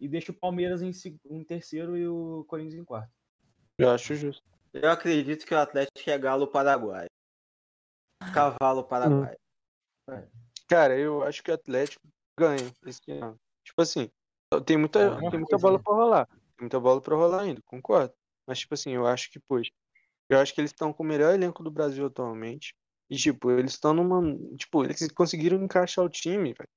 e 0.00 0.08
deixa 0.08 0.30
o 0.30 0.34
Palmeiras 0.34 0.82
em, 0.82 0.90
em 1.30 1.44
terceiro 1.44 1.96
e 1.96 2.06
o 2.06 2.44
Corinthians 2.44 2.80
em 2.80 2.84
quarto. 2.84 3.12
Eu 3.76 3.90
acho 3.90 4.14
justo. 4.14 4.44
Eu 4.72 4.90
acredito 4.90 5.44
que 5.44 5.54
o 5.54 5.58
Atlético 5.58 5.89
é 6.08 6.16
galo 6.16 6.46
paraguai. 6.46 7.06
Cavalo 8.32 8.84
paraguai. 8.84 9.36
Cara, 10.68 10.96
eu 10.96 11.22
acho 11.22 11.42
que 11.42 11.50
o 11.50 11.54
Atlético 11.54 12.06
ganha 12.38 12.72
esse 12.86 13.10
ano. 13.10 13.36
Tipo 13.64 13.82
assim, 13.82 14.08
tem 14.64 14.76
muita, 14.76 15.00
É 15.00 15.10
tem 15.30 15.38
muita 15.38 15.58
coisa, 15.58 15.58
bola 15.58 15.78
né? 15.78 15.82
pra 15.84 15.94
rolar. 15.94 16.26
Tem 16.26 16.60
muita 16.60 16.80
bola 16.80 17.00
pra 17.00 17.16
rolar 17.16 17.42
ainda, 17.42 17.60
concordo. 17.64 18.14
Mas, 18.46 18.60
tipo 18.60 18.74
assim, 18.74 18.92
eu 18.92 19.06
acho 19.06 19.30
que, 19.30 19.40
poxa, 19.40 19.70
eu 20.28 20.38
acho 20.38 20.54
que 20.54 20.60
eles 20.60 20.70
estão 20.70 20.92
com 20.92 21.02
o 21.02 21.06
melhor 21.06 21.34
elenco 21.34 21.62
do 21.62 21.70
Brasil 21.70 22.06
atualmente. 22.06 22.74
E, 23.08 23.16
tipo, 23.16 23.50
eles 23.50 23.72
estão 23.72 23.92
numa. 23.92 24.22
Tipo, 24.56 24.84
eles 24.84 25.10
conseguiram 25.12 25.62
encaixar 25.62 26.04
o 26.04 26.08
time, 26.08 26.54
velho. 26.54 26.68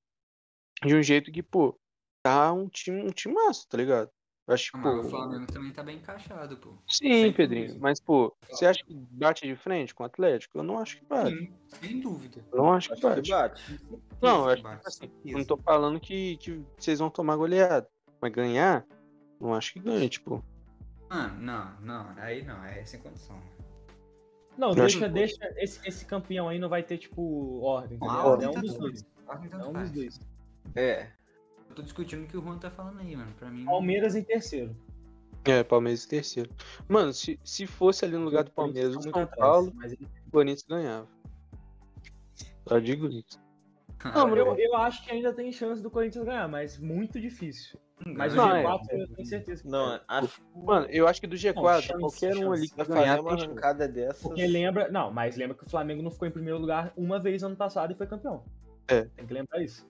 De 0.84 0.94
um 0.94 1.02
jeito 1.02 1.30
que, 1.30 1.42
pô, 1.42 1.78
tá 2.22 2.52
um 2.52 2.68
time, 2.68 3.02
um 3.02 3.10
time 3.10 3.34
massa, 3.34 3.64
tá 3.68 3.76
ligado? 3.76 4.10
Eu 4.46 4.54
acho 4.54 4.72
que, 4.72 4.78
Mas 4.78 4.98
o 4.98 5.02
pô. 5.02 5.08
Flamengo 5.08 5.46
também 5.50 5.72
tá 5.72 5.82
bem 5.82 5.96
encaixado, 5.96 6.56
pô. 6.58 6.70
Sim, 6.86 7.08
Sem 7.22 7.32
Pedrinho. 7.32 7.66
dúvida. 7.68 7.80
Mas, 7.82 7.98
pô, 7.98 8.36
você 8.50 8.66
acha 8.66 8.84
que 8.84 8.94
bate 8.94 9.46
de 9.46 9.56
frente 9.56 9.94
com 9.94 10.02
o 10.02 10.06
Atlético? 10.06 10.58
Eu 10.58 10.62
não 10.62 10.78
acho 10.78 10.98
que 10.98 11.04
bate. 11.06 11.30
Sim, 11.34 11.52
sem 11.80 12.00
dúvida. 12.00 12.44
Eu 12.52 12.58
não 12.58 12.72
acho 12.74 12.88
que 12.88 12.92
Acho 13.06 13.22
que 13.22 13.30
bate. 13.30 13.30
bate. 13.30 13.80
Não, 14.20 14.44
eu 14.44 14.48
acho 14.50 14.56
que, 14.56 14.62
bate, 14.68 14.86
assim, 14.86 14.98
certeza. 15.08 15.38
não 15.38 15.44
tô 15.46 15.56
falando 15.56 15.98
que, 15.98 16.36
que 16.36 16.62
vocês 16.76 16.98
vão 16.98 17.08
tomar 17.08 17.36
goleada. 17.36 17.88
Mas 18.20 18.32
ganhar, 18.32 18.86
não 19.40 19.54
acho 19.54 19.72
que 19.72 19.80
ganha, 19.80 20.08
tipo. 20.08 20.44
Ah, 21.08 21.28
não, 21.28 21.80
não, 21.80 22.10
aí 22.18 22.44
não, 22.44 22.62
é 22.64 22.84
sem 22.84 23.00
condição. 23.00 23.40
Não, 24.58 24.70
Eu 24.70 24.74
deixa, 24.74 25.04
acho- 25.06 25.14
deixa. 25.14 25.54
Esse, 25.56 25.88
esse 25.88 26.04
campeão 26.04 26.48
aí 26.50 26.58
não 26.58 26.68
vai 26.68 26.82
ter, 26.82 26.98
tipo, 26.98 27.60
ordem? 27.62 27.98
Ah, 28.02 28.26
ordem 28.26 28.46
é 28.46 28.50
um 28.50 28.54
tá 28.54 28.60
dos 28.60 28.74
dois. 28.76 29.06
Ordem 29.26 29.50
É 29.52 29.56
um 29.66 29.72
dos 29.72 29.90
dois. 29.90 30.20
É. 30.76 31.10
Eu 31.74 31.78
tô 31.78 31.82
discutindo 31.82 32.22
o 32.22 32.28
que 32.28 32.36
o 32.36 32.40
Juan 32.40 32.56
tá 32.56 32.70
falando 32.70 33.00
aí, 33.00 33.16
mano. 33.16 33.32
Pra 33.36 33.50
mim. 33.50 33.64
Palmeiras 33.64 34.14
em 34.14 34.22
terceiro. 34.22 34.76
É, 35.44 35.64
Palmeiras 35.64 36.04
em 36.04 36.08
terceiro. 36.08 36.48
Mano, 36.86 37.12
se, 37.12 37.38
se 37.42 37.66
fosse 37.66 38.04
ali 38.04 38.14
no 38.14 38.24
lugar 38.24 38.44
do 38.44 38.50
O 38.50 38.52
Palmeiras, 38.52 38.94
o 38.94 39.02
São 39.02 39.26
Paulo, 39.26 39.72
mas 39.74 39.92
o 39.92 39.98
Corinthians 40.30 40.62
ganhava. 40.68 41.08
Só 42.68 42.78
digo 42.78 43.08
isso. 43.08 43.42
Ah, 44.04 44.12
Não, 44.12 44.36
eu, 44.36 44.56
eu 44.56 44.76
acho 44.76 45.04
que 45.04 45.10
ainda 45.10 45.32
tem 45.32 45.50
chance 45.50 45.82
do 45.82 45.90
Corinthians 45.90 46.24
ganhar, 46.24 46.46
mas 46.46 46.78
muito 46.78 47.20
difícil. 47.20 47.76
Mas 48.06 48.34
o 48.34 48.36
Não, 48.36 48.48
G4 48.50 48.80
é. 48.90 49.02
eu 49.02 49.08
tenho 49.08 49.28
certeza 49.28 49.62
que 49.62 49.68
Não, 49.68 50.00
acho 50.06 50.42
Mano, 50.54 50.86
eu 50.90 51.08
acho 51.08 51.20
que 51.20 51.26
do 51.26 51.36
G4, 51.36 51.54
Não, 51.56 51.80
chance, 51.80 52.00
qualquer 52.00 52.36
um 52.36 52.52
ali 52.52 52.68
que 52.68 52.76
vai 52.76 52.86
ganhar 52.86 53.16
fazer 53.16 53.20
uma 53.20 53.32
arrancada 53.32 53.88
dessas. 53.88 54.22
Porque 54.22 54.46
lembra. 54.46 54.88
Não, 54.92 55.10
mas 55.10 55.36
lembra 55.36 55.56
que 55.56 55.66
o 55.66 55.70
Flamengo 55.70 56.02
não 56.02 56.10
ficou 56.12 56.28
em 56.28 56.30
primeiro 56.30 56.60
lugar 56.60 56.92
uma 56.96 57.18
vez 57.18 57.42
ano 57.42 57.56
passado 57.56 57.92
e 57.92 57.96
foi 57.96 58.06
campeão. 58.06 58.44
É. 58.86 59.02
Tem 59.16 59.26
que 59.26 59.34
lembrar 59.34 59.60
isso. 59.60 59.84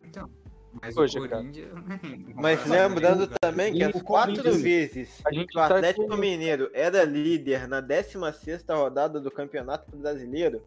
Mas 0.83 0.95
Poxa, 0.95 1.19
o 1.21 1.29
cara. 1.29 1.43
Corinthians. 1.43 1.73
Mas 2.35 2.67
lembrando 2.67 3.29
também 3.41 3.73
que 3.73 3.83
as 3.83 3.95
o 3.95 4.03
quatro 4.05 4.43
vezes 4.43 5.21
A 5.25 5.33
gente 5.33 5.49
que 5.53 5.59
o 5.59 5.61
tá 5.61 5.67
Atlético 5.67 6.09
com- 6.09 6.17
Mineiro 6.17 6.71
era 6.75 7.05
líder 7.05 7.69
na 7.69 7.81
16ª 7.81 8.75
rodada 8.75 9.21
do 9.21 9.31
Campeonato 9.31 9.97
Brasileiro, 9.97 10.63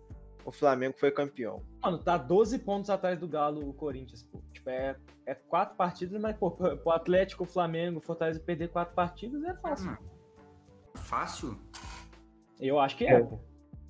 o 0.46 0.52
Flamengo 0.52 0.96
foi 0.98 1.12
campeão. 1.12 1.62
Mano, 1.84 1.98
tá 1.98 2.18
12 2.18 2.60
pontos 2.60 2.90
atrás 2.90 3.20
do 3.20 3.28
Galo 3.28 3.68
o 3.68 3.74
Corinthians, 3.74 4.24
pô. 4.24 4.40
Tipo, 4.54 4.70
é, 4.70 4.96
é 5.26 5.36
quatro 5.36 5.76
partidas, 5.76 6.20
mas, 6.22 6.38
pô, 6.38 6.52
pro 6.52 6.92
Atlético, 6.92 7.44
o 7.44 7.48
Flamengo, 7.48 8.00
o 8.00 8.02
Fortaleza 8.02 8.40
perder 8.40 8.70
quatro 8.70 8.96
partidas 8.96 9.44
é 9.44 9.54
fácil. 9.56 9.88
Mano, 9.88 9.98
Fácil? 10.96 11.60
Eu 12.60 12.80
acho 12.80 12.98
que 12.98 13.06
é, 13.06 13.20
pô. 13.22 13.40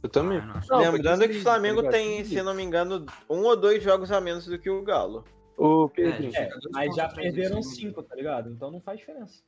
Eu 0.03 0.09
também. 0.09 0.39
Ah, 0.39 0.61
não 0.70 0.80
Lembrando 0.80 1.28
que 1.28 1.38
o 1.38 1.41
Flamengo 1.41 1.82
tá 1.84 1.89
ligado? 1.89 2.01
tem, 2.01 2.24
se 2.26 2.41
não 2.43 2.53
me 2.53 2.63
engano, 2.63 3.05
um 3.30 3.43
ou 3.43 3.55
dois 3.55 3.82
jogos 3.82 4.11
a 4.11 4.20
menos 4.20 4.45
do 4.45 4.59
que 4.59 4.70
o 4.70 4.84
Galo. 4.84 5.24
Ô, 5.58 5.89
Pedrinho. 5.89 6.32
É, 6.36 6.39
É, 6.39 6.43
Fica 6.45 6.60
dois 6.60 6.72
mas 6.72 6.95
já 6.95 7.10
perderam 7.10 7.64
cinco, 7.64 8.03
tá 8.03 8.16
ligado? 8.16 8.49
Então 8.51 8.70
não 8.72 8.80
faz 8.80 8.99
diferença. 8.99 9.43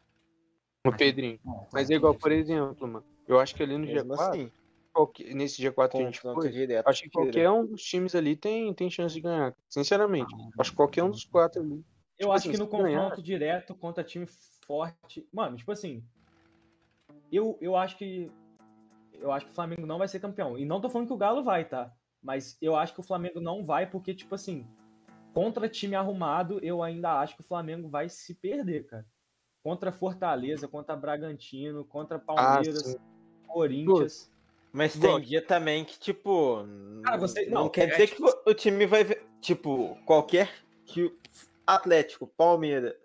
Ô, 0.85 0.91
Pedrinho. 0.91 1.39
Mas 1.71 1.89
é 1.89 1.93
igual, 1.95 2.15
por 2.15 2.31
exemplo, 2.31 2.87
mano. 2.87 3.05
Eu 3.27 3.39
acho 3.39 3.53
que 3.55 3.61
ali 3.61 3.77
no 3.77 3.85
Mesmo 3.85 4.13
G4, 4.15 4.19
assim, 4.29 4.51
qualquer- 4.91 5.35
nesse 5.35 5.61
G4 5.61 5.91
que 5.91 5.97
a 5.97 6.05
gente 6.05 6.15
confronto 6.21 6.41
foi, 6.41 6.51
direto. 6.51 6.87
acho 6.87 7.03
que 7.03 7.09
qualquer 7.11 7.49
um 7.51 7.65
dos 7.65 7.83
times 7.83 8.15
ali 8.15 8.35
tem, 8.35 8.73
tem 8.73 8.89
chance 8.89 9.13
de 9.13 9.21
ganhar. 9.21 9.55
Sinceramente. 9.69 10.33
Acho 10.57 10.71
que 10.71 10.77
qualquer 10.77 11.03
um 11.03 11.11
dos 11.11 11.23
quatro 11.25 11.61
ali. 11.61 11.73
Eu 11.73 11.83
Tipo 12.17 12.31
acho 12.31 12.37
assim, 12.47 12.51
que 12.51 12.57
no 12.57 12.65
se 12.65 12.71
ganhar- 12.71 13.01
confronto 13.01 13.21
direto 13.21 13.75
contra 13.75 14.03
time 14.03 14.25
forte. 14.65 15.27
Mano, 15.31 15.55
tipo 15.57 15.71
assim. 15.71 16.03
Eu, 17.31 17.57
eu 17.61 17.75
acho 17.75 17.97
que. 17.97 18.31
Eu 19.13 19.31
acho 19.31 19.45
que 19.45 19.51
o 19.51 19.55
Flamengo 19.55 19.85
não 19.85 19.97
vai 19.99 20.07
ser 20.07 20.19
campeão. 20.19 20.57
E 20.57 20.65
não 20.65 20.81
tô 20.81 20.89
falando 20.89 21.07
que 21.07 21.13
o 21.13 21.17
Galo 21.17 21.43
vai, 21.43 21.65
tá? 21.65 21.93
Mas 22.21 22.57
eu 22.61 22.75
acho 22.75 22.93
que 22.93 22.99
o 22.99 23.03
Flamengo 23.03 23.39
não 23.39 23.63
vai, 23.63 23.85
porque, 23.89 24.13
tipo 24.13 24.33
assim, 24.33 24.65
contra 25.33 25.69
time 25.69 25.95
arrumado, 25.95 26.59
eu 26.63 26.81
ainda 26.83 27.19
acho 27.19 27.35
que 27.35 27.41
o 27.41 27.45
Flamengo 27.47 27.87
vai 27.89 28.09
se 28.09 28.33
perder, 28.35 28.85
cara. 28.85 29.05
Contra 29.63 29.91
Fortaleza, 29.91 30.67
contra 30.67 30.95
Bragantino, 30.95 31.83
contra 31.85 32.17
Palmeiras, 32.17 32.81
sim. 32.83 32.97
Corinthians. 33.47 34.31
Mas 34.71 34.93
tem 34.93 35.01
Gosto. 35.01 35.25
dia 35.25 35.41
também 35.45 35.83
que, 35.83 35.99
tipo. 35.99 36.63
Cara, 37.03 37.17
você- 37.17 37.45
não, 37.47 37.63
não, 37.63 37.69
quer 37.69 37.89
é 37.89 37.91
dizer 37.91 38.07
tipo- 38.07 38.43
que 38.43 38.49
o 38.49 38.53
time 38.53 38.85
vai 38.85 39.03
ver. 39.03 39.25
Tipo, 39.41 39.97
qualquer. 40.05 40.49
Que 40.85 41.03
o 41.03 41.17
Atlético, 41.65 42.27
Palmeiras 42.27 42.95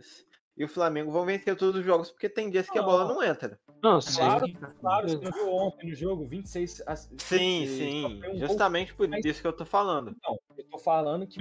e 0.56 0.64
o 0.64 0.68
Flamengo 0.68 1.10
vão 1.10 1.24
vencer 1.24 1.56
todos 1.56 1.80
os 1.80 1.84
jogos, 1.84 2.10
porque 2.10 2.28
tem 2.28 2.48
dias 2.50 2.68
que 2.68 2.78
a 2.78 2.82
bola 2.82 3.06
não 3.06 3.22
entra. 3.22 3.58
Não, 3.82 4.00
sim. 4.00 4.16
Claro, 4.18 4.46
claro, 4.80 5.08
você 5.08 5.16
não 5.18 5.32
viu 5.32 5.52
ontem 5.52 5.88
no 5.90 5.94
jogo, 5.94 6.24
26 6.26 6.82
a- 6.86 6.96
Sim, 6.96 7.16
26, 7.18 7.66
sim. 7.66 8.04
um 8.06 8.20
gol 8.20 8.36
Justamente 8.36 8.94
por 8.94 9.08
mas- 9.08 9.24
isso 9.24 9.40
que 9.40 9.46
eu 9.46 9.52
tô 9.52 9.64
falando. 9.66 10.14
Não, 10.22 10.38
eu 10.56 10.64
tô 10.64 10.78
falando 10.78 11.26
que 11.26 11.38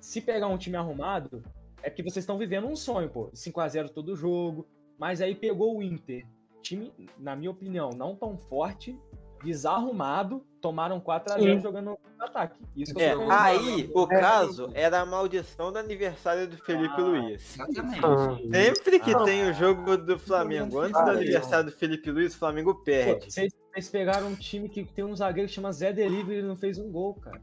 se 0.00 0.20
pegar 0.20 0.48
um 0.48 0.58
time 0.58 0.76
arrumado, 0.76 1.42
é 1.82 1.90
porque 1.90 2.02
vocês 2.02 2.22
estão 2.22 2.38
vivendo 2.38 2.66
um 2.66 2.76
sonho, 2.76 3.08
pô. 3.08 3.30
5x0 3.34 3.88
todo 3.90 4.16
jogo. 4.16 4.66
Mas 4.98 5.20
aí 5.20 5.34
pegou 5.34 5.78
o 5.78 5.82
Inter. 5.82 6.26
Time, 6.62 6.92
na 7.18 7.34
minha 7.34 7.50
opinião, 7.50 7.88
não 7.90 8.14
tão 8.14 8.36
forte, 8.36 8.98
desarrumado, 9.42 10.44
tomaram 10.60 11.00
4x0 11.00 11.38
Sim. 11.56 11.60
jogando 11.60 11.86
no 12.18 12.24
ataque. 12.24 12.60
Isso 12.76 12.94
que 12.94 13.02
É, 13.02 13.14
aí 13.30 13.90
o 13.94 14.04
É. 14.04 14.20
caso 14.20 14.70
era 14.74 15.00
a 15.00 15.06
maldição 15.06 15.72
do 15.72 15.78
aniversário 15.78 16.46
do 16.46 16.58
Felipe 16.58 16.94
Ah. 16.98 17.00
Luiz. 17.00 17.54
Exatamente. 17.58 18.04
Ah. 18.04 18.36
Sempre 18.52 19.00
que 19.00 19.14
Ah. 19.14 19.24
tem 19.24 19.48
o 19.48 19.54
jogo 19.54 19.96
do 19.96 20.18
Flamengo, 20.18 20.78
antes 20.80 21.02
do 21.02 21.10
aniversário 21.10 21.70
do 21.70 21.76
Felipe 21.76 22.10
Luiz, 22.10 22.34
o 22.34 22.38
Flamengo 22.38 22.74
Pô, 22.74 22.82
perde. 22.82 23.30
Vocês, 23.32 23.50
vocês 23.72 23.88
pegaram 23.88 24.28
um 24.28 24.34
time 24.36 24.68
que 24.68 24.84
tem 24.84 25.04
um 25.04 25.16
zagueiro 25.16 25.48
que 25.48 25.54
chama 25.54 25.72
Zé 25.72 25.92
Delivery 25.92 26.34
e 26.34 26.38
ele 26.40 26.46
não 26.48 26.56
fez 26.56 26.78
um 26.78 26.90
gol, 26.92 27.14
cara. 27.14 27.40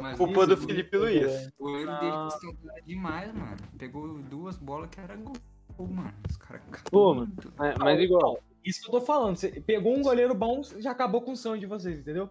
Mas 0.00 0.16
Culpa 0.16 0.46
do 0.46 0.56
Felipe 0.56 0.96
Luiz. 0.96 1.50
O 1.58 1.68
Ah. 1.88 2.28
dele 2.30 2.54
foi 2.56 2.82
demais, 2.82 3.32
mano. 3.34 3.56
Pegou 3.78 4.18
duas 4.18 4.56
bolas 4.56 4.88
que 4.90 5.00
era 5.00 5.16
gol, 5.16 5.34
mano. 5.78 6.14
Os 6.28 6.36
caras 6.36 6.62
Pô, 6.90 7.14
mano. 7.14 7.32
Mas, 7.56 7.76
mas 7.78 8.00
igual. 8.00 8.38
Isso 8.64 8.80
que 8.82 8.88
eu 8.88 8.92
tô 8.92 9.00
falando. 9.00 9.36
Você 9.36 9.48
pegou 9.60 9.96
um 9.96 10.02
goleiro 10.02 10.34
bom, 10.34 10.62
já 10.78 10.92
acabou 10.92 11.20
com 11.22 11.32
o 11.32 11.36
sonho 11.36 11.60
de 11.60 11.66
vocês, 11.66 11.98
entendeu? 11.98 12.28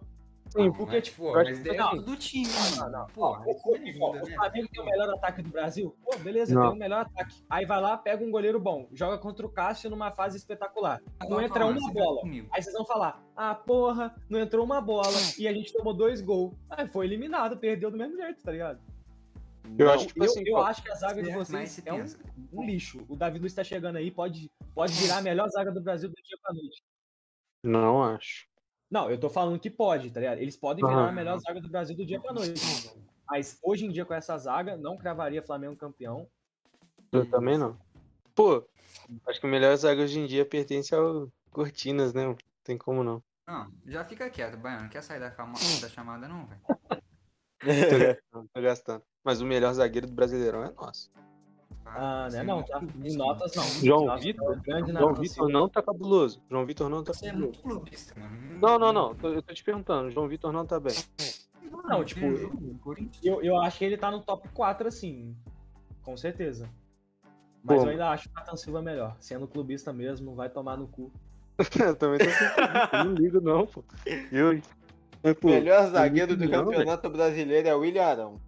Sim, 0.52 0.64
Não, 0.66 0.72
porque, 0.74 0.96
mas, 0.96 1.04
tipo, 1.04 1.24
eu 1.24 1.34
acho 1.38 1.50
mas 1.50 1.58
que- 1.60 1.64
daí 1.64 1.74
é 1.76 1.78
não, 1.78 1.90
tudo 1.90 2.02
do 2.02 2.16
time, 2.16 2.48
Não, 2.76 2.90
não. 2.90 3.06
Pô, 3.06 3.34
aí 3.36 3.40
o, 3.40 3.54
você 3.54 3.68
o, 3.98 4.12
né? 4.12 4.34
Flamengo 4.36 4.68
tem 4.70 4.82
o 4.82 4.84
melhor 4.84 5.14
ataque 5.14 5.40
do 5.42 5.48
Brasil? 5.48 5.96
Pô, 6.04 6.18
beleza, 6.18 6.54
Não. 6.54 6.62
tem 6.62 6.70
o 6.72 6.78
melhor 6.78 7.00
ataque. 7.06 7.42
Aí 7.48 7.64
vai 7.64 7.80
lá, 7.80 7.96
pega 7.96 8.22
um 8.22 8.30
goleiro 8.30 8.60
bom, 8.60 8.86
joga 8.92 9.16
contra 9.16 9.46
o 9.46 9.48
Cássio 9.48 9.88
numa 9.88 10.10
fase 10.10 10.36
espetacular. 10.36 11.00
Não 11.26 11.40
entra 11.40 11.60
calma, 11.60 11.78
uma 11.78 11.88
tá 11.88 11.94
bola. 11.94 12.20
comigo. 12.20 12.48
Aí 12.52 12.62
vocês 12.62 12.74
vão 12.76 12.84
falar, 12.84 13.22
ah, 13.34 13.54
porra, 13.54 14.14
não 14.28 14.38
entrou 14.40 14.62
uma 14.62 14.78
bola 14.80 15.16
e 15.38 15.48
a 15.48 15.52
gente 15.54 15.72
tomou 15.72 15.94
dois 15.94 16.20
gols. 16.20 16.54
Aí 16.68 16.86
foi 16.86 17.06
eliminado, 17.06 17.56
perdeu 17.56 17.90
do 17.90 17.96
mesmo 17.96 18.14
jeito, 18.18 18.42
tá 18.42 18.52
ligado? 18.52 18.78
Eu 19.78 19.86
Não. 19.86 19.94
acho 19.94 20.08
que 20.08 20.20
Eu, 20.20 20.24
assim, 20.24 20.42
eu 20.46 20.58
acho 20.58 20.82
que 20.82 20.90
a 20.90 20.94
zaga 20.96 21.22
de 21.22 21.30
mas 21.30 21.48
vocês 21.48 21.70
você 21.70 21.82
é 21.86 21.94
um, 21.94 22.04
um 22.52 22.62
lixo. 22.66 23.02
O 23.08 23.16
Davi 23.16 23.38
Luiz 23.38 23.54
tá 23.54 23.64
chegando 23.64 23.96
aí, 23.96 24.10
pode, 24.10 24.50
pode 24.74 24.92
virar 24.92 25.16
a 25.18 25.22
melhor 25.22 25.48
zaga 25.48 25.72
do 25.72 25.80
Brasil 25.80 26.10
do 26.10 26.14
dia 26.22 26.36
pra 26.42 26.52
noite. 26.52 26.82
não 27.62 28.02
acho. 28.02 28.51
Não, 28.92 29.10
eu 29.10 29.18
tô 29.18 29.30
falando 29.30 29.58
que 29.58 29.70
pode, 29.70 30.10
tá 30.10 30.20
ligado? 30.20 30.36
Eles 30.38 30.54
podem 30.54 30.84
virar 30.84 30.98
Aham. 30.98 31.08
a 31.08 31.12
melhor 31.12 31.38
zaga 31.38 31.62
do 31.62 31.68
Brasil 31.70 31.96
do 31.96 32.04
dia 32.04 32.20
pra 32.20 32.30
noite. 32.34 32.60
Mas 33.26 33.58
hoje 33.62 33.86
em 33.86 33.90
dia, 33.90 34.04
com 34.04 34.12
essa 34.12 34.36
zaga, 34.36 34.76
não 34.76 34.98
cravaria 34.98 35.42
Flamengo 35.42 35.74
campeão. 35.74 36.28
Eu 37.10 37.24
também 37.30 37.56
não. 37.56 37.78
Pô, 38.34 38.62
acho 39.26 39.40
que 39.40 39.46
o 39.46 39.50
melhor 39.50 39.74
zaga 39.76 40.02
hoje 40.02 40.18
em 40.20 40.26
dia 40.26 40.44
pertence 40.44 40.94
ao 40.94 41.32
Cortinas, 41.50 42.12
né? 42.12 42.26
Não 42.26 42.36
tem 42.62 42.76
como 42.76 43.02
não. 43.02 43.22
Não, 43.48 43.72
já 43.86 44.04
fica 44.04 44.28
quieto, 44.28 44.58
Baiano. 44.58 44.82
Não 44.82 44.88
quer 44.90 45.02
sair 45.02 45.20
da, 45.20 45.30
calma- 45.30 45.54
da 45.80 45.88
chamada, 45.88 46.28
não, 46.28 46.46
velho. 46.46 46.60
Tô 48.30 48.44
tô 48.52 48.60
gastando. 48.60 49.02
Mas 49.24 49.40
o 49.40 49.46
melhor 49.46 49.72
zagueiro 49.72 50.06
do 50.06 50.12
Brasileirão 50.12 50.64
é 50.64 50.70
nosso. 50.70 51.10
Ah, 51.94 52.26
Você 52.30 52.36
né? 52.38 52.42
é 52.42 52.46
Não, 52.46 52.54
muito 52.56 52.68
tá? 52.68 52.82
Em 53.04 53.16
notas, 53.16 53.54
não. 53.54 53.64
João 53.64 54.04
Nossa, 54.06 54.22
Vitor? 54.22 54.60
grande 54.62 54.92
João. 54.92 55.14
Vitor 55.14 55.48
não 55.50 55.68
tá 55.68 55.82
cabuloso. 55.82 56.42
João 56.50 56.64
Vitor 56.66 56.88
não 56.88 57.04
tá 57.04 57.12
Você 57.12 57.26
é 57.26 57.30
cabuloso. 57.30 57.52
muito 57.62 57.62
clubista, 57.80 58.14
mano. 58.18 58.36
Não, 58.60 58.78
não, 58.78 58.92
não. 58.92 59.14
tô- 59.14 59.28
Eu 59.28 59.42
tô 59.42 59.52
te 59.52 59.62
perguntando. 59.62 60.10
João 60.10 60.26
Vitor 60.28 60.52
não 60.52 60.64
tá 60.66 60.80
bem. 60.80 60.94
Não, 61.84 62.04
tipo, 62.04 62.34
jogo, 62.36 62.78
Corinthians. 62.82 63.24
Eu, 63.24 63.42
eu 63.42 63.60
acho 63.60 63.78
que 63.78 63.84
ele 63.84 63.96
tá 63.96 64.10
no 64.10 64.20
top 64.22 64.48
4, 64.54 64.88
assim. 64.88 65.36
Com 66.02 66.16
certeza. 66.16 66.68
Mas 67.62 67.78
Pô. 67.78 67.84
eu 67.84 67.90
ainda 67.90 68.10
acho 68.10 68.28
o 68.28 68.32
Nathan 68.34 68.56
Silva 68.56 68.82
melhor. 68.82 69.16
Sendo 69.20 69.46
clubista 69.46 69.92
mesmo, 69.92 70.34
vai 70.34 70.48
tomar 70.48 70.76
no 70.76 70.86
cu. 70.88 71.12
Eu 71.58 71.64
também 71.96 72.18
tô 72.18 72.24
sentindo. 72.24 72.96
Eu 72.96 73.04
não 73.04 73.14
ligo, 73.14 73.40
não, 73.40 73.66
pô. 73.66 73.84
Eu. 74.32 74.60
Mas, 75.22 75.32
O 75.32 75.36
pô, 75.36 75.48
melhor 75.48 75.86
zagueiro 75.90 76.36
do 76.36 76.44
não, 76.48 76.64
campeonato 76.64 77.08
brasileiro 77.10 77.68
é 77.68 77.74
o 77.74 77.80
William 77.80 78.04
Arão. 78.04 78.40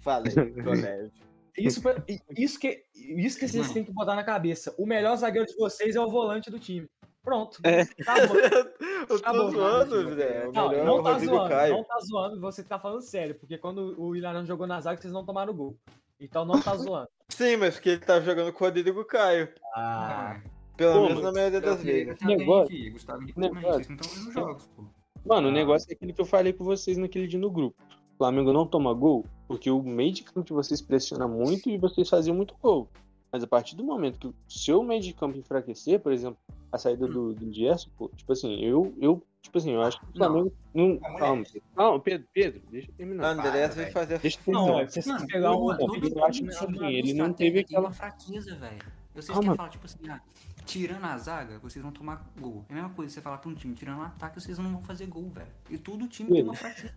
Falei, 0.00 0.32
colégio. 0.64 1.10
Isso, 1.56 1.80
isso, 2.36 2.58
que, 2.58 2.84
isso 2.94 3.38
que 3.38 3.46
vocês 3.48 3.72
têm 3.72 3.84
que 3.84 3.92
botar 3.92 4.14
na 4.14 4.24
cabeça. 4.24 4.74
O 4.78 4.86
melhor 4.86 5.16
zagueiro 5.16 5.46
de 5.46 5.56
vocês 5.56 5.94
é 5.96 6.00
o 6.00 6.10
volante 6.10 6.50
do 6.50 6.58
time. 6.58 6.88
Pronto. 7.22 7.58
É. 7.64 7.82
Acabou. 7.82 8.36
Eu 9.08 9.20
tô 9.20 9.32
bom, 9.32 9.50
zoando, 9.50 10.14
Zé. 10.16 10.48
O 10.48 10.52
Não, 10.52 10.68
melhor 10.70 10.82
é 10.82 10.84
não 10.86 11.02
tá 11.02 11.12
Rodrigo 11.12 11.34
zoando. 11.36 11.48
Caio. 11.50 11.72
Não 11.74 11.84
tá 11.84 11.98
zoando. 12.00 12.40
Você 12.40 12.62
tá 12.64 12.78
falando 12.80 13.00
sério. 13.02 13.34
Porque 13.36 13.56
quando 13.58 13.94
o 14.00 14.16
Ilharão 14.16 14.44
jogou 14.44 14.66
na 14.66 14.80
zaga, 14.80 15.00
vocês 15.00 15.12
não 15.12 15.24
tomaram 15.24 15.54
gol. 15.54 15.76
Então 16.18 16.44
não 16.44 16.60
tá 16.60 16.74
zoando. 16.76 17.08
Sim, 17.28 17.56
mas 17.58 17.74
porque 17.74 17.90
ele 17.90 17.98
tá 18.00 18.20
jogando 18.20 18.52
com 18.52 18.64
o 18.64 18.66
Rodrigo 18.66 19.04
Caio. 19.04 19.48
Ah, 19.76 20.40
Pelo 20.76 20.94
Pô, 20.94 21.06
menos 21.08 21.22
na 21.22 21.32
maioria 21.32 21.60
das 21.60 21.82
vezes. 21.82 22.20
Negócio- 22.22 22.92
Gustavo. 22.92 23.20
Vocês 23.22 23.36
não 23.36 23.46
estão 23.78 23.78
vendo 23.78 24.00
os 24.28 24.34
jogos, 24.34 24.66
pô. 24.74 24.84
Mano, 25.24 25.46
o 25.46 25.50
Ah. 25.50 25.54
negócio 25.54 25.86
é 25.90 25.94
aquele 25.94 26.12
que 26.12 26.20
eu 26.20 26.24
falei 26.26 26.52
com 26.52 26.64
vocês 26.64 26.96
naquele 26.98 27.28
dia 27.28 27.38
no 27.38 27.50
grupo. 27.50 27.80
O 28.22 28.24
Flamengo 28.24 28.52
não 28.52 28.64
toma 28.64 28.94
gol 28.94 29.24
porque 29.48 29.68
o 29.68 29.82
meio 29.82 30.12
de 30.12 30.22
campo 30.22 30.44
de 30.46 30.52
vocês 30.52 30.80
pressiona 30.80 31.26
muito 31.26 31.68
e 31.68 31.76
vocês 31.76 32.08
faziam 32.08 32.36
muito 32.36 32.54
gol. 32.62 32.88
Mas 33.32 33.42
a 33.42 33.48
partir 33.48 33.74
do 33.74 33.82
momento 33.82 34.16
que 34.20 34.26
o 34.28 34.34
seu 34.48 34.80
meio 34.84 35.00
de 35.02 35.12
campo 35.12 35.36
enfraquecer, 35.36 35.98
por 35.98 36.12
exemplo, 36.12 36.38
a 36.70 36.78
saída 36.78 37.08
do, 37.08 37.34
do 37.34 37.52
Gerson, 37.52 37.90
pô, 37.98 38.08
tipo 38.14 38.32
assim, 38.32 38.60
eu, 38.64 38.94
eu, 39.00 39.20
tipo 39.42 39.58
assim, 39.58 39.72
eu 39.72 39.82
acho 39.82 39.98
que 39.98 40.04
o 40.04 40.08
Não. 40.14 40.26
Flamengo 40.26 40.52
não. 40.72 40.90
É 41.04 41.18
calma, 41.18 41.44
calma, 41.74 41.98
Pedro, 42.00 42.28
Pedro, 42.32 42.62
deixa 42.70 42.88
eu 42.90 42.94
terminar. 42.94 43.30
Andrés 43.36 43.74
velho. 43.74 43.92
fazer 43.92 44.18
Deixa 44.20 44.38
eu 44.46 44.52
não, 44.54 44.64
terminar. 44.66 44.88
se 44.88 45.02
vocês 45.02 45.06
Mano, 45.16 45.26
pegar 45.26 45.56
um. 45.56 45.72
eu 45.72 46.24
acho 46.24 46.42
que, 46.44 46.48
assim, 46.48 46.86
ele 46.94 47.14
não 47.14 47.32
teve 47.32 47.58
aquela- 47.58 47.90
fraqueza, 47.90 48.54
velho. 48.54 48.78
Vocês 49.16 49.26
Calma. 49.26 49.42
querem 49.42 49.56
falar, 49.56 49.68
tipo 49.68 49.84
assim, 49.84 49.98
ah, 50.08 50.20
tirando 50.64 51.04
a 51.04 51.16
zaga, 51.18 51.58
vocês 51.58 51.82
vão 51.82 51.92
tomar 51.92 52.24
gol. 52.40 52.64
É 52.68 52.72
a 52.72 52.74
mesma 52.76 52.90
coisa 52.90 53.12
você 53.12 53.20
falar 53.20 53.38
pra 53.38 53.50
um 53.50 53.54
time, 53.54 53.74
tirando 53.74 53.98
o 53.98 54.02
ataque, 54.02 54.40
vocês 54.40 54.58
não 54.58 54.70
vão 54.72 54.82
fazer 54.82 55.06
gol, 55.06 55.28
velho. 55.30 55.48
E 55.70 55.78
todo 55.78 56.06
time 56.08 56.30
tem 56.30 56.42
uma 56.42 56.54
fraqueza. 56.54 56.94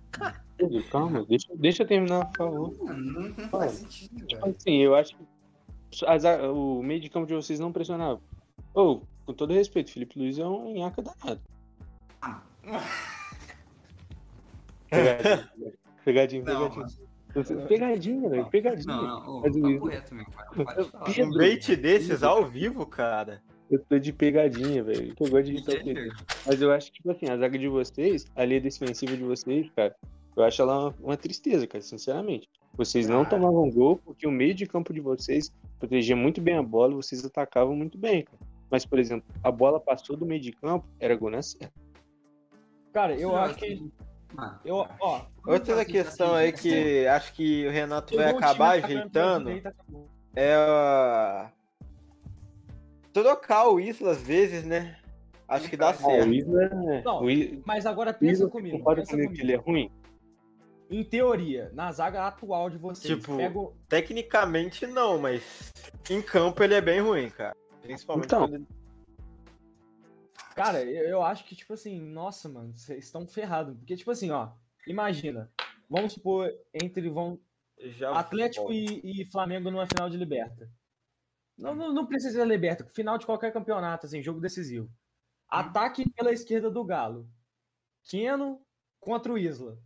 Pedro, 0.57 0.84
calma, 0.89 1.26
deixa, 1.26 1.47
deixa 1.55 1.84
eu 1.84 1.88
terminar, 1.88 2.26
por 2.28 2.38
favor. 2.38 2.74
Não, 2.86 3.22
não 3.30 3.49
Fala. 3.49 3.63
faz 3.66 3.74
sentido, 3.80 4.26
Tipo 4.26 4.41
velho. 4.45 4.55
assim, 4.57 4.78
eu 4.78 4.95
acho 4.95 5.16
que 5.91 6.05
a 6.05 6.18
zaga- 6.18 6.51
o 6.51 6.82
meio 6.84 6.99
de 7.01 7.09
campo 7.09 7.26
de 7.28 7.34
vocês 7.34 7.59
não 7.59 7.72
pressionava. 7.72 8.22
Ô, 8.74 9.01
com 9.26 9.34
todo 9.34 9.53
respeito, 9.53 9.91
Felipe 9.91 10.18
Luiz 10.20 10.38
é 10.38 10.45
um 10.45 10.74
nhaca 10.74 11.01
danado. 11.01 11.41
Ah. 12.22 12.41
Pegadinha, 14.89 15.49
pegadinha, 16.05 16.43
Não, 16.43 16.72
pegadinha. 17.68 18.30
velho, 18.30 18.45
pegadinha. 18.47 18.95
Não, 18.95 19.03
não, 19.07 19.30
ô, 19.38 19.41
Mas 19.41 19.55
o- 19.55 19.61
papo 19.61 19.86
reto, 19.88 20.16
meu. 20.16 20.26
Pode 20.26 20.89
falar. 20.89 21.05
Pedro, 21.05 21.26
Um 21.26 21.38
bait 21.38 21.76
desses 21.76 22.24
ao 22.24 22.45
vivo, 22.45 22.86
cara. 22.86 23.41
Eu 23.70 23.80
tô 23.80 23.97
de 23.97 24.13
pegadinha, 24.13 24.84
velho. 24.84 25.13
Eu 25.20 25.30
gosto 25.30 25.43
de 25.45 25.53
irritar 25.53 25.76
o? 25.76 26.13
Mas 26.45 26.61
eu 26.61 26.72
acho 26.72 26.88
que, 26.91 26.97
tipo 26.97 27.11
assim, 27.11 27.28
a 27.30 27.38
zaga 27.38 27.57
de 27.57 27.68
vocês, 27.68 28.26
a 28.36 28.45
linha 28.45 28.61
defensiva 28.61 29.18
de 29.18 29.24
vocês, 29.24 29.70
cara, 29.76 29.95
eu 30.36 30.43
acho 30.43 30.61
ela 30.61 30.80
uma, 30.80 30.95
uma 30.99 31.18
tristeza, 31.18 31.66
cara, 31.66 31.82
sinceramente. 31.82 32.49
Vocês 32.78 33.07
não 33.07 33.24
Cara. 33.24 33.38
tomavam 33.38 33.70
gol 33.72 33.97
porque 33.97 34.28
o 34.28 34.32
meio 34.32 34.53
de 34.53 34.66
campo 34.66 34.93
de 34.93 34.99
vocês 34.99 35.51
protegia 35.80 36.16
muito 36.16 36.41
bem 36.41 36.57
a 36.57 36.63
bola 36.63 36.91
e 36.91 36.95
vocês 36.95 37.24
atacavam 37.26 37.76
muito 37.76 37.97
bem, 37.97 38.24
cara. 38.24 38.38
Mas, 38.70 38.86
por 38.86 38.99
exemplo, 38.99 39.26
a 39.43 39.49
bola 39.51 39.80
passou 39.80 40.18
do 40.18 40.26
meio 40.26 40.41
de 40.41 40.51
campo, 40.51 40.86
era 40.99 41.16
gol 41.16 41.30
na 41.30 41.41
certa. 41.41 41.72
Cara, 42.91 43.16
eu 43.16 43.30
Você 43.32 43.36
acho 43.38 43.55
que. 43.55 43.66
assim, 43.66 43.91
mano, 44.34 44.59
Eu, 44.66 44.84
cara. 44.84 44.97
ó, 44.99 45.22
Outra 45.47 45.82
Assim, 45.82 45.91
questão 45.91 46.28
assim, 46.34 46.38
aí 46.38 46.49
assim, 46.53 46.70
que 46.70 47.07
acho 47.07 47.34
que 47.34 47.68
o 47.68 47.72
Renato 47.72 48.16
vai 48.16 48.30
acabar 48.32 48.72
ajeitando 48.84 49.49
acabou. 49.51 50.09
é 50.36 50.53
a... 50.55 51.51
trocar 53.24 53.68
o 53.70 53.80
Isla 53.80 54.11
às 54.11 54.22
vezes, 54.22 54.63
né? 54.63 54.97
Acho 55.47 55.70
que 55.70 55.78
dá 55.78 55.89
Ah, 55.89 55.91
o 55.91 55.97
certo. 55.97 56.34
Isla 56.34 56.63
é. 56.63 57.01
Não, 57.03 57.22
o 57.24 57.30
Isla, 57.30 57.61
Mas 57.66 57.86
agora 57.86 58.13
pensa 58.13 58.34
Isla 58.34 58.49
comigo. 58.49 58.78
concorda 58.78 59.01
Pensa 59.01 59.11
comigo 59.13 59.34
que 59.34 59.41
ele 59.41 59.53
é 59.53 59.57
ruim? 59.57 59.91
Em 60.89 61.03
teoria, 61.03 61.72
na 61.74 61.91
zaga 61.91 62.28
atual 62.28 62.70
de 62.70 62.78
vocês, 62.78 63.18
Tipo, 63.20 63.38
pega 63.38 63.57
o- 63.57 63.74
Tecnicamente 63.89 64.86
não, 64.86 65.18
mas 65.18 65.72
em 66.09 66.22
campo 66.22 66.63
ele 66.63 66.76
é 66.76 66.82
bem 66.82 66.99
ruim, 67.01 67.30
cara. 67.30 67.55
Principalmente 67.82 68.26
Então. 68.26 68.41
quando 68.41 68.55
ele... 68.55 68.68
Cara, 70.55 70.82
eu, 70.84 71.03
eu 71.09 71.22
acho 71.24 71.43
que, 71.45 71.55
tipo 71.55 71.74
assim, 71.74 71.99
nossa, 71.99 72.47
mano, 72.47 72.74
vocês 72.74 73.03
estão 73.05 73.28
ferrados. 73.28 73.76
Porque, 73.78 73.95
tipo 73.95 74.11
assim, 74.11 74.32
ó, 74.32 74.49
imagina, 74.88 75.51
vamos 75.89 76.13
supor, 76.13 76.49
entre 76.74 77.09
vão, 77.09 77.38
já 77.78 78.11
Atlético 78.11 78.72
e, 78.72 79.01
e 79.21 79.25
Flamengo 79.25 79.70
numa 79.70 79.86
final 79.87 80.09
de 80.09 80.17
Liberta. 80.17 80.70
Não, 81.58 81.74
não, 81.74 81.94
não 81.94 82.06
precisa 82.06 82.34
ser 82.40 82.46
Liberta, 82.48 82.86
final 82.94 83.18
de 83.18 83.26
qualquer 83.26 83.52
campeonato, 83.54 84.06
assim, 84.06 84.22
jogo 84.22 84.40
decisivo. 84.42 84.90
Ataque 85.50 86.10
pela 86.14 86.32
esquerda 86.34 86.70
do 86.70 86.84
Galo. 86.84 87.28
Keno 88.10 88.62
contra 89.00 89.32
o 89.32 89.38
Isla. 89.38 89.78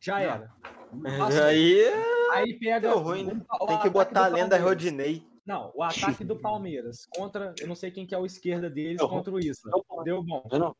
Já 0.00 0.14
Não. 0.14 0.20
era. 0.20 0.54
Mas 0.92 1.38
aí 1.40 1.84
Aí 2.32 2.58
pega. 2.58 2.88
Deu 2.90 2.98
ruim, 2.98 3.24
né? 3.24 3.40
o- 3.60 3.64
o 3.64 3.66
tem 3.66 3.80
que 3.80 3.88
botar 3.90 4.24
a 4.26 4.28
lenda. 4.28 4.58
Rodinei. 4.58 5.26
Não, 5.46 5.70
o 5.74 5.82
ataque 5.82 6.24
do 6.24 6.38
Palmeiras 6.38 7.06
contra. 7.14 7.54
Eu 7.60 7.66
não 7.68 7.74
sei 7.74 7.90
quem 7.90 8.06
que 8.06 8.14
é 8.14 8.18
o 8.18 8.26
esquerda 8.26 8.68
deles 8.70 9.00
Não. 9.00 9.08
contra 9.08 9.32
o 9.32 9.38
Isla. 9.38 9.70
Deu 10.04 10.22
bom. 10.22 10.46
Não. 10.52 10.74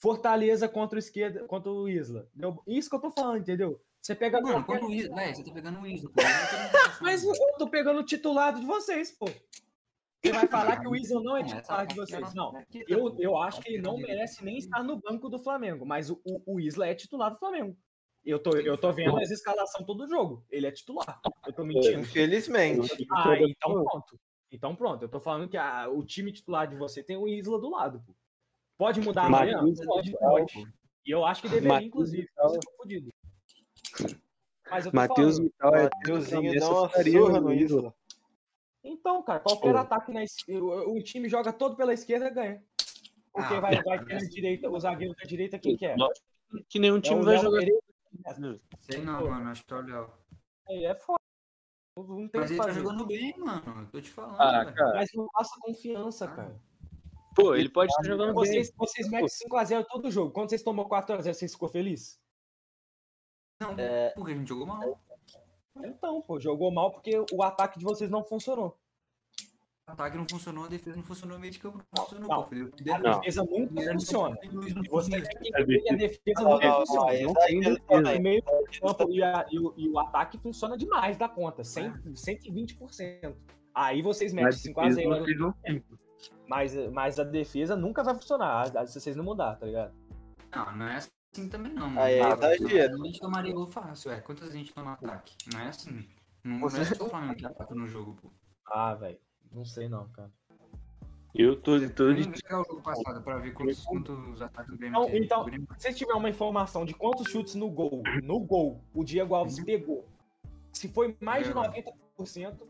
Fortaleza 0.00 0.68
contra 0.68 0.96
o 0.96 0.98
esquerda, 0.98 1.44
contra 1.46 1.70
o 1.70 1.88
Isla. 1.88 2.28
Deu... 2.34 2.60
Isso 2.66 2.90
que 2.90 2.96
eu 2.96 3.00
tô 3.00 3.10
falando, 3.10 3.38
entendeu? 3.38 3.80
Você 4.00 4.14
pega 4.16 4.40
qualquer- 4.40 4.64
quando 4.64 4.86
o 4.86 4.90
Isla. 4.92 5.14
Velho, 5.14 5.36
você 5.36 5.44
tá 5.44 5.52
pegando 5.52 5.80
o 5.80 5.86
Isla, 5.86 6.10
Mas 7.02 7.24
eu 7.24 7.34
tô 7.58 7.68
pegando 7.68 8.00
o 8.00 8.04
titular 8.04 8.54
de 8.58 8.64
vocês, 8.64 9.10
pô. 9.10 9.26
Você 10.24 10.32
vai 10.32 10.46
falar 10.46 10.80
que 10.80 10.86
o 10.86 10.94
Isla 10.94 11.20
não 11.20 11.36
é 11.36 11.40
Não, 11.40 11.48
titular 11.48 11.80
essa 11.80 11.86
de 11.86 11.94
vocês. 11.96 12.22
é 12.32 12.34
Não. 12.34 12.52
nossa- 12.52 12.66
Eu, 12.86 13.16
eu 13.18 13.36
acho 13.36 13.60
que 13.60 13.68
ele 13.70 13.78
é 13.78 13.82
não 13.82 13.96
merece 13.98 14.44
nem 14.44 14.56
estar 14.56 14.82
no 14.84 14.96
banco 15.00 15.28
do 15.28 15.38
Flamengo, 15.38 15.84
mas 15.84 16.10
o, 16.10 16.20
o, 16.46 16.60
Isla 16.60 16.86
é 16.86 16.94
titular 16.94 17.30
do 17.32 17.38
Flamengo. 17.38 17.76
Eu 18.24 18.38
tô, 18.38 18.56
eu 18.56 18.78
tô 18.78 18.92
vendo 18.92 19.18
as 19.18 19.32
escalação 19.32 19.84
todo 19.84 20.06
jogo. 20.06 20.44
Ele 20.48 20.66
é 20.66 20.70
titular. 20.70 21.20
Eu 21.44 21.52
tô 21.52 21.64
mentindo. 21.64 21.98
Infelizmente. 22.00 23.04
Ah, 23.10 23.34
então 23.40 23.72
pronto. 23.84 24.20
Então 24.52 24.76
pronto. 24.76 25.02
Eu 25.02 25.08
tô 25.08 25.18
falando 25.18 25.48
que 25.48 25.56
a- 25.56 25.88
o 25.90 26.04
time 26.04 26.30
titular 26.30 26.68
de 26.68 26.76
você 26.76 27.02
tem 27.02 27.16
o 27.16 27.26
Isla 27.26 27.58
do 27.60 27.68
lado. 27.68 28.00
Pô. 28.06 28.14
Pode 28.78 29.00
mudar 29.00 29.24
amanhã? 29.24 29.58
Pode, 29.84 30.10
Vital, 30.12 30.30
pode. 30.30 30.72
E 31.04 31.10
eu 31.10 31.24
acho 31.24 31.42
que 31.42 31.48
deveria, 31.48 31.82
inclusive. 31.84 32.22
Vital. 32.22 32.48
Você 32.50 32.60
tá 32.60 32.72
fudido. 32.76 33.10
Mas 33.98 34.10
eu 34.10 34.18
tô 34.18 34.61
Matheus. 34.92 35.38
Vital 35.38 35.74
é 35.74 35.82
Mateuzinho 35.84 36.60
dá 36.60 36.70
uma 36.70 36.88
surra 36.90 37.40
no 37.40 37.52
Isla. 37.52 37.94
Então, 38.84 39.22
cara, 39.22 39.40
qualquer 39.40 39.72
Pô. 39.72 39.78
ataque 39.78 40.12
na 40.12 40.24
o, 40.58 40.96
o 40.96 41.02
time 41.02 41.28
joga 41.28 41.52
todo 41.52 41.76
pela 41.76 41.92
esquerda 41.94 42.28
ganha. 42.30 42.62
Porque 43.32 43.54
Ah, 43.54 43.60
vai, 43.60 43.82
vai 43.82 44.04
ter 44.04 44.14
na 44.14 44.28
direita, 44.28 44.68
o 44.70 44.78
zagueiro 44.80 45.14
da 45.14 45.24
direita, 45.24 45.58
quem 45.58 45.76
que 45.76 45.86
é? 45.86 45.94
Lógico 45.96 46.26
que 46.68 46.78
nenhum 46.78 46.98
É 46.98 47.00
time 47.00 47.20
o 47.20 47.24
vai 47.24 47.34
Léo 47.34 47.42
jogar. 47.44 47.58
Pereira. 47.60 48.60
Sei 48.80 49.00
não, 49.02 49.26
mano. 49.30 49.50
Acho 49.50 49.64
que 49.64 49.72
é 49.72 49.76
o 49.76 49.80
Léo. 49.80 50.10
Aí 50.68 50.84
é 50.84 50.94
foda. 50.94 51.18
Não- 51.96 52.28
tem 52.28 52.40
Mas 52.40 52.50
que 52.50 52.56
ele 52.56 52.62
tá 52.62 52.70
jogando 52.72 53.06
bem, 53.06 53.34
mano. 53.38 53.88
Tô 53.90 54.00
te 54.00 54.10
falando. 54.10 54.40
Ah. 54.40 54.72
Mas 54.94 55.08
não 55.14 55.26
passa 55.32 55.50
confiança, 55.60 56.24
Ah. 56.26 56.28
cara. 56.34 56.60
Pô, 57.34 57.54
ele 57.54 57.70
pode 57.70 57.90
estar 57.90 58.04
jogando 58.04 58.34
bem. 58.34 58.34
Vocês, 58.34 58.72
vocês 58.76 59.08
metem 59.08 59.28
5x0 59.28 59.86
todo 59.88 60.10
jogo. 60.10 60.30
Quando 60.32 60.50
vocês 60.50 60.62
tomou 60.62 60.86
4x0, 60.86 61.32
vocês 61.32 61.52
ficou 61.52 61.68
feliz? 61.68 62.20
Não, 63.62 63.74
É. 63.78 64.10
porque 64.10 64.32
a 64.32 64.34
gente 64.36 64.48
jogou 64.48 64.66
mal. 64.66 65.00
Então, 65.84 66.20
pô, 66.22 66.38
jogou 66.38 66.70
mal 66.70 66.90
porque 66.90 67.24
o 67.32 67.42
ataque 67.42 67.78
de 67.78 67.84
vocês 67.84 68.10
não 68.10 68.22
funcionou. 68.24 68.76
O 69.88 69.90
ataque 69.92 70.16
não 70.16 70.26
funcionou, 70.28 70.64
a 70.64 70.68
defesa 70.68 70.96
não 70.96 71.02
funcionou, 71.04 71.36
o 71.36 71.40
meio 71.40 71.52
de 71.52 71.58
campo 71.58 71.78
não 71.78 71.84
Não, 71.96 72.04
funcionou. 72.04 72.28
não. 72.28 72.42
pô. 72.44 72.54
A 72.94 72.98
Não. 72.98 73.20
defesa 73.20 73.42
nunca 73.44 73.74
no 73.84 73.92
funciona. 73.92 74.36
não 74.52 74.62
E 74.68 74.72
você 74.72 74.88
podia. 74.88 75.22
tem 75.22 75.38
que 75.40 75.48
entender 75.48 75.80
que 75.80 75.90
a 75.90 75.96
defesa 75.96 76.42
Não, 76.42 76.50
nunca 76.52 76.68
não, 76.68 76.76
funciona. 76.86 77.12
não, 77.12 77.20
Não 77.22 77.34
falei. 77.88 78.16
e 78.16 78.20
meio 78.20 78.42
de 78.70 78.80
campo 78.80 79.10
e, 79.10 79.22
a- 79.22 79.46
e 79.50 79.58
o, 79.58 79.74
e 79.76 79.88
o 79.88 79.98
ataque 79.98 80.38
funciona 80.38 80.76
demais 80.76 81.16
da 81.16 81.28
conta, 81.28 81.64
100, 81.64 81.92
120%. 82.14 83.34
Aí 83.74 84.02
vocês 84.02 84.32
metem 84.32 84.46
Mas 84.50 84.62
5x0, 84.62 85.18
vocês 85.24 85.38
não 85.38 85.52
têm. 85.52 85.82
mas, 86.46 86.74
mas 86.92 87.18
a 87.18 87.24
defesa 87.24 87.74
nunca 87.74 88.04
vai 88.04 88.14
funcionar 88.14 88.70
a- 88.76 88.86
se 88.86 89.00
vocês 89.00 89.16
não 89.16 89.24
mudar, 89.24 89.56
tá 89.56 89.66
ligado? 89.66 89.92
Não, 90.54 90.76
não 90.76 90.88
é 90.88 90.98
assim 91.32 91.48
também 91.48 91.72
não. 91.72 91.98
Aí 92.00 92.14
é 92.18 92.28
exagero. 92.32 93.02
A 93.02 93.06
gente 93.06 93.20
tomaria 93.20 93.52
gol 93.54 93.66
fácil, 93.66 94.10
é. 94.12 94.20
Quantas 94.20 94.48
a 94.50 94.52
gente 94.52 94.72
toma 94.72 94.92
ataque? 94.92 95.34
Não 95.52 95.60
é 95.60 95.68
assim. 95.68 96.06
Não, 96.44 96.52
não 96.58 96.60
Você- 96.60 96.80
é 96.80 96.84
só 96.84 97.06
o 97.06 97.08
Flamengo 97.08 97.34
que 97.36 97.46
ataca 97.46 97.74
no 97.74 97.86
jogo, 97.88 98.16
pô. 98.20 98.30
Ah, 98.66 98.94
velho, 98.94 99.18
não 99.52 99.64
sei 99.64 99.88
não, 99.88 100.08
cara. 100.08 100.30
Eu 101.34 101.56
tô, 101.56 101.80
tô 101.90 102.08
Vamos 102.08 102.26
de 102.26 102.42
pegar 102.42 102.60
o 102.60 102.64
jogo 102.64 102.82
passado 102.82 103.22
pra 103.22 103.38
ver 103.38 103.54
quantos, 103.54 103.82
quantos 103.86 104.42
ataques 104.42 104.74
o 104.74 104.76
Grêmio 104.76 104.98
Então, 104.98 105.06
teve. 105.10 105.24
então- 105.24 105.44
Grêmio- 105.46 105.66
Se 105.78 105.94
tiver 105.94 106.12
uma 106.12 106.28
informação 106.28 106.84
de 106.84 106.92
quantos 106.92 107.30
chutes 107.30 107.54
no 107.54 107.70
gol, 107.70 108.02
no 108.22 108.38
gol, 108.40 108.82
o 108.92 109.02
Diego 109.02 109.34
Alves 109.34 109.58
pegou, 109.64 110.06
se 110.72 110.88
foi 110.88 111.16
mais 111.20 111.44
de 111.46 111.52
É. 111.52 111.54
90%, 111.54 112.68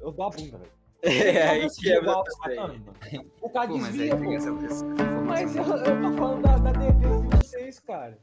eu 0.00 0.10
dou 0.10 0.26
a 0.26 0.30
bunda, 0.30 0.58
velho. 0.58 0.72
É, 1.04 1.48
aí 1.50 1.64
Esse 1.66 1.82
Diego 1.82 2.06
quebra 2.06 2.22
matando, 2.40 2.84
mano. 2.86 3.30
O 3.42 3.50
cara 3.50 3.70
aí 3.70 3.78
desvia, 3.78 4.16
pô. 4.16 4.22
Mas 4.24 4.46
eu, 4.46 5.62
informação. 5.62 5.76
eu 5.76 6.02
tô 6.10 6.16
falando 6.16 6.42
da, 6.42 6.56
da 6.58 6.72
defesa 6.72 7.20
de 7.20 7.33
vocês, 7.54 7.80
cara. 7.80 8.18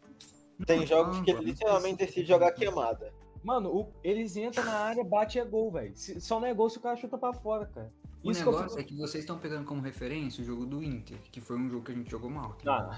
Tem 0.66 0.86
jogos 0.86 1.20
que 1.22 1.32
ele 1.32 1.46
literalmente 1.46 1.98
decide 2.06 2.28
jogar 2.28 2.52
queimada. 2.52 3.14
Mano, 3.44 3.76
o- 3.76 3.94
eles 4.04 4.36
entram 4.36 4.64
na 4.64 4.74
área, 4.74 5.04
bate 5.04 5.38
e 5.38 5.42
é 5.42 5.46
gol, 5.46 5.72
velho. 5.72 5.96
Se- 5.98 6.22
Só 6.22 6.40
não 6.40 6.48
é 6.48 6.54
gol 6.54 6.70
se 6.70 6.78
o 6.78 6.82
cara 6.82 6.96
chuta 6.96 7.18
pra 7.18 7.34
fora, 7.34 7.66
cara. 7.66 7.92
O 8.24 8.30
Isso 8.30 8.44
que 8.44 8.48
eu 8.48 8.52
negócio 8.52 8.70
fico- 8.78 8.82
é 8.82 8.84
que 8.84 8.96
vocês 8.96 9.24
estão 9.24 9.40
pegando 9.40 9.66
como 9.66 9.82
referência 9.82 10.44
o 10.44 10.46
jogo 10.46 10.64
do 10.68 10.84
Inter, 10.84 11.18
que 11.32 11.42
foi 11.42 11.58
um 11.58 11.68
jogo 11.68 11.84
que 11.84 11.92
a 11.92 11.96
gente 11.96 12.12
jogou 12.12 12.30
mal. 12.30 12.56
Não, 12.64 12.90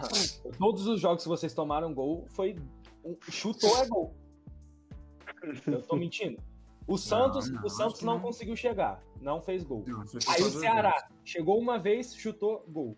todos 0.57 0.85
os 0.85 0.99
jogos 0.99 1.23
que 1.23 1.29
vocês 1.29 1.53
tomaram 1.53 1.93
gol 1.93 2.25
foi. 2.29 2.57
um- 3.05 3.17
chutou 3.29 3.77
é 3.77 3.87
gol. 3.87 4.13
Eu 5.67 5.81
tô 5.81 5.95
mentindo. 5.95 6.41
O 6.87 6.97
Santos, 6.97 7.49
não, 7.49 7.63
o 7.63 7.69
Santos 7.69 7.99
que 7.99 8.05
não 8.05 8.15
não. 8.15 8.21
conseguiu 8.21 8.55
chegar. 8.57 9.01
Não 9.21 9.41
fez 9.41 9.63
gol. 9.63 9.83
Não, 9.87 10.01
Aí 10.27 10.41
o 10.41 10.49
duas 10.49 10.53
Ceará 10.55 11.07
chegou 11.23 11.57
uma 11.59 11.77
vez, 11.79 12.13
chutou 12.15 12.65
gol. 12.67 12.97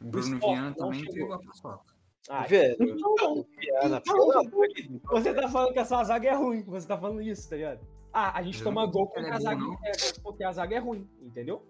O 0.00 0.04
Bruno 0.08 0.38
Viana 0.38 0.68
não 0.70 0.74
também 0.74 1.00
chegou. 1.00 1.14
pegou 1.14 1.32
a 1.34 1.38
paçoca. 1.40 1.89
Ah, 2.28 2.46
Velho, 2.46 2.76
então, 2.80 3.46
Viana, 3.58 4.02
então, 4.04 4.68
de 4.68 4.82
Deus. 4.88 5.02
você 5.08 5.34
tá 5.34 5.48
falando 5.48 5.72
que 5.72 5.78
a 5.78 5.84
sua 5.84 6.04
zaga 6.04 6.28
é 6.28 6.34
ruim. 6.34 6.62
Você 6.64 6.86
tá 6.86 6.98
falando 6.98 7.22
isso, 7.22 7.48
tá 7.48 7.56
ligado? 7.56 7.80
Ah, 8.12 8.38
a 8.38 8.42
gente 8.42 8.58
Eu 8.58 8.64
toma 8.64 8.86
gol 8.86 9.06
porque 9.06 9.20
a, 9.30 9.40
falando 9.40 9.72
zaga, 9.72 9.88
é, 9.88 10.20
porque 10.22 10.44
a 10.44 10.52
zaga 10.52 10.76
é 10.76 10.78
ruim, 10.78 11.08
entendeu? 11.20 11.66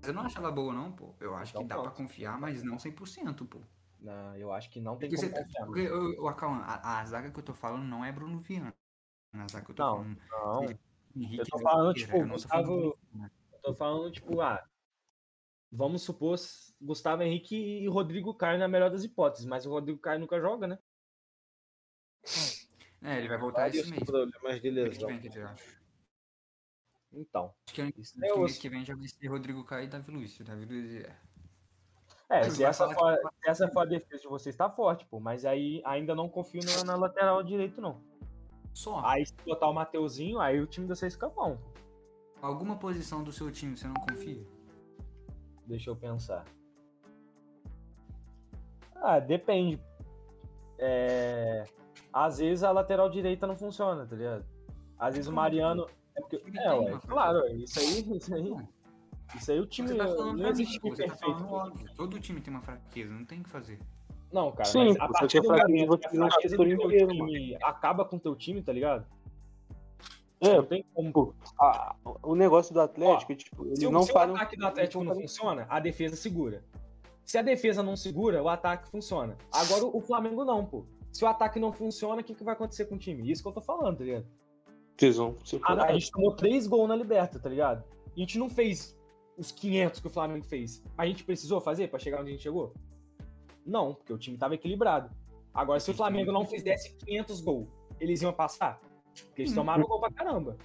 Mas 0.00 0.08
eu 0.08 0.14
não 0.14 0.22
acho 0.22 0.38
ela 0.38 0.50
boa, 0.52 0.72
não, 0.72 0.92
pô. 0.92 1.14
Eu 1.20 1.34
acho 1.34 1.52
que 1.52 1.58
Então 1.58 1.66
dá 1.66 1.74
pra 1.74 1.90
pronto. 1.90 1.96
confiar, 1.96 2.38
mas 2.40 2.62
não 2.62 2.76
100%, 2.76 3.46
pô. 3.48 3.60
Não, 4.00 4.36
eu 4.36 4.52
acho 4.52 4.70
que 4.70 4.80
não 4.80 4.96
tem 4.96 5.10
Porque, 5.10 5.22
como 5.26 5.34
você, 5.36 5.42
confiar. 5.44 5.66
porque 5.66 5.90
ô, 5.90 6.22
ô, 6.24 6.28
Acauã, 6.28 6.58
a, 6.64 7.00
a 7.00 7.04
zaga 7.04 7.30
que 7.30 7.38
eu 7.38 7.42
tô 7.44 7.52
falando 7.52 7.82
não 7.84 8.04
é 8.04 8.10
Bruno 8.12 8.38
Viana. 8.40 8.74
A 9.34 9.46
zaga 9.48 9.64
que 9.64 9.70
eu 9.72 9.74
tô 9.74 9.82
Não, 9.82 9.96
falando. 9.96 10.18
Não, 10.30 10.76
Henrique 11.22 11.38
eu 11.40 11.46
tô 11.46 11.58
falando, 11.58 11.94
tipo, 11.94 12.16
eu 12.16 12.26
eu 13.52 13.58
tô 13.62 13.74
falando, 13.74 14.10
tipo, 14.10 14.40
ah, 14.40 14.62
vamos 15.70 16.02
supor 16.02 16.36
Gustavo 16.80 17.22
Henrique 17.22 17.54
e 17.56 17.86
Rodrigo 17.88 18.34
Caio 18.34 18.58
na 18.58 18.68
melhor 18.68 18.90
das 18.90 19.04
hipóteses, 19.04 19.46
mas 19.46 19.66
o 19.66 19.70
Rodrigo 19.70 19.98
Caio 19.98 20.20
nunca 20.20 20.40
joga, 20.40 20.66
né? 20.66 20.78
É, 23.02 23.18
ele 23.18 23.28
vai 23.28 23.38
voltar 23.38 23.60
Vários 23.62 23.78
esse 23.82 23.90
mês. 23.90 24.02
problemas 24.04 24.60
de 24.60 24.70
Mês 24.70 24.90
que 25.22 25.28
lesão. 25.28 25.54
Então. 27.12 27.54
Acho 27.66 27.74
que, 27.74 28.00
Isso 28.00 28.14
acho 28.16 28.24
é 28.24 28.28
que 28.28 28.34
o- 28.34 28.38
mês 28.42 28.58
que 28.58 28.68
vem 28.68 28.84
já 28.84 28.94
vai 28.94 29.08
ser 29.08 29.26
Rodrigo 29.28 29.64
Caio 29.64 29.84
e 29.84 29.88
Davi 29.88 30.10
Luiz. 30.12 30.38
O 30.38 30.44
Davi 30.44 30.64
Luiz 30.64 31.04
é. 31.04 31.18
É, 32.28 32.48
se 32.48 32.62
essa, 32.62 32.88
for, 32.90 33.16
se 33.16 33.50
essa 33.50 33.68
for 33.68 33.80
a 33.80 33.84
defesa 33.84 34.22
de 34.22 34.28
vocês, 34.28 34.54
tá 34.54 34.70
forte, 34.70 35.04
pô. 35.06 35.18
Mas 35.18 35.44
aí 35.44 35.82
ainda 35.84 36.14
não 36.14 36.28
confio 36.28 36.60
na, 36.64 36.84
na 36.84 36.96
lateral 36.96 37.42
direito, 37.42 37.80
não. 37.80 38.00
Só. 38.72 39.04
Aí 39.04 39.26
se 39.26 39.34
botar 39.44 39.68
o 39.68 39.72
Mateuzinho, 39.74 40.38
aí 40.38 40.60
o 40.60 40.66
time 40.66 40.86
de 40.86 40.94
vocês 40.94 41.14
fica 41.14 41.28
bom. 41.28 41.58
Alguma 42.40 42.78
posição 42.78 43.24
do 43.24 43.32
seu 43.32 43.50
time 43.50 43.76
você 43.76 43.88
não 43.88 43.94
confia? 43.94 44.46
Deixa 45.70 45.88
eu 45.88 45.94
pensar. 45.94 46.44
Ah, 48.96 49.20
depende. 49.20 49.80
É... 50.76 51.64
Às 52.12 52.38
vezes 52.38 52.64
a 52.64 52.72
lateral 52.72 53.08
direita 53.08 53.46
não 53.46 53.54
funciona, 53.54 54.04
tá 54.04 54.16
ligado? 54.16 54.44
Às 54.98 55.14
vezes 55.14 55.28
o 55.30 55.32
Mariano. 55.32 55.86
É, 56.16 56.20
porque... 56.20 56.42
É 56.58 56.72
ué, 56.74 56.98
claro, 57.06 57.46
isso 57.54 57.78
aí, 57.78 58.16
isso 58.16 58.34
aí. 58.34 58.56
Isso 59.36 59.52
aí 59.52 59.60
o 59.60 59.66
time 59.66 59.88
Você 59.88 59.94
tá 59.94 60.08
falando 60.08 60.26
não 60.26 60.44
mim, 60.44 60.48
existe 60.48 60.80
você 60.80 61.04
tá 61.04 61.08
perfeito. 61.10 61.38
falando 61.38 61.52
óbvio. 61.52 61.94
Todo 61.94 62.18
time 62.18 62.40
tem 62.40 62.52
uma 62.52 62.62
fraqueza, 62.62 63.14
não 63.14 63.24
tem 63.24 63.40
o 63.40 63.44
que 63.44 63.48
fazer. 63.48 63.78
Não, 64.32 64.50
cara, 64.50 64.64
Sim, 64.64 64.88
mas 64.88 64.96
a 64.96 65.08
partir 65.08 65.40
do 65.40 65.48
momento 65.48 65.98
que 65.98 66.08
você 66.08 66.20
a 66.20 66.30
fraqueza 66.30 66.56
do 66.56 66.64
teu 66.64 67.08
time 67.08 67.56
acaba 67.62 68.04
com 68.04 68.16
o 68.16 68.20
teu 68.20 68.34
time, 68.34 68.60
tá 68.60 68.72
ligado? 68.72 69.06
É, 70.40 70.56
Não 70.56 70.64
tem 70.64 70.84
como. 70.94 71.12
pô, 71.12 71.34
a- 71.60 71.94
o 72.22 72.34
negócio 72.34 72.72
do 72.72 72.80
Atlético, 72.80 73.34
tipo, 73.34 73.62
Se, 73.64 73.68
eles 73.70 73.82
o- 73.82 73.90
não 73.90 74.02
se 74.02 74.10
o 74.10 74.14
falham. 74.14 74.34
ataque 74.34 74.56
do 74.56 74.66
Atlético 74.66 75.04
não 75.04 75.14
funciona, 75.14 75.66
a 75.68 75.78
defesa 75.78 76.16
segura. 76.16 76.64
Se 77.24 77.36
a 77.38 77.42
defesa 77.42 77.82
não 77.82 77.94
segura, 77.96 78.42
o 78.42 78.48
ataque 78.48 78.88
funciona. 78.90 79.36
Agora 79.52 79.84
o 79.84 80.00
Flamengo 80.00 80.44
não, 80.44 80.64
pô. 80.64 80.84
Se 81.12 81.24
o 81.24 81.28
ataque 81.28 81.58
não 81.60 81.72
funciona, 81.72 82.22
o 82.22 82.24
que, 82.24 82.34
que 82.34 82.42
vai 82.42 82.54
acontecer 82.54 82.86
com 82.86 82.94
o 82.94 82.98
time? 82.98 83.30
Isso 83.30 83.42
que 83.42 83.48
eu 83.48 83.52
tô 83.52 83.60
falando, 83.60 83.98
tá 83.98 84.04
ligado? 84.04 84.26
Vocês 84.96 85.16
vão 85.16 85.36
se 85.44 85.60
A, 85.62 85.84
a 85.84 85.92
gente 85.92 86.10
tomou 86.10 86.34
três 86.34 86.66
gols 86.66 86.88
na 86.88 86.96
Liberta, 86.96 87.38
tá 87.38 87.48
ligado? 87.48 87.84
A 88.16 88.18
gente 88.18 88.38
não 88.38 88.48
fez 88.48 88.96
os 89.36 89.50
500 89.52 90.00
que 90.00 90.06
o 90.06 90.10
Flamengo 90.10 90.44
fez. 90.44 90.82
A 90.96 91.06
gente 91.06 91.22
precisou 91.24 91.60
fazer 91.60 91.88
pra 91.88 91.98
chegar 91.98 92.20
onde 92.20 92.30
a 92.30 92.32
gente 92.32 92.42
chegou? 92.42 92.72
Não, 93.64 93.94
porque 93.94 94.12
o 94.12 94.18
time 94.18 94.36
tava 94.36 94.54
equilibrado. 94.54 95.10
Agora, 95.52 95.80
se 95.80 95.90
o 95.90 95.94
Flamengo 95.94 96.32
não 96.32 96.46
fizesse 96.46 96.94
500 96.96 97.40
gols, 97.40 97.68
eles 97.98 98.22
iam 98.22 98.32
passar? 98.32 98.80
Porque 99.26 99.42
eles 99.42 99.54
tomaram 99.54 99.84
gol 99.86 100.00
pra 100.00 100.10
caramba. 100.12 100.56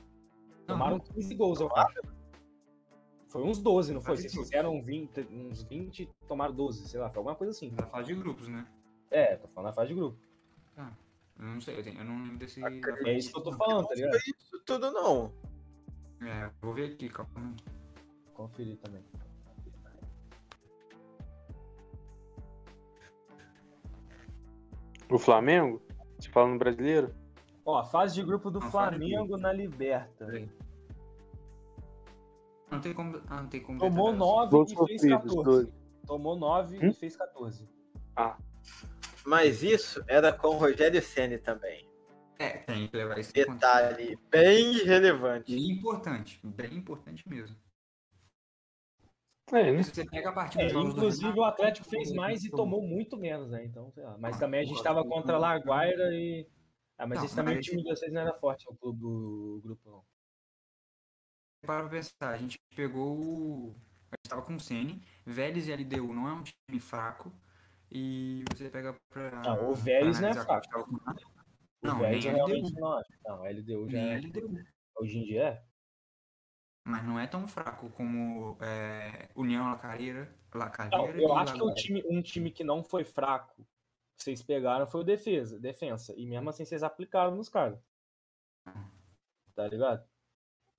Tomaram 0.66 1.00
15 1.00 1.36
gols, 1.36 1.60
eu 1.60 1.70
acho. 1.76 2.02
Foi 3.28 3.44
uns 3.44 3.60
12, 3.60 3.94
não 3.94 4.02
foi? 4.02 4.16
Vocês 4.18 4.34
fizeram 4.34 4.82
20, 4.82 5.28
uns 5.32 5.64
20 5.64 6.10
tomaram 6.28 6.54
12, 6.54 6.88
sei 6.88 7.00
lá, 7.00 7.10
foi 7.10 7.20
alguma 7.20 7.36
coisa 7.36 7.52
assim. 7.52 7.72
Na 7.72 7.86
fase 7.88 8.08
de 8.08 8.16
grupos, 8.16 8.48
né? 8.48 8.66
É, 9.12 9.36
tô 9.36 9.48
falando 9.50 9.68
na 9.70 9.74
fase 9.74 9.90
de 9.90 9.96
grupo. 9.96 10.18
Eu 11.38 11.46
não 11.46 11.60
sei, 11.60 11.78
eu, 11.78 11.84
tenho- 11.84 12.00
eu 12.00 12.06
não 12.06 12.24
lembro 12.24 12.38
desse. 12.38 12.62
É 12.64 13.18
isso 13.18 13.32
que 13.34 13.38
eu 13.40 13.44
tô 13.44 13.52
falando, 13.52 13.86
tá 13.88 13.94
ligado? 13.96 14.16
Isso 14.16 14.64
tudo 14.66 14.90
não. 14.92 15.34
É, 16.22 16.50
vou 16.62 16.74
ver 16.74 16.94
aqui, 16.94 17.10
calma. 17.10 17.54
Conferir 18.34 18.78
também. 18.78 19.04
O 25.10 25.20
Flamengo? 25.20 25.82
Você 26.20 26.30
fala 26.30 26.50
no 26.50 26.58
brasileiro? 26.58 27.14
Ó, 27.66 27.84
fase 27.84 28.14
de 28.16 28.24
grupo 28.24 28.52
do 28.52 28.60
Não, 28.60 28.70
Flamengo 28.70 29.38
na 29.38 29.52
Liberta. 29.52 30.28
Não 32.72 32.80
tem 32.80 32.94
como. 32.94 33.20
Ah, 33.28 33.42
não 33.42 33.50
tem 33.50 33.62
como. 33.62 33.80
Tomou 33.80 34.12
detalhar. 34.12 34.20
9 34.20 34.52
Gols 34.52 34.72
e 34.72 34.76
fez 34.76 35.02
sofridos, 35.02 35.34
14. 35.34 35.44
dois. 35.44 35.68
Tomou 36.06 36.36
9 36.38 36.78
Hum? 36.78 36.90
e 36.90 36.94
fez 36.94 37.16
14. 37.16 37.68
Mas 39.26 39.64
isso 39.64 40.04
era 40.08 40.32
com 40.32 40.50
o 40.50 40.58
Rogério 40.58 41.02
Ceni 41.02 41.40
também. 41.40 41.90
É, 42.38 42.50
tem 42.58 42.88
que 42.88 42.96
levar 42.98 43.18
isso. 43.18 43.34
Detalhe 43.34 44.20
bem 44.30 44.84
relevante. 44.84 45.56
Bem 45.56 45.72
importante, 45.72 46.40
bem 46.44 46.76
importante 46.76 47.28
mesmo. 47.28 47.56
É, 49.52 49.72
né? 49.72 49.82
Você 49.84 50.06
pega 50.06 50.30
a 50.30 50.34
partir 50.34 50.60
É, 50.60 50.66
inclusive 50.68 51.24
Renato, 51.24 51.40
o 51.40 51.44
Atlético 51.46 51.88
fez 51.88 52.12
mais 52.14 52.44
e 52.44 52.50
tomou 52.52 52.82
muito 52.82 53.16
menos, 53.18 53.50
né? 53.52 53.64
Então, 53.66 53.90
sei 53.92 54.04
lá. 54.04 54.16
Mas 54.20 54.38
também 54.38 54.62
a 54.62 54.64
gente 54.66 54.80
Ah, 54.82 54.84
tava 54.84 55.02
o- 55.02 55.08
contra 55.10 55.36
a 55.36 55.40
Laguaira 55.40 56.14
e. 56.14 56.48
Ah, 56.98 57.06
mas 57.06 57.18
Não, 57.20 57.26
esse 57.26 57.36
também 57.36 57.54
o 57.56 57.58
mas- 57.58 57.66
time 57.66 57.84
de 57.84 57.90
vocês 57.90 58.12
não 58.14 58.22
era 58.22 58.34
forte, 58.34 58.66
o 58.70 58.76
clube 58.76 59.00
do 59.00 59.60
grupo, 59.64 59.90
não. 59.90 60.06
Para 61.66 61.90
pensar, 61.90 62.30
a 62.30 62.38
gente 62.38 62.58
pegou. 62.76 63.18
o- 63.20 63.76
A 64.12 64.16
gente 64.18 64.30
tava 64.30 64.42
com 64.44 64.56
o 64.56 64.60
Ceni, 64.60 65.06
Vélez 65.26 65.68
e 65.68 65.72
LDU 65.74 66.14
não 66.14 66.28
é 66.30 66.34
um 66.34 66.44
time 66.44 66.80
fraco. 66.80 67.34
E 67.92 68.44
você 68.54 68.70
pega 68.70 68.96
pra. 69.10 69.32
Não, 69.42 69.72
o 69.72 69.74
Vélez 69.74 70.20
não 70.20 70.30
é 70.30 70.34
fraco. 70.34 70.70
com- 70.86 70.96
O 70.96 71.88
Não, 71.88 72.00
Vélez 72.00 72.24
nem 72.26 72.38
eu 72.40 72.46
LDU. 72.48 72.80
não 72.80 72.94
acho. 72.94 73.10
Não, 73.26 73.46
LDU 73.46 73.90
já 73.90 73.98
Nem 73.98 74.12
é. 74.14 74.18
LDU. 74.20 74.66
Hoje 74.98 75.18
em 75.18 75.24
dia 75.24 75.44
é. 75.44 75.66
Mas 76.88 77.04
não 77.04 77.20
é 77.20 77.28
tão 77.28 77.48
fraco 77.48 77.90
como 77.90 78.58
é, 78.62 79.28
União 79.36 79.70
La 79.70 79.78
Carreira. 79.78 80.34
La 80.54 80.66
Não, 80.66 80.72
Carreira 80.72 81.22
eu 81.22 81.30
e 81.30 81.32
acho 81.32 81.54
que 81.54 81.60
um 81.62 81.66
Laguaira. 81.66 81.76
time, 81.82 82.04
um 82.10 82.22
time 82.22 82.52
que 82.52 82.64
não 82.64 82.84
foi 82.84 83.04
fraco, 83.04 83.68
vocês 84.18 84.42
pegaram 84.42 84.88
foi 84.88 85.02
o 85.02 85.04
defesa, 85.04 85.60
defensa. 85.60 86.14
E 86.18 86.26
mesmo 86.26 86.50
assim 86.50 86.66
vocês 86.66 86.84
aplicaram 86.84 87.36
nos 87.36 87.50
caras. 87.50 87.80
Tá 89.54 89.68
ligado? 89.68 90.04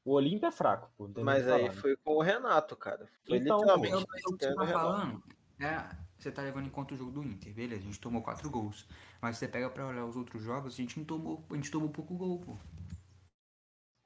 O 0.04 0.12
Olímpia 0.12 0.48
é 0.48 0.52
fraco, 0.52 0.90
pô. 0.96 1.08
não 1.08 1.24
Mas 1.24 1.48
aí 1.48 1.62
falar, 1.62 1.74
né? 1.74 1.80
foi 1.80 1.96
com 1.96 2.12
o 2.16 2.22
Renato, 2.22 2.76
cara. 2.76 3.08
Foi 3.26 3.38
Então, 3.38 3.58
literalmente. 3.58 3.94
o, 3.94 4.32
o 4.32 4.36
que 4.36 4.44
você 4.46 4.54
tá 4.54 4.66
falando. 4.66 5.22
É, 5.58 5.96
você 6.18 6.30
tá 6.30 6.42
levando 6.42 6.66
em 6.66 6.70
conta 6.70 6.94
o 6.94 6.96
jogo 6.96 7.10
do 7.10 7.22
Inter, 7.24 7.52
beleza, 7.54 7.80
a 7.82 7.84
gente 7.84 8.00
tomou 8.00 8.22
quatro 8.22 8.48
gols. 8.50 8.86
Mas 9.20 9.38
você 9.38 9.48
pega 9.48 9.68
pra 9.70 9.86
olhar 9.86 10.04
os 10.04 10.14
outros 10.16 10.42
jogos, 10.42 10.74
a 10.74 10.76
gente 10.76 10.98
não 10.98 11.06
tomou, 11.06 11.44
a 11.50 11.54
gente 11.54 11.70
tomou 11.70 11.88
pouco 11.88 12.14
gol, 12.14 12.38
pô. 12.40 12.52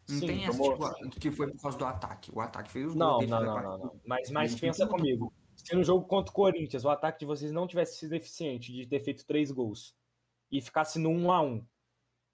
Não 0.09 0.19
Sim, 0.19 0.27
tem 0.27 0.45
essa, 0.45 0.59
tipo, 0.61 1.21
que 1.21 1.31
foi 1.31 1.51
por 1.53 1.61
causa 1.61 1.79
do 1.79 1.85
ataque. 1.85 2.33
O 2.35 2.41
ataque 2.41 2.71
fez 2.71 2.87
os 2.87 2.95
Não, 2.95 3.19
gols. 3.19 3.29
não, 3.29 3.39
não, 3.41 3.47
não, 3.47 3.53
quatro 3.63 3.79
não. 3.87 4.01
Mas, 4.05 4.31
mas 4.31 4.59
pensa 4.59 4.85
não 4.85 4.93
comigo. 4.93 5.33
Se 5.71 5.77
no 5.77 5.85
jogo 5.85 6.05
contra 6.05 6.33
o 6.33 6.35
Corinthians 6.35 6.85
o 6.85 6.89
ataque 6.91 7.21
de 7.21 7.27
vocês 7.27 7.53
não 7.53 7.65
tivesse 7.65 7.97
sido 7.97 8.13
eficiente 8.13 8.73
de 8.73 8.85
ter 8.89 8.99
feito 8.99 9.25
três 9.25 9.53
gols 9.53 9.95
e 10.51 10.61
ficasse 10.61 10.99
no 10.99 11.11
1 11.11 11.31
a 11.31 11.43
1 11.43 11.65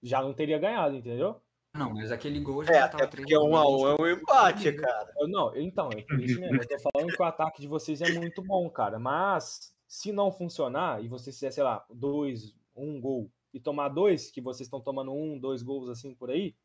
já 0.01 0.23
não 0.23 0.33
teria 0.33 0.57
ganhado, 0.57 0.95
entendeu? 0.95 1.39
Não, 1.75 1.93
mas 1.93 2.11
aquele 2.11 2.39
gol 2.39 2.63
É, 2.63 2.65
já 2.65 2.85
até 2.85 2.97
tava 2.97 3.11
porque 3.11 3.37
um 3.37 3.55
a 3.55 3.69
um 3.69 3.87
é 3.89 3.95
um 4.01 4.07
empate, 4.07 4.73
cara. 4.73 5.13
Eu- 5.19 5.27
não, 5.27 5.55
então, 5.55 5.87
é 5.95 6.01
por 6.01 6.19
isso 6.19 6.39
mesmo. 6.39 6.55
Eu 6.63 6.67
tô 6.67 6.79
falando 6.91 7.15
que 7.15 7.21
o 7.21 7.25
ataque 7.25 7.61
de 7.61 7.67
vocês 7.67 8.01
é 8.01 8.11
muito 8.13 8.41
bom, 8.41 8.67
cara. 8.71 8.97
Mas 8.97 9.71
se 9.87 10.11
não 10.11 10.31
funcionar 10.31 11.03
e 11.03 11.07
vocês 11.07 11.35
fizer, 11.35 11.51
sei 11.51 11.63
lá, 11.63 11.85
dois, 11.93 12.55
um 12.75 12.99
gol 12.99 13.31
e 13.53 13.59
tomar 13.59 13.89
dois, 13.89 14.31
que 14.31 14.41
vocês 14.41 14.65
estão 14.65 14.81
tomando 14.81 15.13
um, 15.13 15.37
dois 15.37 15.61
gols 15.61 15.89
assim 15.89 16.15
por 16.15 16.31
aí, 16.31 16.55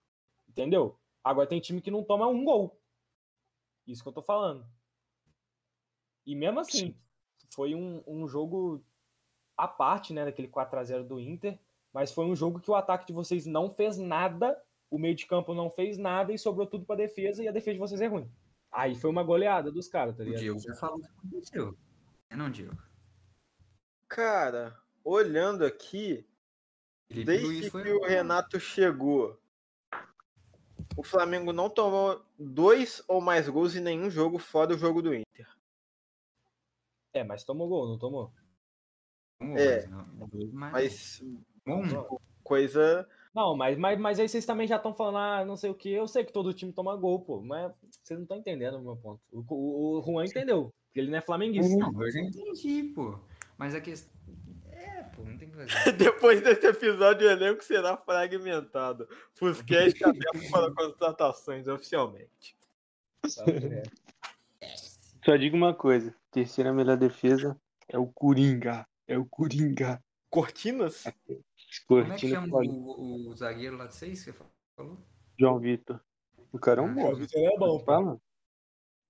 entendeu? 0.48 0.98
Agora 1.22 1.46
tem 1.46 1.60
time 1.60 1.82
que 1.82 1.90
não 1.90 2.02
toma 2.02 2.26
um 2.28 2.42
gol. 2.42 2.80
Isso 3.86 4.02
que 4.02 4.08
eu 4.08 4.14
tô 4.14 4.22
falando. 4.22 4.66
E 6.26 6.34
mesmo 6.34 6.60
assim, 6.60 6.94
foi 7.54 7.74
um, 7.74 8.02
um 8.06 8.26
jogo 8.28 8.82
à 9.56 9.66
parte, 9.68 10.12
né, 10.12 10.24
daquele 10.24 10.48
4 10.48 10.78
a 10.78 10.84
0 10.84 11.04
do 11.04 11.20
Inter, 11.20 11.58
mas 11.92 12.12
foi 12.12 12.24
um 12.24 12.34
jogo 12.36 12.60
que 12.60 12.70
o 12.70 12.74
ataque 12.74 13.06
de 13.06 13.12
vocês 13.12 13.44
não 13.46 13.70
fez 13.70 13.98
nada, 13.98 14.60
o 14.90 14.98
meio 14.98 15.14
de 15.14 15.26
campo 15.26 15.52
não 15.54 15.68
fez 15.70 15.98
nada 15.98 16.32
e 16.32 16.38
sobrou 16.38 16.66
tudo 16.66 16.84
pra 16.86 16.96
defesa 16.96 17.42
e 17.42 17.48
a 17.48 17.52
defesa 17.52 17.74
de 17.74 17.78
vocês 17.80 18.00
é 18.00 18.06
ruim. 18.06 18.30
Aí 18.70 18.94
foi 18.94 19.10
uma 19.10 19.22
goleada 19.22 19.70
dos 19.70 19.88
caras, 19.88 20.16
tá 20.16 20.22
O 20.22 20.26
ligado? 20.26 20.40
Diego 20.40 20.58
já 20.60 20.74
falou 20.74 20.98
o 20.98 21.00
que 21.00 21.06
aconteceu. 21.08 21.76
É 22.30 22.36
não, 22.36 22.50
Diego. 22.50 22.76
Cara, 24.08 24.78
olhando 25.04 25.64
aqui, 25.64 26.26
Felipe 27.08 27.26
desde 27.26 27.46
Luiz 27.46 27.68
foi- 27.68 27.82
que 27.82 27.92
o 27.92 28.04
Renato 28.06 28.58
chegou, 28.60 29.38
o 30.96 31.02
Flamengo 31.02 31.52
não 31.52 31.68
tomou 31.70 32.24
dois 32.38 33.02
ou 33.08 33.20
mais 33.20 33.48
gols 33.48 33.74
em 33.74 33.80
nenhum 33.80 34.10
jogo 34.10 34.38
fora 34.38 34.74
o 34.74 34.78
jogo 34.78 35.02
do 35.02 35.14
Inter. 35.14 35.48
É, 37.12 37.22
mas 37.24 37.44
tomou 37.44 37.68
gol, 37.68 37.88
não 37.88 37.98
tomou? 37.98 38.32
Tomou, 39.38 39.58
É. 39.58 39.86
mas 40.52 41.22
mas- 41.22 41.22
coisa. 42.42 43.08
Não, 43.34 43.56
mas, 43.56 43.78
mas, 43.78 43.98
mas 43.98 44.20
aí 44.20 44.28
vocês 44.28 44.44
também 44.44 44.66
já 44.66 44.76
estão 44.76 44.94
falando, 44.94 45.16
ah, 45.18 45.44
não 45.44 45.56
sei 45.56 45.70
o 45.70 45.74
que. 45.74 45.90
Eu 45.90 46.06
sei 46.06 46.24
que 46.24 46.32
todo 46.32 46.52
time 46.52 46.72
toma 46.72 46.94
gol, 46.96 47.20
pô, 47.20 47.40
mas 47.40 47.72
vocês 48.02 48.18
não 48.18 48.24
estão 48.24 48.36
entendendo 48.36 48.78
o 48.78 48.82
meu 48.82 48.96
ponto. 48.96 49.20
O, 49.32 49.42
o, 49.48 49.98
o 49.98 50.02
Juan 50.02 50.26
entendeu, 50.26 50.72
porque 50.86 51.00
ele 51.00 51.10
não 51.10 51.18
é 51.18 51.22
flamenguista. 51.22 51.76
Não, 51.76 52.02
eu 52.02 52.10
já 52.10 52.20
entendi, 52.20 52.84
pô. 52.94 53.18
Mas 53.56 53.74
a 53.74 53.80
questão. 53.80 54.12
É, 54.70 55.02
pô, 55.04 55.22
não 55.24 55.38
tem 55.38 55.48
que 55.50 55.56
fazer. 55.56 55.92
Depois 55.96 56.42
desse 56.42 56.66
episódio, 56.66 57.26
o 57.26 57.30
elenco 57.30 57.64
será 57.64 57.96
fragmentado. 57.96 59.08
Fusquete 59.34 60.04
aberto 60.04 60.50
para 60.50 60.70
contratações 60.74 61.66
oficialmente. 61.66 62.56
É. 64.60 64.72
Só 65.24 65.36
digo 65.36 65.56
uma 65.56 65.72
coisa: 65.72 66.14
terceira 66.32 66.72
melhor 66.72 66.96
defesa 66.96 67.56
é 67.86 67.98
o 67.98 68.06
Coringa. 68.06 68.86
É 69.06 69.16
o 69.16 69.24
Coringa. 69.26 70.02
Cortinas? 70.30 71.04
Como 71.86 72.12
é 72.12 72.16
que 72.16 72.28
chama 72.28 72.48
o, 72.58 73.28
o 73.28 73.36
zagueiro 73.36 73.76
lá 73.76 73.86
de 73.86 73.94
seis 73.94 74.24
que 74.24 74.32
você 74.32 74.44
falou? 74.76 74.98
João 75.38 75.60
Vitor. 75.60 76.00
O 76.50 76.58
cara 76.58 76.80
é 76.80 76.84
um 76.84 76.88
Ah, 76.88 76.94
bom. 76.94 77.00
João 77.02 77.16
Vitor 77.16 77.40
é 77.40 77.58
bom. 77.58 77.78
Fala. 77.80 78.20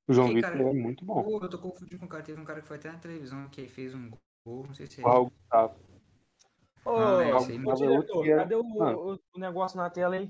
O 0.09 0.13
João 0.13 0.35
Vitor 0.35 0.61
é 0.61 0.73
muito 0.73 1.05
bom. 1.05 1.23
Pô, 1.23 1.39
eu 1.41 1.49
tô 1.49 1.59
confundindo 1.59 2.01
com 2.01 2.07
o 2.07 2.09
cara. 2.09 2.23
Teve 2.25 2.41
um 2.41 2.45
cara 2.45 2.61
que 2.61 2.67
foi 2.67 2.77
até 2.77 2.91
na 2.91 2.99
televisão 2.99 3.49
que 3.49 3.69
fez 3.69 3.95
um 3.95 4.11
gol, 4.45 4.67
não 4.67 4.75
sei 4.75 4.87
se 4.89 5.01
é. 5.01 5.05
O 5.05 5.09
Raul 5.09 5.31
Gustavo. 5.31 5.81
Ô, 6.85 6.91
Ah, 6.91 7.23
é, 7.23 7.77
diretor, 7.77 8.27
é- 8.27 8.37
cadê 8.37 8.57
o, 8.57 8.65
Mano. 8.65 8.99
o- 9.13 9.21
o 9.37 9.39
negócio 9.39 9.77
na 9.77 9.89
tela 9.89 10.17
aí? 10.17 10.29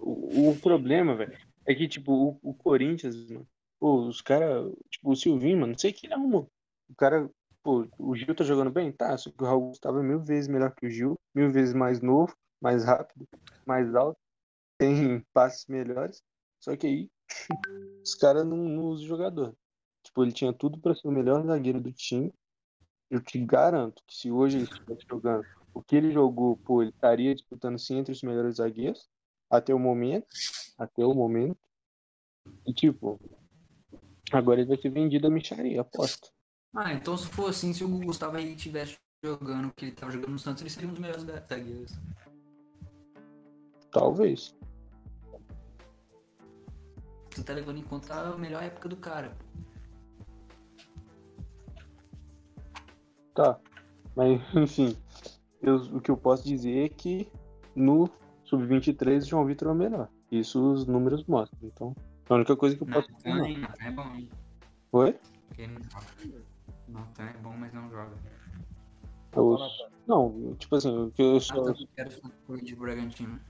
O, 0.00 0.50
o 0.50 0.60
problema, 0.60 1.14
velho, 1.14 1.38
é 1.64 1.72
que, 1.74 1.86
tipo, 1.86 2.12
o, 2.12 2.38
o 2.42 2.52
Corinthians, 2.52 3.30
mano, 3.30 3.46
pô, 3.78 4.06
os 4.08 4.20
caras, 4.20 4.72
tipo, 4.90 5.10
o 5.10 5.16
Silvinho, 5.16 5.58
mano, 5.58 5.72
não 5.72 5.78
sei 5.78 5.92
que 5.92 6.06
ele 6.06 6.14
arrumou. 6.14 6.50
O 6.88 6.94
cara, 6.94 7.30
pô, 7.62 7.86
o 7.98 8.16
Gil 8.16 8.34
tá 8.34 8.44
jogando 8.44 8.70
bem? 8.70 8.92
Tá, 8.92 9.16
só 9.16 9.30
que 9.30 9.42
o 9.42 9.46
Raul 9.46 9.68
Gustavo 9.68 9.98
é 10.00 10.02
mil 10.02 10.20
vezes 10.20 10.48
melhor 10.48 10.74
que 10.74 10.86
o 10.86 10.90
Gil, 10.90 11.18
mil 11.34 11.50
vezes 11.50 11.74
mais 11.74 12.00
novo, 12.00 12.34
mais 12.60 12.84
rápido, 12.84 13.28
mais 13.66 13.94
alto, 13.94 14.18
tem 14.78 15.20
passes 15.32 15.66
melhores. 15.66 16.22
Só 16.60 16.76
que 16.76 16.86
aí, 16.86 17.10
os 18.04 18.14
caras 18.14 18.44
não, 18.46 18.56
não 18.56 18.84
usam 18.86 19.04
o 19.04 19.08
jogador. 19.08 19.56
Tipo, 20.02 20.22
ele 20.24 20.32
tinha 20.32 20.52
tudo 20.52 20.78
pra 20.80 20.94
ser 20.94 21.06
o 21.08 21.12
melhor 21.12 21.44
zagueiro 21.44 21.80
do 21.80 21.92
time. 21.92 22.32
Eu 23.10 23.20
te 23.22 23.38
garanto 23.38 24.02
que 24.06 24.14
se 24.14 24.30
hoje 24.30 24.58
ele 24.58 24.64
estivesse 24.64 25.04
jogando 25.08 25.46
o 25.74 25.82
que 25.82 25.96
ele 25.96 26.12
jogou, 26.12 26.56
pô, 26.56 26.82
ele 26.82 26.90
estaria 26.90 27.34
disputando 27.34 27.78
sim 27.78 27.98
entre 27.98 28.12
os 28.12 28.22
melhores 28.22 28.56
zagueiros 28.56 29.08
até 29.48 29.74
o 29.74 29.78
momento, 29.78 30.26
até 30.76 31.04
o 31.04 31.14
momento. 31.14 31.58
E 32.66 32.72
tipo, 32.72 33.20
agora 34.36 34.60
ele 34.60 34.68
vai 34.68 34.78
ser 34.78 34.90
vendido 34.90 35.26
a 35.26 35.30
micharia, 35.30 35.80
aposto. 35.80 36.30
Ah, 36.74 36.92
então 36.92 37.16
se 37.16 37.26
for 37.28 37.50
assim, 37.50 37.72
se 37.72 37.82
o 37.84 37.88
Gustavo 37.88 38.36
aí 38.36 38.54
estivesse 38.54 38.96
jogando 39.24 39.72
que 39.74 39.86
ele 39.86 39.92
tava 39.92 40.12
jogando 40.12 40.32
no 40.32 40.38
Santos, 40.38 40.62
ele 40.62 40.70
seria 40.70 40.88
um 40.88 40.92
dos 40.92 41.00
melhores 41.00 41.24
da-. 41.24 41.42
Talvez. 43.90 44.54
Você 47.30 47.42
tá 47.42 47.52
levando 47.52 47.78
em 47.78 47.82
conta 47.82 48.14
a 48.14 48.36
melhor 48.36 48.62
época 48.62 48.88
do 48.88 48.96
cara. 48.96 49.36
Tá. 53.34 53.58
Mas, 54.14 54.40
enfim, 54.54 54.96
eu- 55.62 55.76
o 55.96 56.00
que 56.00 56.10
eu 56.10 56.16
posso 56.16 56.44
dizer 56.44 56.84
é 56.84 56.88
que 56.88 57.30
no 57.74 58.10
Sub-23 58.44 59.22
o 59.22 59.26
João 59.28 59.46
Vitor 59.46 59.68
é 59.68 59.72
o 59.72 59.74
melhor. 59.74 60.08
Isso 60.30 60.60
os 60.72 60.86
números 60.86 61.24
mostram. 61.24 61.58
Então, 61.62 61.94
a 62.28 62.34
única 62.34 62.56
coisa 62.56 62.76
que 62.76 62.82
eu 62.82 62.86
posso 62.86 63.10
Natan, 63.12 63.46
hein? 63.46 63.58
Natan 63.58 63.84
é 63.84 63.90
bom, 63.90 64.14
hein? 64.14 64.30
Oi? 64.92 65.18
Porque 65.48 65.62
ele 65.62 65.74
não 65.74 65.82
joga. 65.84 66.44
Natan 66.88 67.24
é 67.24 67.32
bom, 67.34 67.52
mas 67.56 67.72
não 67.72 67.90
joga. 67.90 68.14
Eu- 69.34 69.58
Não, 70.06 70.54
tipo 70.56 70.74
assim, 70.76 70.96
o 70.96 71.10
que 71.10 71.22
eu 71.22 71.36
Ah, 71.36 71.54
tá, 71.54 71.54
eu 71.58 71.88
quero 71.94 72.10
falar 72.10 72.60
de 72.62 72.74
Bragantino. 72.76 73.40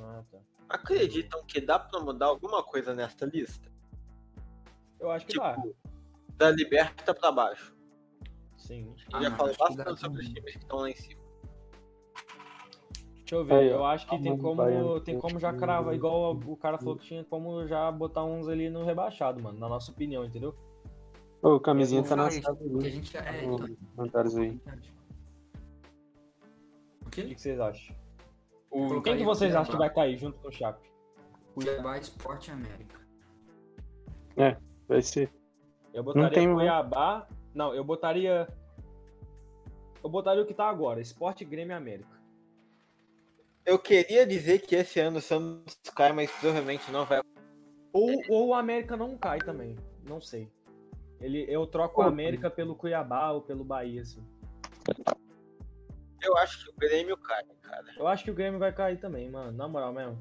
Ah, 0.00 0.22
tá. 0.30 0.38
Acreditam 0.68 1.44
que 1.44 1.60
dá 1.60 1.78
pra 1.78 2.00
mudar 2.00 2.26
alguma 2.26 2.62
coisa 2.62 2.94
nesta 2.94 3.26
lista? 3.26 3.68
Eu 4.98 5.10
acho 5.10 5.26
que 5.26 5.32
Tipo, 5.32 5.44
dá. 5.44 5.62
da 6.36 6.50
Liberta 6.50 7.14
pra 7.14 7.30
baixo. 7.30 7.74
Sim. 8.56 8.84
Eu 8.86 8.94
Ah, 9.12 9.22
já 9.22 9.30
não, 9.30 9.36
falei 9.36 9.56
dá 9.56 9.66
bastante 9.68 10.00
sobre 10.00 10.20
os 10.22 10.28
times 10.28 10.52
que 10.52 10.58
estão 10.58 10.78
lá 10.78 10.90
em 10.90 10.96
cima. 10.96 11.19
Deixa 13.30 13.36
eu 13.36 13.44
ver, 13.44 13.54
Aí, 13.54 13.68
eu 13.68 13.84
acho 13.84 14.08
que 14.08 14.18
tem 14.20 14.36
como, 14.36 15.00
tem 15.02 15.16
como 15.16 15.38
já 15.38 15.52
que- 15.52 15.58
cravar, 15.60 15.94
igual 15.94 16.32
o 16.34 16.56
cara 16.56 16.78
falou 16.78 16.96
que 16.96 17.06
tinha 17.06 17.22
como 17.22 17.64
já 17.64 17.88
botar 17.92 18.24
uns 18.24 18.48
ali 18.48 18.68
no 18.68 18.84
rebaixado, 18.84 19.40
mano, 19.40 19.56
na 19.56 19.68
nossa 19.68 19.92
opinião, 19.92 20.24
entendeu? 20.24 20.52
Ô, 21.40 21.54
o 21.54 21.60
camisinha 21.60 22.02
tá 22.02 22.16
na 22.16 22.28
sala 22.28 22.58
ali. 22.60 23.02
é. 23.14 23.44
Então, 23.44 23.76
Comentários 23.94 24.36
aí. 24.36 24.60
O 27.00 27.06
O 27.06 27.10
quê? 27.10 27.22
que 27.22 27.34
que 27.36 27.40
vocês 27.40 27.60
acham? 27.60 27.94
O... 28.68 29.00
Quem 29.00 29.16
que 29.16 29.24
vocês 29.24 29.54
acham 29.54 29.72
que 29.74 29.78
vai 29.78 29.90
cair 29.94 30.16
junto 30.16 30.36
com 30.40 30.48
o 30.48 30.52
Chape? 30.52 30.90
Cuiabá 31.54 31.98
Esporte 31.98 32.50
América. 32.50 32.98
Vai 34.88 35.02
ser. 35.02 35.30
Eu 35.94 36.02
botaria 36.02 36.30
tem, 36.30 36.48
né? 36.48 36.54
Cuiabá. 36.54 37.28
Não, 37.54 37.72
eu 37.74 37.84
botaria. 37.84 38.48
Eu 40.02 40.10
botaria 40.10 40.42
o 40.42 40.46
que 40.46 40.54
tá 40.54 40.68
agora, 40.68 41.00
Esporte 41.00 41.44
Grêmio 41.44 41.76
América. 41.76 42.19
Eu 43.64 43.78
queria 43.78 44.26
dizer 44.26 44.60
que 44.60 44.74
esse 44.74 44.98
ano 45.00 45.18
o 45.18 45.22
Santos 45.22 45.76
cai, 45.94 46.12
mas 46.12 46.30
provavelmente 46.30 46.90
não 46.90 47.04
vai. 47.04 47.20
Ou, 47.92 48.22
ou 48.28 48.48
o 48.48 48.54
América 48.54 48.96
não 48.96 49.16
cai 49.16 49.38
também. 49.38 49.76
Não 50.04 50.20
sei. 50.20 50.50
Ele, 51.20 51.44
eu 51.48 51.66
troco 51.66 52.00
o 52.00 52.04
América 52.04 52.50
pelo 52.50 52.74
Cuiabá 52.74 53.30
ou 53.30 53.42
pelo 53.42 53.62
Bahia, 53.62 54.02
assim. 54.02 54.24
Eu 56.22 56.36
acho 56.38 56.64
que 56.64 56.70
o 56.70 56.74
Grêmio 56.74 57.16
cai, 57.16 57.44
cara. 57.62 57.84
Eu 57.96 58.06
acho 58.06 58.24
que 58.24 58.30
o 58.30 58.34
Grêmio 58.34 58.58
vai 58.58 58.72
cair 58.72 58.98
também, 58.98 59.30
mano. 59.30 59.52
Na 59.52 59.68
moral 59.68 59.92
mesmo. 59.92 60.18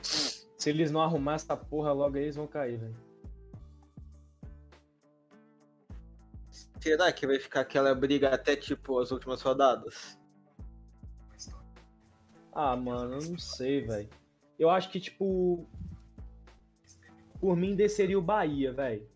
Se 0.00 0.70
eles 0.70 0.90
não 0.90 1.02
arrumar 1.02 1.34
essa 1.34 1.56
porra 1.56 1.92
logo 1.92 2.16
aí, 2.16 2.24
eles 2.24 2.36
vão 2.36 2.46
cair, 2.46 2.78
velho. 2.78 2.96
Será 6.80 7.12
que 7.12 7.26
vai 7.26 7.38
ficar 7.38 7.60
aquela 7.60 7.94
briga 7.94 8.28
até 8.28 8.56
tipo 8.56 8.98
as 8.98 9.10
últimas 9.10 9.42
rodadas? 9.42 10.18
Ah, 12.52 12.76
mano, 12.76 13.14
eu 13.14 13.30
não 13.30 13.38
sei, 13.38 13.80
velho. 13.80 14.08
Eu 14.58 14.68
acho 14.70 14.90
que, 14.90 15.00
tipo. 15.00 15.66
Por 17.40 17.56
mim, 17.56 17.74
desceria 17.74 18.18
o 18.18 18.22
Bahia, 18.22 18.72
velho. 18.72 19.06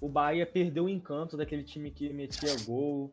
O 0.00 0.08
Bahia 0.08 0.46
perdeu 0.46 0.84
o 0.84 0.88
encanto 0.88 1.36
daquele 1.36 1.64
time 1.64 1.90
que 1.90 2.12
metia 2.12 2.54
gol. 2.64 3.12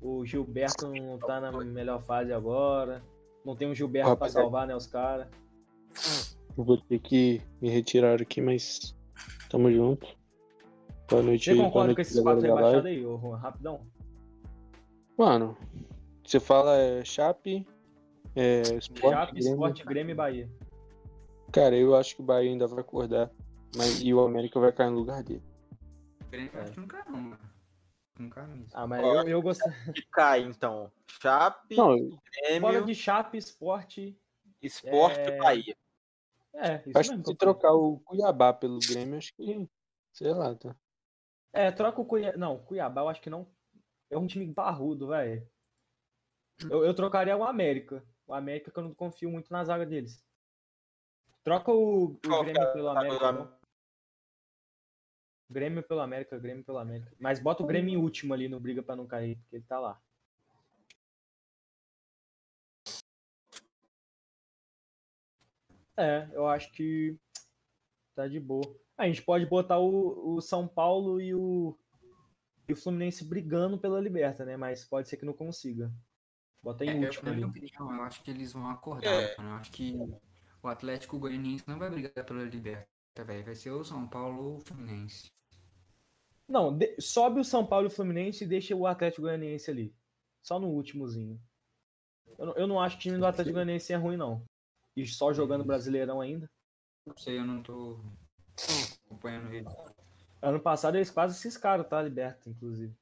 O 0.00 0.24
Gilberto 0.24 0.86
não 0.92 1.18
tá 1.18 1.40
na 1.40 1.50
melhor 1.64 2.02
fase 2.02 2.32
agora. 2.32 3.02
Não 3.44 3.56
tem 3.56 3.68
um 3.68 3.74
Gilberto 3.74 4.08
pra 4.08 4.14
Rapaziada. 4.14 4.44
salvar, 4.44 4.66
né, 4.66 4.76
os 4.76 4.86
caras. 4.86 5.28
Vou 6.56 6.76
ter 6.76 6.98
que 6.98 7.40
me 7.60 7.70
retirar 7.70 8.20
aqui, 8.20 8.40
mas 8.40 8.94
tamo 9.48 9.72
junto. 9.72 10.06
Boa 11.08 11.22
noite 11.22 11.50
Você 11.50 11.56
concorda 11.56 11.94
com 11.94 12.00
esses 12.00 12.20
quatro 12.20 12.42
rebaixados 12.42 12.86
aí, 12.86 13.04
ô 13.04 13.18
Juan? 13.18 13.36
Rapidão. 13.36 13.86
Mano, 15.16 15.56
você 16.24 16.40
fala 16.40 16.76
é, 16.76 17.04
Chape, 17.04 17.66
é, 18.34 18.62
Sport, 18.78 19.14
Chape, 19.14 19.32
Grêmio. 19.32 19.52
Sport, 19.52 19.84
Grêmio 19.84 20.12
e 20.12 20.14
Bahia. 20.14 20.50
Cara, 21.52 21.76
eu 21.76 21.94
acho 21.94 22.16
que 22.16 22.22
o 22.22 22.24
Bahia 22.24 22.50
ainda 22.50 22.66
vai 22.66 22.80
acordar. 22.80 23.30
Mas, 23.76 24.00
e 24.00 24.12
o 24.14 24.20
América 24.20 24.58
vai 24.58 24.72
cair 24.72 24.90
no 24.90 24.98
lugar 24.98 25.22
dele. 25.22 25.42
Grêmio 26.30 26.60
acho 26.60 26.72
que 26.72 26.80
não 26.80 26.86
cai 26.86 27.02
não, 27.06 27.20
mano. 27.20 27.38
Não 28.18 28.30
cai 28.30 28.46
mesmo. 28.46 28.66
Ah, 28.72 28.86
mas 28.86 29.02
eu, 29.02 29.28
eu 29.28 29.42
gostei. 29.42 29.72
Que 29.92 30.02
cai, 30.10 30.42
então. 30.42 30.90
Chape, 31.20 31.76
Não, 31.76 31.96
Grêmio, 32.42 32.84
de 32.84 32.94
Chape, 32.94 33.38
Sport. 33.38 33.98
Esporte 34.62 35.18
é- 35.18 35.36
e 35.36 35.38
Bahia. 35.38 35.76
É, 36.54 36.82
isso 36.86 36.98
acho 36.98 37.10
mesmo. 37.10 37.24
que 37.24 37.30
se 37.30 37.36
trocar 37.36 37.72
o 37.72 37.98
Cuiabá 38.04 38.52
pelo 38.52 38.78
Grêmio, 38.78 39.18
acho 39.18 39.34
que. 39.34 39.68
Sei 40.12 40.32
lá, 40.32 40.54
tá? 40.54 40.74
É, 41.52 41.70
troca 41.72 42.00
o 42.00 42.04
Cuiabá. 42.04 42.38
Não, 42.38 42.58
Cuiabá 42.58 43.02
eu 43.02 43.08
acho 43.08 43.20
que 43.20 43.30
não. 43.30 43.46
É 44.08 44.16
um 44.16 44.26
time 44.26 44.46
barrudo, 44.46 45.08
velho. 45.08 45.44
Eu, 46.70 46.84
eu 46.84 46.94
trocaria 46.94 47.36
o 47.36 47.44
América. 47.44 48.04
O 48.26 48.34
América 48.34 48.70
que 48.70 48.78
eu 48.78 48.84
não 48.84 48.94
confio 48.94 49.30
muito 49.30 49.52
na 49.52 49.64
zaga 49.64 49.84
deles. 49.84 50.24
Troca 51.42 51.70
o, 51.70 52.04
o 52.04 52.20
Qual 52.26 52.42
Grêmio 52.42 52.62
é 52.62 52.72
pelo 52.72 52.88
América. 52.88 53.32
não. 53.32 53.64
Grêmio 55.50 55.82
pelo 55.82 56.00
América, 56.00 56.38
Grêmio 56.38 56.64
pelo 56.64 56.78
América. 56.78 57.14
Mas 57.18 57.38
bota 57.38 57.62
o 57.62 57.66
Grêmio 57.66 57.92
em 57.92 57.96
último 57.96 58.32
ali 58.32 58.48
no 58.48 58.58
briga 58.58 58.82
pra 58.82 58.96
não 58.96 59.06
cair, 59.06 59.36
porque 59.36 59.56
ele 59.56 59.64
tá 59.64 59.78
lá. 59.78 60.00
É, 65.96 66.28
eu 66.32 66.46
acho 66.46 66.72
que 66.72 67.16
tá 68.14 68.26
de 68.26 68.40
boa. 68.40 68.64
A 68.96 69.06
gente 69.06 69.22
pode 69.22 69.46
botar 69.46 69.78
o, 69.78 70.36
o 70.36 70.40
São 70.40 70.66
Paulo 70.66 71.20
e 71.20 71.34
o, 71.34 71.78
e 72.68 72.72
o 72.72 72.76
Fluminense 72.76 73.24
brigando 73.24 73.78
pela 73.78 74.00
liberta, 74.00 74.44
né? 74.44 74.56
Mas 74.56 74.84
pode 74.84 75.08
ser 75.08 75.16
que 75.16 75.26
não 75.26 75.34
consiga. 75.34 75.92
Bota 76.64 76.84
em 76.84 76.88
É, 76.88 76.96
eu, 76.96 77.02
último 77.04 77.28
na 77.28 77.34
minha 77.34 77.46
opinião, 77.46 77.94
eu 77.94 78.02
acho 78.02 78.22
que 78.22 78.30
eles 78.30 78.52
vão 78.52 78.68
acordar, 78.70 79.12
É. 79.12 79.36
mano. 79.36 79.50
Eu 79.50 79.54
acho 79.56 79.70
que 79.70 79.94
o 80.62 80.66
Atlético 80.68 81.18
Goianiense 81.18 81.68
não 81.68 81.78
vai 81.78 81.90
brigar 81.90 82.24
pela 82.24 82.42
Liberta, 82.42 82.88
velho. 83.22 83.44
Vai 83.44 83.54
ser 83.54 83.70
o 83.70 83.84
São 83.84 84.08
Paulo 84.08 84.42
ou 84.42 84.56
o 84.56 84.60
Fluminense. 84.60 85.30
Não, 86.48 86.76
de- 86.76 86.98
sobe 87.00 87.40
o 87.40 87.44
São 87.44 87.66
Paulo 87.66 87.86
e 87.86 87.88
o 87.88 87.90
Fluminense 87.90 88.44
e 88.44 88.46
deixa 88.46 88.74
o 88.74 88.86
Atlético 88.86 89.22
Goianiense 89.22 89.70
ali. 89.70 89.94
Só 90.42 90.58
no 90.58 90.68
últimozinho. 90.68 91.38
Eu, 92.38 92.46
não- 92.46 92.54
eu 92.54 92.66
não 92.66 92.80
acho 92.80 92.96
que 92.96 93.00
o 93.00 93.02
time 93.10 93.18
do 93.18 93.26
Atlético 93.26 93.54
Goianiense 93.54 93.92
é 93.92 93.96
ruim, 93.96 94.16
não. 94.16 94.42
E 94.96 95.06
só 95.06 95.32
jogando 95.34 95.64
Brasileirão 95.64 96.20
ainda. 96.20 96.50
Não 97.06 97.16
sei, 97.18 97.38
eu 97.38 97.44
não 97.44 97.62
tô 97.62 98.00
acompanhando 99.06 99.52
ele. 99.52 99.66
Ano 100.40 100.60
passado 100.60 100.96
eles 100.96 101.10
quase 101.10 101.38
ciscaram, 101.38 101.84
tá? 101.84 102.00
Liberta, 102.02 102.48
inclusive. 102.48 102.94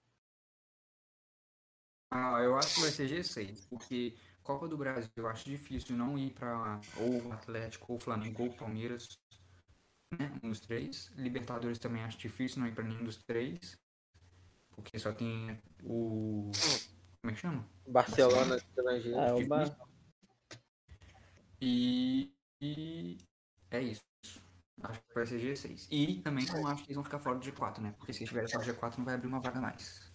Ah, 2.15 2.43
eu 2.43 2.55
acho 2.59 2.75
que 2.75 2.81
vai 2.83 2.91
ser 2.91 3.09
G6, 3.09 3.67
porque 3.71 4.15
Copa 4.43 4.69
do 4.69 4.77
Brasil 4.77 5.11
eu 5.17 5.27
acho 5.29 5.49
difícil 5.49 5.97
não 5.97 6.19
ir 6.19 6.31
pra 6.33 6.79
ou 6.99 7.29
o 7.29 7.33
Atlético, 7.33 7.91
ou 7.91 7.97
o 7.97 8.01
Flamengo, 8.01 8.43
ou 8.43 8.49
o 8.51 8.55
Palmeiras, 8.55 9.19
né? 10.19 10.31
Um 10.43 10.51
dos 10.51 10.61
três. 10.61 11.11
Libertadores 11.17 11.79
também 11.79 12.05
acho 12.05 12.19
difícil 12.19 12.61
não 12.61 12.67
ir 12.67 12.75
pra 12.75 12.85
nenhum 12.85 13.03
dos 13.03 13.17
três, 13.23 13.79
porque 14.73 14.99
só 14.99 15.11
tem 15.11 15.59
o. 15.83 16.51
Como 17.23 17.31
é 17.31 17.33
que 17.33 17.41
chama? 17.41 17.67
Barcelona 17.89 18.57
estrangeiro. 18.57 19.19
Ah, 19.19 19.29
é 19.29 19.77
E, 21.63 22.31
e 22.61 23.17
é 23.71 23.81
isso. 23.81 24.05
Acho 24.83 25.01
que 25.01 25.15
vai 25.15 25.25
ser 25.25 25.41
G6. 25.41 25.89
E 25.91 26.21
também 26.21 26.45
não 26.45 26.67
acho 26.67 26.83
que 26.83 26.89
eles 26.89 26.97
vão 26.97 27.05
ficar 27.05 27.21
fora 27.21 27.39
do 27.39 27.45
G4, 27.47 27.79
né? 27.79 27.95
Porque 27.97 28.13
se 28.13 28.25
estiver 28.25 28.47
fora 28.51 28.67
do 28.67 28.71
G4 28.71 28.99
não 28.99 29.05
vai 29.07 29.15
abrir 29.15 29.29
uma 29.29 29.41
vaga 29.41 29.63
mais. 29.63 30.12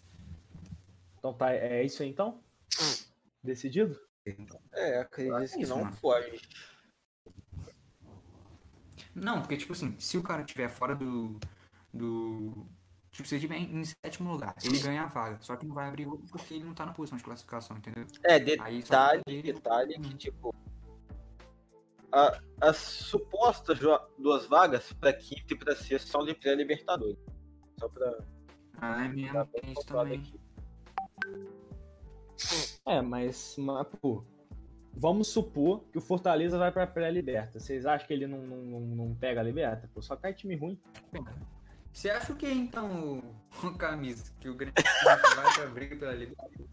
Então 1.27 1.33
tá, 1.37 1.51
é 1.53 1.83
isso 1.83 2.01
aí 2.01 2.09
então? 2.09 2.41
Decidido? 3.43 3.99
É, 4.73 4.99
acredito 4.99 5.43
Isso, 5.43 5.57
que 5.57 5.65
não 5.65 5.83
mano. 5.83 5.97
pode. 6.01 6.41
Não, 9.13 9.41
porque, 9.41 9.57
tipo 9.57 9.73
assim, 9.73 9.97
se 9.99 10.17
o 10.17 10.23
cara 10.23 10.41
estiver 10.41 10.69
fora 10.69 10.95
do. 10.95 11.37
do. 11.93 12.65
Tipo, 13.11 13.27
se 13.27 13.35
ele 13.35 13.45
estiver 13.45 13.57
em 13.57 13.83
sétimo 13.83 14.31
lugar, 14.31 14.55
ele 14.63 14.79
ganha 14.79 15.03
a 15.03 15.07
vaga. 15.07 15.37
Só 15.41 15.55
que 15.57 15.65
não 15.65 15.73
vai 15.75 15.87
abrir 15.89 16.05
outro 16.07 16.27
porque 16.29 16.53
ele 16.53 16.63
não 16.63 16.73
tá 16.73 16.85
na 16.85 16.93
posição 16.93 17.17
de 17.17 17.23
classificação, 17.23 17.77
entendeu? 17.77 18.05
É, 18.23 18.35
Aí 18.61 18.79
detalhe, 18.81 19.21
ele- 19.27 19.41
detalhe 19.53 19.99
que, 19.99 20.13
tipo, 20.15 20.53
a- 22.11 22.39
as 22.61 22.77
supostas 22.77 23.79
duas 24.17 24.45
vagas 24.45 24.93
pra 24.93 25.11
quinta 25.11 25.53
e 25.53 25.57
pra 25.57 25.75
sexta 25.75 26.09
são 26.09 26.25
de 26.25 26.33
pré-libertadores. 26.35 27.17
Só 27.79 27.89
pra 27.89 28.17
Ah, 28.79 29.05
é 29.05 29.07
mesmo, 29.09 29.45
tem 29.47 29.71
isso 29.71 29.85
também. 29.87 30.19
aqui. 30.19 30.39
É, 32.85 33.01
mas, 33.01 33.55
mas, 33.57 33.87
pô, 34.01 34.23
vamos 34.93 35.27
supor 35.27 35.83
que 35.91 35.97
o 35.97 36.01
Fortaleza 36.01 36.57
vai 36.57 36.71
pra 36.71 36.87
pré-liberta. 36.87 37.59
Vocês 37.59 37.85
acham 37.85 38.07
que 38.07 38.13
ele 38.13 38.27
não, 38.27 38.39
não, 38.39 38.79
não, 38.79 39.15
pega 39.15 39.41
a 39.41 39.43
liberta? 39.43 39.89
Pô, 39.93 40.01
só 40.01 40.15
cai 40.15 40.33
time 40.33 40.55
ruim. 40.55 40.79
Você 41.91 42.09
acha 42.09 42.31
o 42.31 42.35
que 42.35 42.47
então, 42.47 43.23
o 43.63 43.73
camisa? 43.73 44.31
Que 44.39 44.49
o 44.49 44.55
Grêmio 44.55 44.75
vai 45.03 45.53
pra 45.53 45.67
briga 45.67 45.95
pela 45.95 46.13
Libertadores? 46.13 46.67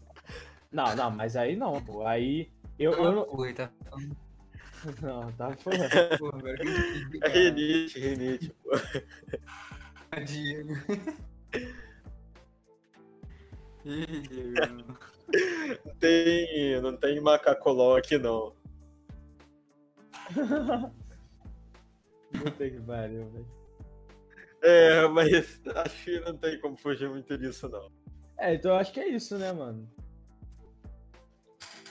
Não, 0.71 0.95
não, 0.95 1.11
mas 1.11 1.35
aí 1.35 1.55
não, 1.55 1.81
pô. 1.81 2.05
Aí 2.05 2.51
eu, 2.77 2.91
eu 2.93 3.11
não. 3.11 3.27
Oi, 3.35 3.53
tá? 3.53 3.71
Não, 5.01 5.31
tá 5.31 5.51
entendi, 5.51 7.17
É 7.17 7.19
cara. 7.19 7.33
Renite, 7.33 7.99
Renite. 7.99 8.55
pô. 8.63 8.71
Diego. 10.25 10.73
Não 15.85 15.95
tem, 15.99 16.81
não 16.81 16.97
tem 16.97 17.21
macacolão 17.21 17.95
aqui, 17.95 18.17
não. 18.17 18.53
Puta 22.31 22.69
que 22.69 22.81
pariu, 22.81 23.29
velho. 23.29 23.47
É, 24.61 25.07
mas 25.07 25.61
acho 25.75 26.03
que 26.03 26.19
não 26.21 26.35
tem 26.37 26.59
como 26.59 26.75
fugir 26.75 27.09
muito 27.09 27.37
disso, 27.37 27.69
não. 27.69 27.91
É, 28.37 28.55
então 28.55 28.71
eu 28.71 28.77
acho 28.77 28.91
que 28.91 28.99
é 28.99 29.07
isso, 29.07 29.37
né, 29.37 29.51
mano? 29.53 29.87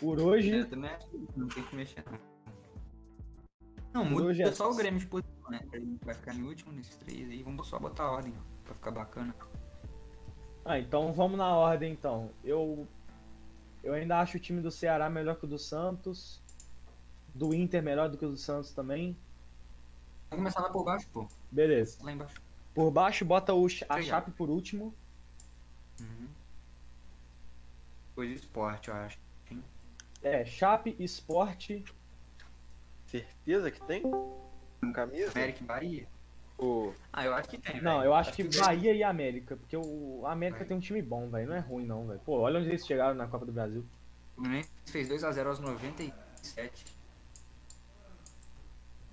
Por 0.00 0.20
hoje. 0.20 0.58
É, 0.58 0.64
também 0.64 0.90
acho 0.90 1.08
que 1.08 1.18
não 1.36 1.46
tem 1.48 1.62
que 1.62 1.76
mexer, 1.76 2.04
não. 2.04 2.34
Não, 3.94 4.04
muda 4.04 4.24
Hoje 4.26 4.42
é- 4.42 4.50
só 4.50 4.68
o 4.68 4.74
Grêmio 4.74 4.98
de 4.98 5.06
posição, 5.06 5.48
né? 5.50 5.60
Vai 6.02 6.14
ficar 6.16 6.34
em 6.34 6.42
último 6.42 6.72
nesses 6.72 6.96
três 6.96 7.30
aí. 7.30 7.42
Vamos 7.44 7.68
só 7.68 7.78
botar 7.78 8.02
a 8.02 8.10
ordem, 8.10 8.34
ó, 8.36 8.64
pra 8.64 8.74
ficar 8.74 8.90
bacana. 8.90 9.32
Ah, 10.64 10.78
então 10.78 11.12
vamos 11.12 11.36
na 11.36 11.54
ordem 11.54 11.92
então. 11.92 12.30
Eu 12.42 12.86
eu 13.82 13.92
ainda 13.92 14.18
acho 14.18 14.38
o 14.38 14.40
time 14.40 14.62
do 14.62 14.70
Ceará 14.70 15.10
melhor 15.10 15.36
que 15.36 15.44
o 15.44 15.48
do 15.48 15.58
Santos. 15.58 16.40
Do 17.34 17.52
Inter 17.54 17.82
melhor 17.82 18.08
do 18.08 18.16
que 18.16 18.24
o 18.24 18.30
do 18.30 18.36
Santos 18.36 18.72
também. 18.72 19.16
Vamos 20.30 20.44
começar 20.44 20.60
lá 20.60 20.70
por 20.70 20.84
baixo, 20.84 21.06
pô. 21.12 21.28
Beleza. 21.50 21.98
Lá 22.02 22.12
embaixo. 22.12 22.40
Por 22.72 22.90
baixo 22.90 23.24
bota 23.24 23.52
o, 23.52 23.66
a. 23.88 24.02
Chape 24.02 24.30
por 24.30 24.48
último. 24.48 24.94
Uhum. 26.00 26.28
Depois 28.08 28.30
esporte, 28.30 28.88
eu 28.88 28.94
acho. 28.94 29.18
É, 30.22 30.42
Chape, 30.46 30.96
Esporte. 30.98 31.84
Certeza 33.06 33.70
que 33.70 33.80
tem? 33.82 34.02
Camisa? 34.94 35.32
América 35.32 35.62
e 35.62 35.66
Bahia. 35.66 36.08
Pô, 36.56 36.94
Ah, 37.12 37.24
eu 37.24 37.34
acho 37.34 37.48
que 37.48 37.58
tem, 37.58 37.80
Não, 37.82 37.98
velho. 37.98 38.08
eu 38.08 38.14
acho 38.14 38.32
que 38.32 38.42
o 38.42 38.48
Grêmio- 38.48 38.64
Bahia 38.66 38.94
e 38.94 39.02
América. 39.02 39.56
Porque 39.56 39.76
o 39.76 40.20
o 40.20 40.26
América 40.26 40.60
Vai. 40.60 40.68
tem 40.68 40.76
um 40.76 40.80
time 40.80 41.02
bom, 41.02 41.28
velho. 41.28 41.48
Não 41.48 41.56
é 41.56 41.60
ruim 41.60 41.84
não, 41.84 42.06
velho. 42.06 42.20
Pô, 42.20 42.38
olha 42.40 42.58
onde 42.60 42.68
eles 42.68 42.86
chegaram 42.86 43.14
na 43.14 43.26
Copa 43.26 43.44
do 43.44 43.52
Brasil. 43.52 43.84
O 44.36 44.40
Fluminense 44.40 44.70
fez 44.86 45.08
2x0 45.08 45.46
aos 45.48 45.58
97. 45.58 46.84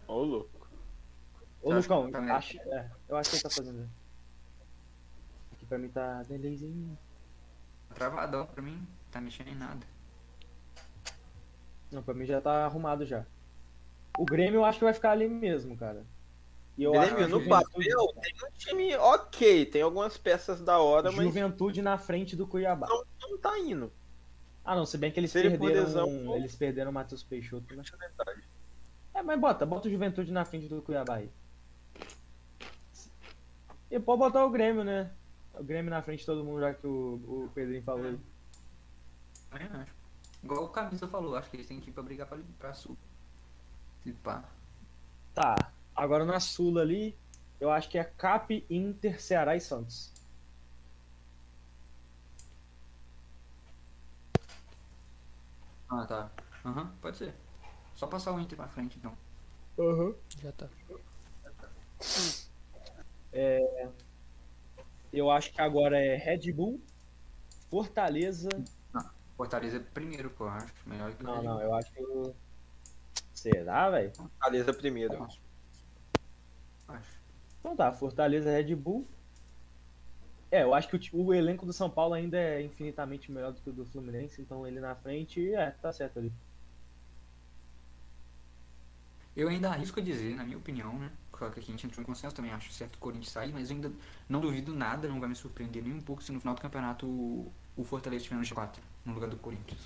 ô 0.08 0.24
louco. 0.24 0.68
Ô, 1.62 1.74
Lucão, 1.74 2.06
que 2.08 2.12
tá 2.12 2.36
acho, 2.38 2.60
é, 2.60 2.90
eu 3.08 3.18
acho 3.18 3.30
que 3.30 3.36
ele 3.38 3.44
tá 3.44 3.50
fazendo. 3.50 3.90
Aqui 5.54 5.66
pra 5.66 5.78
mim 5.78 5.90
tá 5.90 6.24
delayzinho. 6.24 6.98
Travadão 7.94 8.48
pra 8.48 8.62
mim, 8.64 8.88
tá 9.12 9.20
mexendo 9.22 9.50
em 9.50 9.56
nada. 9.56 9.86
Não, 11.92 12.02
pra 12.02 12.14
mim 12.14 12.26
já 12.26 12.40
tá 12.42 12.66
arrumado 12.66 13.06
já. 13.06 13.26
O 14.18 14.26
Grêmio 14.26 14.60
eu 14.60 14.66
acho 14.66 14.80
que 14.80 14.86
vai 14.86 14.94
ficar 14.94 15.12
ali 15.12 15.28
mesmo, 15.28 15.76
cara. 15.78 16.04
Eu 16.84 17.00
acho 17.00 17.14
Grêmio, 17.16 17.26
que 17.28 17.32
no 17.34 17.40
Juventude- 17.44 17.90
papel, 17.90 18.14
tem 18.22 18.34
um 18.48 18.52
time 18.58 18.96
ok. 18.96 19.66
Tem 19.66 19.82
algumas 19.82 20.18
peças 20.18 20.62
da 20.62 20.80
hora, 20.80 21.12
mas 21.12 21.24
Juventude 21.26 21.82
na 21.82 21.98
frente 21.98 22.36
do 22.36 22.48
Cuiabá. 22.48 22.88
não 23.22 23.38
tá 23.38 23.58
indo. 23.60 23.92
Ah, 24.64 24.76
não, 24.76 24.86
se 24.86 24.98
bem 24.98 25.12
que 25.12 25.20
eles 25.20 25.32
Se 25.32 25.40
ele 25.40 25.52
for 25.58 25.60
perderam. 25.66 25.84
lesão, 25.86 26.36
eles 26.36 26.56
perderam 26.56 26.92
o 26.92 26.94
Matheus 26.94 27.24
Peixoto, 27.24 27.76
né? 27.76 27.82
Isso 27.84 27.96
é 27.96 27.98
verdade. 27.98 28.44
É, 29.14 29.22
mas 29.22 29.40
bota, 29.40 29.66
bota 29.66 29.88
o 29.88 29.92
Juventude 29.92 30.32
na 30.32 30.46
frente 30.46 30.68
do 30.68 30.82
Cuiabá 30.82 31.16
aí. 31.16 31.30
E 33.90 34.00
pode 34.00 34.20
botar 34.20 34.46
o 34.46 34.50
Grêmio, 34.50 34.84
né? 34.84 35.12
O 35.54 35.64
Grêmio 35.64 35.90
na 35.90 36.02
frente 36.02 36.20
de 36.22 36.26
todo 36.26 36.44
mundo, 36.44 36.62
já 36.62 36.74
que 36.74 36.88
o, 36.88 37.16
o 37.46 37.52
Pedrinho 37.54 37.84
falou 37.84 38.06
aí. 38.06 38.20
Também 39.50 39.68
acho. 39.82 39.94
Igual 40.44 40.64
o 40.64 40.70
Camisa 40.70 41.08
falou, 41.08 41.36
acho 41.36 41.50
que 41.50 41.58
eles 41.58 41.68
têm 41.68 41.80
que 41.80 41.90
ir 41.90 41.94
pra 41.94 42.02
brigar 42.04 42.26
pra, 42.28 42.38
pra 42.58 42.74
sul. 42.74 42.98
Se 44.04 44.14
pá. 44.14 44.44
Tá, 45.34 45.56
agora 45.96 46.26
na 46.26 46.40
Sula 46.40 46.82
ali, 46.82 47.18
Eu 47.62 47.70
acho 47.70 47.88
que 47.90 48.00
é 48.00 48.04
Cap, 48.04 48.66
Inter, 48.68 49.22
Ceará 49.22 49.56
e 49.56 49.62
Santos. 49.62 50.12
Ah, 55.88 56.06
tá. 56.08 56.32
Aham, 56.66 56.92
pode 57.00 57.18
ser. 57.18 57.36
Só 57.96 58.08
passar 58.08 58.32
o 58.32 58.40
Inter 58.40 58.58
pra 58.58 58.68
frente, 58.68 58.98
então. 58.98 59.16
Já 60.42 60.52
tá. 60.54 60.68
Eu 65.14 65.30
acho 65.30 65.54
que 65.54 65.62
agora 65.62 66.00
é 66.00 66.16
Red 66.16 66.52
Bull, 66.52 66.82
Fortaleza. 67.70 68.50
Fortaleza 69.38 69.78
é 69.78 69.80
primeiro, 69.80 70.32
pô, 70.32 70.46
eu 70.46 70.50
acho. 70.50 70.74
Melhor 70.88 71.14
que 71.14 71.24
o 71.24 71.28
Não, 71.28 71.44
não, 71.44 71.62
eu 71.62 71.76
acho 71.76 71.92
que. 71.92 72.34
Será, 73.36 73.92
velho? 73.92 74.16
Fortaleza 74.16 74.74
primeiro. 74.74 75.24
Acho. 75.24 75.51
Acho. 76.92 77.22
Então 77.60 77.76
tá, 77.76 77.92
Fortaleza, 77.92 78.52
Red 78.52 78.76
Bull. 78.76 79.08
É, 80.52 80.64
eu 80.64 80.74
acho 80.74 80.90
que 80.90 81.16
o, 81.16 81.26
o 81.26 81.34
elenco 81.34 81.66
do 81.66 81.72
São 81.72 81.90
Paulo 81.90 82.14
ainda 82.14 82.38
é 82.38 82.62
infinitamente 82.62 83.32
melhor 83.32 83.54
do 83.54 83.62
que 83.62 83.70
o 83.70 83.74
do 83.74 83.86
Fluminense, 83.86 84.42
então 84.42 84.68
ele 84.68 84.80
na 84.80 84.94
frente, 84.96 85.54
é, 85.54 85.72
tá 85.72 85.94
certo 85.94 86.20
ali. 86.20 86.32
Eu 89.36 89.48
ainda 89.48 89.70
arrisco 89.70 90.00
a 90.00 90.04
dizer, 90.04 90.36
na 90.36 90.44
minha 90.44 90.58
opinião, 90.58 90.94
né? 91.00 91.10
Claro 91.32 91.54
que 91.54 91.60
aqui 91.62 91.72
a 91.72 91.74
gente 91.74 91.88
entrou 91.88 92.04
em 92.04 92.06
consenso, 92.06 92.36
também 92.36 92.52
acho 92.52 92.72
certo 92.72 92.92
que 92.92 92.98
o 92.98 93.02
Corinthians 93.02 93.32
sai, 93.32 93.52
mas 93.54 93.70
eu 93.70 93.76
ainda 93.76 93.92
não 94.28 94.42
duvido 94.42 94.76
nada, 94.76 95.08
não 95.08 95.20
vai 95.20 95.30
me 95.30 95.36
surpreender 95.36 95.82
nem 95.82 95.94
um 95.94 96.02
pouco 96.02 96.22
se 96.22 96.32
no 96.34 96.40
final 96.40 96.54
do 96.54 96.62
campeonato 96.62 97.08
o, 97.08 97.52
o 97.78 97.84
Fortaleza 97.86 98.24
estiver 98.24 98.36
no 98.38 98.44
G4, 98.44 98.78
no 99.06 99.14
lugar 99.14 99.30
do 99.30 99.38
Corinthians. 99.38 99.80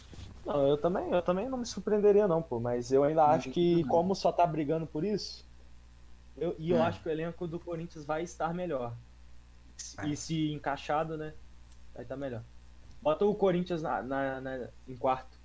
Não, 0.44 0.68
eu 0.68 0.78
também, 0.78 1.12
eu 1.12 1.22
também 1.22 1.48
não 1.48 1.60
me 1.60 1.66
surpreenderia 1.66 2.28
não, 2.28 2.42
pô, 2.42 2.60
mas 2.60 2.92
eu 2.92 3.04
ainda 3.04 3.26
acho 3.26 3.52
que 3.52 3.84
não. 3.84 3.90
como 3.90 4.16
só 4.16 4.32
tá 4.32 4.46
brigando 4.48 4.88
por 4.88 5.04
isso, 5.04 5.46
eu, 6.38 6.56
e 6.58 6.70
eu 6.72 6.78
Hum. 6.78 6.84
acho 6.84 7.02
que 7.02 7.08
o 7.08 7.12
elenco 7.12 7.48
do 7.48 7.60
Corinthians 7.60 8.06
vai 8.06 8.24
estar 8.24 8.54
melhor. 8.54 8.96
Vai. 9.96 10.10
E 10.12 10.18
se 10.18 10.52
encaixado, 10.52 11.18
né, 11.18 11.34
vai 11.94 12.04
estar 12.04 12.16
melhor. 12.16 12.42
Bota 13.02 13.26
o 13.26 13.36
Corinthians 13.36 13.82
na, 13.82 14.02
na- 14.02 14.42
na- 14.42 14.68
em 14.88 14.96
quarto, 14.96 15.38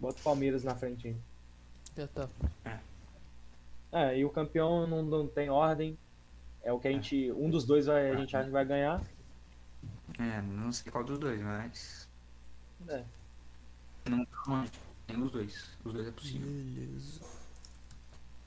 bota 0.00 0.18
o 0.20 0.22
Palmeiras 0.22 0.64
na 0.64 0.74
frente 0.74 1.08
ainda. 1.08 1.20
Já 1.96 2.08
tá. 2.08 2.28
É, 3.92 4.18
e 4.18 4.24
o 4.24 4.30
campeão 4.30 4.86
não, 4.86 5.02
não 5.02 5.26
tem 5.28 5.48
ordem, 5.50 5.96
é 6.62 6.72
o 6.72 6.80
que 6.80 6.88
a 6.88 6.92
gente, 6.92 7.30
um 7.32 7.48
dos 7.48 7.64
dois 7.64 7.86
vai, 7.86 8.10
a 8.10 8.16
gente 8.16 8.36
acha 8.36 8.46
que 8.46 8.50
vai 8.52 8.64
ganhar. 8.64 9.00
É, 10.18 10.42
não 10.42 10.72
sei 10.72 10.90
qual 10.90 11.04
dos 11.04 11.18
dois, 11.18 11.40
mas. 11.40 12.08
É. 12.88 13.04
Não 14.08 14.24
tá 14.24 14.42
longe. 14.48 14.72
Nenhum 15.08 15.20
dos 15.22 15.32
dois. 15.32 15.70
Os 15.84 15.92
dois 15.92 16.08
é 16.08 16.10
possível. 16.10 16.48
Beleza. 16.48 17.20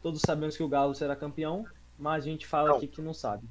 Todos 0.01 0.21
sabemos 0.21 0.57
que 0.57 0.63
o 0.63 0.67
Galo 0.67 0.93
será 0.95 1.15
campeão, 1.15 1.65
mas 1.97 2.23
a 2.23 2.27
gente 2.27 2.45
fala 2.47 2.69
Não. 2.69 2.77
aqui 2.77 2.87
que 2.87 3.01
não 3.01 3.13
sabe. 3.13 3.47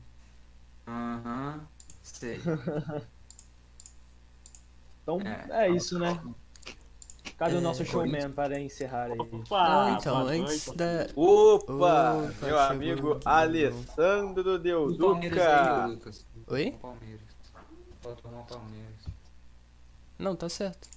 Aham. 0.87 1.67
Sei. 2.03 2.41
Então 5.03 5.21
É, 5.21 5.67
é, 5.67 5.71
isso, 5.71 6.01
né? 6.01 6.21
Cadê 7.39 7.55
É, 7.55 7.59
o 7.59 7.61
nosso 7.61 7.85
showman 7.85 8.33
para 8.33 8.59
encerrar 8.59 9.05
aí? 9.13 9.19
Opa! 9.21 9.97
então, 10.01 10.17
antes 10.27 10.67
da. 10.75 11.07
Opa! 11.15 12.15
Opa, 12.15 12.33
meu 12.47 12.59
amigo 12.59 13.13
aqui, 13.13 13.29
Alessandro 13.29 14.59
Deuduca. 14.59 15.87
Lucas. 15.87 16.27
Oi? 16.49 16.73
Palmeiras. 16.83 17.21
Falta 18.01 18.27
o 18.27 18.45
Palmeiras. 18.47 19.07
Não, 20.19 20.35
tá 20.35 20.49
certo. 20.49 20.89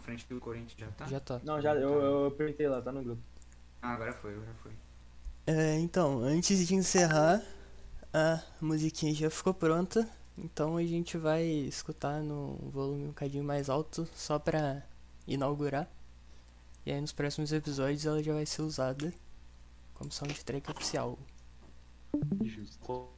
Frente 0.00 0.26
do 0.28 0.38
Corinthians 0.38 0.78
já 0.78 0.88
tá? 0.88 1.06
Já 1.06 1.20
tá. 1.20 1.40
Não, 1.42 1.60
já, 1.62 1.74
eu, 1.74 2.24
eu 2.24 2.30
printei 2.32 2.68
lá, 2.68 2.82
tá 2.82 2.92
no 2.92 3.02
grupo. 3.02 3.22
Ah, 3.80 3.94
agora 3.94 4.12
foi, 4.12 4.34
agora 4.34 4.52
foi. 4.62 4.72
É, 5.46 5.78
então, 5.78 6.20
antes 6.20 6.66
de 6.66 6.74
encerrar, 6.74 7.42
a 8.12 8.42
musiquinha 8.60 9.14
já 9.14 9.30
ficou 9.30 9.52
pronta. 9.54 10.08
Então 10.36 10.76
a 10.76 10.84
gente 10.84 11.16
vai 11.16 11.44
escutar 11.44 12.20
no 12.20 12.56
volume 12.72 13.04
um 13.04 13.08
bocadinho 13.08 13.44
mais 13.44 13.68
alto, 13.70 14.08
só 14.16 14.38
pra 14.38 14.82
inaugurar. 15.28 15.88
E 16.84 16.90
aí 16.92 17.00
nos 17.00 17.12
próximos 17.12 17.52
episódios 17.52 18.04
ela 18.04 18.22
já 18.22 18.32
vai 18.34 18.44
ser 18.44 18.62
usada 18.62 19.12
como 19.94 20.10
soundtrack 20.10 20.68
oficial. 20.72 21.16
Justo. 22.42 23.08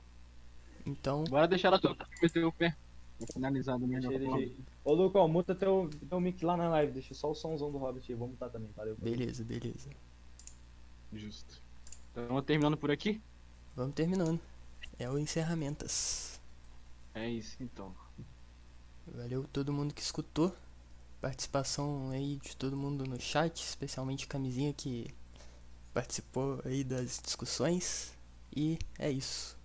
Então, 0.84 1.24
Bora 1.24 1.48
deixar 1.48 1.68
ela 1.68 1.78
tocar 1.80 2.06
pra 2.06 2.18
meter 2.22 2.44
o 2.44 2.52
pé. 2.52 2.76
Vou 3.18 3.26
finalizar 3.32 3.78
do 3.78 3.86
meu 3.86 3.98
Deixa 3.98 4.14
ele- 4.14 4.24
bloco. 4.26 4.38
deixa 4.40 4.52
ele- 4.54 4.64
Ô, 4.84 4.92
Lucão, 4.92 5.26
muta 5.26 5.54
teu, 5.54 5.88
teu 6.08 6.20
mic 6.20 6.44
lá 6.44 6.54
na 6.56 6.68
live, 6.68 6.92
deixa 6.92 7.14
só 7.14 7.30
o 7.30 7.34
somzão 7.34 7.72
do 7.72 7.78
Hobbit 7.78 8.12
aí, 8.12 8.16
vamos 8.18 8.32
mutar 8.32 8.50
também, 8.50 8.68
valeu. 8.76 8.94
beleza, 8.96 9.42
beleza. 9.42 9.88
Justo. 11.12 11.62
Então, 12.16 12.40
terminando 12.40 12.78
por 12.78 12.90
aqui. 12.90 13.20
Vamos 13.74 13.94
terminando. 13.94 14.40
É 14.98 15.08
o 15.10 15.18
encerramentas. 15.18 16.40
É 17.14 17.28
isso 17.28 17.56
então. 17.60 17.94
Valeu 19.06 19.44
todo 19.52 19.70
mundo 19.70 19.92
que 19.92 20.00
escutou. 20.00 20.56
Participação 21.20 22.08
aí 22.10 22.36
de 22.36 22.56
todo 22.56 22.74
mundo 22.74 23.04
no 23.04 23.20
chat, 23.20 23.62
especialmente 23.62 24.26
Camisinha 24.26 24.72
que 24.72 25.14
participou 25.92 26.62
aí 26.64 26.82
das 26.82 27.20
discussões. 27.22 28.14
E 28.54 28.78
é 28.98 29.10
isso. 29.10 29.58